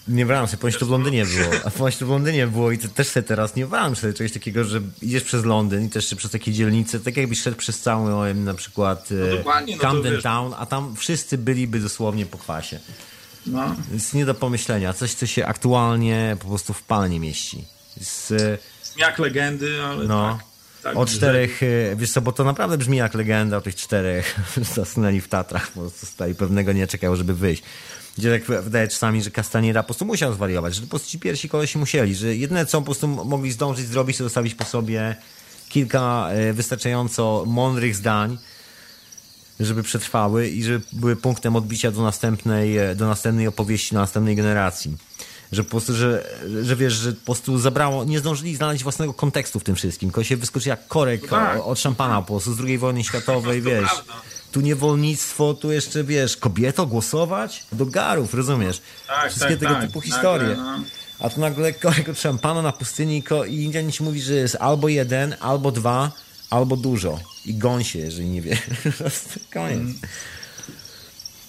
Nie 0.08 0.26
wyobrażam 0.26 0.48
sobie, 0.48 0.62
ponieważ 0.62 0.80
to 0.80 0.86
w 0.86 0.90
Londynie 0.90 1.26
było, 1.26 1.66
a 1.66 1.72
ponieważ 1.72 1.98
to 1.98 2.06
w 2.06 2.10
Londynie 2.10 2.48
było 2.48 2.72
i 2.72 2.78
to 2.78 2.88
też 2.88 3.08
sobie 3.08 3.24
teraz 3.24 3.56
nie 3.56 3.64
wyobrażam 3.64 3.96
sobie 3.96 4.14
czegoś 4.14 4.32
takiego, 4.32 4.64
że 4.64 4.82
idziesz 5.02 5.24
przez 5.24 5.46
Londyn 5.46 5.86
i 5.86 5.90
też 5.90 6.16
przez 6.16 6.32
takie 6.32 6.52
dzielnice, 6.52 7.00
tak 7.00 7.18
jakbyś 7.18 7.42
szedł 7.42 7.58
przez 7.58 7.80
cały 7.80 8.34
na 8.34 8.54
przykład 8.54 9.10
no 9.46 9.54
no 9.68 9.78
Camden 9.78 10.22
Town, 10.22 10.54
a 10.58 10.66
tam 10.66 10.96
wszyscy 10.96 11.38
byliby 11.38 11.80
dosłownie 11.80 12.26
po 12.26 12.38
kwasie. 12.38 12.80
No. 13.46 13.76
Jest 13.94 14.14
nie 14.14 14.26
do 14.26 14.34
pomyślenia. 14.34 14.94
Coś, 14.94 15.14
co 15.14 15.26
się 15.26 15.46
aktualnie 15.46 16.38
po 16.40 16.48
prostu 16.48 16.74
w 16.74 16.84
pale 16.84 17.10
nie 17.10 17.20
mieści. 17.20 17.66
Z, 18.02 18.34
jak 18.98 19.20
legendy, 19.20 19.84
ale 19.84 20.06
no. 20.06 20.38
tak. 20.38 20.52
Tak, 20.84 20.98
o 20.98 21.06
czterech, 21.06 21.60
że... 21.62 21.96
wiesz 21.96 22.12
co, 22.12 22.22
bo 22.22 22.32
to 22.32 22.44
naprawdę 22.44 22.78
brzmi 22.78 22.98
jak 22.98 23.14
legenda 23.14 23.58
o 23.58 23.62
tych 23.62 23.76
czterech 23.76 24.40
zasnęli 24.76 25.22
w 25.22 25.28
Tatrach, 25.28 25.72
po 25.72 25.80
prostu 25.80 26.06
stali 26.06 26.36
pewnego 26.36 26.74
nie 26.74 26.88
czekają, 26.88 27.16
żeby 27.16 27.34
wyjść. 27.34 27.64
Gdzie 28.18 28.40
tak 28.40 28.64
wydaje 28.64 28.88
czasami, 28.88 29.24
że 29.24 29.32
Castaniera 29.32 29.84
po 29.84 29.88
prostu 29.88 30.06
musiał 30.06 30.34
zwariować, 30.34 30.76
że 30.76 30.82
po 30.82 30.88
prostu 30.88 31.10
ci 31.10 31.20
pierwsi 31.20 31.50
kolesi 31.50 31.78
musieli, 31.78 32.16
że 32.16 32.36
jedyne 32.36 32.66
co 32.66 32.80
po 32.80 32.86
prostu 32.86 33.08
mogli 33.08 33.52
zdążyć 33.52 33.88
zrobić, 33.88 34.18
to 34.18 34.24
zostawić 34.24 34.56
po 34.56 34.66
sobie 34.66 35.16
kilka 35.70 36.28
e, 36.30 36.54
wystarczająco 36.54 37.44
mądrych 37.48 37.96
zdań, 37.96 38.38
żeby 39.66 39.84
przetrwały 39.84 40.48
i 40.48 40.64
żeby 40.64 40.82
były 40.94 41.16
punktem 41.16 41.56
odbicia 41.56 41.92
do 41.92 42.02
następnej, 42.04 42.78
e, 42.78 42.96
do 42.96 43.08
następnej 43.08 43.48
opowieści, 43.48 43.94
do 43.96 44.02
następnej 44.02 44.36
generacji. 44.36 44.98
Że 45.52 45.64
po 45.64 45.70
prostu, 45.70 45.94
że, 45.96 46.28
że 46.64 46.76
wiesz, 46.76 46.94
że 46.94 47.14
po 47.14 47.26
prostu 47.26 47.60
zabrało, 47.60 48.04
nie 48.04 48.20
zdążyli 48.20 48.56
znaleźć 48.56 48.84
własnego 48.84 49.14
kontekstu 49.14 49.60
w 49.60 49.64
tym 49.64 49.76
wszystkim. 49.76 50.10
Tylko 50.10 50.24
się 50.24 50.38
wyskoczy 50.38 50.70
jak 50.70 50.88
korek 50.88 51.22
no 51.22 51.28
tak. 51.30 51.60
od 51.66 51.80
szampana 51.80 52.22
po 52.22 52.28
prostu 52.28 52.54
z 52.54 52.60
II 52.62 52.78
wojny 52.78 53.04
światowej, 53.04 53.62
wiesz. 53.72 53.90
Prawda. 53.90 54.14
tu 54.52 54.62
niewolnictwo, 54.62 55.54
tu 55.54 55.72
jeszcze, 55.72 56.04
wiesz, 56.04 56.38
kobieto 56.38 56.86
głosować? 56.86 57.64
Do 57.72 57.86
garów, 57.86 58.34
rozumiesz? 58.34 58.82
Tak, 59.08 59.30
Wszystkie 59.30 59.50
tak, 59.50 59.60
tego 59.60 59.74
tak. 59.74 59.86
typu 59.88 60.02
historie. 60.02 60.56
No. 60.58 60.80
A 61.20 61.30
tu 61.30 61.40
nagle 61.40 61.74
kolego 61.74 62.14
szampana 62.16 62.62
na 62.62 62.72
pustyni 62.72 63.18
i 63.18 63.24
ko- 63.24 63.46
i 63.46 63.56
Indianin 63.56 63.92
ci 63.92 64.04
mówi, 64.04 64.22
że 64.22 64.34
jest 64.34 64.58
albo 64.60 64.88
jeden, 64.88 65.36
albo 65.40 65.72
dwa, 65.72 66.12
albo 66.52 66.78
dużo. 66.78 67.20
I 67.46 67.54
goń 67.54 67.84
się, 67.84 68.00
jeżeli 68.00 68.30
nie 68.30 68.42
wie. 68.42 68.58
Koniec. 69.54 69.98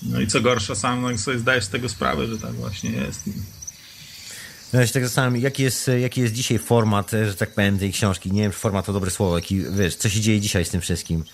No 0.03 0.20
i 0.20 0.27
co 0.27 0.41
gorsza, 0.41 0.74
sam 0.74 1.19
sobie 1.19 1.39
zdajesz 1.39 1.65
z 1.65 1.69
tego 1.69 1.89
sprawę, 1.89 2.27
że 2.27 2.39
tak 2.39 2.53
właśnie 2.53 2.91
jest. 2.91 3.20
No 4.73 4.81
ja 4.81 4.87
się 4.87 4.93
tak 4.93 5.05
zastanawiam, 5.05 5.41
jaki 5.43 5.62
jest, 5.62 5.91
jaki 6.01 6.20
jest 6.20 6.35
dzisiaj 6.35 6.59
format, 6.59 7.11
że 7.11 7.35
tak 7.35 7.55
powiem, 7.55 7.79
tej 7.79 7.93
książki. 7.93 8.33
Nie 8.33 8.43
wiem, 8.43 8.53
czy 8.53 8.59
format 8.59 8.87
to 8.87 8.93
dobre 8.93 9.11
słowo, 9.11 9.39
jaki, 9.39 9.62
wiesz, 9.70 9.97
co 9.97 10.09
się 10.09 10.20
dzieje 10.20 10.41
dzisiaj 10.41 10.65
z 10.65 10.70
tym 10.70 10.81
wszystkim. 10.81 11.24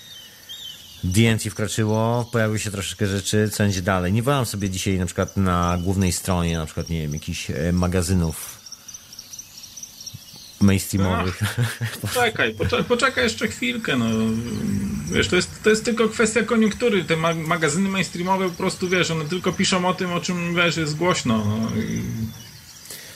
DNC 1.04 1.50
wkroczyło, 1.50 2.28
pojawiły 2.32 2.58
się 2.58 2.70
troszeczkę 2.70 3.06
rzeczy, 3.06 3.50
co 3.52 3.64
będzie 3.64 3.82
dalej. 3.82 4.12
Nie 4.12 4.22
wołam 4.22 4.46
sobie 4.46 4.70
dzisiaj 4.70 4.98
na 4.98 5.06
przykład 5.06 5.36
na 5.36 5.78
głównej 5.82 6.12
stronie, 6.12 6.58
na 6.58 6.66
przykład, 6.66 6.88
nie 6.90 7.02
wiem, 7.02 7.14
jakichś 7.14 7.50
e, 7.50 7.72
magazynów 7.72 8.57
mainstreamowych. 10.60 11.40
Poczekaj, 12.02 12.54
poczekaj, 12.54 12.84
poczekaj 12.84 13.24
jeszcze 13.24 13.48
chwilkę, 13.48 13.96
no. 13.96 14.06
Wiesz, 15.12 15.28
to 15.28 15.36
jest, 15.36 15.62
to 15.62 15.70
jest 15.70 15.84
tylko 15.84 16.08
kwestia 16.08 16.42
koniunktury. 16.42 17.04
Te 17.04 17.16
ma 17.16 17.34
magazyny 17.34 17.88
mainstreamowe 17.88 18.48
po 18.48 18.56
prostu, 18.56 18.88
wiesz, 18.88 19.10
one 19.10 19.24
tylko 19.24 19.52
piszą 19.52 19.88
o 19.88 19.94
tym, 19.94 20.12
o 20.12 20.20
czym, 20.20 20.54
wiesz, 20.54 20.76
jest 20.76 20.96
głośno. 20.96 21.44
No. 21.44 21.70
I, 21.82 22.02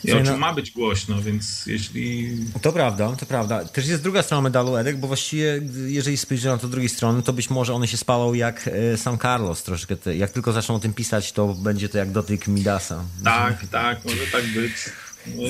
i 0.04 0.12
o 0.12 0.16
czym 0.16 0.24
no- 0.24 0.38
ma 0.38 0.54
być 0.54 0.70
głośno, 0.70 1.22
więc 1.22 1.66
jeśli... 1.66 2.36
To 2.62 2.72
prawda, 2.72 3.16
to 3.16 3.26
prawda. 3.26 3.64
Też 3.64 3.86
jest 3.86 4.02
druga 4.02 4.22
strona 4.22 4.42
medalu, 4.42 4.76
Edek, 4.76 4.96
bo 4.96 5.06
właściwie 5.06 5.60
jeżeli 5.86 6.16
spojrzymy 6.16 6.54
na 6.54 6.58
to 6.58 6.68
drugiej 6.68 6.88
strony, 6.88 7.22
to 7.22 7.32
być 7.32 7.50
może 7.50 7.74
one 7.74 7.88
się 7.88 7.96
spalą 7.96 8.34
jak 8.34 8.68
e, 8.68 8.96
San 8.96 9.18
Carlos 9.18 9.62
troszeczkę. 9.62 9.96
Te, 9.96 10.16
jak 10.16 10.30
tylko 10.30 10.52
zaczną 10.52 10.74
o 10.74 10.78
tym 10.78 10.94
pisać, 10.94 11.32
to 11.32 11.54
będzie 11.54 11.88
to 11.88 11.98
jak 11.98 12.10
dotyk 12.10 12.48
Midasa. 12.48 13.04
Tak, 13.24 13.66
tak, 13.70 14.04
może 14.04 14.26
tak 14.32 14.44
być. 14.46 14.72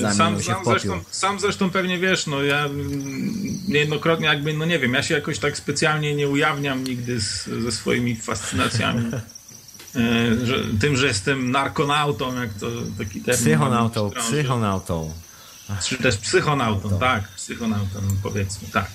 Sam, 0.00 0.42
sam, 0.42 0.64
zresztą, 0.64 1.00
sam 1.10 1.40
zresztą 1.40 1.70
pewnie 1.70 1.98
wiesz, 1.98 2.26
no 2.26 2.42
ja 2.42 2.64
mm, 2.64 3.34
niejednokrotnie 3.68 4.26
jakby, 4.26 4.54
no 4.54 4.64
nie 4.64 4.78
wiem, 4.78 4.94
ja 4.94 5.02
się 5.02 5.14
jakoś 5.14 5.38
tak 5.38 5.56
specjalnie 5.56 6.14
nie 6.14 6.28
ujawniam 6.28 6.84
nigdy 6.84 7.20
z, 7.20 7.44
ze 7.44 7.72
swoimi 7.72 8.16
fascynacjami. 8.16 9.10
E, 9.96 10.46
że, 10.46 10.64
tym, 10.80 10.96
że 10.96 11.06
jestem 11.06 11.50
narkonautą, 11.50 12.40
jak 12.40 12.54
to 12.54 12.66
taki 12.98 13.20
termin. 13.20 13.44
Psychonautą, 13.44 14.10
psychonautą. 14.10 15.12
Czy 15.84 15.98
też 15.98 16.16
psychonautą, 16.16 16.98
tak, 16.98 17.28
psychonautą 17.28 18.00
powiedzmy, 18.22 18.68
tak. 18.72 18.90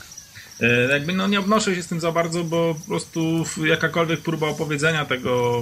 E, 0.62 0.92
Jakby 0.92 1.14
no 1.14 1.28
nie 1.28 1.40
obnoszę 1.40 1.76
się 1.76 1.84
z 1.84 1.88
tym 1.88 2.00
za 2.00 2.12
bardzo, 2.12 2.44
bo 2.44 2.76
po 2.76 2.88
prostu 2.88 3.46
jakakolwiek 3.66 4.22
próba 4.22 4.48
opowiedzenia 4.48 5.06
tego, 5.06 5.62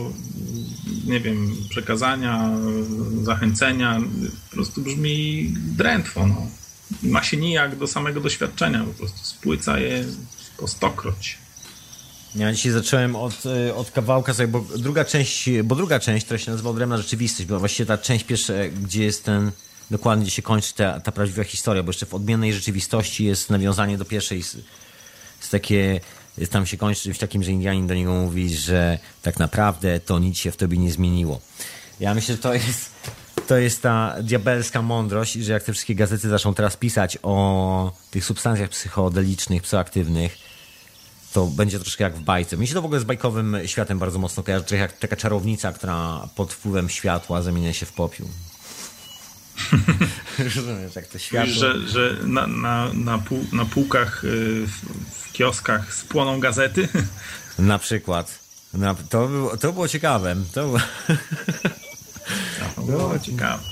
nie 1.05 1.19
wiem, 1.19 1.55
przekazania, 1.69 2.49
zachęcenia, 3.23 4.01
po 4.49 4.55
prostu 4.55 4.81
brzmi 4.81 5.49
drętwo. 5.57 6.27
No. 6.27 6.47
Ma 7.03 7.23
się 7.23 7.37
nijak 7.37 7.75
do 7.75 7.87
samego 7.87 8.21
doświadczenia, 8.21 8.83
po 8.83 8.93
prostu 8.93 9.25
spłyca 9.25 9.79
je 9.79 10.05
po 10.57 10.67
stokroć. 10.67 11.37
Ja 12.35 12.53
dzisiaj 12.53 12.71
zacząłem 12.71 13.15
od, 13.15 13.43
e, 13.45 13.75
od 13.75 13.91
kawałka 13.91 14.33
sobie, 14.33 14.47
bo 14.47 14.65
druga 14.77 15.05
część, 15.05 15.49
bo 15.63 15.75
druga 15.75 15.99
część, 15.99 16.25
która 16.25 16.37
się 16.37 16.51
nazywa 16.51 16.69
Odrębna 16.69 16.97
Rzeczywistość, 16.97 17.49
bo 17.49 17.59
właściwie 17.59 17.87
ta 17.87 17.97
część 17.97 18.25
pierwsza, 18.25 18.53
gdzie 18.83 19.03
jest 19.03 19.23
ten, 19.23 19.51
dokładnie 19.91 20.23
gdzie 20.23 20.35
się 20.35 20.41
kończy 20.41 20.73
ta, 20.73 20.99
ta 20.99 21.11
prawdziwa 21.11 21.43
historia, 21.43 21.83
bo 21.83 21.89
jeszcze 21.89 22.05
w 22.05 22.13
Odmiennej 22.13 22.53
Rzeczywistości 22.53 23.25
jest 23.25 23.49
nawiązanie 23.49 23.97
do 23.97 24.05
pierwszej, 24.05 24.43
z 25.39 25.49
takie, 25.51 25.99
tam 26.51 26.65
się 26.65 26.77
kończy 26.77 27.01
czymś 27.01 27.17
takim, 27.17 27.43
że 27.43 27.51
Indianin 27.51 27.87
do 27.87 27.93
niego 27.93 28.13
mówi, 28.13 28.55
że 28.55 28.99
tak 29.21 29.39
naprawdę 29.39 29.99
to 29.99 30.19
nic 30.19 30.37
się 30.37 30.51
w 30.51 30.57
tobie 30.57 30.77
nie 30.77 30.91
zmieniło. 30.91 31.41
Ja 31.99 32.13
myślę, 32.13 32.35
że 32.35 32.41
to 32.41 32.53
jest, 32.53 32.91
to 33.47 33.57
jest 33.57 33.81
ta 33.81 34.15
diabelska 34.21 34.81
mądrość, 34.81 35.33
że 35.33 35.53
jak 35.53 35.63
te 35.63 35.73
wszystkie 35.73 35.95
gazety 35.95 36.29
zaczną 36.29 36.53
teraz 36.53 36.77
pisać 36.77 37.17
o 37.23 37.91
tych 38.11 38.25
substancjach 38.25 38.69
psychodelicznych, 38.69 39.63
psychoaktywnych, 39.63 40.37
to 41.33 41.45
będzie 41.47 41.79
troszkę 41.79 42.03
jak 42.03 42.15
w 42.15 42.21
bajce. 42.21 42.57
Mi 42.57 42.67
się 42.67 42.73
to 42.73 42.81
w 42.81 42.85
ogóle 42.85 42.99
z 42.99 43.03
bajkowym 43.03 43.57
światem 43.65 43.99
bardzo 43.99 44.19
mocno 44.19 44.43
kojarzy, 44.43 44.75
jak 44.75 44.97
taka 44.97 45.15
czarownica, 45.15 45.73
która 45.73 46.27
pod 46.35 46.53
wpływem 46.53 46.89
światła 46.89 47.41
zamienia 47.41 47.73
się 47.73 47.85
w 47.85 47.93
popiół. 47.93 48.27
Rozumiesz, 50.55 50.95
jak 50.95 51.07
to 51.07 51.19
światło... 51.19 51.53
Że, 51.53 51.87
że 51.87 52.17
na, 52.23 52.47
na, 52.47 52.93
na, 52.93 53.17
pół, 53.17 53.45
na 53.53 53.65
półkach 53.65 54.23
y, 54.23 54.67
w, 54.67 55.31
kioskach 55.33 55.93
spłoną 55.93 56.39
gazety. 56.39 56.87
Na 57.59 57.79
przykład. 57.79 58.39
Na, 58.73 58.95
to, 58.95 59.27
było, 59.27 59.57
to 59.57 59.73
było 59.73 59.87
ciekawe. 59.87 60.35
To 60.53 60.65
było... 60.65 60.79
Było 62.87 63.19
ciekawe. 63.19 63.63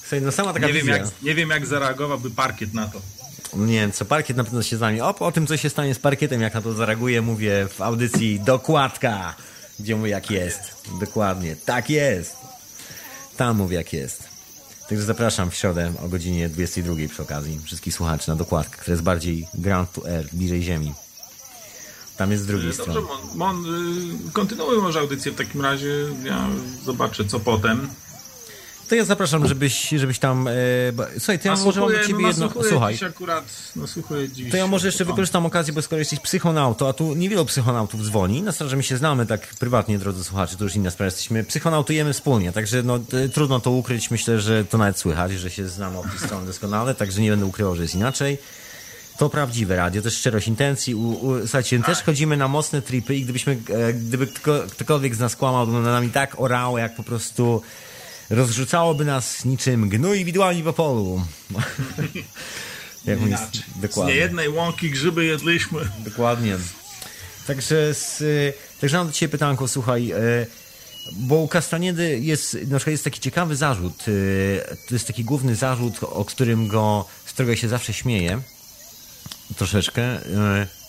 Słuchaj, 0.00 0.22
no 0.22 0.32
sama 0.32 0.52
taka 0.52 0.66
Nie 0.66 0.72
wiem, 0.72 0.86
jak, 0.86 1.02
nie 1.22 1.34
wiem, 1.34 1.50
jak 1.50 1.66
zareagowałby 1.66 2.30
parkiet 2.30 2.74
na 2.74 2.88
to. 2.88 3.00
Nie 3.56 3.80
wiem, 3.80 3.92
co 3.92 4.04
parkiet 4.04 4.36
na 4.36 4.44
pewno 4.44 4.62
się 4.62 4.76
zamieni. 4.76 5.00
O, 5.00 5.18
o 5.18 5.32
tym, 5.32 5.46
co 5.46 5.56
się 5.56 5.70
stanie 5.70 5.94
z 5.94 5.98
parkietem, 5.98 6.40
jak 6.40 6.54
na 6.54 6.62
to 6.62 6.72
zareaguje, 6.72 7.22
mówię 7.22 7.68
w 7.68 7.80
audycji 7.80 8.40
Dokładka, 8.40 9.34
gdzie 9.80 9.96
mówię, 9.96 10.10
jak 10.10 10.30
jest. 10.30 10.60
Dokładnie, 11.00 11.56
tak 11.56 11.90
jest. 11.90 12.36
Tam 13.36 13.56
mówię, 13.56 13.76
jak 13.76 13.92
jest. 13.92 14.35
Także 14.88 15.04
zapraszam 15.04 15.50
w 15.50 15.54
środę 15.54 15.92
o 16.04 16.08
godzinie 16.08 16.48
22 16.48 16.94
przy 17.08 17.22
okazji 17.22 17.60
wszystkich 17.64 17.94
słuchaczy 17.94 18.28
na 18.28 18.36
Dokładkę, 18.36 18.78
która 18.78 18.92
jest 18.92 19.02
bardziej 19.02 19.46
ground 19.54 19.92
to 19.92 20.08
air, 20.08 20.28
bliżej 20.32 20.62
ziemi. 20.62 20.94
Tam 22.16 22.30
jest 22.30 22.42
z 22.42 22.46
drugiej 22.46 22.70
Dobrze, 22.70 22.82
strony. 22.82 23.00
Mon, 23.00 23.18
Mon, 23.34 23.74
y, 24.28 24.32
kontynuuj 24.32 24.78
może 24.82 25.00
audycję 25.00 25.32
w 25.32 25.34
takim 25.34 25.60
razie. 25.60 25.88
Ja 26.24 26.48
zobaczę, 26.84 27.24
co 27.24 27.40
potem. 27.40 27.88
To 28.88 28.94
ja 28.94 29.04
zapraszam, 29.04 29.48
żebyś, 29.48 29.88
żebyś 29.88 30.18
tam... 30.18 30.48
E, 30.48 30.52
słuchaj, 31.18 31.38
to 31.38 31.48
ja 31.48 31.56
może 31.56 31.80
mam 31.80 31.92
do 31.92 32.00
ciebie 32.00 32.22
no, 32.22 32.28
jedno... 32.28 32.50
Słuchaj, 32.68 32.98
akurat, 33.08 33.44
nasłuchuję 33.76 34.28
dziś. 34.28 34.50
To 34.50 34.56
ja 34.56 34.66
może 34.66 34.88
jeszcze 34.88 35.04
wykorzystam 35.04 35.46
okazję, 35.46 35.72
bo 35.74 35.82
skoro 35.82 35.98
jesteś 35.98 36.20
psychonauto, 36.20 36.88
a 36.88 36.92
tu 36.92 37.14
niewielu 37.14 37.44
psychonautów 37.44 38.04
dzwoni, 38.04 38.42
na 38.42 38.52
że 38.66 38.76
my 38.76 38.82
się 38.82 38.96
znamy 38.96 39.26
tak 39.26 39.46
prywatnie, 39.46 39.98
drodzy 39.98 40.24
słuchacze, 40.24 40.56
to 40.56 40.64
już 40.64 40.76
inna 40.76 40.90
sprawa, 40.90 41.06
jesteśmy, 41.06 41.44
psychonautujemy 41.44 42.12
wspólnie, 42.12 42.52
także 42.52 42.82
no, 42.82 42.98
t- 42.98 43.28
trudno 43.28 43.60
to 43.60 43.70
ukryć, 43.70 44.10
myślę, 44.10 44.40
że 44.40 44.64
to 44.64 44.78
nawet 44.78 44.98
słychać, 44.98 45.32
że 45.32 45.50
się 45.50 45.68
znamy 45.68 45.98
od 45.98 46.10
tej 46.10 46.18
strony 46.18 46.46
doskonale, 46.46 46.94
także 46.94 47.20
nie 47.20 47.30
będę 47.30 47.46
ukrywał, 47.46 47.76
że 47.76 47.82
jest 47.82 47.94
inaczej. 47.94 48.38
To 49.18 49.30
prawdziwe 49.30 49.76
radio, 49.76 50.02
to 50.02 50.08
jest 50.08 50.18
szczerość 50.18 50.48
intencji. 50.48 50.94
U, 50.94 51.26
u, 51.26 51.40
słuchajcie, 51.40 51.82
też 51.82 52.02
chodzimy 52.02 52.36
na 52.36 52.48
mocne 52.48 52.82
tripy 52.82 53.16
i 53.16 53.22
gdybyśmy, 53.22 53.58
e, 53.68 53.92
gdyby 53.92 54.26
kto, 54.26 54.62
ktokolwiek 54.70 55.14
z 55.14 55.18
nas 55.18 55.36
kłamał, 55.36 55.66
to 55.66 55.72
by 55.72 55.78
na 55.78 55.92
nami 55.92 56.10
tak 56.10 56.40
orało, 56.40 56.78
jak 56.78 56.96
po 56.96 57.02
prostu 57.02 57.62
rozrzucałoby 58.30 59.04
nas 59.04 59.44
niczym 59.44 59.88
gnój 59.88 60.24
widłami 60.24 60.62
po 60.62 60.72
polu. 60.72 61.22
jak 63.04 63.20
jest, 63.20 63.26
Inaczej. 63.26 63.62
Z 63.78 63.80
dokładnie. 63.80 64.14
niejednej 64.14 64.48
łąki 64.48 64.90
grzyby 64.90 65.24
jedliśmy. 65.24 65.80
Dokładnie. 65.98 66.56
Także, 67.46 67.94
z, 67.94 68.20
y, 68.20 68.52
także 68.80 68.96
mam 68.96 69.06
do 69.06 69.12
Ciebie 69.12 69.30
pytanko, 69.30 69.68
słuchaj, 69.68 70.12
y, 70.12 70.46
bo 71.12 71.36
u 71.36 71.48
Castaniedy 71.48 72.18
jest, 72.18 72.54
na 72.54 72.78
przykład 72.78 72.92
jest 72.92 73.04
taki 73.04 73.20
ciekawy 73.20 73.56
zarzut, 73.56 74.08
y, 74.08 74.62
to 74.88 74.94
jest 74.94 75.06
taki 75.06 75.24
główny 75.24 75.56
zarzut, 75.56 75.98
o 76.02 76.24
którym 76.24 76.68
go, 76.68 77.04
z 77.26 77.32
którego 77.32 77.56
się 77.56 77.68
zawsze 77.68 77.92
śmieję, 77.92 78.40
troszeczkę, 79.56 80.18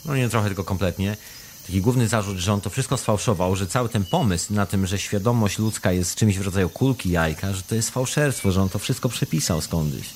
no 0.06 0.16
nie 0.16 0.30
trochę, 0.30 0.48
tylko 0.48 0.64
kompletnie, 0.64 1.18
taki 1.68 1.82
główny 1.82 2.08
zarzut, 2.08 2.38
że 2.38 2.54
on 2.54 2.62
to 2.62 2.70
wszystko 2.70 2.98
sfałszował, 2.98 3.56
że 3.56 3.68
cały 3.68 3.90
ten 3.90 4.06
pomysł 4.06 4.54
na 4.54 4.66
tym, 4.66 4.88
że 4.88 5.00
świadomość 5.00 5.60
ludzka 5.60 5.92
jest 5.92 6.16
czymś 6.16 6.38
w 6.38 6.42
rodzaju 6.42 6.70
kulki 6.70 7.10
jajka, 7.10 7.54
że 7.54 7.62
to 7.62 7.76
jest 7.76 7.90
fałszerstwo, 7.90 8.52
że 8.52 8.62
on 8.62 8.70
to 8.70 8.80
wszystko 8.80 9.10
przepisał 9.10 9.62
skądś. 9.62 10.10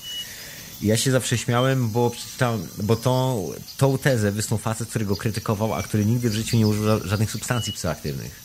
I 0.82 0.86
ja 0.86 0.96
się 0.96 1.10
zawsze 1.10 1.38
śmiałem, 1.38 1.90
bo, 1.90 2.10
przeczytałem, 2.10 2.68
bo 2.82 2.96
tą, 2.96 3.46
tą 3.76 3.98
tezę 3.98 4.32
wysnuł 4.32 4.58
facet, 4.58 4.88
który 4.88 5.04
go 5.04 5.16
krytykował, 5.16 5.74
a 5.74 5.82
który 5.82 6.04
nigdy 6.06 6.30
w 6.30 6.34
życiu 6.34 6.56
nie 6.56 6.66
użył 6.66 6.84
ża- 6.84 7.06
żadnych 7.06 7.30
substancji 7.30 7.72
psychoaktywnych. 7.72 8.42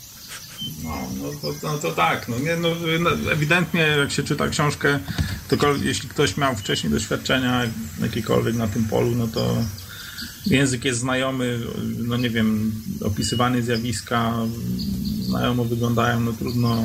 No, 0.84 0.98
no, 1.22 1.30
to, 1.42 1.68
no 1.68 1.78
to 1.78 1.92
tak, 1.92 2.28
no, 2.28 2.40
nie, 2.40 2.56
no, 2.56 2.70
no, 3.00 3.32
ewidentnie 3.32 3.82
jak 3.82 4.12
się 4.12 4.24
czyta 4.24 4.48
książkę, 4.48 5.00
to 5.48 5.76
jeśli 5.76 6.10
ktoś 6.10 6.38
miał 6.38 6.56
wcześniej 6.56 6.94
doświadczenia 6.94 7.64
jakiekolwiek 8.02 8.56
na 8.56 8.68
tym 8.68 8.86
polu, 8.86 9.12
no 9.16 9.28
to 9.28 9.58
język 10.50 10.86
jest 10.86 11.00
znajomy, 11.00 11.60
no 11.98 12.18
nie 12.18 12.30
wiem, 12.30 12.72
opisywane 13.06 13.62
zjawiska 13.62 14.34
znajomo 15.22 15.66
wyglądają, 15.66 16.20
no 16.20 16.34
trudno, 16.34 16.84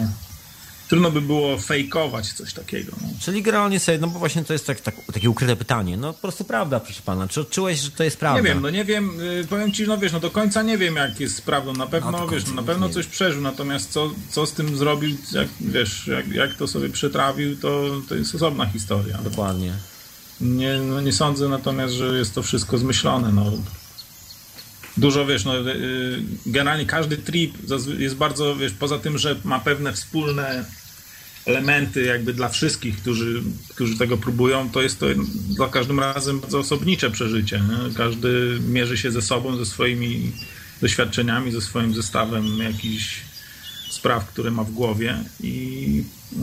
trudno 0.88 1.10
by 1.10 1.20
było 1.20 1.58
fejkować 1.58 2.32
coś 2.32 2.54
takiego. 2.54 2.92
No. 3.02 3.08
Czyli 3.20 3.42
generalnie 3.42 3.80
sobie, 3.80 3.98
no 3.98 4.06
bo 4.06 4.18
właśnie 4.18 4.44
to 4.44 4.52
jest 4.52 4.66
tak, 4.66 4.80
tak, 4.80 4.94
takie 5.12 5.30
ukryte 5.30 5.56
pytanie. 5.56 5.96
No 5.96 6.12
po 6.12 6.20
prostu 6.20 6.44
prawda, 6.44 6.80
proszę 6.80 7.02
pana. 7.04 7.28
Czy 7.28 7.40
odczułeś, 7.40 7.78
że 7.80 7.90
to 7.90 8.04
jest 8.04 8.16
prawda? 8.16 8.40
Nie 8.40 8.48
wiem, 8.48 8.62
no 8.62 8.70
nie 8.70 8.84
wiem, 8.84 9.20
y, 9.20 9.46
powiem 9.50 9.72
ci, 9.72 9.86
no 9.86 9.98
wiesz, 9.98 10.12
no 10.12 10.20
do 10.20 10.30
końca 10.30 10.62
nie 10.62 10.78
wiem 10.78 10.96
jak 10.96 11.20
jest 11.20 11.42
prawdą, 11.42 11.72
na 11.72 11.86
pewno, 11.86 12.10
No, 12.10 12.28
wiesz, 12.28 12.46
no, 12.46 12.54
na 12.54 12.62
pewno 12.62 12.88
coś 12.88 13.06
przeżył, 13.06 13.42
natomiast 13.42 13.90
co, 13.90 14.10
co 14.30 14.46
z 14.46 14.52
tym 14.52 14.76
zrobił, 14.76 15.16
jak, 15.32 15.48
wiesz, 15.60 16.06
jak, 16.06 16.28
jak 16.28 16.54
to 16.54 16.68
sobie 16.68 16.88
przetrawił, 16.88 17.56
to, 17.56 18.00
to 18.08 18.14
jest 18.14 18.34
osobna 18.34 18.66
historia. 18.66 19.18
Dokładnie. 19.18 19.72
Nie, 20.42 20.78
no 20.78 21.00
nie 21.00 21.12
sądzę 21.12 21.48
natomiast, 21.48 21.94
że 21.94 22.18
jest 22.18 22.34
to 22.34 22.42
wszystko 22.42 22.78
zmyślone, 22.78 23.32
no. 23.32 23.52
dużo, 24.96 25.26
wiesz, 25.26 25.44
no, 25.44 25.52
generalnie 26.46 26.86
każdy 26.86 27.16
trip 27.16 27.54
jest 27.98 28.16
bardzo, 28.16 28.56
wiesz, 28.56 28.72
poza 28.72 28.98
tym, 28.98 29.18
że 29.18 29.36
ma 29.44 29.60
pewne 29.60 29.92
wspólne 29.92 30.64
elementy 31.46 32.02
jakby 32.02 32.32
dla 32.32 32.48
wszystkich, 32.48 32.96
którzy, 32.96 33.42
którzy 33.68 33.98
tego 33.98 34.16
próbują, 34.16 34.70
to 34.70 34.82
jest 34.82 35.00
to 35.00 35.06
za 35.58 35.68
każdym 35.68 36.00
razem 36.00 36.40
bardzo 36.40 36.58
osobnicze 36.58 37.10
przeżycie. 37.10 37.60
Nie? 37.60 37.94
Każdy 37.94 38.60
mierzy 38.68 38.98
się 38.98 39.10
ze 39.10 39.22
sobą, 39.22 39.56
ze 39.56 39.66
swoimi 39.66 40.32
doświadczeniami, 40.80 41.52
ze 41.52 41.60
swoim 41.60 41.94
zestawem 41.94 42.58
jakichś 42.58 43.31
spraw, 44.02 44.26
które 44.26 44.50
ma 44.50 44.64
w 44.64 44.70
głowie 44.70 45.24
i 45.40 46.04
e, 46.32 46.36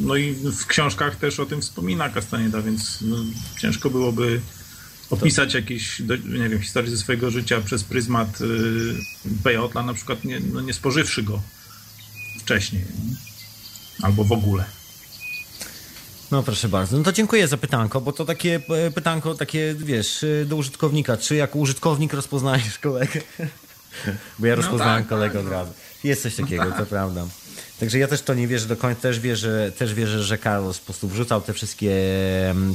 no 0.00 0.16
i 0.16 0.34
w 0.34 0.66
książkach 0.66 1.16
też 1.16 1.40
o 1.40 1.46
tym 1.46 1.60
wspomina 1.60 2.08
Castaneda, 2.08 2.62
więc 2.62 2.98
no, 3.02 3.16
ciężko 3.60 3.90
byłoby 3.90 4.40
opisać 5.10 5.54
jakieś, 5.54 6.00
nie 6.24 6.48
wiem, 6.48 6.62
historię 6.62 6.90
ze 6.90 6.96
swojego 6.96 7.30
życia 7.30 7.60
przez 7.60 7.84
pryzmat 7.84 8.38
Pejotla, 9.42 9.82
na 9.82 9.94
przykład 9.94 10.24
nie, 10.24 10.40
no 10.40 10.60
nie 10.60 10.74
spożywszy 10.74 11.22
go 11.22 11.40
wcześniej. 12.40 12.82
Nie? 12.82 13.16
Albo 14.02 14.24
w 14.24 14.32
ogóle. 14.32 14.64
No 16.30 16.42
proszę 16.42 16.68
bardzo. 16.68 16.98
No 16.98 17.04
to 17.04 17.12
dziękuję 17.12 17.48
za 17.48 17.56
pytanko, 17.56 18.00
bo 18.00 18.12
to 18.12 18.24
takie 18.24 18.60
e, 18.68 18.90
pytanko, 18.90 19.34
takie 19.34 19.74
wiesz, 19.78 20.24
e, 20.24 20.44
do 20.44 20.56
użytkownika. 20.56 21.16
Czy 21.16 21.36
jako 21.36 21.58
użytkownik 21.58 22.12
rozpoznajesz 22.12 22.78
kolegę? 22.78 23.20
Bo 24.38 24.46
ja 24.46 24.56
no 24.56 24.62
rozpoznałem 24.62 25.02
tak, 25.02 25.08
kolegę 25.08 25.38
tak, 25.38 25.46
od 25.46 25.52
razu. 25.52 25.72
Jest 26.04 26.22
coś 26.22 26.34
takiego, 26.34 26.64
to 26.78 26.86
prawda. 26.86 27.26
Także 27.80 27.98
ja 27.98 28.08
też 28.08 28.22
to 28.22 28.34
nie 28.34 28.48
wierzę 28.48 28.66
do 28.66 28.76
końca, 28.76 29.00
też 29.00 29.20
wierzę, 29.20 29.72
też 29.78 29.94
wierzę 29.94 30.22
że 30.22 30.38
Carlos 30.38 30.78
po 30.78 30.84
prostu 30.84 31.08
wrzucał 31.08 31.40
te 31.40 31.52
wszystkie 31.52 31.94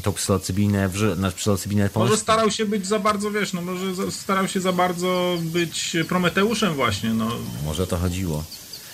to 0.03 0.11
psylocybinę, 0.11 0.89
na 1.17 1.31
psylocybinę 1.31 1.89
Może 1.95 2.17
starał 2.17 2.51
się 2.51 2.65
być 2.65 2.87
za 2.87 2.99
bardzo, 2.99 3.31
wiesz, 3.31 3.53
no 3.53 3.61
może 3.61 4.11
starał 4.11 4.47
się 4.47 4.61
za 4.61 4.71
bardzo 4.73 5.37
być 5.41 5.97
Prometeuszem 6.07 6.73
właśnie, 6.73 7.13
no. 7.13 7.29
Może 7.65 7.87
to 7.87 7.97
chodziło. 7.97 8.43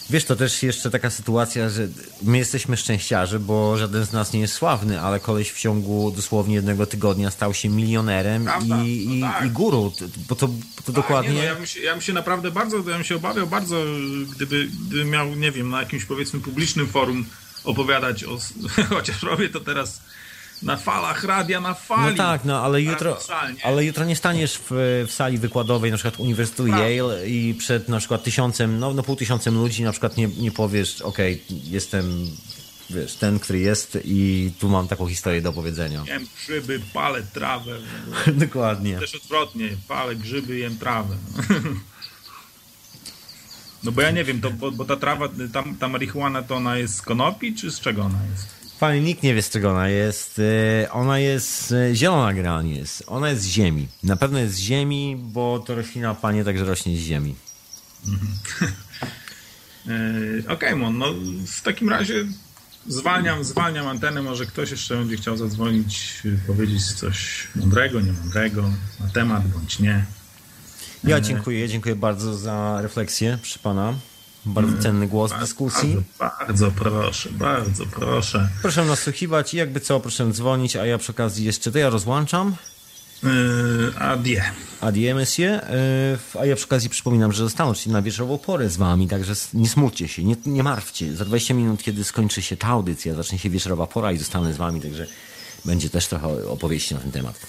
Wiesz, 0.10 0.26
to 0.26 0.36
też 0.36 0.64
jeszcze 0.64 0.92
taka 0.92 1.10
sytuacja, 1.10 1.70
że 1.70 1.88
my 2.22 2.38
jesteśmy 2.38 2.78
szczęściarzy, 2.78 3.40
bo 3.40 3.78
żaden 3.78 4.06
z 4.06 4.12
nas 4.12 4.34
nie 4.34 4.40
jest 4.40 4.54
sławny, 4.54 5.02
ale 5.02 5.20
koleś 5.20 5.52
w 5.52 5.60
ciągu 5.60 6.12
dosłownie 6.16 6.56
jednego 6.56 6.86
tygodnia 6.86 7.32
stał 7.32 7.54
się 7.54 7.70
milionerem 7.70 8.44
Prawda? 8.44 8.84
i, 8.84 9.18
no 9.20 9.28
tak. 9.28 9.46
i 9.46 9.50
guru. 9.50 9.94
Bo 10.30 10.36
to, 10.36 10.48
to 10.48 10.84
tak, 10.86 10.96
dokładnie. 10.96 11.34
Nie, 11.34 11.38
no, 11.38 11.44
ja, 11.44 11.56
bym 11.56 11.66
się, 11.66 11.80
ja 11.80 11.92
bym 11.92 12.02
się 12.02 12.14
naprawdę 12.14 12.52
bardzo, 12.52 12.78
ja 12.78 12.84
bym 12.84 13.04
się 13.04 13.16
obawiał 13.16 13.48
bardzo, 13.48 13.84
gdyby, 14.36 14.68
gdyby 14.88 15.06
miał, 15.06 15.36
nie 15.36 15.52
wiem, 15.52 15.70
na 15.70 15.80
jakimś 15.80 16.06
powiedzmy 16.06 16.40
publicznym 16.40 16.88
forum 16.88 17.26
opowiadać 17.64 18.24
o. 18.24 18.38
Chociaż 18.90 19.24
robię 19.24 19.50
to 19.50 19.60
teraz 19.60 20.02
na 20.62 20.78
falach 20.78 21.24
radia, 21.24 21.62
na 21.62 21.74
fali. 21.74 22.18
No 22.18 22.24
tak, 22.24 22.46
no 22.46 22.64
ale 22.64 22.82
jutro, 22.82 23.18
ale 23.64 23.86
jutro 23.86 24.06
nie 24.06 24.16
staniesz 24.16 24.58
w, 24.58 24.72
w 25.08 25.12
sali 25.12 25.38
wykładowej 25.38 25.92
na 25.92 25.98
przykład 25.98 26.20
Uniwersytetu 26.20 26.70
tak. 26.70 26.80
Yale 26.80 27.30
i 27.30 27.54
przed 27.54 27.90
na 27.90 28.00
przykład 28.00 28.24
tysiącem, 28.24 28.80
no, 28.80 28.94
no 28.94 29.04
pół 29.04 29.16
tysiącem 29.16 29.56
ludzi 29.56 29.84
na 29.84 29.92
przykład 29.92 30.18
nie, 30.18 30.28
nie 30.28 30.52
powiesz, 30.52 31.02
okej, 31.02 31.42
okay, 31.46 31.58
jestem 31.64 32.28
wiesz, 32.90 33.16
ten, 33.16 33.40
który 33.40 33.60
jest 33.60 33.98
i 34.06 34.52
tu 34.60 34.70
mam 34.70 34.88
taką 34.88 35.08
historię 35.08 35.42
do 35.42 35.50
opowiedzenia. 35.50 36.04
Jem 36.08 36.28
grzyby, 36.38 36.82
palę 36.94 37.24
trawę. 37.34 37.78
Dokładnie. 38.46 39.00
Też 39.00 39.16
odwrotnie, 39.16 39.70
palę 39.88 40.16
grzyby, 40.16 40.58
jem 40.58 40.78
trawę. 40.78 41.16
No 43.84 43.92
bo 43.92 44.02
ja 44.02 44.12
nie 44.12 44.24
wiem, 44.24 44.42
to, 44.42 44.52
bo, 44.52 44.72
bo 44.72 44.86
ta 44.86 44.96
trawa, 44.96 45.30
ta, 45.54 45.64
ta 45.80 45.88
marihuana 45.88 46.42
to 46.42 46.56
ona 46.56 46.78
jest 46.78 46.96
z 46.96 47.02
konopi, 47.02 47.56
czy 47.56 47.72
z 47.72 47.80
czego 47.80 48.02
ona 48.02 48.20
jest? 48.32 48.55
Panie, 48.80 49.02
nikt 49.02 49.24
nie 49.24 49.36
wie 49.36 49.42
z 49.42 49.50
czego 49.50 49.72
ona 49.72 49.90
jest. 49.90 50.42
E, 50.84 50.92
ona 50.92 51.20
jest 51.20 51.72
e, 51.72 51.96
zielona 51.96 52.34
generalnie 52.34 52.76
jest. 52.76 53.04
Ona 53.08 53.30
jest 53.30 53.42
z 53.42 53.46
ziemi. 53.46 53.88
Na 54.04 54.16
pewno 54.16 54.40
jest 54.40 54.56
z 54.56 54.60
ziemi, 54.60 55.18
bo 55.20 55.60
to 55.60 55.76
roślina, 55.76 56.16
panie, 56.16 56.44
także 56.44 56.66
rośnie 56.66 56.98
z 56.98 57.00
ziemi. 57.00 57.36
E, 59.88 59.92
okej, 60.40 60.48
okay, 60.48 60.76
Mon, 60.76 60.98
no 60.98 61.06
w 61.48 61.62
takim 61.62 61.90
razie 61.90 62.26
zwalniam, 62.88 63.44
zwalniam 63.44 63.88
antenę. 63.88 64.22
Może 64.22 64.46
ktoś 64.46 64.72
jeszcze 64.72 64.98
będzie 64.98 65.18
chciał 65.18 65.38
zadzwonić, 65.38 66.22
powiedzieć 66.48 66.94
coś 66.94 67.48
mądrego, 67.56 68.02
niemądrego 68.02 68.70
na 69.00 69.08
temat, 69.08 69.48
bądź 69.48 69.80
nie. 69.80 70.06
Ja 71.04 71.22
dziękuję, 71.22 71.70
dziękuję 71.70 71.96
bardzo 71.96 72.38
za 72.38 72.82
refleksję 72.82 73.38
przy 73.42 73.60
pana. 73.60 73.94
Bardzo 74.46 74.82
cenny 74.82 75.08
głos 75.08 75.34
w 75.34 75.40
dyskusji. 75.40 75.96
Bardzo, 76.20 76.46
bardzo 76.48 76.72
proszę, 76.72 77.30
bardzo 77.32 77.86
proszę. 77.86 78.50
Proszę 78.62 78.86
nasłuchiwać 78.86 79.54
i 79.54 79.58
jakby 79.58 79.80
co, 79.80 80.00
proszę 80.00 80.32
dzwonić, 80.32 80.76
a 80.76 80.86
ja 80.86 80.98
przy 80.98 81.12
okazji 81.12 81.46
jeszcze 81.46 81.72
to 81.72 81.78
ja 81.78 81.90
rozłączam. 81.90 82.56
Yy, 83.24 84.00
adie. 84.00 84.44
Adie, 84.82 85.16
monsieur. 85.16 85.52
Yy, 85.52 86.42
a 86.42 86.46
ja 86.46 86.56
przy 86.56 86.66
okazji 86.66 86.90
przypominam, 86.90 87.32
że 87.32 87.44
zostanę 87.44 87.74
czyli 87.74 87.94
na 87.94 88.02
wieczorową 88.02 88.38
porę 88.38 88.70
z 88.70 88.78
wami, 88.78 89.08
także 89.08 89.34
nie 89.54 89.70
smućcie 89.70 90.08
się, 90.08 90.24
nie, 90.24 90.36
nie 90.46 90.64
martwcie. 90.64 91.16
Za 91.16 91.26
20 91.26 91.54
minut, 91.54 91.84
kiedy 91.84 92.04
skończy 92.04 92.42
się 92.42 92.58
ta 92.58 92.68
audycja, 92.68 93.14
zacznie 93.14 93.40
się 93.40 93.50
wieczorowa 93.50 93.88
pora 93.88 94.12
i 94.12 94.18
zostanę 94.18 94.54
z 94.54 94.58
wami, 94.58 94.82
także 94.82 95.08
będzie 95.66 95.90
też 95.90 96.08
trochę 96.08 96.50
opowieści 96.50 96.94
na 96.94 97.00
ten 97.00 97.12
temat. 97.12 97.40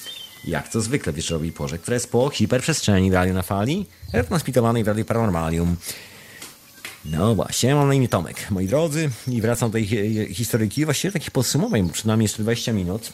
Jak 0.45 0.69
to 0.69 0.81
zwykle 0.81 1.13
w 1.13 1.17
wieczorowej 1.17 1.53
porze, 1.53 1.79
która 1.79 1.95
jest 1.95 2.11
po 2.11 2.31
hiperprzestrzeni 2.31 3.13
Radio 3.13 3.35
na 3.35 3.43
Fali, 3.43 3.87
transmitowanej 4.29 4.85
w 4.85 4.89
Radio 4.89 5.05
Paranormalium. 5.05 5.77
No 7.11 7.35
właśnie, 7.35 7.75
mam 7.75 7.89
na 7.89 7.95
imię 7.95 8.09
Tomek, 8.09 8.51
moi 8.51 8.67
drodzy, 8.67 9.11
i 9.29 9.41
wracam 9.41 9.71
do 9.71 9.73
tej 9.73 9.87
historyjki, 10.35 10.85
właściwie 10.85 11.13
takich 11.13 11.31
podsumowań, 11.31 11.91
przynajmniej 11.91 12.25
jeszcze 12.25 12.43
20 12.43 12.73
minut. 12.73 13.13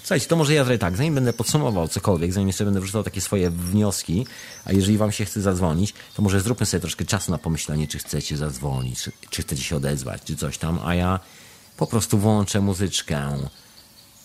Słuchajcie, 0.00 0.26
to 0.26 0.36
może 0.36 0.54
ja 0.54 0.64
zrobię 0.64 0.78
tak, 0.78 0.96
zanim 0.96 1.14
będę 1.14 1.32
podsumował 1.32 1.88
cokolwiek, 1.88 2.32
zanim 2.32 2.48
jeszcze 2.48 2.64
będę 2.64 2.80
wrzucał 2.80 3.02
takie 3.02 3.20
swoje 3.20 3.50
wnioski, 3.50 4.26
a 4.64 4.72
jeżeli 4.72 4.98
wam 4.98 5.12
się 5.12 5.24
chce 5.24 5.40
zadzwonić, 5.40 5.94
to 6.14 6.22
może 6.22 6.40
zróbmy 6.40 6.66
sobie 6.66 6.80
troszkę 6.80 7.04
czasu 7.04 7.30
na 7.30 7.38
pomyślenie, 7.38 7.88
czy 7.88 7.98
chcecie 7.98 8.36
zadzwonić, 8.36 9.02
czy, 9.02 9.12
czy 9.30 9.42
chcecie 9.42 9.62
się 9.62 9.76
odezwać, 9.76 10.22
czy 10.22 10.36
coś 10.36 10.58
tam, 10.58 10.78
a 10.84 10.94
ja 10.94 11.20
po 11.76 11.86
prostu 11.86 12.18
włączę 12.18 12.60
muzyczkę. 12.60 13.38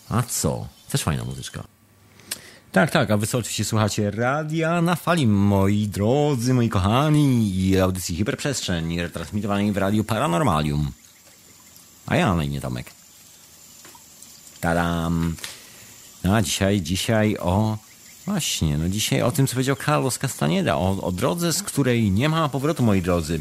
A 0.08 0.22
co? 0.22 0.68
Też 0.90 1.02
fajna 1.02 1.24
muzyczka. 1.24 1.75
Tak, 2.76 2.90
tak, 2.90 3.10
a 3.10 3.16
wy 3.16 3.26
oczywiście 3.32 3.64
słuchacie 3.64 4.10
radia 4.10 4.82
na 4.82 4.96
fali, 4.96 5.26
moi 5.26 5.88
drodzy, 5.88 6.54
moi 6.54 6.68
kochani, 6.68 7.56
i 7.56 7.80
audycji 7.80 8.16
Hiperprzestrzeń, 8.16 9.00
retransmitowanej 9.00 9.72
w 9.72 9.76
radiu 9.76 10.04
Paranormalium. 10.04 10.92
A 12.06 12.16
ja 12.16 12.34
na 12.34 12.44
imię 12.44 12.60
Tomek. 12.60 12.86
Tadam. 14.60 15.36
No 16.24 16.36
a 16.36 16.42
dzisiaj, 16.42 16.80
dzisiaj 16.80 17.36
o... 17.36 17.78
Właśnie, 18.26 18.78
no 18.78 18.88
dzisiaj 18.88 19.22
o 19.22 19.32
tym, 19.32 19.46
co 19.46 19.52
powiedział 19.52 19.76
Carlos 19.86 20.18
Castaneda, 20.18 20.76
o, 20.76 21.02
o 21.02 21.12
drodze, 21.12 21.52
z 21.52 21.62
której 21.62 22.10
nie 22.10 22.28
ma 22.28 22.48
powrotu, 22.48 22.82
moi 22.82 23.02
drodzy. 23.02 23.40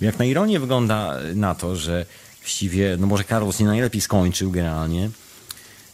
Jak 0.00 0.18
na 0.18 0.24
ironię 0.24 0.60
wygląda 0.60 1.16
na 1.34 1.54
to, 1.54 1.76
że 1.76 2.06
właściwie, 2.40 2.96
no 3.00 3.06
może 3.06 3.24
Carlos 3.24 3.60
nie 3.60 3.66
najlepiej 3.66 4.00
skończył 4.00 4.50
generalnie, 4.50 5.10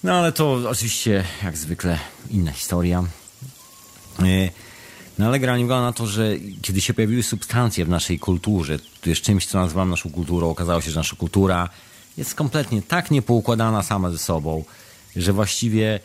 no 0.05 0.12
ale 0.12 0.32
to 0.32 0.52
oczywiście, 0.68 1.24
jak 1.43 1.56
zwykle, 1.56 1.98
inna 2.31 2.52
historia. 2.52 3.05
E, 4.18 4.51
no 5.18 5.27
ale 5.27 5.39
gra 5.39 5.56
nie 5.56 5.64
wygląda 5.64 5.86
na 5.86 5.93
to, 5.93 6.06
że 6.06 6.32
kiedy 6.62 6.81
się 6.81 6.94
pojawiły 6.94 7.22
substancje 7.22 7.85
w 7.85 7.89
naszej 7.89 8.18
kulturze, 8.18 8.78
to 9.01 9.10
jest 9.10 9.22
czymś, 9.22 9.47
co 9.47 9.59
nazywam 9.59 9.90
naszą 9.90 10.10
kulturą, 10.10 10.51
okazało 10.51 10.81
się, 10.81 10.90
że 10.90 11.01
nasza 11.01 11.16
kultura 11.16 11.68
jest 12.16 12.35
kompletnie 12.35 12.82
tak 12.82 13.10
niepoukładana 13.10 13.82
sama 13.82 14.10
ze 14.10 14.18
sobą, 14.18 14.64
że 15.16 15.32
właściwie 15.32 16.01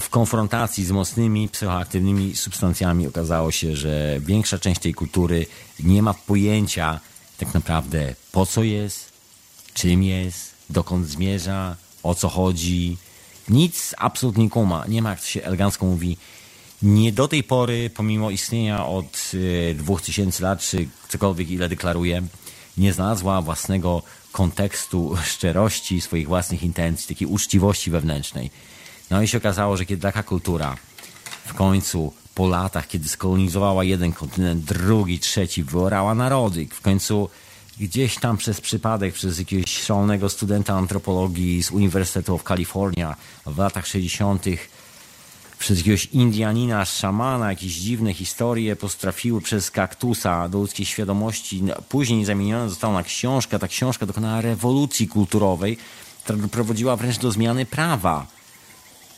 w 0.00 0.08
konfrontacji 0.08 0.84
z 0.84 0.90
mocnymi 0.90 1.48
psychoaktywnymi 1.48 2.36
substancjami 2.36 3.06
okazało 3.06 3.50
się, 3.50 3.76
że 3.76 4.20
większa 4.20 4.58
część 4.58 4.80
tej 4.80 4.94
kultury 4.94 5.46
nie 5.80 6.02
ma 6.02 6.14
pojęcia 6.14 7.00
tak 7.38 7.54
naprawdę 7.54 8.14
po 8.32 8.46
co 8.46 8.62
jest, 8.62 9.12
czym 9.74 10.02
jest, 10.02 10.54
dokąd 10.70 11.06
zmierza, 11.06 11.76
o 12.02 12.14
co 12.14 12.28
chodzi. 12.28 12.96
Nic 13.48 13.94
absolutnie 13.98 14.50
kuma. 14.50 14.84
Nie 14.88 15.02
ma, 15.02 15.10
jak 15.10 15.20
to 15.20 15.26
się 15.26 15.44
elegancko 15.44 15.86
mówi, 15.86 16.16
nie 16.82 17.12
do 17.12 17.28
tej 17.28 17.42
pory, 17.42 17.90
pomimo 17.90 18.30
istnienia 18.30 18.86
od 18.86 19.30
y, 19.34 19.74
2000 19.78 20.42
lat, 20.42 20.60
czy 20.60 20.88
cokolwiek 21.08 21.50
ile 21.50 21.68
deklaruje, 21.68 22.22
nie 22.78 22.92
znalazła 22.92 23.42
własnego 23.42 24.02
kontekstu 24.32 25.16
szczerości, 25.32 26.00
swoich 26.00 26.28
własnych 26.28 26.62
intencji, 26.62 27.08
takiej 27.08 27.28
uczciwości 27.28 27.90
wewnętrznej. 27.90 28.50
No 29.10 29.22
i 29.22 29.28
się 29.28 29.38
okazało, 29.38 29.76
że 29.76 29.86
kiedy 29.86 30.02
taka 30.02 30.22
kultura 30.22 30.76
w 31.46 31.54
końcu 31.54 32.12
po 32.34 32.48
latach, 32.48 32.88
kiedy 32.88 33.08
skolonizowała 33.08 33.84
jeden 33.84 34.12
kontynent, 34.12 34.64
drugi, 34.64 35.18
trzeci, 35.18 35.64
wyorała 35.64 36.14
narody, 36.14 36.66
w 36.70 36.80
końcu 36.80 37.28
gdzieś 37.82 38.18
tam 38.18 38.36
przez 38.36 38.60
przypadek, 38.60 39.14
przez 39.14 39.38
jakiegoś 39.38 39.70
szalonego 39.70 40.28
studenta 40.28 40.74
antropologii 40.74 41.62
z 41.62 41.70
Uniwersytetu 41.70 42.38
w 42.38 42.44
Kalifornia 42.44 43.16
w 43.46 43.58
latach 43.58 43.86
60., 43.86 44.44
przez 45.58 45.78
jakiegoś 45.78 46.06
Indianina, 46.06 46.84
szamana, 46.84 47.50
jakieś 47.50 47.72
dziwne 47.72 48.14
historie 48.14 48.76
postrafiły 48.76 49.40
przez 49.40 49.70
kaktusa 49.70 50.48
do 50.48 50.58
ludzkiej 50.58 50.86
świadomości. 50.86 51.62
Później 51.88 52.24
zamieniona 52.24 52.68
została 52.68 52.94
na 52.94 53.02
książkę. 53.02 53.58
Ta 53.58 53.68
książka 53.68 54.06
dokonała 54.06 54.40
rewolucji 54.40 55.08
kulturowej, 55.08 55.78
która 56.24 56.38
doprowadziła 56.38 56.96
wręcz 56.96 57.18
do 57.18 57.30
zmiany 57.30 57.66
prawa. 57.66 58.26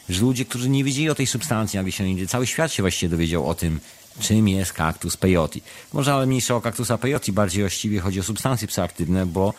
Że 0.08 0.20
ludzie, 0.20 0.44
którzy 0.44 0.68
nie 0.68 0.84
wiedzieli 0.84 1.10
o 1.10 1.14
tej 1.14 1.26
substancji, 1.26 1.76
nagle 1.76 1.92
się 1.92 2.26
cały 2.26 2.46
świat 2.46 2.72
się 2.72 2.82
właściwie 2.82 3.10
dowiedział 3.10 3.46
o 3.48 3.54
tym, 3.54 3.80
czym 4.20 4.48
jest 4.48 4.72
kaktus 4.72 5.16
peyote. 5.16 5.60
Może 5.92 6.14
ale 6.14 6.26
mniejsza 6.26 6.54
o 6.54 6.60
kaktusa 6.60 6.98
peyote, 6.98 7.32
bardziej 7.32 7.62
właściwie 7.62 8.00
chodzi 8.00 8.20
o 8.20 8.22
substancje 8.22 8.68
psychoaktywne, 8.68 9.26
bo 9.26 9.54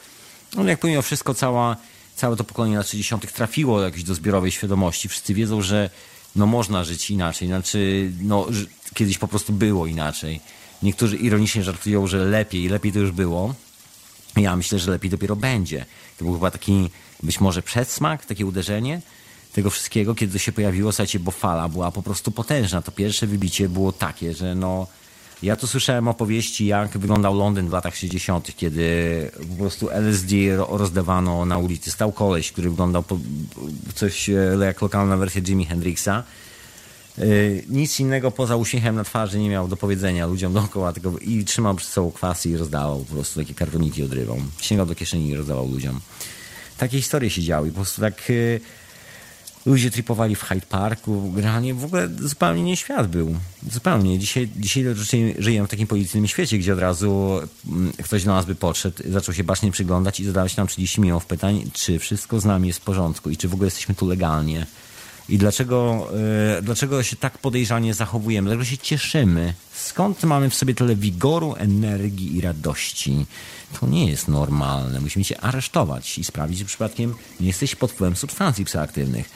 no, 0.56 0.64
jak 0.64 0.80
pomimo 0.80 1.02
wszystko 1.02 1.34
cała, 1.34 1.78
całe 2.16 2.36
to 2.36 2.44
pokolenie 2.44 2.78
lat 2.78 2.88
60. 2.88 3.34
trafiło 3.34 3.82
jakieś 3.82 4.04
do 4.04 4.16
zbiorowej 4.16 4.52
świadomości. 4.52 5.10
Wszyscy 5.10 5.34
wiedzą, 5.34 5.62
że 5.62 5.90
no 6.36 6.46
można 6.46 6.84
żyć 6.84 7.12
inaczej. 7.12 7.48
Znaczy, 7.48 8.12
no, 8.22 8.48
kiedyś 8.94 9.18
po 9.18 9.28
prostu 9.28 9.54
było 9.54 9.88
inaczej. 9.88 10.40
Niektórzy 10.84 11.18
ironicznie 11.18 11.64
żartują, 11.64 12.08
że 12.08 12.18
lepiej, 12.18 12.70
lepiej 12.70 12.92
to 12.92 13.00
już 13.00 13.12
było. 13.12 13.56
Ja 14.38 14.56
myślę, 14.56 14.80
że 14.80 14.92
lepiej 14.92 15.10
dopiero 15.12 15.36
będzie. 15.36 15.86
To 16.18 16.26
był 16.26 16.34
chyba 16.34 16.52
taki 16.52 16.90
być 17.24 17.42
może 17.42 17.62
przedsmak, 17.62 18.26
takie 18.26 18.46
uderzenie 18.46 19.02
tego 19.56 19.70
wszystkiego, 19.70 20.16
kiedy 20.16 20.34
to 20.34 20.40
się 20.40 20.52
pojawiło, 20.52 20.92
słuchajcie, 20.92 21.20
bo 21.20 21.32
fala 21.32 21.70
była 21.70 21.92
po 21.92 22.02
prostu 22.02 22.32
potężna. 22.32 22.82
To 22.82 22.92
pierwsze 22.92 23.28
wybicie 23.28 23.70
było 23.70 23.92
takie, 23.92 24.34
że 24.34 24.56
no... 24.56 24.88
Ja 25.44 25.56
tu 25.56 25.68
słyszałem 25.68 26.08
opowieści, 26.08 26.66
jak 26.66 26.98
wyglądał 26.98 27.38
Londyn 27.38 27.70
w 27.70 27.72
latach 27.72 27.96
60., 27.96 28.56
kiedy 28.56 28.86
po 29.50 29.56
prostu 29.56 29.90
LSD 29.90 30.36
rozdawano 30.70 31.46
na 31.46 31.58
ulicy. 31.58 31.92
Stał 31.92 32.12
koleś, 32.12 32.52
który 32.52 32.70
wyglądał 32.70 33.04
coś 33.96 34.30
e, 34.30 34.34
jak 34.66 34.82
lokalna 34.82 35.18
wersja 35.18 35.42
Jimi 35.42 35.66
Hendrixa. 35.66 36.24
Yy, 37.18 37.64
nic 37.70 38.00
innego 38.00 38.32
poza 38.32 38.56
uśmiechem 38.56 38.96
na 38.96 39.04
twarzy 39.04 39.40
nie 39.40 39.50
miał 39.50 39.68
do 39.68 39.78
powiedzenia 39.78 40.28
ludziom 40.28 40.54
dookoła, 40.54 40.94
tylko 40.94 41.18
i 41.18 41.46
trzymał 41.46 41.76
przy 41.76 41.88
sobą 41.88 42.12
kwasy 42.12 42.50
i 42.50 42.58
rozdawał 42.58 43.00
po 43.00 43.14
prostu 43.14 43.40
takie 43.40 43.54
kartoniki 43.54 44.04
odrywał. 44.04 44.38
Sięgał 44.62 44.86
do 44.86 44.96
kieszeni 44.96 45.30
i 45.30 45.36
rozdawał 45.36 45.68
ludziom. 45.68 46.00
Takie 46.78 46.98
historie 46.98 47.30
się 47.30 47.42
działy. 47.42 47.70
Po 47.70 47.76
prostu 47.76 48.02
tak... 48.02 48.32
Ludzie 49.66 49.92
tripowali 49.92 50.36
w 50.36 50.44
Hyde 50.44 50.66
Parku, 50.70 51.32
granie, 51.32 51.74
w 51.74 51.86
ogóle 51.86 52.10
zupełnie 52.20 52.64
nie 52.64 52.78
świat 52.78 53.08
był. 53.08 53.36
Zupełnie. 53.72 54.20
Dzisiaj, 54.20 54.50
dzisiaj 54.58 54.84
żyjemy 55.40 55.68
w 55.68 55.72
takim 55.72 55.88
policyjnym 55.88 56.28
świecie, 56.28 56.58
gdzie 56.58 56.74
od 56.74 56.80
razu 56.80 57.40
mm, 57.68 57.94
ktoś 58.04 58.24
do 58.24 58.32
nas 58.32 58.46
by 58.46 58.56
podszedł, 58.56 59.04
zaczął 59.10 59.36
się 59.36 59.44
bacznie 59.44 59.72
przyglądać 59.72 60.20
i 60.20 60.26
zadawać 60.26 60.58
nam 60.58 60.68
30 60.68 61.02
milionów 61.02 61.26
pytań, 61.26 61.70
czy 61.74 62.00
wszystko 62.00 62.40
z 62.40 62.46
nami 62.46 62.68
jest 62.68 62.80
w 62.80 62.84
porządku 62.84 63.30
i 63.30 63.38
czy 63.38 63.48
w 63.48 63.54
ogóle 63.54 63.68
jesteśmy 63.68 63.96
tu 63.96 64.08
legalnie. 64.08 64.66
I 65.30 65.38
dlaczego, 65.38 66.08
yy, 66.56 66.62
dlaczego 66.62 67.04
się 67.04 67.16
tak 67.16 67.38
podejrzanie 67.38 67.94
zachowujemy? 67.94 68.50
Dlaczego 68.50 68.66
się 68.66 68.78
cieszymy? 68.78 69.54
Skąd 69.74 70.24
mamy 70.24 70.50
w 70.50 70.56
sobie 70.56 70.76
tyle 70.76 70.96
wigoru, 70.96 71.56
energii 71.58 72.38
i 72.38 72.42
radości? 72.42 73.26
To 73.80 73.88
nie 73.88 74.10
jest 74.10 74.28
normalne. 74.28 75.02
Musimy 75.02 75.26
cię 75.26 75.42
aresztować 75.42 76.18
i 76.18 76.24
sprawdzić, 76.24 76.60
czy 76.60 76.66
przypadkiem 76.66 77.16
nie 77.40 77.48
jesteś 77.48 77.76
pod 77.76 77.92
wpływem 77.92 78.16
substancji 78.16 78.66
psychoaktywnych 78.66 79.30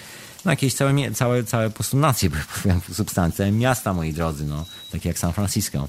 no 0.45 0.52
jakieś 0.52 0.74
całe, 0.74 1.11
całe, 1.11 1.44
całe 1.44 1.70
po 1.70 1.76
prostu 1.76 1.98
nacje 1.98 2.30
substancje, 2.94 3.52
miasta, 3.52 3.94
moi 3.94 4.14
drodzy, 4.14 4.45
no, 4.45 4.66
takie 4.91 5.10
jak 5.10 5.20
San 5.20 5.34
Francisco, 5.34 5.88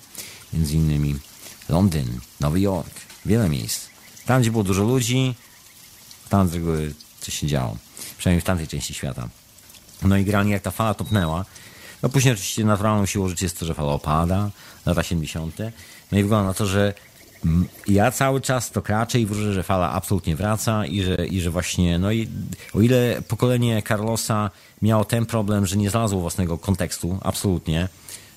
między 0.53 0.75
innymi 0.75 1.19
Londyn, 1.69 2.21
Nowy 2.41 2.61
Jork, 2.61 2.95
wiele 3.27 3.49
miejsc. 3.49 3.87
Tam, 4.27 4.41
gdzie 4.41 4.51
było 4.51 4.65
dużo 4.65 4.83
ludzi, 4.83 5.35
tam 6.29 6.49
z 6.49 6.55
reguły 6.55 6.95
coś 7.21 7.35
się 7.35 7.47
działo. 7.47 7.77
Przynajmniej 8.19 8.41
w 8.41 8.45
tamtej 8.45 8.69
części 8.69 8.95
świata. 8.95 9.29
No 10.03 10.17
i 10.17 10.25
granie 10.25 10.53
jak 10.53 10.63
ta 10.63 10.71
fala 10.71 10.95
topnęła, 10.95 11.45
no 12.03 12.09
później 12.09 12.35
oczywiście 12.35 12.65
naturalną 12.65 13.07
siłą 13.07 13.29
rzeczy 13.29 13.45
jest 13.45 13.59
to, 13.59 13.67
że 13.67 13.75
fala 13.75 13.93
opada, 13.93 14.51
lata 14.87 15.03
70. 15.03 15.57
No 16.13 16.19
i 16.19 16.23
wygląda 16.23 16.49
na 16.49 16.55
to, 16.55 16.67
że 16.67 16.95
ja 17.87 18.11
cały 18.11 18.41
czas 18.41 18.71
to 18.71 18.83
kraczę 18.83 19.21
i 19.21 19.27
wróżę, 19.27 19.53
że 19.53 19.63
fala 19.63 19.93
absolutnie 19.93 20.37
wraca 20.37 20.87
i 20.87 21.03
że, 21.03 21.27
i 21.27 21.41
że 21.41 21.51
właśnie, 21.51 21.99
no 21.99 22.13
i 22.13 22.29
o 22.75 22.81
ile 22.81 23.23
pokolenie 23.29 23.83
Carlosa 23.89 24.51
miało 24.83 25.05
ten 25.05 25.27
problem, 25.27 25.67
że 25.67 25.77
nie 25.77 25.91
znalazło 25.91 26.21
własnego 26.21 26.59
kontekstu, 26.59 27.19
absolutnie, 27.23 27.89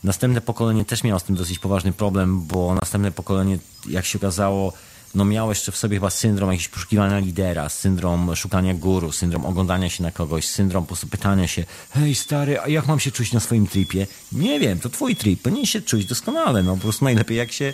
następne 0.03 0.41
pokolenie 0.41 0.85
też 0.85 1.03
miało 1.03 1.19
z 1.19 1.23
tym 1.23 1.35
dosyć 1.35 1.59
poważny 1.59 1.93
problem, 1.93 2.41
bo 2.41 2.75
następne 2.75 3.11
pokolenie, 3.11 3.57
jak 3.89 4.05
się 4.05 4.17
okazało, 4.17 4.73
no 5.15 5.25
miało 5.25 5.51
jeszcze 5.51 5.71
w 5.71 5.77
sobie 5.77 5.97
chyba 5.97 6.09
syndrom 6.09 6.51
jakiegoś 6.51 6.67
poszukiwania 6.67 7.19
lidera, 7.19 7.69
syndrom 7.69 8.35
szukania 8.35 8.73
guru, 8.73 9.11
syndrom 9.11 9.45
oglądania 9.45 9.89
się 9.89 10.03
na 10.03 10.11
kogoś, 10.11 10.47
syndrom 10.47 10.83
po 10.83 10.87
prostu 10.87 11.07
pytania 11.07 11.47
się, 11.47 11.63
hej 11.91 12.15
stary, 12.15 12.59
a 12.59 12.67
jak 12.67 12.87
mam 12.87 12.99
się 12.99 13.11
czuć 13.11 13.33
na 13.33 13.39
swoim 13.39 13.67
tripie? 13.67 14.07
Nie 14.31 14.59
wiem, 14.59 14.79
to 14.79 14.89
twój 14.89 15.15
trip, 15.15 15.41
powinien 15.41 15.65
się 15.65 15.81
czuć 15.81 16.05
doskonale, 16.05 16.63
no 16.63 16.75
po 16.75 16.81
prostu 16.81 17.05
najlepiej 17.05 17.37
jak 17.37 17.51
się 17.51 17.73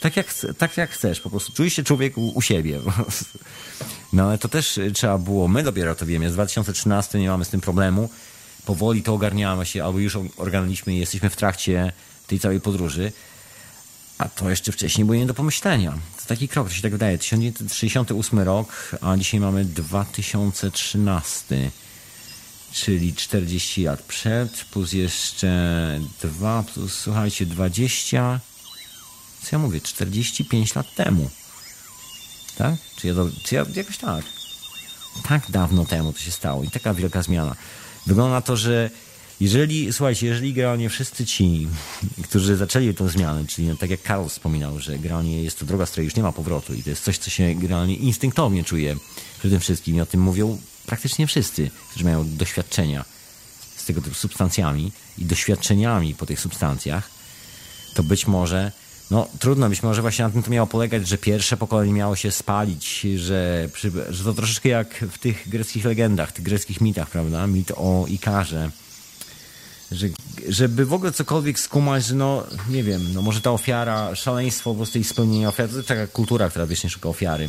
tak 0.00 0.16
jak, 0.16 0.34
tak 0.58 0.76
jak 0.76 0.90
chcesz, 0.90 1.20
po 1.20 1.30
prostu. 1.30 1.52
Czujesz 1.52 1.74
się 1.74 1.82
człowiek 1.82 2.18
u, 2.18 2.28
u 2.28 2.42
siebie. 2.42 2.80
No 4.12 4.28
ale 4.28 4.38
to 4.38 4.48
też 4.48 4.80
trzeba 4.94 5.18
było, 5.18 5.48
my 5.48 5.62
dopiero 5.62 5.94
to 5.94 6.06
wiemy, 6.06 6.30
z 6.30 6.32
2013 6.32 7.18
nie 7.18 7.28
mamy 7.28 7.44
z 7.44 7.48
tym 7.48 7.60
problemu, 7.60 8.10
powoli 8.64 9.02
to 9.02 9.14
ogarniamy 9.14 9.66
się, 9.66 9.84
albo 9.84 9.98
już 9.98 10.16
ogarnęliśmy 10.36 10.94
i 10.94 10.98
jesteśmy 10.98 11.30
w 11.30 11.36
trakcie 11.36 11.92
tej 12.26 12.40
całej 12.40 12.60
podróży, 12.60 13.12
a 14.18 14.28
to 14.28 14.50
jeszcze 14.50 14.72
wcześniej 14.72 15.04
było 15.04 15.18
nie 15.18 15.26
do 15.26 15.34
pomyślenia. 15.34 15.98
To 16.16 16.22
taki 16.26 16.48
krok, 16.48 16.68
to 16.68 16.74
się 16.74 16.82
tak 16.82 16.92
wydaje, 16.92 17.18
1968 17.18 18.38
rok, 18.38 18.96
a 19.00 19.16
dzisiaj 19.16 19.40
mamy 19.40 19.64
2013 19.64 21.70
czyli 22.72 23.14
40 23.14 23.84
lat 23.84 24.02
przed, 24.02 24.64
plus 24.64 24.92
jeszcze 24.92 26.00
2, 26.22 26.62
plus 26.62 26.92
słuchajcie, 26.92 27.46
20, 27.46 28.40
co 29.42 29.48
ja 29.52 29.58
mówię, 29.58 29.80
45 29.80 30.74
lat 30.74 30.94
temu. 30.94 31.30
Tak? 32.58 32.74
Czy 32.96 33.08
ja, 33.08 33.14
czy 33.44 33.54
ja 33.54 33.64
jakoś 33.74 33.98
tak. 33.98 34.24
Tak 35.28 35.50
dawno 35.50 35.84
temu 35.84 36.12
to 36.12 36.18
się 36.18 36.30
stało 36.30 36.64
i 36.64 36.70
taka 36.70 36.94
wielka 36.94 37.22
zmiana. 37.22 37.56
Wygląda 38.06 38.34
na 38.34 38.40
to, 38.40 38.56
że 38.56 38.90
jeżeli, 39.40 39.92
słuchajcie, 39.92 40.26
jeżeli 40.26 40.54
generalnie 40.54 40.88
wszyscy 40.88 41.26
ci, 41.26 41.68
którzy 42.24 42.56
zaczęli 42.56 42.94
tę 42.94 43.08
zmianę, 43.08 43.46
czyli 43.46 43.68
no, 43.68 43.76
tak 43.76 43.90
jak 43.90 44.02
Karl 44.02 44.28
wspominał, 44.28 44.80
że 44.80 44.98
generalnie 44.98 45.42
jest 45.42 45.58
to 45.58 45.66
droga, 45.66 45.86
z 45.86 45.90
której 45.90 46.04
już 46.04 46.16
nie 46.16 46.22
ma 46.22 46.32
powrotu 46.32 46.74
i 46.74 46.82
to 46.82 46.90
jest 46.90 47.04
coś, 47.04 47.18
co 47.18 47.30
się 47.30 47.54
generalnie 47.54 47.94
instynktownie 47.94 48.64
czuje 48.64 48.96
przede 49.38 49.54
tym 49.54 49.60
wszystkim 49.60 49.96
i 49.96 50.00
o 50.00 50.06
tym 50.06 50.20
mówią 50.20 50.58
praktycznie 50.86 51.26
wszyscy, 51.26 51.70
którzy 51.90 52.04
mają 52.04 52.36
doświadczenia 52.36 53.04
z 53.76 53.84
tego 53.84 54.00
typu 54.00 54.14
substancjami 54.14 54.92
i 55.18 55.24
doświadczeniami 55.24 56.14
po 56.14 56.26
tych 56.26 56.40
substancjach, 56.40 57.10
to 57.94 58.02
być 58.02 58.26
może 58.26 58.72
no 59.10 59.28
trudno, 59.38 59.68
być 59.68 59.82
może 59.82 60.02
właśnie 60.02 60.24
na 60.24 60.30
tym 60.30 60.42
to 60.42 60.50
miało 60.50 60.66
polegać, 60.66 61.08
że 61.08 61.18
pierwsze 61.18 61.56
pokolenie 61.56 61.92
miało 61.92 62.16
się 62.16 62.30
spalić, 62.30 63.06
że, 63.16 63.68
że 64.10 64.24
to 64.24 64.34
troszeczkę 64.34 64.68
jak 64.68 64.94
w 64.94 65.18
tych 65.18 65.48
greckich 65.48 65.84
legendach, 65.84 66.32
tych 66.32 66.44
greckich 66.44 66.80
mitach, 66.80 67.10
prawda? 67.10 67.46
Mit 67.46 67.72
o 67.76 68.06
Ikarze. 68.08 68.70
Że, 69.92 70.06
żeby 70.48 70.86
w 70.86 70.92
ogóle 70.92 71.12
cokolwiek 71.12 71.60
skumać, 71.60 72.06
że 72.06 72.14
no, 72.14 72.46
nie 72.68 72.82
wiem, 72.82 73.14
no 73.14 73.22
może 73.22 73.40
ta 73.40 73.50
ofiara, 73.50 74.14
szaleństwo 74.14 74.70
po 74.70 74.76
prostu 74.76 74.98
i 74.98 75.04
spełnienie 75.04 75.48
ofiary, 75.48 75.70
to 75.70 75.76
jest 75.76 75.88
taka 75.88 76.06
kultura, 76.06 76.50
która 76.50 76.66
wiecznie 76.66 76.90
szuka 76.90 77.08
ofiary. 77.08 77.48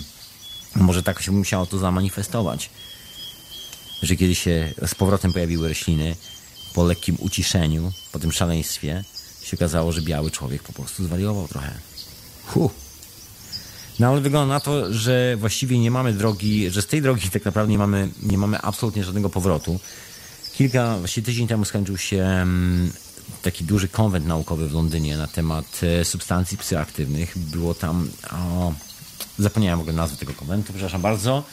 Może 0.76 1.04
tak 1.04 1.22
się 1.22 1.32
musiało 1.32 1.66
to 1.66 1.78
zamanifestować. 1.78 2.70
Że 4.02 4.16
kiedy 4.16 4.36
się 4.36 4.74
z 4.88 4.96
powrotem 4.96 5.34
pojawiły 5.34 5.68
rośliny, 5.68 6.16
po 6.74 6.84
lekkim 6.84 7.18
uciszeniu, 7.20 7.92
po 8.12 8.20
tym 8.20 8.32
szaleństwie, 8.32 9.04
się 9.52 9.58
okazało, 9.58 9.92
że 9.92 10.02
biały 10.02 10.32
człowiek 10.32 10.64
po 10.64 10.74
prostu 10.74 11.04
zwariował 11.04 11.48
trochę. 11.48 11.72
Huh. 12.46 12.72
No 14.00 14.08
ale 14.08 14.22
wygląda 14.22 14.54
na 14.54 14.60
to, 14.60 14.94
że 14.94 15.38
właściwie 15.38 15.80
nie 15.80 15.92
mamy 15.92 16.14
drogi, 16.14 16.70
że 16.70 16.82
z 16.82 16.88
tej 16.88 17.02
drogi 17.02 17.30
tak 17.30 17.46
naprawdę 17.46 17.72
nie 17.72 17.78
mamy, 17.78 18.10
nie 18.24 18.38
mamy 18.38 18.62
absolutnie 18.62 19.04
żadnego 19.04 19.30
powrotu. 19.30 19.80
Kilka, 20.54 20.98
właściwie 20.98 21.26
tydzień 21.26 21.48
temu 21.48 21.66
skończył 21.66 21.98
się 21.98 22.24
mm, 22.24 22.92
taki 23.42 23.64
duży 23.64 23.88
konwent 23.88 24.26
naukowy 24.26 24.68
w 24.68 24.74
Londynie 24.74 25.18
na 25.18 25.28
temat 25.28 25.82
e, 25.84 26.06
substancji 26.06 26.58
psychoaktywnych. 26.58 27.38
Było 27.38 27.74
tam, 27.74 28.10
o, 28.32 28.74
zapomniałem 29.40 29.80
w 29.80 29.82
ogóle 29.82 29.96
nazwy 29.96 30.18
tego 30.18 30.34
konwentu, 30.34 30.74
przepraszam 30.74 31.02
bardzo. 31.02 31.44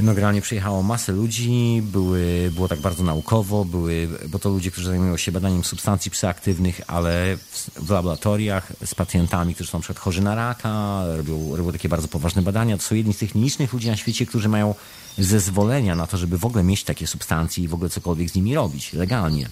No 0.00 0.14
generalnie 0.14 0.42
przyjechało 0.42 0.82
masę 0.82 1.12
ludzi, 1.12 1.82
były, 1.82 2.50
było 2.54 2.68
tak 2.68 2.80
bardzo 2.80 3.04
naukowo, 3.04 3.64
były, 3.64 4.08
bo 4.28 4.38
to 4.38 4.48
ludzie, 4.48 4.70
którzy 4.70 4.86
zajmują 4.86 5.16
się 5.16 5.32
badaniem 5.32 5.64
substancji 5.64 6.10
psychoaktywnych, 6.10 6.80
ale 6.86 7.36
w, 7.36 7.70
w 7.76 7.90
laboratoriach 7.90 8.72
z 8.84 8.94
pacjentami, 8.94 9.54
którzy 9.54 9.70
są 9.70 9.80
przykład 9.80 9.98
chorzy 9.98 10.22
na 10.22 10.34
raka, 10.34 11.02
robią, 11.16 11.56
robią 11.56 11.72
takie 11.72 11.88
bardzo 11.88 12.08
poważne 12.08 12.42
badania. 12.42 12.76
To 12.76 12.82
są 12.82 12.94
jedni 12.94 13.14
z 13.14 13.18
tych 13.18 13.34
nielicznych 13.34 13.72
ludzi 13.72 13.88
na 13.88 13.96
świecie, 13.96 14.26
którzy 14.26 14.48
mają 14.48 14.74
zezwolenia 15.18 15.94
na 15.94 16.06
to, 16.06 16.16
żeby 16.16 16.38
w 16.38 16.44
ogóle 16.44 16.64
mieć 16.64 16.84
takie 16.84 17.06
substancje 17.06 17.64
i 17.64 17.68
w 17.68 17.74
ogóle 17.74 17.90
cokolwiek 17.90 18.30
z 18.30 18.34
nimi 18.34 18.54
robić 18.54 18.92
legalnie. 18.92 19.48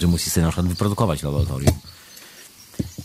Że 0.00 0.06
musi 0.06 0.30
sobie 0.30 0.44
na 0.44 0.50
przykład 0.50 0.68
wyprodukować 0.68 1.22
laboratorium. 1.22 1.74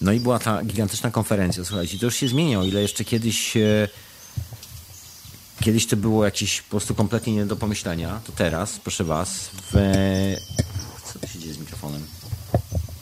No 0.02 0.12
i 0.12 0.20
była 0.20 0.40
ta 0.40 0.64
gigantyczna 0.64 1.12
konferencja. 1.12 1.66
Słuchajcie, 1.66 2.00
to 2.00 2.06
już 2.06 2.16
się 2.16 2.28
zmienia, 2.28 2.60
o 2.60 2.64
ile 2.64 2.82
jeszcze 2.82 3.06
kiedyś 3.06 3.58
e, 3.58 3.88
Kiedyś 5.61 5.88
to 5.88 5.98
było 5.98 6.26
jakieś 6.26 6.61
po 6.61 6.69
prostu 6.69 6.95
kompletnie 6.95 7.34
nie 7.34 7.45
do 7.45 7.56
pomyślenia. 7.56 8.22
To 8.26 8.31
teraz, 8.31 8.80
proszę 8.80 9.03
Was, 9.03 9.49
w... 9.72 9.73
Co 11.14 11.19
to 11.19 11.27
się 11.27 11.40
dzieje 11.40 11.53
z 11.53 11.57
mikrofonem? 11.57 12.07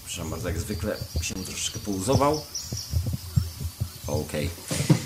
Przepraszam 0.05 0.29
bardzo, 0.29 0.49
jak 0.49 0.59
zwykle 0.59 0.97
się 1.21 1.35
troszeczkę 1.35 1.79
pouzował. 1.79 2.41
Okej. 4.07 4.49
Okay. 4.49 4.97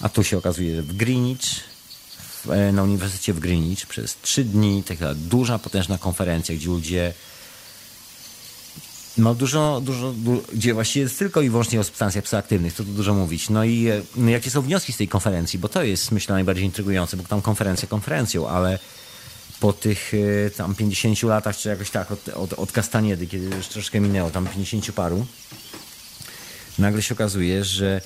A 0.00 0.08
tu 0.08 0.24
się 0.24 0.38
okazuje, 0.38 0.76
że 0.76 0.82
w 0.82 0.96
Greenwich, 0.96 1.64
na 2.72 2.82
Uniwersytecie 2.82 3.34
w 3.34 3.40
Greenwich 3.40 3.86
przez 3.86 4.16
trzy 4.22 4.44
dni 4.44 4.82
taka 4.82 5.14
duża, 5.14 5.58
potężna 5.58 5.98
konferencja, 5.98 6.54
gdzie 6.54 6.66
ludzie 6.66 7.14
no 9.18 9.34
dużo, 9.34 9.80
dużo, 9.80 10.12
du 10.12 10.42
gdzie 10.52 10.74
właściwie 10.74 11.02
jest 11.02 11.18
tylko 11.18 11.42
i 11.42 11.50
wyłącznie 11.50 11.80
o 11.80 11.84
substancjach 11.84 12.24
psychoaktywnych, 12.24 12.74
to 12.74 12.84
tu 12.84 12.92
dużo 12.92 13.14
mówić. 13.14 13.50
No 13.50 13.64
i 13.64 13.88
no 14.16 14.30
jakie 14.30 14.50
są 14.50 14.62
wnioski 14.62 14.92
z 14.92 14.96
tej 14.96 15.08
konferencji, 15.08 15.58
bo 15.58 15.68
to 15.68 15.82
jest 15.82 16.12
myślę 16.12 16.34
najbardziej 16.34 16.64
intrygujące, 16.64 17.16
bo 17.16 17.22
tam 17.22 17.42
konferencja 17.42 17.88
konferencją, 17.88 18.48
ale 18.48 18.78
po 19.60 19.72
tych 19.72 20.12
e, 20.46 20.50
tam 20.50 20.74
50 20.74 21.22
latach, 21.22 21.56
czy 21.56 21.68
jakoś 21.68 21.90
tak, 21.90 22.12
od, 22.12 22.28
od, 22.28 22.52
od 22.52 22.72
Kastaniedy, 22.72 23.26
kiedy 23.26 23.56
już 23.56 23.66
troszkę 23.66 24.00
minęło, 24.00 24.30
tam 24.30 24.46
50 24.46 24.92
paru, 24.92 25.26
nagle 26.78 27.02
się 27.02 27.14
okazuje, 27.14 27.64
że 27.64 28.00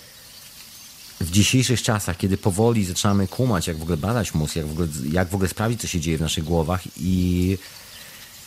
w 1.20 1.30
dzisiejszych 1.30 1.82
czasach, 1.82 2.16
kiedy 2.16 2.36
powoli 2.39 2.84
zaczynamy 2.84 3.28
kumać, 3.28 3.66
jak 3.66 3.76
w 3.76 3.82
ogóle 3.82 3.97
badać 3.97 4.34
mózg, 4.34 4.56
jak 4.56 4.66
w 4.66 4.70
ogóle, 4.70 4.89
jak 5.12 5.28
w 5.28 5.34
ogóle 5.34 5.48
sprawdzić, 5.48 5.80
co 5.80 5.86
się 5.86 6.01
dzieje 6.01 6.18
w 6.18 6.20
naszych 6.20 6.44
głowach 6.44 6.82
i, 6.97 7.59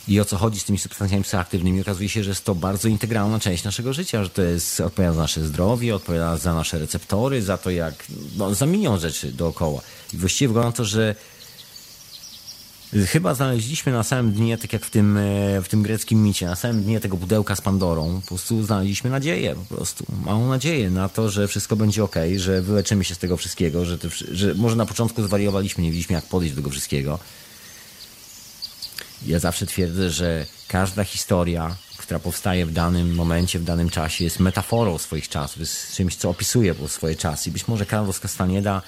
i 0.07 0.19
o 0.19 0.26
co 0.26 0.38
chodzi 0.38 0.60
z 0.60 0.64
tymi 0.64 0.80
substancjami 0.80 1.23
psychoaktywnymi, 1.23 1.82
okazuje 1.82 2.10
się, 2.10 2.23
że 2.23 2.30
jest 2.30 2.45
to 2.45 2.56
bardzo 2.56 2.88
integralna 2.88 3.40
część 3.40 3.64
naszego 3.64 3.94
życia, 3.94 4.23
że 4.23 4.30
to 4.30 4.41
jest 4.41 4.82
odpowiada 4.82 5.14
za 5.14 5.22
nasze 5.22 5.45
zdrowie, 5.45 5.95
odpowiada 5.95 6.38
za 6.38 6.53
nasze 6.53 6.80
receptory, 6.80 7.41
za 7.41 7.57
to 7.57 7.69
jak, 7.69 8.06
no, 8.38 8.56
za 8.56 8.65
milion 8.65 8.99
rzeczy 8.99 9.32
dookoła. 9.32 9.82
I 10.14 10.18
właściwie 10.18 10.48
wygląda 10.48 10.72
to, 10.72 10.86
że 10.86 11.15
Chyba 13.07 13.34
znaleźliśmy 13.34 13.91
na 13.91 14.03
samym 14.03 14.32
dnie, 14.32 14.57
tak 14.57 14.73
jak 14.73 14.86
w 14.86 14.90
tym, 14.90 15.18
e, 15.18 15.61
w 15.61 15.68
tym 15.69 15.84
greckim 15.84 16.23
micie, 16.23 16.45
na 16.45 16.56
samym 16.56 16.84
dnie 16.84 16.99
tego 16.99 17.18
pudełka 17.18 17.56
z 17.56 17.61
Pandorą, 17.61 18.22
po 18.22 18.27
prostu 18.27 18.64
znaleźliśmy 18.64 19.10
nadzieję, 19.10 19.56
po 19.69 19.76
prostu 19.76 20.06
małą 20.26 20.49
nadzieję 20.49 20.90
na 20.90 21.10
to, 21.10 21.30
że 21.30 21.48
wszystko 21.48 21.76
będzie 21.76 22.03
ok, 22.03 22.15
że 22.36 22.61
wyleczymy 22.61 23.03
się 23.03 23.15
z 23.15 23.18
tego 23.18 23.38
wszystkiego, 23.38 23.86
że, 23.86 23.98
że 24.32 24.53
może 24.53 24.76
na 24.76 24.86
początku 24.86 25.23
zwariowaliśmy, 25.23 25.84
nie 25.84 25.90
wiedzieliśmy 25.90 26.15
jak 26.15 26.26
podejść 26.26 26.56
do 26.56 26.61
tego 26.61 26.69
wszystkiego. 26.69 27.19
Ja 29.26 29.40
zawsze 29.40 29.66
twierdzę, 29.66 30.10
że 30.10 30.46
każda 30.68 31.04
historia, 31.04 31.76
która 31.98 32.20
powstaje 32.20 32.66
w 32.66 32.72
danym 32.72 33.16
momencie, 33.16 33.60
w 33.60 33.64
danym 33.64 33.90
czasie, 33.90 34.24
jest 34.24 34.40
metaforą 34.40 34.98
swoich 34.98 35.30
czasów, 35.30 35.60
jest 35.60 35.96
czymś, 35.96 36.16
co 36.16 36.30
opisuje 36.30 36.76
swoje 36.88 37.16
czasy. 37.16 37.50
I 37.50 37.54
być 37.54 37.68
może 37.68 37.86
Carlos 37.86 38.20
Castaneda, 38.20 38.82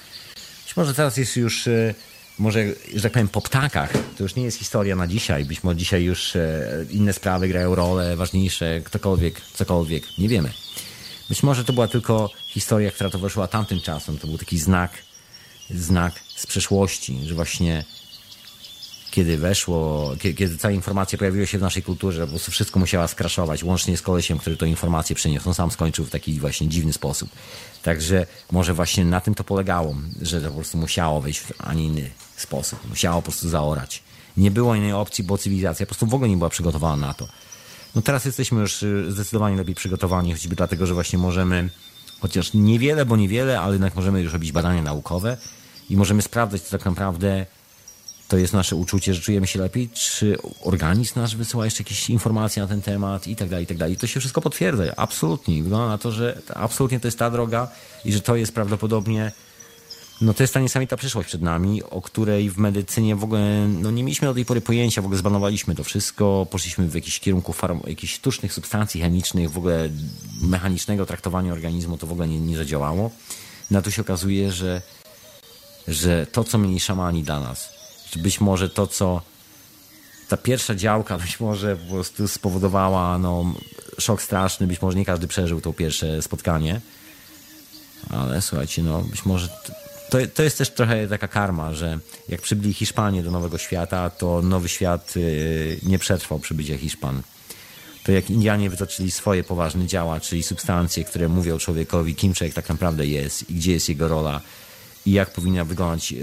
być 0.64 0.76
może 0.76 0.94
teraz 0.94 1.16
jest 1.16 1.36
już 1.36 1.66
e, 1.66 1.94
może, 2.38 2.64
że 2.94 3.02
tak 3.02 3.12
powiem, 3.12 3.28
po 3.28 3.40
ptakach, 3.40 3.92
to 4.16 4.22
już 4.22 4.34
nie 4.34 4.42
jest 4.42 4.58
historia 4.58 4.96
na 4.96 5.06
dzisiaj. 5.06 5.44
Być 5.44 5.64
może 5.64 5.76
dzisiaj 5.76 6.04
już 6.04 6.36
e, 6.36 6.84
inne 6.90 7.12
sprawy 7.12 7.48
grają 7.48 7.74
rolę, 7.74 8.16
ważniejsze, 8.16 8.80
ktokolwiek, 8.84 9.40
cokolwiek, 9.40 10.18
nie 10.18 10.28
wiemy. 10.28 10.52
Być 11.28 11.42
może 11.42 11.64
to 11.64 11.72
była 11.72 11.88
tylko 11.88 12.30
historia, 12.46 12.90
która 12.90 13.10
towarzyszyła 13.10 13.48
tamtym 13.48 13.80
czasem. 13.80 14.18
To 14.18 14.26
był 14.26 14.38
taki 14.38 14.58
znak, 14.58 14.90
znak 15.70 16.12
z 16.36 16.46
przeszłości, 16.46 17.18
że 17.24 17.34
właśnie 17.34 17.84
kiedy 19.18 19.38
weszło, 19.38 20.10
kiedy, 20.20 20.34
kiedy 20.34 20.58
cała 20.58 20.72
informacja 20.72 21.18
pojawiła 21.18 21.46
się 21.46 21.58
w 21.58 21.60
naszej 21.60 21.82
kulturze, 21.82 22.22
po 22.22 22.30
prostu 22.30 22.50
wszystko 22.50 22.80
musiała 22.80 23.08
skraszować, 23.08 23.64
łącznie 23.64 23.96
z 23.96 24.02
kolesiem, 24.02 24.38
który 24.38 24.56
to 24.56 24.66
informację 24.66 25.16
przyniósł. 25.16 25.48
On 25.48 25.54
sam 25.54 25.70
skończył 25.70 26.04
w 26.04 26.10
taki 26.10 26.40
właśnie 26.40 26.68
dziwny 26.68 26.92
sposób. 26.92 27.30
Także 27.82 28.26
może 28.52 28.74
właśnie 28.74 29.04
na 29.04 29.20
tym 29.20 29.34
to 29.34 29.44
polegało, 29.44 29.94
że 30.22 30.40
to 30.40 30.48
po 30.48 30.54
prostu 30.54 30.78
musiało 30.78 31.20
wejść 31.20 31.40
w, 31.40 31.52
a 31.58 31.74
nie 31.74 31.84
inny 31.84 32.10
sposób. 32.36 32.78
Musiało 32.88 33.16
po 33.16 33.22
prostu 33.22 33.48
zaorać. 33.48 34.02
Nie 34.36 34.50
było 34.50 34.74
innej 34.74 34.92
opcji, 34.92 35.24
bo 35.24 35.38
cywilizacja 35.38 35.86
po 35.86 35.90
prostu 35.90 36.06
w 36.06 36.14
ogóle 36.14 36.30
nie 36.30 36.36
była 36.36 36.50
przygotowana 36.50 37.06
na 37.06 37.14
to. 37.14 37.28
No 37.94 38.02
teraz 38.02 38.24
jesteśmy 38.24 38.60
już 38.60 38.82
y, 38.82 39.12
zdecydowanie 39.12 39.56
lepiej 39.56 39.74
przygotowani, 39.74 40.32
choćby 40.32 40.56
dlatego, 40.56 40.86
że 40.86 40.94
właśnie 40.94 41.18
możemy, 41.18 41.68
chociaż 42.20 42.54
niewiele, 42.54 43.04
bo 43.04 43.16
niewiele, 43.16 43.60
ale 43.60 43.72
jednak 43.72 43.94
możemy 43.94 44.22
już 44.22 44.32
robić 44.32 44.52
badania 44.52 44.82
naukowe 44.82 45.36
i 45.90 45.96
możemy 45.96 46.22
sprawdzać, 46.22 46.62
co 46.62 46.70
tak 46.70 46.86
naprawdę 46.86 47.46
to 48.28 48.36
jest 48.36 48.52
nasze 48.52 48.76
uczucie, 48.76 49.14
że 49.14 49.20
czujemy 49.20 49.46
się 49.46 49.58
lepiej, 49.58 49.88
czy 49.88 50.38
organizm 50.62 51.20
nasz 51.20 51.36
wysyła 51.36 51.64
jeszcze 51.64 51.82
jakieś 51.82 52.10
informacje 52.10 52.62
na 52.62 52.68
ten 52.68 52.82
temat 52.82 53.26
i 53.26 53.36
tak 53.36 53.48
dalej, 53.48 53.64
i 53.64 53.66
tak 53.66 53.76
dalej. 53.76 53.96
To 53.96 54.06
się 54.06 54.20
wszystko 54.20 54.40
potwierdza, 54.40 54.84
absolutnie. 54.96 55.62
Wygląda 55.62 55.88
na 55.88 55.98
to, 55.98 56.12
że 56.12 56.42
absolutnie 56.54 57.00
to 57.00 57.08
jest 57.08 57.18
ta 57.18 57.30
droga 57.30 57.68
i 58.04 58.12
że 58.12 58.20
to 58.20 58.36
jest 58.36 58.54
prawdopodobnie 58.54 59.32
no 60.20 60.34
to 60.34 60.42
jest 60.42 60.54
ta 60.54 60.60
niesamowita 60.60 60.96
przyszłość 60.96 61.28
przed 61.28 61.42
nami, 61.42 61.82
o 61.82 62.02
której 62.02 62.50
w 62.50 62.58
medycynie 62.58 63.16
w 63.16 63.24
ogóle 63.24 63.68
no 63.68 63.90
nie 63.90 64.04
mieliśmy 64.04 64.28
do 64.28 64.34
tej 64.34 64.44
pory 64.44 64.60
pojęcia, 64.60 65.02
w 65.02 65.04
ogóle 65.04 65.18
zbanowaliśmy 65.18 65.74
to 65.74 65.84
wszystko, 65.84 66.46
poszliśmy 66.50 66.88
w 66.88 66.94
jakiś 66.94 67.20
kierunku 67.20 67.52
farm, 67.52 67.80
jakichś 67.86 68.14
sztucznych 68.14 68.52
substancji 68.52 69.00
chemicznych, 69.00 69.50
w 69.50 69.58
ogóle 69.58 69.88
mechanicznego 70.42 71.06
traktowania 71.06 71.52
organizmu, 71.52 71.98
to 71.98 72.06
w 72.06 72.12
ogóle 72.12 72.28
nie, 72.28 72.40
nie 72.40 72.56
zadziałało. 72.56 73.10
Na 73.70 73.82
to 73.82 73.90
się 73.90 74.02
okazuje, 74.02 74.52
że, 74.52 74.82
że 75.88 76.26
to, 76.26 76.44
co 76.44 76.58
mieli 76.58 76.80
szamani 76.80 77.22
dla 77.22 77.40
nas, 77.40 77.77
być 78.16 78.40
może 78.40 78.68
to, 78.68 78.86
co 78.86 79.22
ta 80.28 80.36
pierwsza 80.36 80.74
działka 80.74 81.18
być 81.18 81.40
może 81.40 81.76
po 81.76 81.92
prostu 81.94 82.28
spowodowała 82.28 83.18
no, 83.18 83.54
szok 83.98 84.22
straszny, 84.22 84.66
być 84.66 84.82
może 84.82 84.98
nie 84.98 85.04
każdy 85.04 85.28
przeżył 85.28 85.60
to 85.60 85.72
pierwsze 85.72 86.22
spotkanie, 86.22 86.80
ale 88.10 88.42
słuchajcie, 88.42 88.82
no 88.82 89.02
być 89.02 89.24
może 89.24 89.48
to, 90.10 90.18
to 90.34 90.42
jest 90.42 90.58
też 90.58 90.70
trochę 90.70 91.08
taka 91.08 91.28
karma, 91.28 91.74
że 91.74 91.98
jak 92.28 92.42
przybyli 92.42 92.74
Hiszpanie 92.74 93.22
do 93.22 93.30
Nowego 93.30 93.58
Świata, 93.58 94.10
to 94.10 94.42
Nowy 94.42 94.68
Świat 94.68 95.16
y, 95.16 95.78
nie 95.82 95.98
przetrwał 95.98 96.38
przybycia 96.38 96.78
Hiszpan. 96.78 97.22
To 98.04 98.12
jak 98.12 98.30
Indianie 98.30 98.70
wytoczyli 98.70 99.10
swoje 99.10 99.44
poważne 99.44 99.86
działa, 99.86 100.20
czyli 100.20 100.42
substancje, 100.42 101.04
które 101.04 101.28
mówią 101.28 101.58
człowiekowi, 101.58 102.14
kim 102.14 102.34
człowiek 102.34 102.54
tak 102.54 102.68
naprawdę 102.68 103.06
jest 103.06 103.50
i 103.50 103.54
gdzie 103.54 103.72
jest 103.72 103.88
jego 103.88 104.08
rola 104.08 104.40
i 105.06 105.12
jak 105.12 105.30
powinna 105.30 105.64
wyglądać 105.64 106.12
y, 106.12 106.16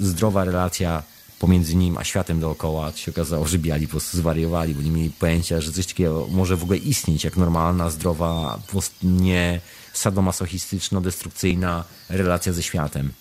zdrowa 0.00 0.44
relacja 0.44 1.02
pomiędzy 1.38 1.74
nim 1.74 1.98
a 1.98 2.04
światem 2.04 2.40
dookoła, 2.40 2.92
to 2.92 2.98
się 2.98 3.10
okazało, 3.10 3.46
że 3.46 3.58
biali 3.58 3.86
po 3.86 3.90
prostu 3.90 4.16
zwariowali, 4.16 4.74
bo 4.74 4.82
nie 4.82 4.90
mieli 4.90 5.10
pojęcia, 5.10 5.60
że 5.60 5.72
coś 5.72 5.86
takiego 5.86 6.26
może 6.30 6.56
w 6.56 6.62
ogóle 6.62 6.78
istnieć 6.78 7.24
jak 7.24 7.36
normalna, 7.36 7.90
zdrowa, 7.90 8.60
nie 9.02 9.60
sadomasochistyczno-destrukcyjna 9.94 11.84
relacja 12.08 12.52
ze 12.52 12.62
światem. 12.62 13.12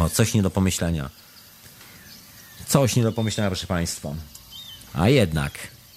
O, 0.00 0.08
coś 0.08 0.34
nie 0.34 0.42
do 0.42 0.50
pomyślenia. 0.50 1.10
Coś 2.68 2.96
nie 2.96 3.02
do 3.02 3.12
pomyślenia, 3.12 3.50
proszę 3.50 3.66
Państwa. 3.66 4.14
A 4.94 5.08
jednak, 5.08 5.52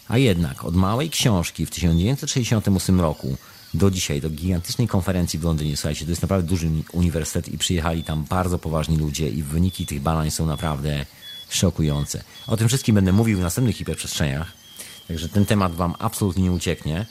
a 0.07 0.17
jednak 0.17 0.65
od 0.65 0.75
małej 0.75 1.09
książki 1.09 1.65
w 1.65 1.71
1968 1.71 3.01
roku 3.01 3.37
do 3.76 3.91
dzisiaj, 3.91 4.22
do 4.22 4.30
gigantycznej 4.30 4.88
konferencji 4.88 5.39
w 5.39 5.43
Londynie, 5.43 5.77
słuchajcie, 5.77 6.06
to 6.06 6.11
jest 6.11 6.22
naprawdę 6.22 6.49
duży 6.49 6.69
uniwersytet 6.93 7.53
i 7.53 7.57
przyjechali 7.57 8.03
tam 8.03 8.23
bardzo 8.23 8.60
poważni 8.60 8.97
ludzie 8.97 9.30
i 9.30 9.43
wyniki 9.43 9.85
tych 9.85 10.02
badań 10.02 10.31
są 10.31 10.45
naprawdę 10.45 11.06
szokujące. 11.49 12.23
O 12.47 12.57
tym 12.57 12.68
wszystkim 12.68 12.95
będę 12.95 13.11
mówił 13.11 13.38
w 13.38 13.41
następnych 13.41 13.77
hiperprzestrzeniach, 13.77 14.52
także 15.07 15.30
ten 15.30 15.45
temat 15.45 15.76
Wam 15.76 15.93
absolutnie 15.99 16.43
nie 16.43 16.52
ucieknie. 16.52 17.06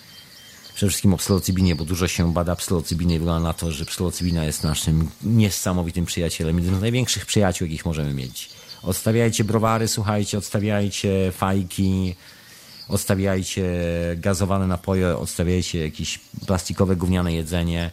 Przede 0.74 0.90
wszystkim 0.90 1.14
o 1.14 1.16
psylocybinie, 1.16 1.76
bo 1.76 1.84
dużo 1.84 2.08
się 2.08 2.32
bada 2.32 2.56
psylocybinie 2.56 3.14
i 3.14 3.18
wygląda 3.18 3.48
na 3.48 3.54
to, 3.54 3.72
że 3.72 3.84
psylocybina 3.84 4.44
jest 4.44 4.64
naszym 4.64 5.10
niesamowitym 5.22 6.06
przyjacielem, 6.06 6.56
jednym 6.56 6.76
z 6.76 6.80
największych 6.80 7.26
przyjaciół, 7.26 7.66
jakich 7.68 7.84
możemy 7.84 8.14
mieć. 8.14 8.50
Odstawiajcie 8.82 9.44
browary, 9.44 9.88
słuchajcie, 9.88 10.38
odstawiajcie 10.38 11.32
fajki, 11.32 12.14
odstawiajcie 12.88 13.64
gazowane 14.16 14.66
napoje, 14.66 15.16
odstawiajcie 15.18 15.78
jakieś 15.84 16.18
plastikowe, 16.46 16.96
gówniane 16.96 17.32
jedzenie. 17.32 17.90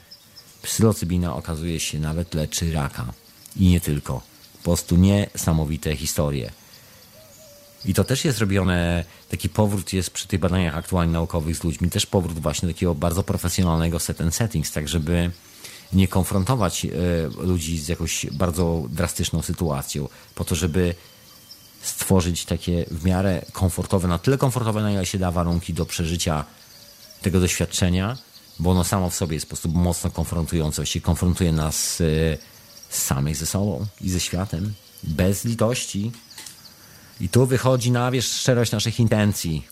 Psylocybina 0.61 1.35
okazuje 1.35 1.79
się 1.79 1.99
nawet 1.99 2.33
leczy 2.33 2.73
raka. 2.73 3.13
I 3.55 3.67
nie 3.67 3.81
tylko. 3.81 4.21
Po 4.57 4.63
prostu 4.63 4.95
niesamowite 4.95 5.95
historie. 5.95 6.51
I 7.85 7.93
to 7.93 8.03
też 8.03 8.25
jest 8.25 8.39
robione, 8.39 9.05
taki 9.29 9.49
powrót 9.49 9.93
jest 9.93 10.11
przy 10.11 10.27
tych 10.27 10.39
badaniach 10.39 10.77
aktualnie 10.77 11.13
naukowych 11.13 11.55
z 11.55 11.63
ludźmi, 11.63 11.89
też 11.89 12.05
powrót 12.05 12.39
właśnie 12.39 12.67
takiego 12.67 12.95
bardzo 12.95 13.23
profesjonalnego 13.23 13.99
set 13.99 14.21
and 14.21 14.35
settings, 14.35 14.71
tak 14.71 14.87
żeby 14.87 15.31
nie 15.93 16.07
konfrontować 16.07 16.85
e, 16.85 16.89
ludzi 17.43 17.79
z 17.79 17.87
jakąś 17.87 18.25
bardzo 18.31 18.83
drastyczną 18.89 19.41
sytuacją, 19.41 20.07
po 20.35 20.43
to, 20.43 20.55
żeby 20.55 20.95
stworzyć 21.81 22.45
takie 22.45 22.85
w 22.91 23.05
miarę 23.05 23.41
komfortowe, 23.51 24.07
na 24.07 24.19
tyle 24.19 24.37
komfortowe, 24.37 24.81
na 24.81 24.91
ile 24.91 25.05
się 25.05 25.17
da 25.17 25.31
warunki 25.31 25.73
do 25.73 25.85
przeżycia 25.85 26.45
tego 27.21 27.39
doświadczenia, 27.39 28.17
bo 28.59 28.71
ono 28.71 28.83
samo 28.83 29.09
w 29.09 29.15
sobie 29.15 29.33
jest 29.33 29.45
po 29.45 29.49
prostu 29.49 29.69
mocno 29.69 30.11
konfrontujące, 30.11 30.75
właściwie 30.75 31.05
konfrontuje 31.05 31.51
nas 31.51 32.01
e, 32.01 32.05
samych 32.89 33.35
ze 33.35 33.45
sobą 33.45 33.85
i 34.01 34.09
ze 34.09 34.19
światem, 34.19 34.73
bez 35.03 35.45
litości. 35.45 36.11
I 37.21 37.29
tu 37.29 37.45
wychodzi 37.45 37.91
na 37.91 38.11
wierzch 38.11 38.33
szczerość 38.33 38.71
naszych 38.71 38.99
intencji. 38.99 39.67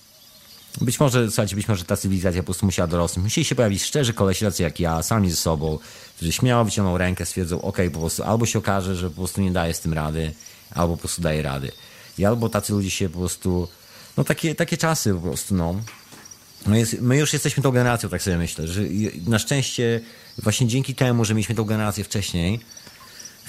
Być 0.82 1.00
może, 1.00 1.28
słuchajcie, 1.28 1.56
być 1.56 1.68
może 1.68 1.86
ta 1.86 1.98
cywilizacja 1.98 2.42
po 2.42 2.46
prostu 2.46 2.66
musiała 2.66 2.88
dorosnąć. 2.88 3.24
Musieli 3.24 3.46
się 3.46 3.56
pojawić 3.56 3.84
szczerzy 3.84 4.14
koleś 4.14 4.40
tacy 4.40 4.64
jak 4.64 4.80
ja, 4.80 5.04
sami 5.04 5.30
ze 5.30 5.36
sobą, 5.36 5.80
którzy 6.16 6.32
śmiało 6.32 6.66
wyciągną 6.66 6.98
rękę, 6.98 7.26
stwierdzą, 7.26 7.62
ok, 7.62 7.78
po 7.94 8.00
prostu 8.00 8.24
albo 8.24 8.46
się 8.46 8.60
okaże, 8.60 8.96
że 8.96 9.10
po 9.10 9.16
prostu 9.16 9.42
nie 9.42 9.52
daje 9.52 9.74
z 9.74 9.80
tym 9.80 9.94
rady, 9.94 10.34
albo 10.72 10.94
po 10.94 11.00
prostu 11.00 11.22
daje 11.22 11.42
rady. 11.42 11.72
I 12.20 12.26
albo 12.26 12.50
tacy 12.50 12.74
ludzie 12.74 12.92
się 12.92 13.10
po 13.10 13.20
prostu, 13.20 13.68
no 14.18 14.24
takie, 14.24 14.56
takie 14.56 14.78
czasy 14.78 15.14
po 15.14 15.20
prostu, 15.20 15.56
no. 15.56 15.76
My, 16.66 16.80
jest, 16.80 17.02
my 17.02 17.18
już 17.18 17.34
jesteśmy 17.34 17.64
tą 17.64 17.72
generacją, 17.72 18.10
tak 18.10 18.22
sobie 18.22 18.38
myślę, 18.38 18.68
że 18.68 18.82
na 19.28 19.40
szczęście 19.40 20.02
właśnie 20.44 20.68
dzięki 20.68 20.96
temu, 20.96 21.26
że 21.26 21.34
mieliśmy 21.34 21.56
tą 21.56 21.64
generację 21.64 22.04
wcześniej, 22.04 22.60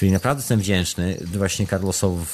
Czyli 0.01 0.13
naprawdę 0.13 0.41
jestem 0.41 0.61
wdzięczny 0.61 1.19
właśnie 1.25 1.67
Carlosowi, 1.67 2.25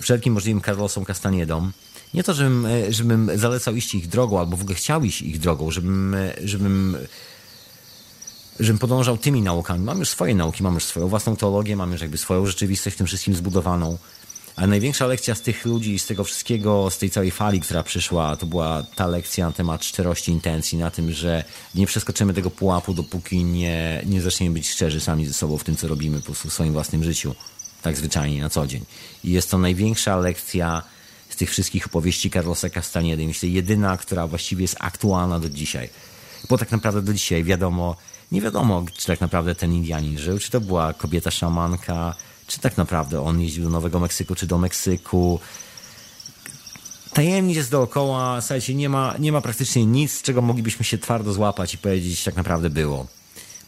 wszelkim 0.00 0.32
możliwym 0.32 0.62
Carlosom 0.62 1.04
Castanedom 1.04 1.72
Nie 2.14 2.22
to, 2.22 2.34
żebym, 2.34 2.66
e, 2.66 2.92
żebym 2.92 3.30
zalecał 3.38 3.74
iść 3.74 3.94
ich 3.94 4.08
drogą, 4.08 4.38
albo 4.38 4.56
w 4.56 4.60
ogóle 4.60 4.74
chciał 4.74 5.04
iść 5.04 5.22
ich 5.22 5.38
drogą, 5.38 5.70
żebym, 5.70 6.14
e, 6.14 6.32
żebym, 6.44 6.96
żebym 8.60 8.78
podążał 8.78 9.18
tymi 9.18 9.42
naukami. 9.42 9.84
Mam 9.84 9.98
już 9.98 10.08
swoje 10.08 10.34
nauki, 10.34 10.62
mam 10.62 10.74
już 10.74 10.84
swoją 10.84 11.08
własną 11.08 11.36
teologię, 11.36 11.76
mam 11.76 11.92
już 11.92 12.00
jakby 12.00 12.18
swoją 12.18 12.46
rzeczywistość 12.46 12.96
w 12.96 12.98
tym 12.98 13.06
wszystkim 13.06 13.34
zbudowaną. 13.34 13.98
Ale 14.60 14.68
największa 14.68 15.06
lekcja 15.06 15.34
z 15.34 15.40
tych 15.40 15.64
ludzi, 15.64 15.98
z 15.98 16.06
tego 16.06 16.24
wszystkiego, 16.24 16.90
z 16.90 16.98
tej 16.98 17.10
całej 17.10 17.30
fali, 17.30 17.60
która 17.60 17.82
przyszła, 17.82 18.36
to 18.36 18.46
była 18.46 18.82
ta 18.82 19.06
lekcja 19.06 19.46
na 19.46 19.52
temat 19.52 19.84
szczerości 19.84 20.32
intencji, 20.32 20.78
na 20.78 20.90
tym, 20.90 21.12
że 21.12 21.44
nie 21.74 21.86
przeskoczymy 21.86 22.34
tego 22.34 22.50
pułapu, 22.50 22.94
dopóki 22.94 23.44
nie, 23.44 24.02
nie 24.06 24.20
zaczniemy 24.20 24.54
być 24.54 24.70
szczerzy 24.70 25.00
sami 25.00 25.26
ze 25.26 25.34
sobą 25.34 25.58
w 25.58 25.64
tym, 25.64 25.76
co 25.76 25.88
robimy 25.88 26.18
po 26.18 26.24
prostu 26.24 26.48
w 26.48 26.52
swoim 26.52 26.72
własnym 26.72 27.04
życiu. 27.04 27.34
Tak 27.82 27.96
zwyczajnie, 27.96 28.42
na 28.42 28.50
co 28.50 28.66
dzień. 28.66 28.84
I 29.24 29.32
jest 29.32 29.50
to 29.50 29.58
największa 29.58 30.16
lekcja 30.16 30.82
z 31.30 31.36
tych 31.36 31.50
wszystkich 31.50 31.86
opowieści 31.86 32.30
Carlosa 32.30 32.70
Castaniedy. 32.70 33.26
Myślę, 33.26 33.48
jedyna, 33.48 33.96
która 33.96 34.26
właściwie 34.26 34.62
jest 34.62 34.76
aktualna 34.78 35.40
do 35.40 35.48
dzisiaj. 35.48 35.88
Bo 36.48 36.58
tak 36.58 36.70
naprawdę 36.70 37.02
do 37.02 37.12
dzisiaj 37.12 37.44
wiadomo, 37.44 37.96
nie 38.32 38.40
wiadomo, 38.40 38.84
czy 38.96 39.06
tak 39.06 39.20
naprawdę 39.20 39.54
ten 39.54 39.74
Indianin 39.74 40.18
żył, 40.18 40.38
czy 40.38 40.50
to 40.50 40.60
była 40.60 40.92
kobieta 40.92 41.30
szamanka, 41.30 42.14
czy 42.50 42.60
tak 42.60 42.76
naprawdę 42.76 43.22
on 43.22 43.40
jeździł 43.40 43.64
do 43.64 43.70
Nowego 43.70 44.00
Meksyku, 44.00 44.34
czy 44.34 44.46
do 44.46 44.58
Meksyku. 44.58 45.40
Tajemnic 47.12 47.56
jest 47.56 47.70
dookoła, 47.70 48.40
słuchajcie, 48.40 48.74
nie 48.74 48.88
ma, 48.88 49.14
nie 49.18 49.32
ma 49.32 49.40
praktycznie 49.40 49.86
nic, 49.86 50.22
czego 50.22 50.42
moglibyśmy 50.42 50.84
się 50.84 50.98
twardo 50.98 51.32
złapać 51.32 51.74
i 51.74 51.78
powiedzieć, 51.78 52.24
tak 52.24 52.36
naprawdę 52.36 52.70
było. 52.70 53.06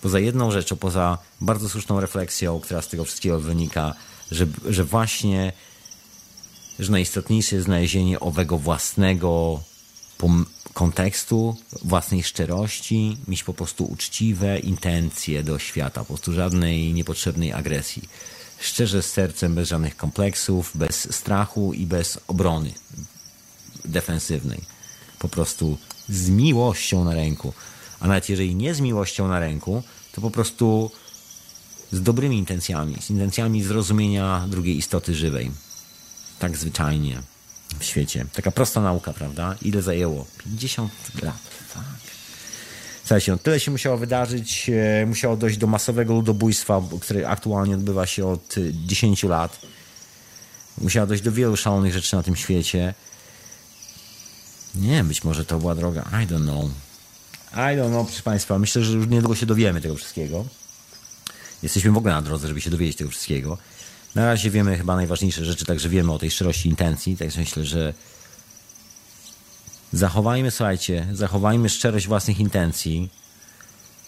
Poza 0.01 0.19
jedną 0.19 0.51
rzeczą, 0.51 0.77
poza 0.77 1.19
bardzo 1.41 1.69
słuszną 1.69 2.01
refleksją, 2.01 2.61
która 2.61 2.83
z 2.83 2.89
tego 2.89 3.05
wszystkiego 3.05 3.41
wynika, 3.41 3.95
że, 4.31 4.47
że 4.69 4.85
właśnie, 4.85 5.53
że 6.79 6.93
najistotniejsze 6.93 7.57
jest 7.57 7.67
znalezienie 7.67 8.21
owego 8.21 8.59
własnego 8.59 9.61
kontekstu, 10.75 11.57
własnej 11.83 12.23
szczerości, 12.23 13.17
mieć 13.29 13.45
po 13.45 13.55
prostu 13.55 13.85
uczciwe 13.85 14.59
intencje 14.59 15.43
do 15.43 15.59
świata, 15.59 16.01
po 16.01 16.07
prostu 16.07 16.33
żadnej 16.33 16.95
niepotrzebnej 16.95 17.53
agresji 17.53 18.09
szczerze 18.65 19.03
z 19.03 19.11
sercem, 19.11 19.55
bez 19.55 19.69
żadnych 19.69 19.97
kompleksów, 19.97 20.71
bez 20.75 21.15
strachu 21.15 21.73
i 21.73 21.87
bez 21.87 22.19
obrony 22.27 22.73
defensywnej. 23.85 24.61
Po 25.19 25.29
prostu 25.29 25.79
z 26.09 26.31
miłością 26.31 27.05
na 27.05 27.15
ręku. 27.15 27.53
A 28.01 28.07
nawet 28.07 28.29
jeżeli 28.29 28.55
nie 28.55 28.75
z 28.75 28.81
miłością 28.81 29.29
na 29.29 29.41
ręku, 29.41 29.83
to 30.13 30.21
po 30.21 30.31
prostu 30.31 30.91
z 31.93 32.03
dobrymi 32.03 32.39
intencjami, 32.39 32.97
z 33.01 33.11
intencjami 33.11 33.63
zrozumienia 33.63 34.47
drugiej 34.49 34.77
istoty 34.77 35.15
żywej. 35.15 35.51
Tak 36.39 36.57
zwyczajnie 36.57 37.23
w 37.79 37.85
świecie. 37.85 38.27
Taka 38.33 38.51
prosta 38.51 38.81
nauka, 38.81 39.13
prawda? 39.13 39.57
Ile 39.63 39.83
zajęło? 39.83 40.27
50 40.45 40.93
lat. 41.23 41.35
Tak. 41.75 42.02
Słuchajcie, 43.13 43.33
no 43.33 43.39
tyle 43.39 43.61
się 43.61 43.71
musiało 43.71 43.97
wydarzyć, 43.97 44.71
e, 45.03 45.07
musiało 45.07 45.37
dojść 45.37 45.59
do 45.59 45.67
masowego 45.67 46.15
ludobójstwa, 46.15 46.83
które 47.01 47.29
aktualnie 47.29 47.75
odbywa 47.75 48.07
się 48.07 48.27
od 48.27 48.55
10 48.87 49.23
lat. 49.23 49.59
Musiało 50.79 51.07
dojść 51.07 51.23
do 51.23 51.33
wielu 51.33 51.57
szalonych 51.57 51.93
rzeczy 51.93 52.17
na 52.17 52.23
tym 52.23 52.37
świecie. 52.37 52.95
Nie, 54.75 55.05
być 55.05 55.25
może 55.25 55.45
to 55.45 55.59
była 55.59 55.75
droga. 55.75 56.03
I 56.03 56.27
don't 56.27 56.43
know. 56.43 56.65
I 57.55 57.77
don't 57.79 57.89
know, 57.89 58.07
proszę 58.07 58.23
Państwa. 58.23 58.59
Myślę, 58.59 58.83
że 58.83 58.93
już 58.93 59.07
niedługo 59.07 59.35
się 59.35 59.47
dowiemy 59.47 59.81
tego 59.81 59.95
wszystkiego. 59.95 60.45
Jesteśmy 61.63 61.91
w 61.91 61.97
ogóle 61.97 62.15
na 62.15 62.23
drodze, 62.23 62.49
żeby 62.49 62.61
się 62.61 62.71
dowiedzieć 62.71 62.97
tego 62.97 63.11
wszystkiego. 63.11 63.59
Na 64.15 64.27
razie 64.27 64.51
wiemy 64.51 64.77
chyba 64.77 64.97
najważniejsze 64.97 65.45
rzeczy, 65.45 65.65
także 65.65 65.89
wiemy 65.89 66.13
o 66.13 66.19
tej 66.19 66.31
szczerości 66.31 66.69
intencji. 66.69 67.17
Także 67.17 67.41
myślę, 67.41 67.65
że 67.65 67.95
Zachowajmy, 69.93 70.51
słuchajcie, 70.51 71.07
zachowajmy 71.13 71.69
szczerość 71.69 72.07
własnych 72.07 72.41
intencji. 72.41 73.09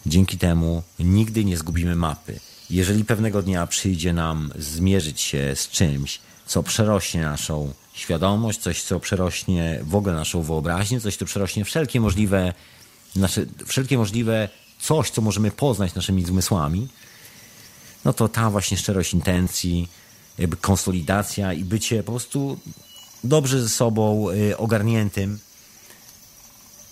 Dzięki 0.06 0.38
temu 0.38 0.82
nigdy 0.98 1.44
nie 1.44 1.56
zgubimy 1.56 1.94
mapy. 1.94 2.40
Jeżeli 2.70 3.04
pewnego 3.04 3.42
dnia 3.42 3.66
przyjdzie 3.66 4.12
nam 4.12 4.52
zmierzyć 4.58 5.20
się 5.20 5.52
z 5.56 5.68
czymś, 5.68 6.20
co 6.46 6.62
przerośnie 6.62 7.20
naszą 7.20 7.72
świadomość, 7.92 8.60
coś, 8.60 8.82
co 8.82 9.00
przerośnie 9.00 9.80
w 9.82 9.94
ogóle 9.94 10.14
naszą 10.14 10.42
wyobraźnię, 10.42 11.00
coś, 11.00 11.16
co 11.16 11.24
przerośnie 11.24 11.64
wszelkie 11.64 12.00
możliwe, 12.00 12.54
nasze, 13.16 13.46
wszelkie 13.66 13.98
możliwe 13.98 14.48
coś, 14.80 15.10
co 15.10 15.22
możemy 15.22 15.50
poznać 15.50 15.94
naszymi 15.94 16.24
zmysłami, 16.24 16.88
no 18.04 18.12
to 18.12 18.28
ta 18.28 18.50
właśnie 18.50 18.76
szczerość 18.76 19.14
intencji, 19.14 19.88
jakby 20.38 20.56
konsolidacja 20.56 21.52
i 21.52 21.64
bycie 21.64 22.02
po 22.02 22.12
prostu 22.12 22.58
dobrze 23.24 23.62
ze 23.62 23.68
sobą, 23.68 24.30
y, 24.30 24.56
ogarniętym, 24.56 25.38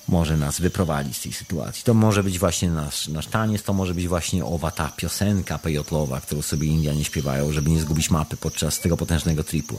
może 0.09 0.37
nas 0.37 0.61
wyprowadzić 0.61 1.17
z 1.17 1.21
tej 1.21 1.33
sytuacji. 1.33 1.85
To 1.85 1.95
może 1.95 2.23
być 2.23 2.39
właśnie 2.39 2.71
nasz, 2.71 3.09
nasz 3.09 3.27
taniec, 3.27 3.63
to 3.63 3.73
może 3.73 3.95
być 3.95 4.09
właśnie 4.09 4.45
owa 4.45 4.71
ta 4.71 4.89
piosenka 4.97 5.59
pejotlowa, 5.59 6.21
którą 6.21 6.43
sobie 6.43 6.69
Indianie 6.69 7.05
śpiewają, 7.05 7.53
żeby 7.53 7.71
nie 7.71 7.81
zgubić 7.81 8.11
mapy 8.11 8.37
podczas 8.37 8.81
tego 8.81 8.97
potężnego 8.97 9.45
tripu. 9.45 9.79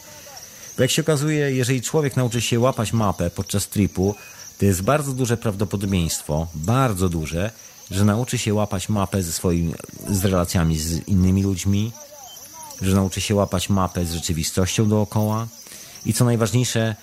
Bo 0.78 0.84
jak 0.84 0.92
się 0.92 1.02
okazuje, 1.02 1.52
jeżeli 1.52 1.82
człowiek 1.82 2.18
nauczy 2.18 2.42
się 2.42 2.60
łapać 2.60 2.94
mapę 2.94 3.30
podczas 3.30 3.68
tripu, 3.68 4.16
to 4.58 4.66
jest 4.66 4.82
bardzo 4.82 5.14
duże 5.14 5.38
prawdopodobieństwo, 5.38 6.48
bardzo 6.56 7.10
duże, 7.10 7.52
że 7.92 8.06
nauczy 8.06 8.38
się 8.38 8.54
łapać 8.54 8.90
mapę 8.90 9.24
ze 9.24 9.32
swoimi, 9.32 9.74
z 10.10 10.26
relacjami 10.26 10.80
z 10.80 11.08
innymi 11.08 11.44
ludźmi, 11.44 11.92
że 12.82 12.96
nauczy 12.96 13.22
się 13.22 13.36
łapać 13.36 13.70
mapę 13.70 14.06
z 14.06 14.14
rzeczywistością 14.14 14.90
dookoła 14.90 15.48
i 16.06 16.14
co 16.14 16.26
najważniejsze, 16.26 16.96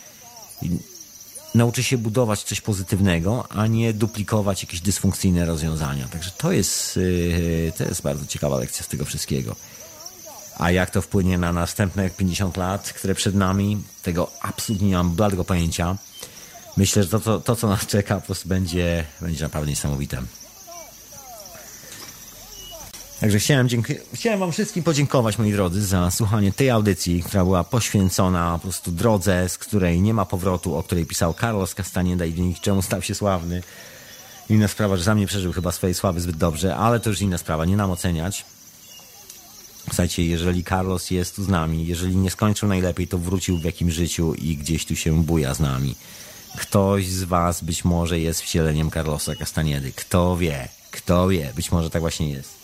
nauczy 1.54 1.82
się 1.82 1.98
budować 1.98 2.42
coś 2.42 2.60
pozytywnego, 2.60 3.46
a 3.50 3.66
nie 3.66 3.92
duplikować 3.92 4.62
jakieś 4.62 4.80
dysfunkcyjne 4.80 5.46
rozwiązania. 5.46 6.08
Także 6.08 6.30
to 6.30 6.52
jest, 6.52 6.96
yy, 6.96 7.72
to 7.78 7.84
jest 7.84 8.02
bardzo 8.02 8.26
ciekawa 8.26 8.58
lekcja 8.58 8.84
z 8.84 8.88
tego 8.88 9.04
wszystkiego. 9.04 9.56
A 10.58 10.70
jak 10.70 10.90
to 10.90 11.02
wpłynie 11.02 11.38
na 11.38 11.52
następne 11.52 12.10
50 12.10 12.56
lat, 12.56 12.92
które 12.92 13.14
przed 13.14 13.34
nami, 13.34 13.82
tego 14.02 14.30
absolutnie 14.42 14.88
nie 14.88 14.96
mam 14.96 15.10
bladego 15.10 15.44
pojęcia. 15.44 15.96
Myślę, 16.76 17.02
że 17.02 17.08
to, 17.08 17.20
to, 17.20 17.40
to 17.40 17.56
co 17.56 17.68
nas 17.68 17.86
czeka, 17.86 18.14
po 18.16 18.26
prostu 18.26 18.48
będzie, 18.48 19.04
będzie 19.20 19.44
naprawdę 19.44 19.70
niesamowite. 19.70 20.22
Także 23.20 23.38
chciałem, 23.38 23.68
chciałem 24.14 24.40
Wam 24.40 24.52
wszystkim 24.52 24.82
podziękować, 24.82 25.38
moi 25.38 25.52
drodzy, 25.52 25.86
za 25.86 26.10
słuchanie 26.10 26.52
tej 26.52 26.70
audycji, 26.70 27.22
która 27.22 27.44
była 27.44 27.64
poświęcona 27.64 28.52
po 28.52 28.58
prostu 28.58 28.92
drodze, 28.92 29.48
z 29.48 29.58
której 29.58 30.00
nie 30.00 30.14
ma 30.14 30.26
powrotu, 30.26 30.76
o 30.76 30.82
której 30.82 31.06
pisał 31.06 31.34
Carlos 31.40 31.74
Castaneda 31.74 32.24
i 32.24 32.34
dzięki 32.34 32.60
czemu 32.60 32.82
stał 32.82 33.02
się 33.02 33.14
sławny. 33.14 33.62
Inna 34.48 34.68
sprawa, 34.68 34.96
że 34.96 35.04
sam 35.04 35.18
nie 35.18 35.26
przeżył 35.26 35.52
chyba 35.52 35.72
swojej 35.72 35.94
sławy 35.94 36.20
zbyt 36.20 36.36
dobrze, 36.36 36.76
ale 36.76 37.00
to 37.00 37.10
już 37.10 37.20
inna 37.20 37.38
sprawa, 37.38 37.64
nie 37.64 37.76
nam 37.76 37.90
oceniać. 37.90 38.44
Słuchajcie, 39.86 40.24
jeżeli 40.24 40.64
Carlos 40.64 41.10
jest 41.10 41.36
tu 41.36 41.44
z 41.44 41.48
nami, 41.48 41.86
jeżeli 41.86 42.16
nie 42.16 42.30
skończył 42.30 42.68
najlepiej, 42.68 43.08
to 43.08 43.18
wrócił 43.18 43.58
w 43.58 43.64
jakimś 43.64 43.94
życiu 43.94 44.34
i 44.34 44.56
gdzieś 44.56 44.86
tu 44.86 44.96
się 44.96 45.24
buja 45.24 45.54
z 45.54 45.60
nami. 45.60 45.94
Ktoś 46.58 47.06
z 47.06 47.24
Was 47.24 47.64
być 47.64 47.84
może 47.84 48.20
jest 48.20 48.42
wcieleniem 48.42 48.90
Carlosa 48.90 49.36
Castaniedy. 49.36 49.92
Kto 49.92 50.36
wie? 50.36 50.68
Kto 50.90 51.28
wie? 51.28 51.52
Być 51.56 51.72
może 51.72 51.90
tak 51.90 52.00
właśnie 52.00 52.30
jest. 52.30 52.59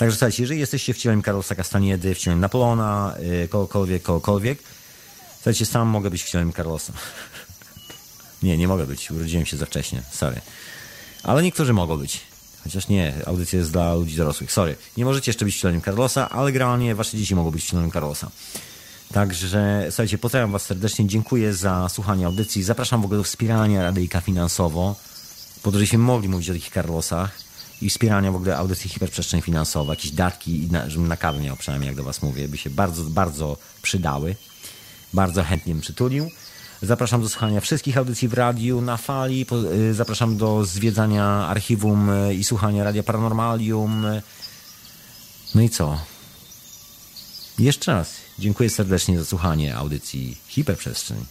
Także 0.00 0.16
słuchajcie, 0.16 0.42
jeżeli 0.42 0.60
jesteście 0.60 0.94
wcieleniem 0.94 1.22
Carlosa 1.22 1.54
Castaniedy, 1.54 2.14
wcieleniem 2.14 2.40
Napoleona, 2.40 3.14
yy, 3.22 3.48
kogokolwiek, 3.48 4.02
kogokolwiek, 4.02 4.58
słuchajcie, 5.34 5.66
sam 5.66 5.88
mogę 5.88 6.10
być 6.10 6.22
wcieleniem 6.22 6.52
Carlosa. 6.52 6.92
nie, 8.42 8.58
nie 8.58 8.68
mogę 8.68 8.86
być, 8.86 9.10
urodziłem 9.10 9.46
się 9.46 9.56
za 9.56 9.66
wcześnie, 9.66 10.02
sorry. 10.12 10.40
Ale 11.22 11.42
niektórzy 11.42 11.72
mogą 11.72 11.96
być. 11.96 12.20
Chociaż 12.64 12.88
nie, 12.88 13.14
audycja 13.26 13.58
jest 13.58 13.72
dla 13.72 13.94
ludzi 13.94 14.16
dorosłych, 14.16 14.52
sorry. 14.52 14.76
Nie 14.96 15.04
możecie 15.04 15.30
jeszcze 15.30 15.44
być 15.44 15.56
wcieleniem 15.56 15.82
Carlosa, 15.82 16.30
ale 16.30 16.52
generalnie 16.52 16.94
wasze 16.94 17.16
dzieci 17.16 17.34
mogą 17.34 17.50
być 17.50 17.64
wcieleniem 17.64 17.90
Carlosa. 17.90 18.30
Także, 19.12 19.86
słuchajcie, 19.90 20.18
pozdrawiam 20.18 20.52
was 20.52 20.62
serdecznie, 20.62 21.06
dziękuję 21.06 21.54
za 21.54 21.88
słuchanie 21.88 22.26
audycji, 22.26 22.62
zapraszam 22.62 23.02
w 23.02 23.04
ogóle 23.04 23.18
do 23.18 23.24
wspierania 23.24 23.82
Radyjka 23.82 24.20
finansowo, 24.20 24.96
po 25.62 25.70
to, 25.70 25.78
żebyśmy 25.78 25.98
mogli 25.98 26.28
mówić 26.28 26.50
o 26.50 26.52
takich 26.52 26.70
Carlosach 26.72 27.49
i 27.82 27.90
wspierania 27.90 28.32
w 28.32 28.36
ogóle 28.36 28.56
audycji 28.56 28.90
hiperprzestrzeń 28.90 29.40
finansowa, 29.40 29.92
jakieś 29.92 30.10
datki, 30.10 30.68
żebym 30.86 31.08
na 31.08 31.16
kawę 31.16 31.40
miał 31.40 31.56
przynajmniej, 31.56 31.86
jak 31.86 31.96
do 31.96 32.02
Was 32.02 32.22
mówię, 32.22 32.48
by 32.48 32.56
się 32.56 32.70
bardzo, 32.70 33.04
bardzo 33.04 33.56
przydały. 33.82 34.36
Bardzo 35.12 35.42
chętnie 35.42 35.74
bym 35.74 35.82
przytulił. 35.82 36.30
Zapraszam 36.82 37.22
do 37.22 37.28
słuchania 37.28 37.60
wszystkich 37.60 37.96
audycji 37.96 38.28
w 38.28 38.34
radiu 38.34 38.80
na 38.80 38.96
fali. 38.96 39.46
Y, 39.90 39.94
zapraszam 39.94 40.36
do 40.36 40.64
zwiedzania 40.64 41.24
archiwum 41.24 42.10
y, 42.10 42.34
i 42.34 42.44
słuchania 42.44 42.84
Radia 42.84 43.02
Paranormalium. 43.02 44.06
No 45.54 45.62
i 45.62 45.68
co? 45.68 46.00
Jeszcze 47.58 47.92
raz 47.92 48.12
dziękuję 48.38 48.70
serdecznie 48.70 49.18
za 49.18 49.24
słuchanie 49.24 49.76
audycji 49.76 50.36
Hiperprzestrzeń. 50.48 51.24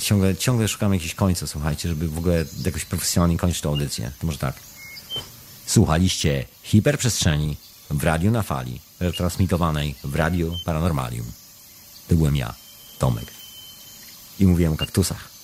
Ciągle, 0.00 0.36
ciągle 0.36 0.68
szukam 0.68 0.94
jakichś 0.94 1.14
końca, 1.14 1.46
słuchajcie, 1.46 1.88
żeby 1.88 2.08
w 2.08 2.18
ogóle 2.18 2.44
jakoś 2.64 2.84
profesjonalnie 2.84 3.36
kończyć 3.36 3.60
tę 3.60 3.68
audycję. 3.68 4.12
To 4.20 4.26
może 4.26 4.38
tak. 4.38 4.54
Słuchaliście 5.66 6.44
hiperprzestrzeni 6.62 7.56
w 7.90 8.04
radiu 8.04 8.30
na 8.30 8.42
fali, 8.42 8.80
transmitowanej 9.16 9.94
w 10.04 10.14
radiu 10.14 10.54
Paranormalium. 10.64 11.26
To 12.08 12.14
byłem 12.14 12.36
ja, 12.36 12.54
Tomek. 12.98 13.26
I 14.40 14.46
mówiłem 14.46 14.72
o 14.72 14.76
kaktusach. 14.76 15.35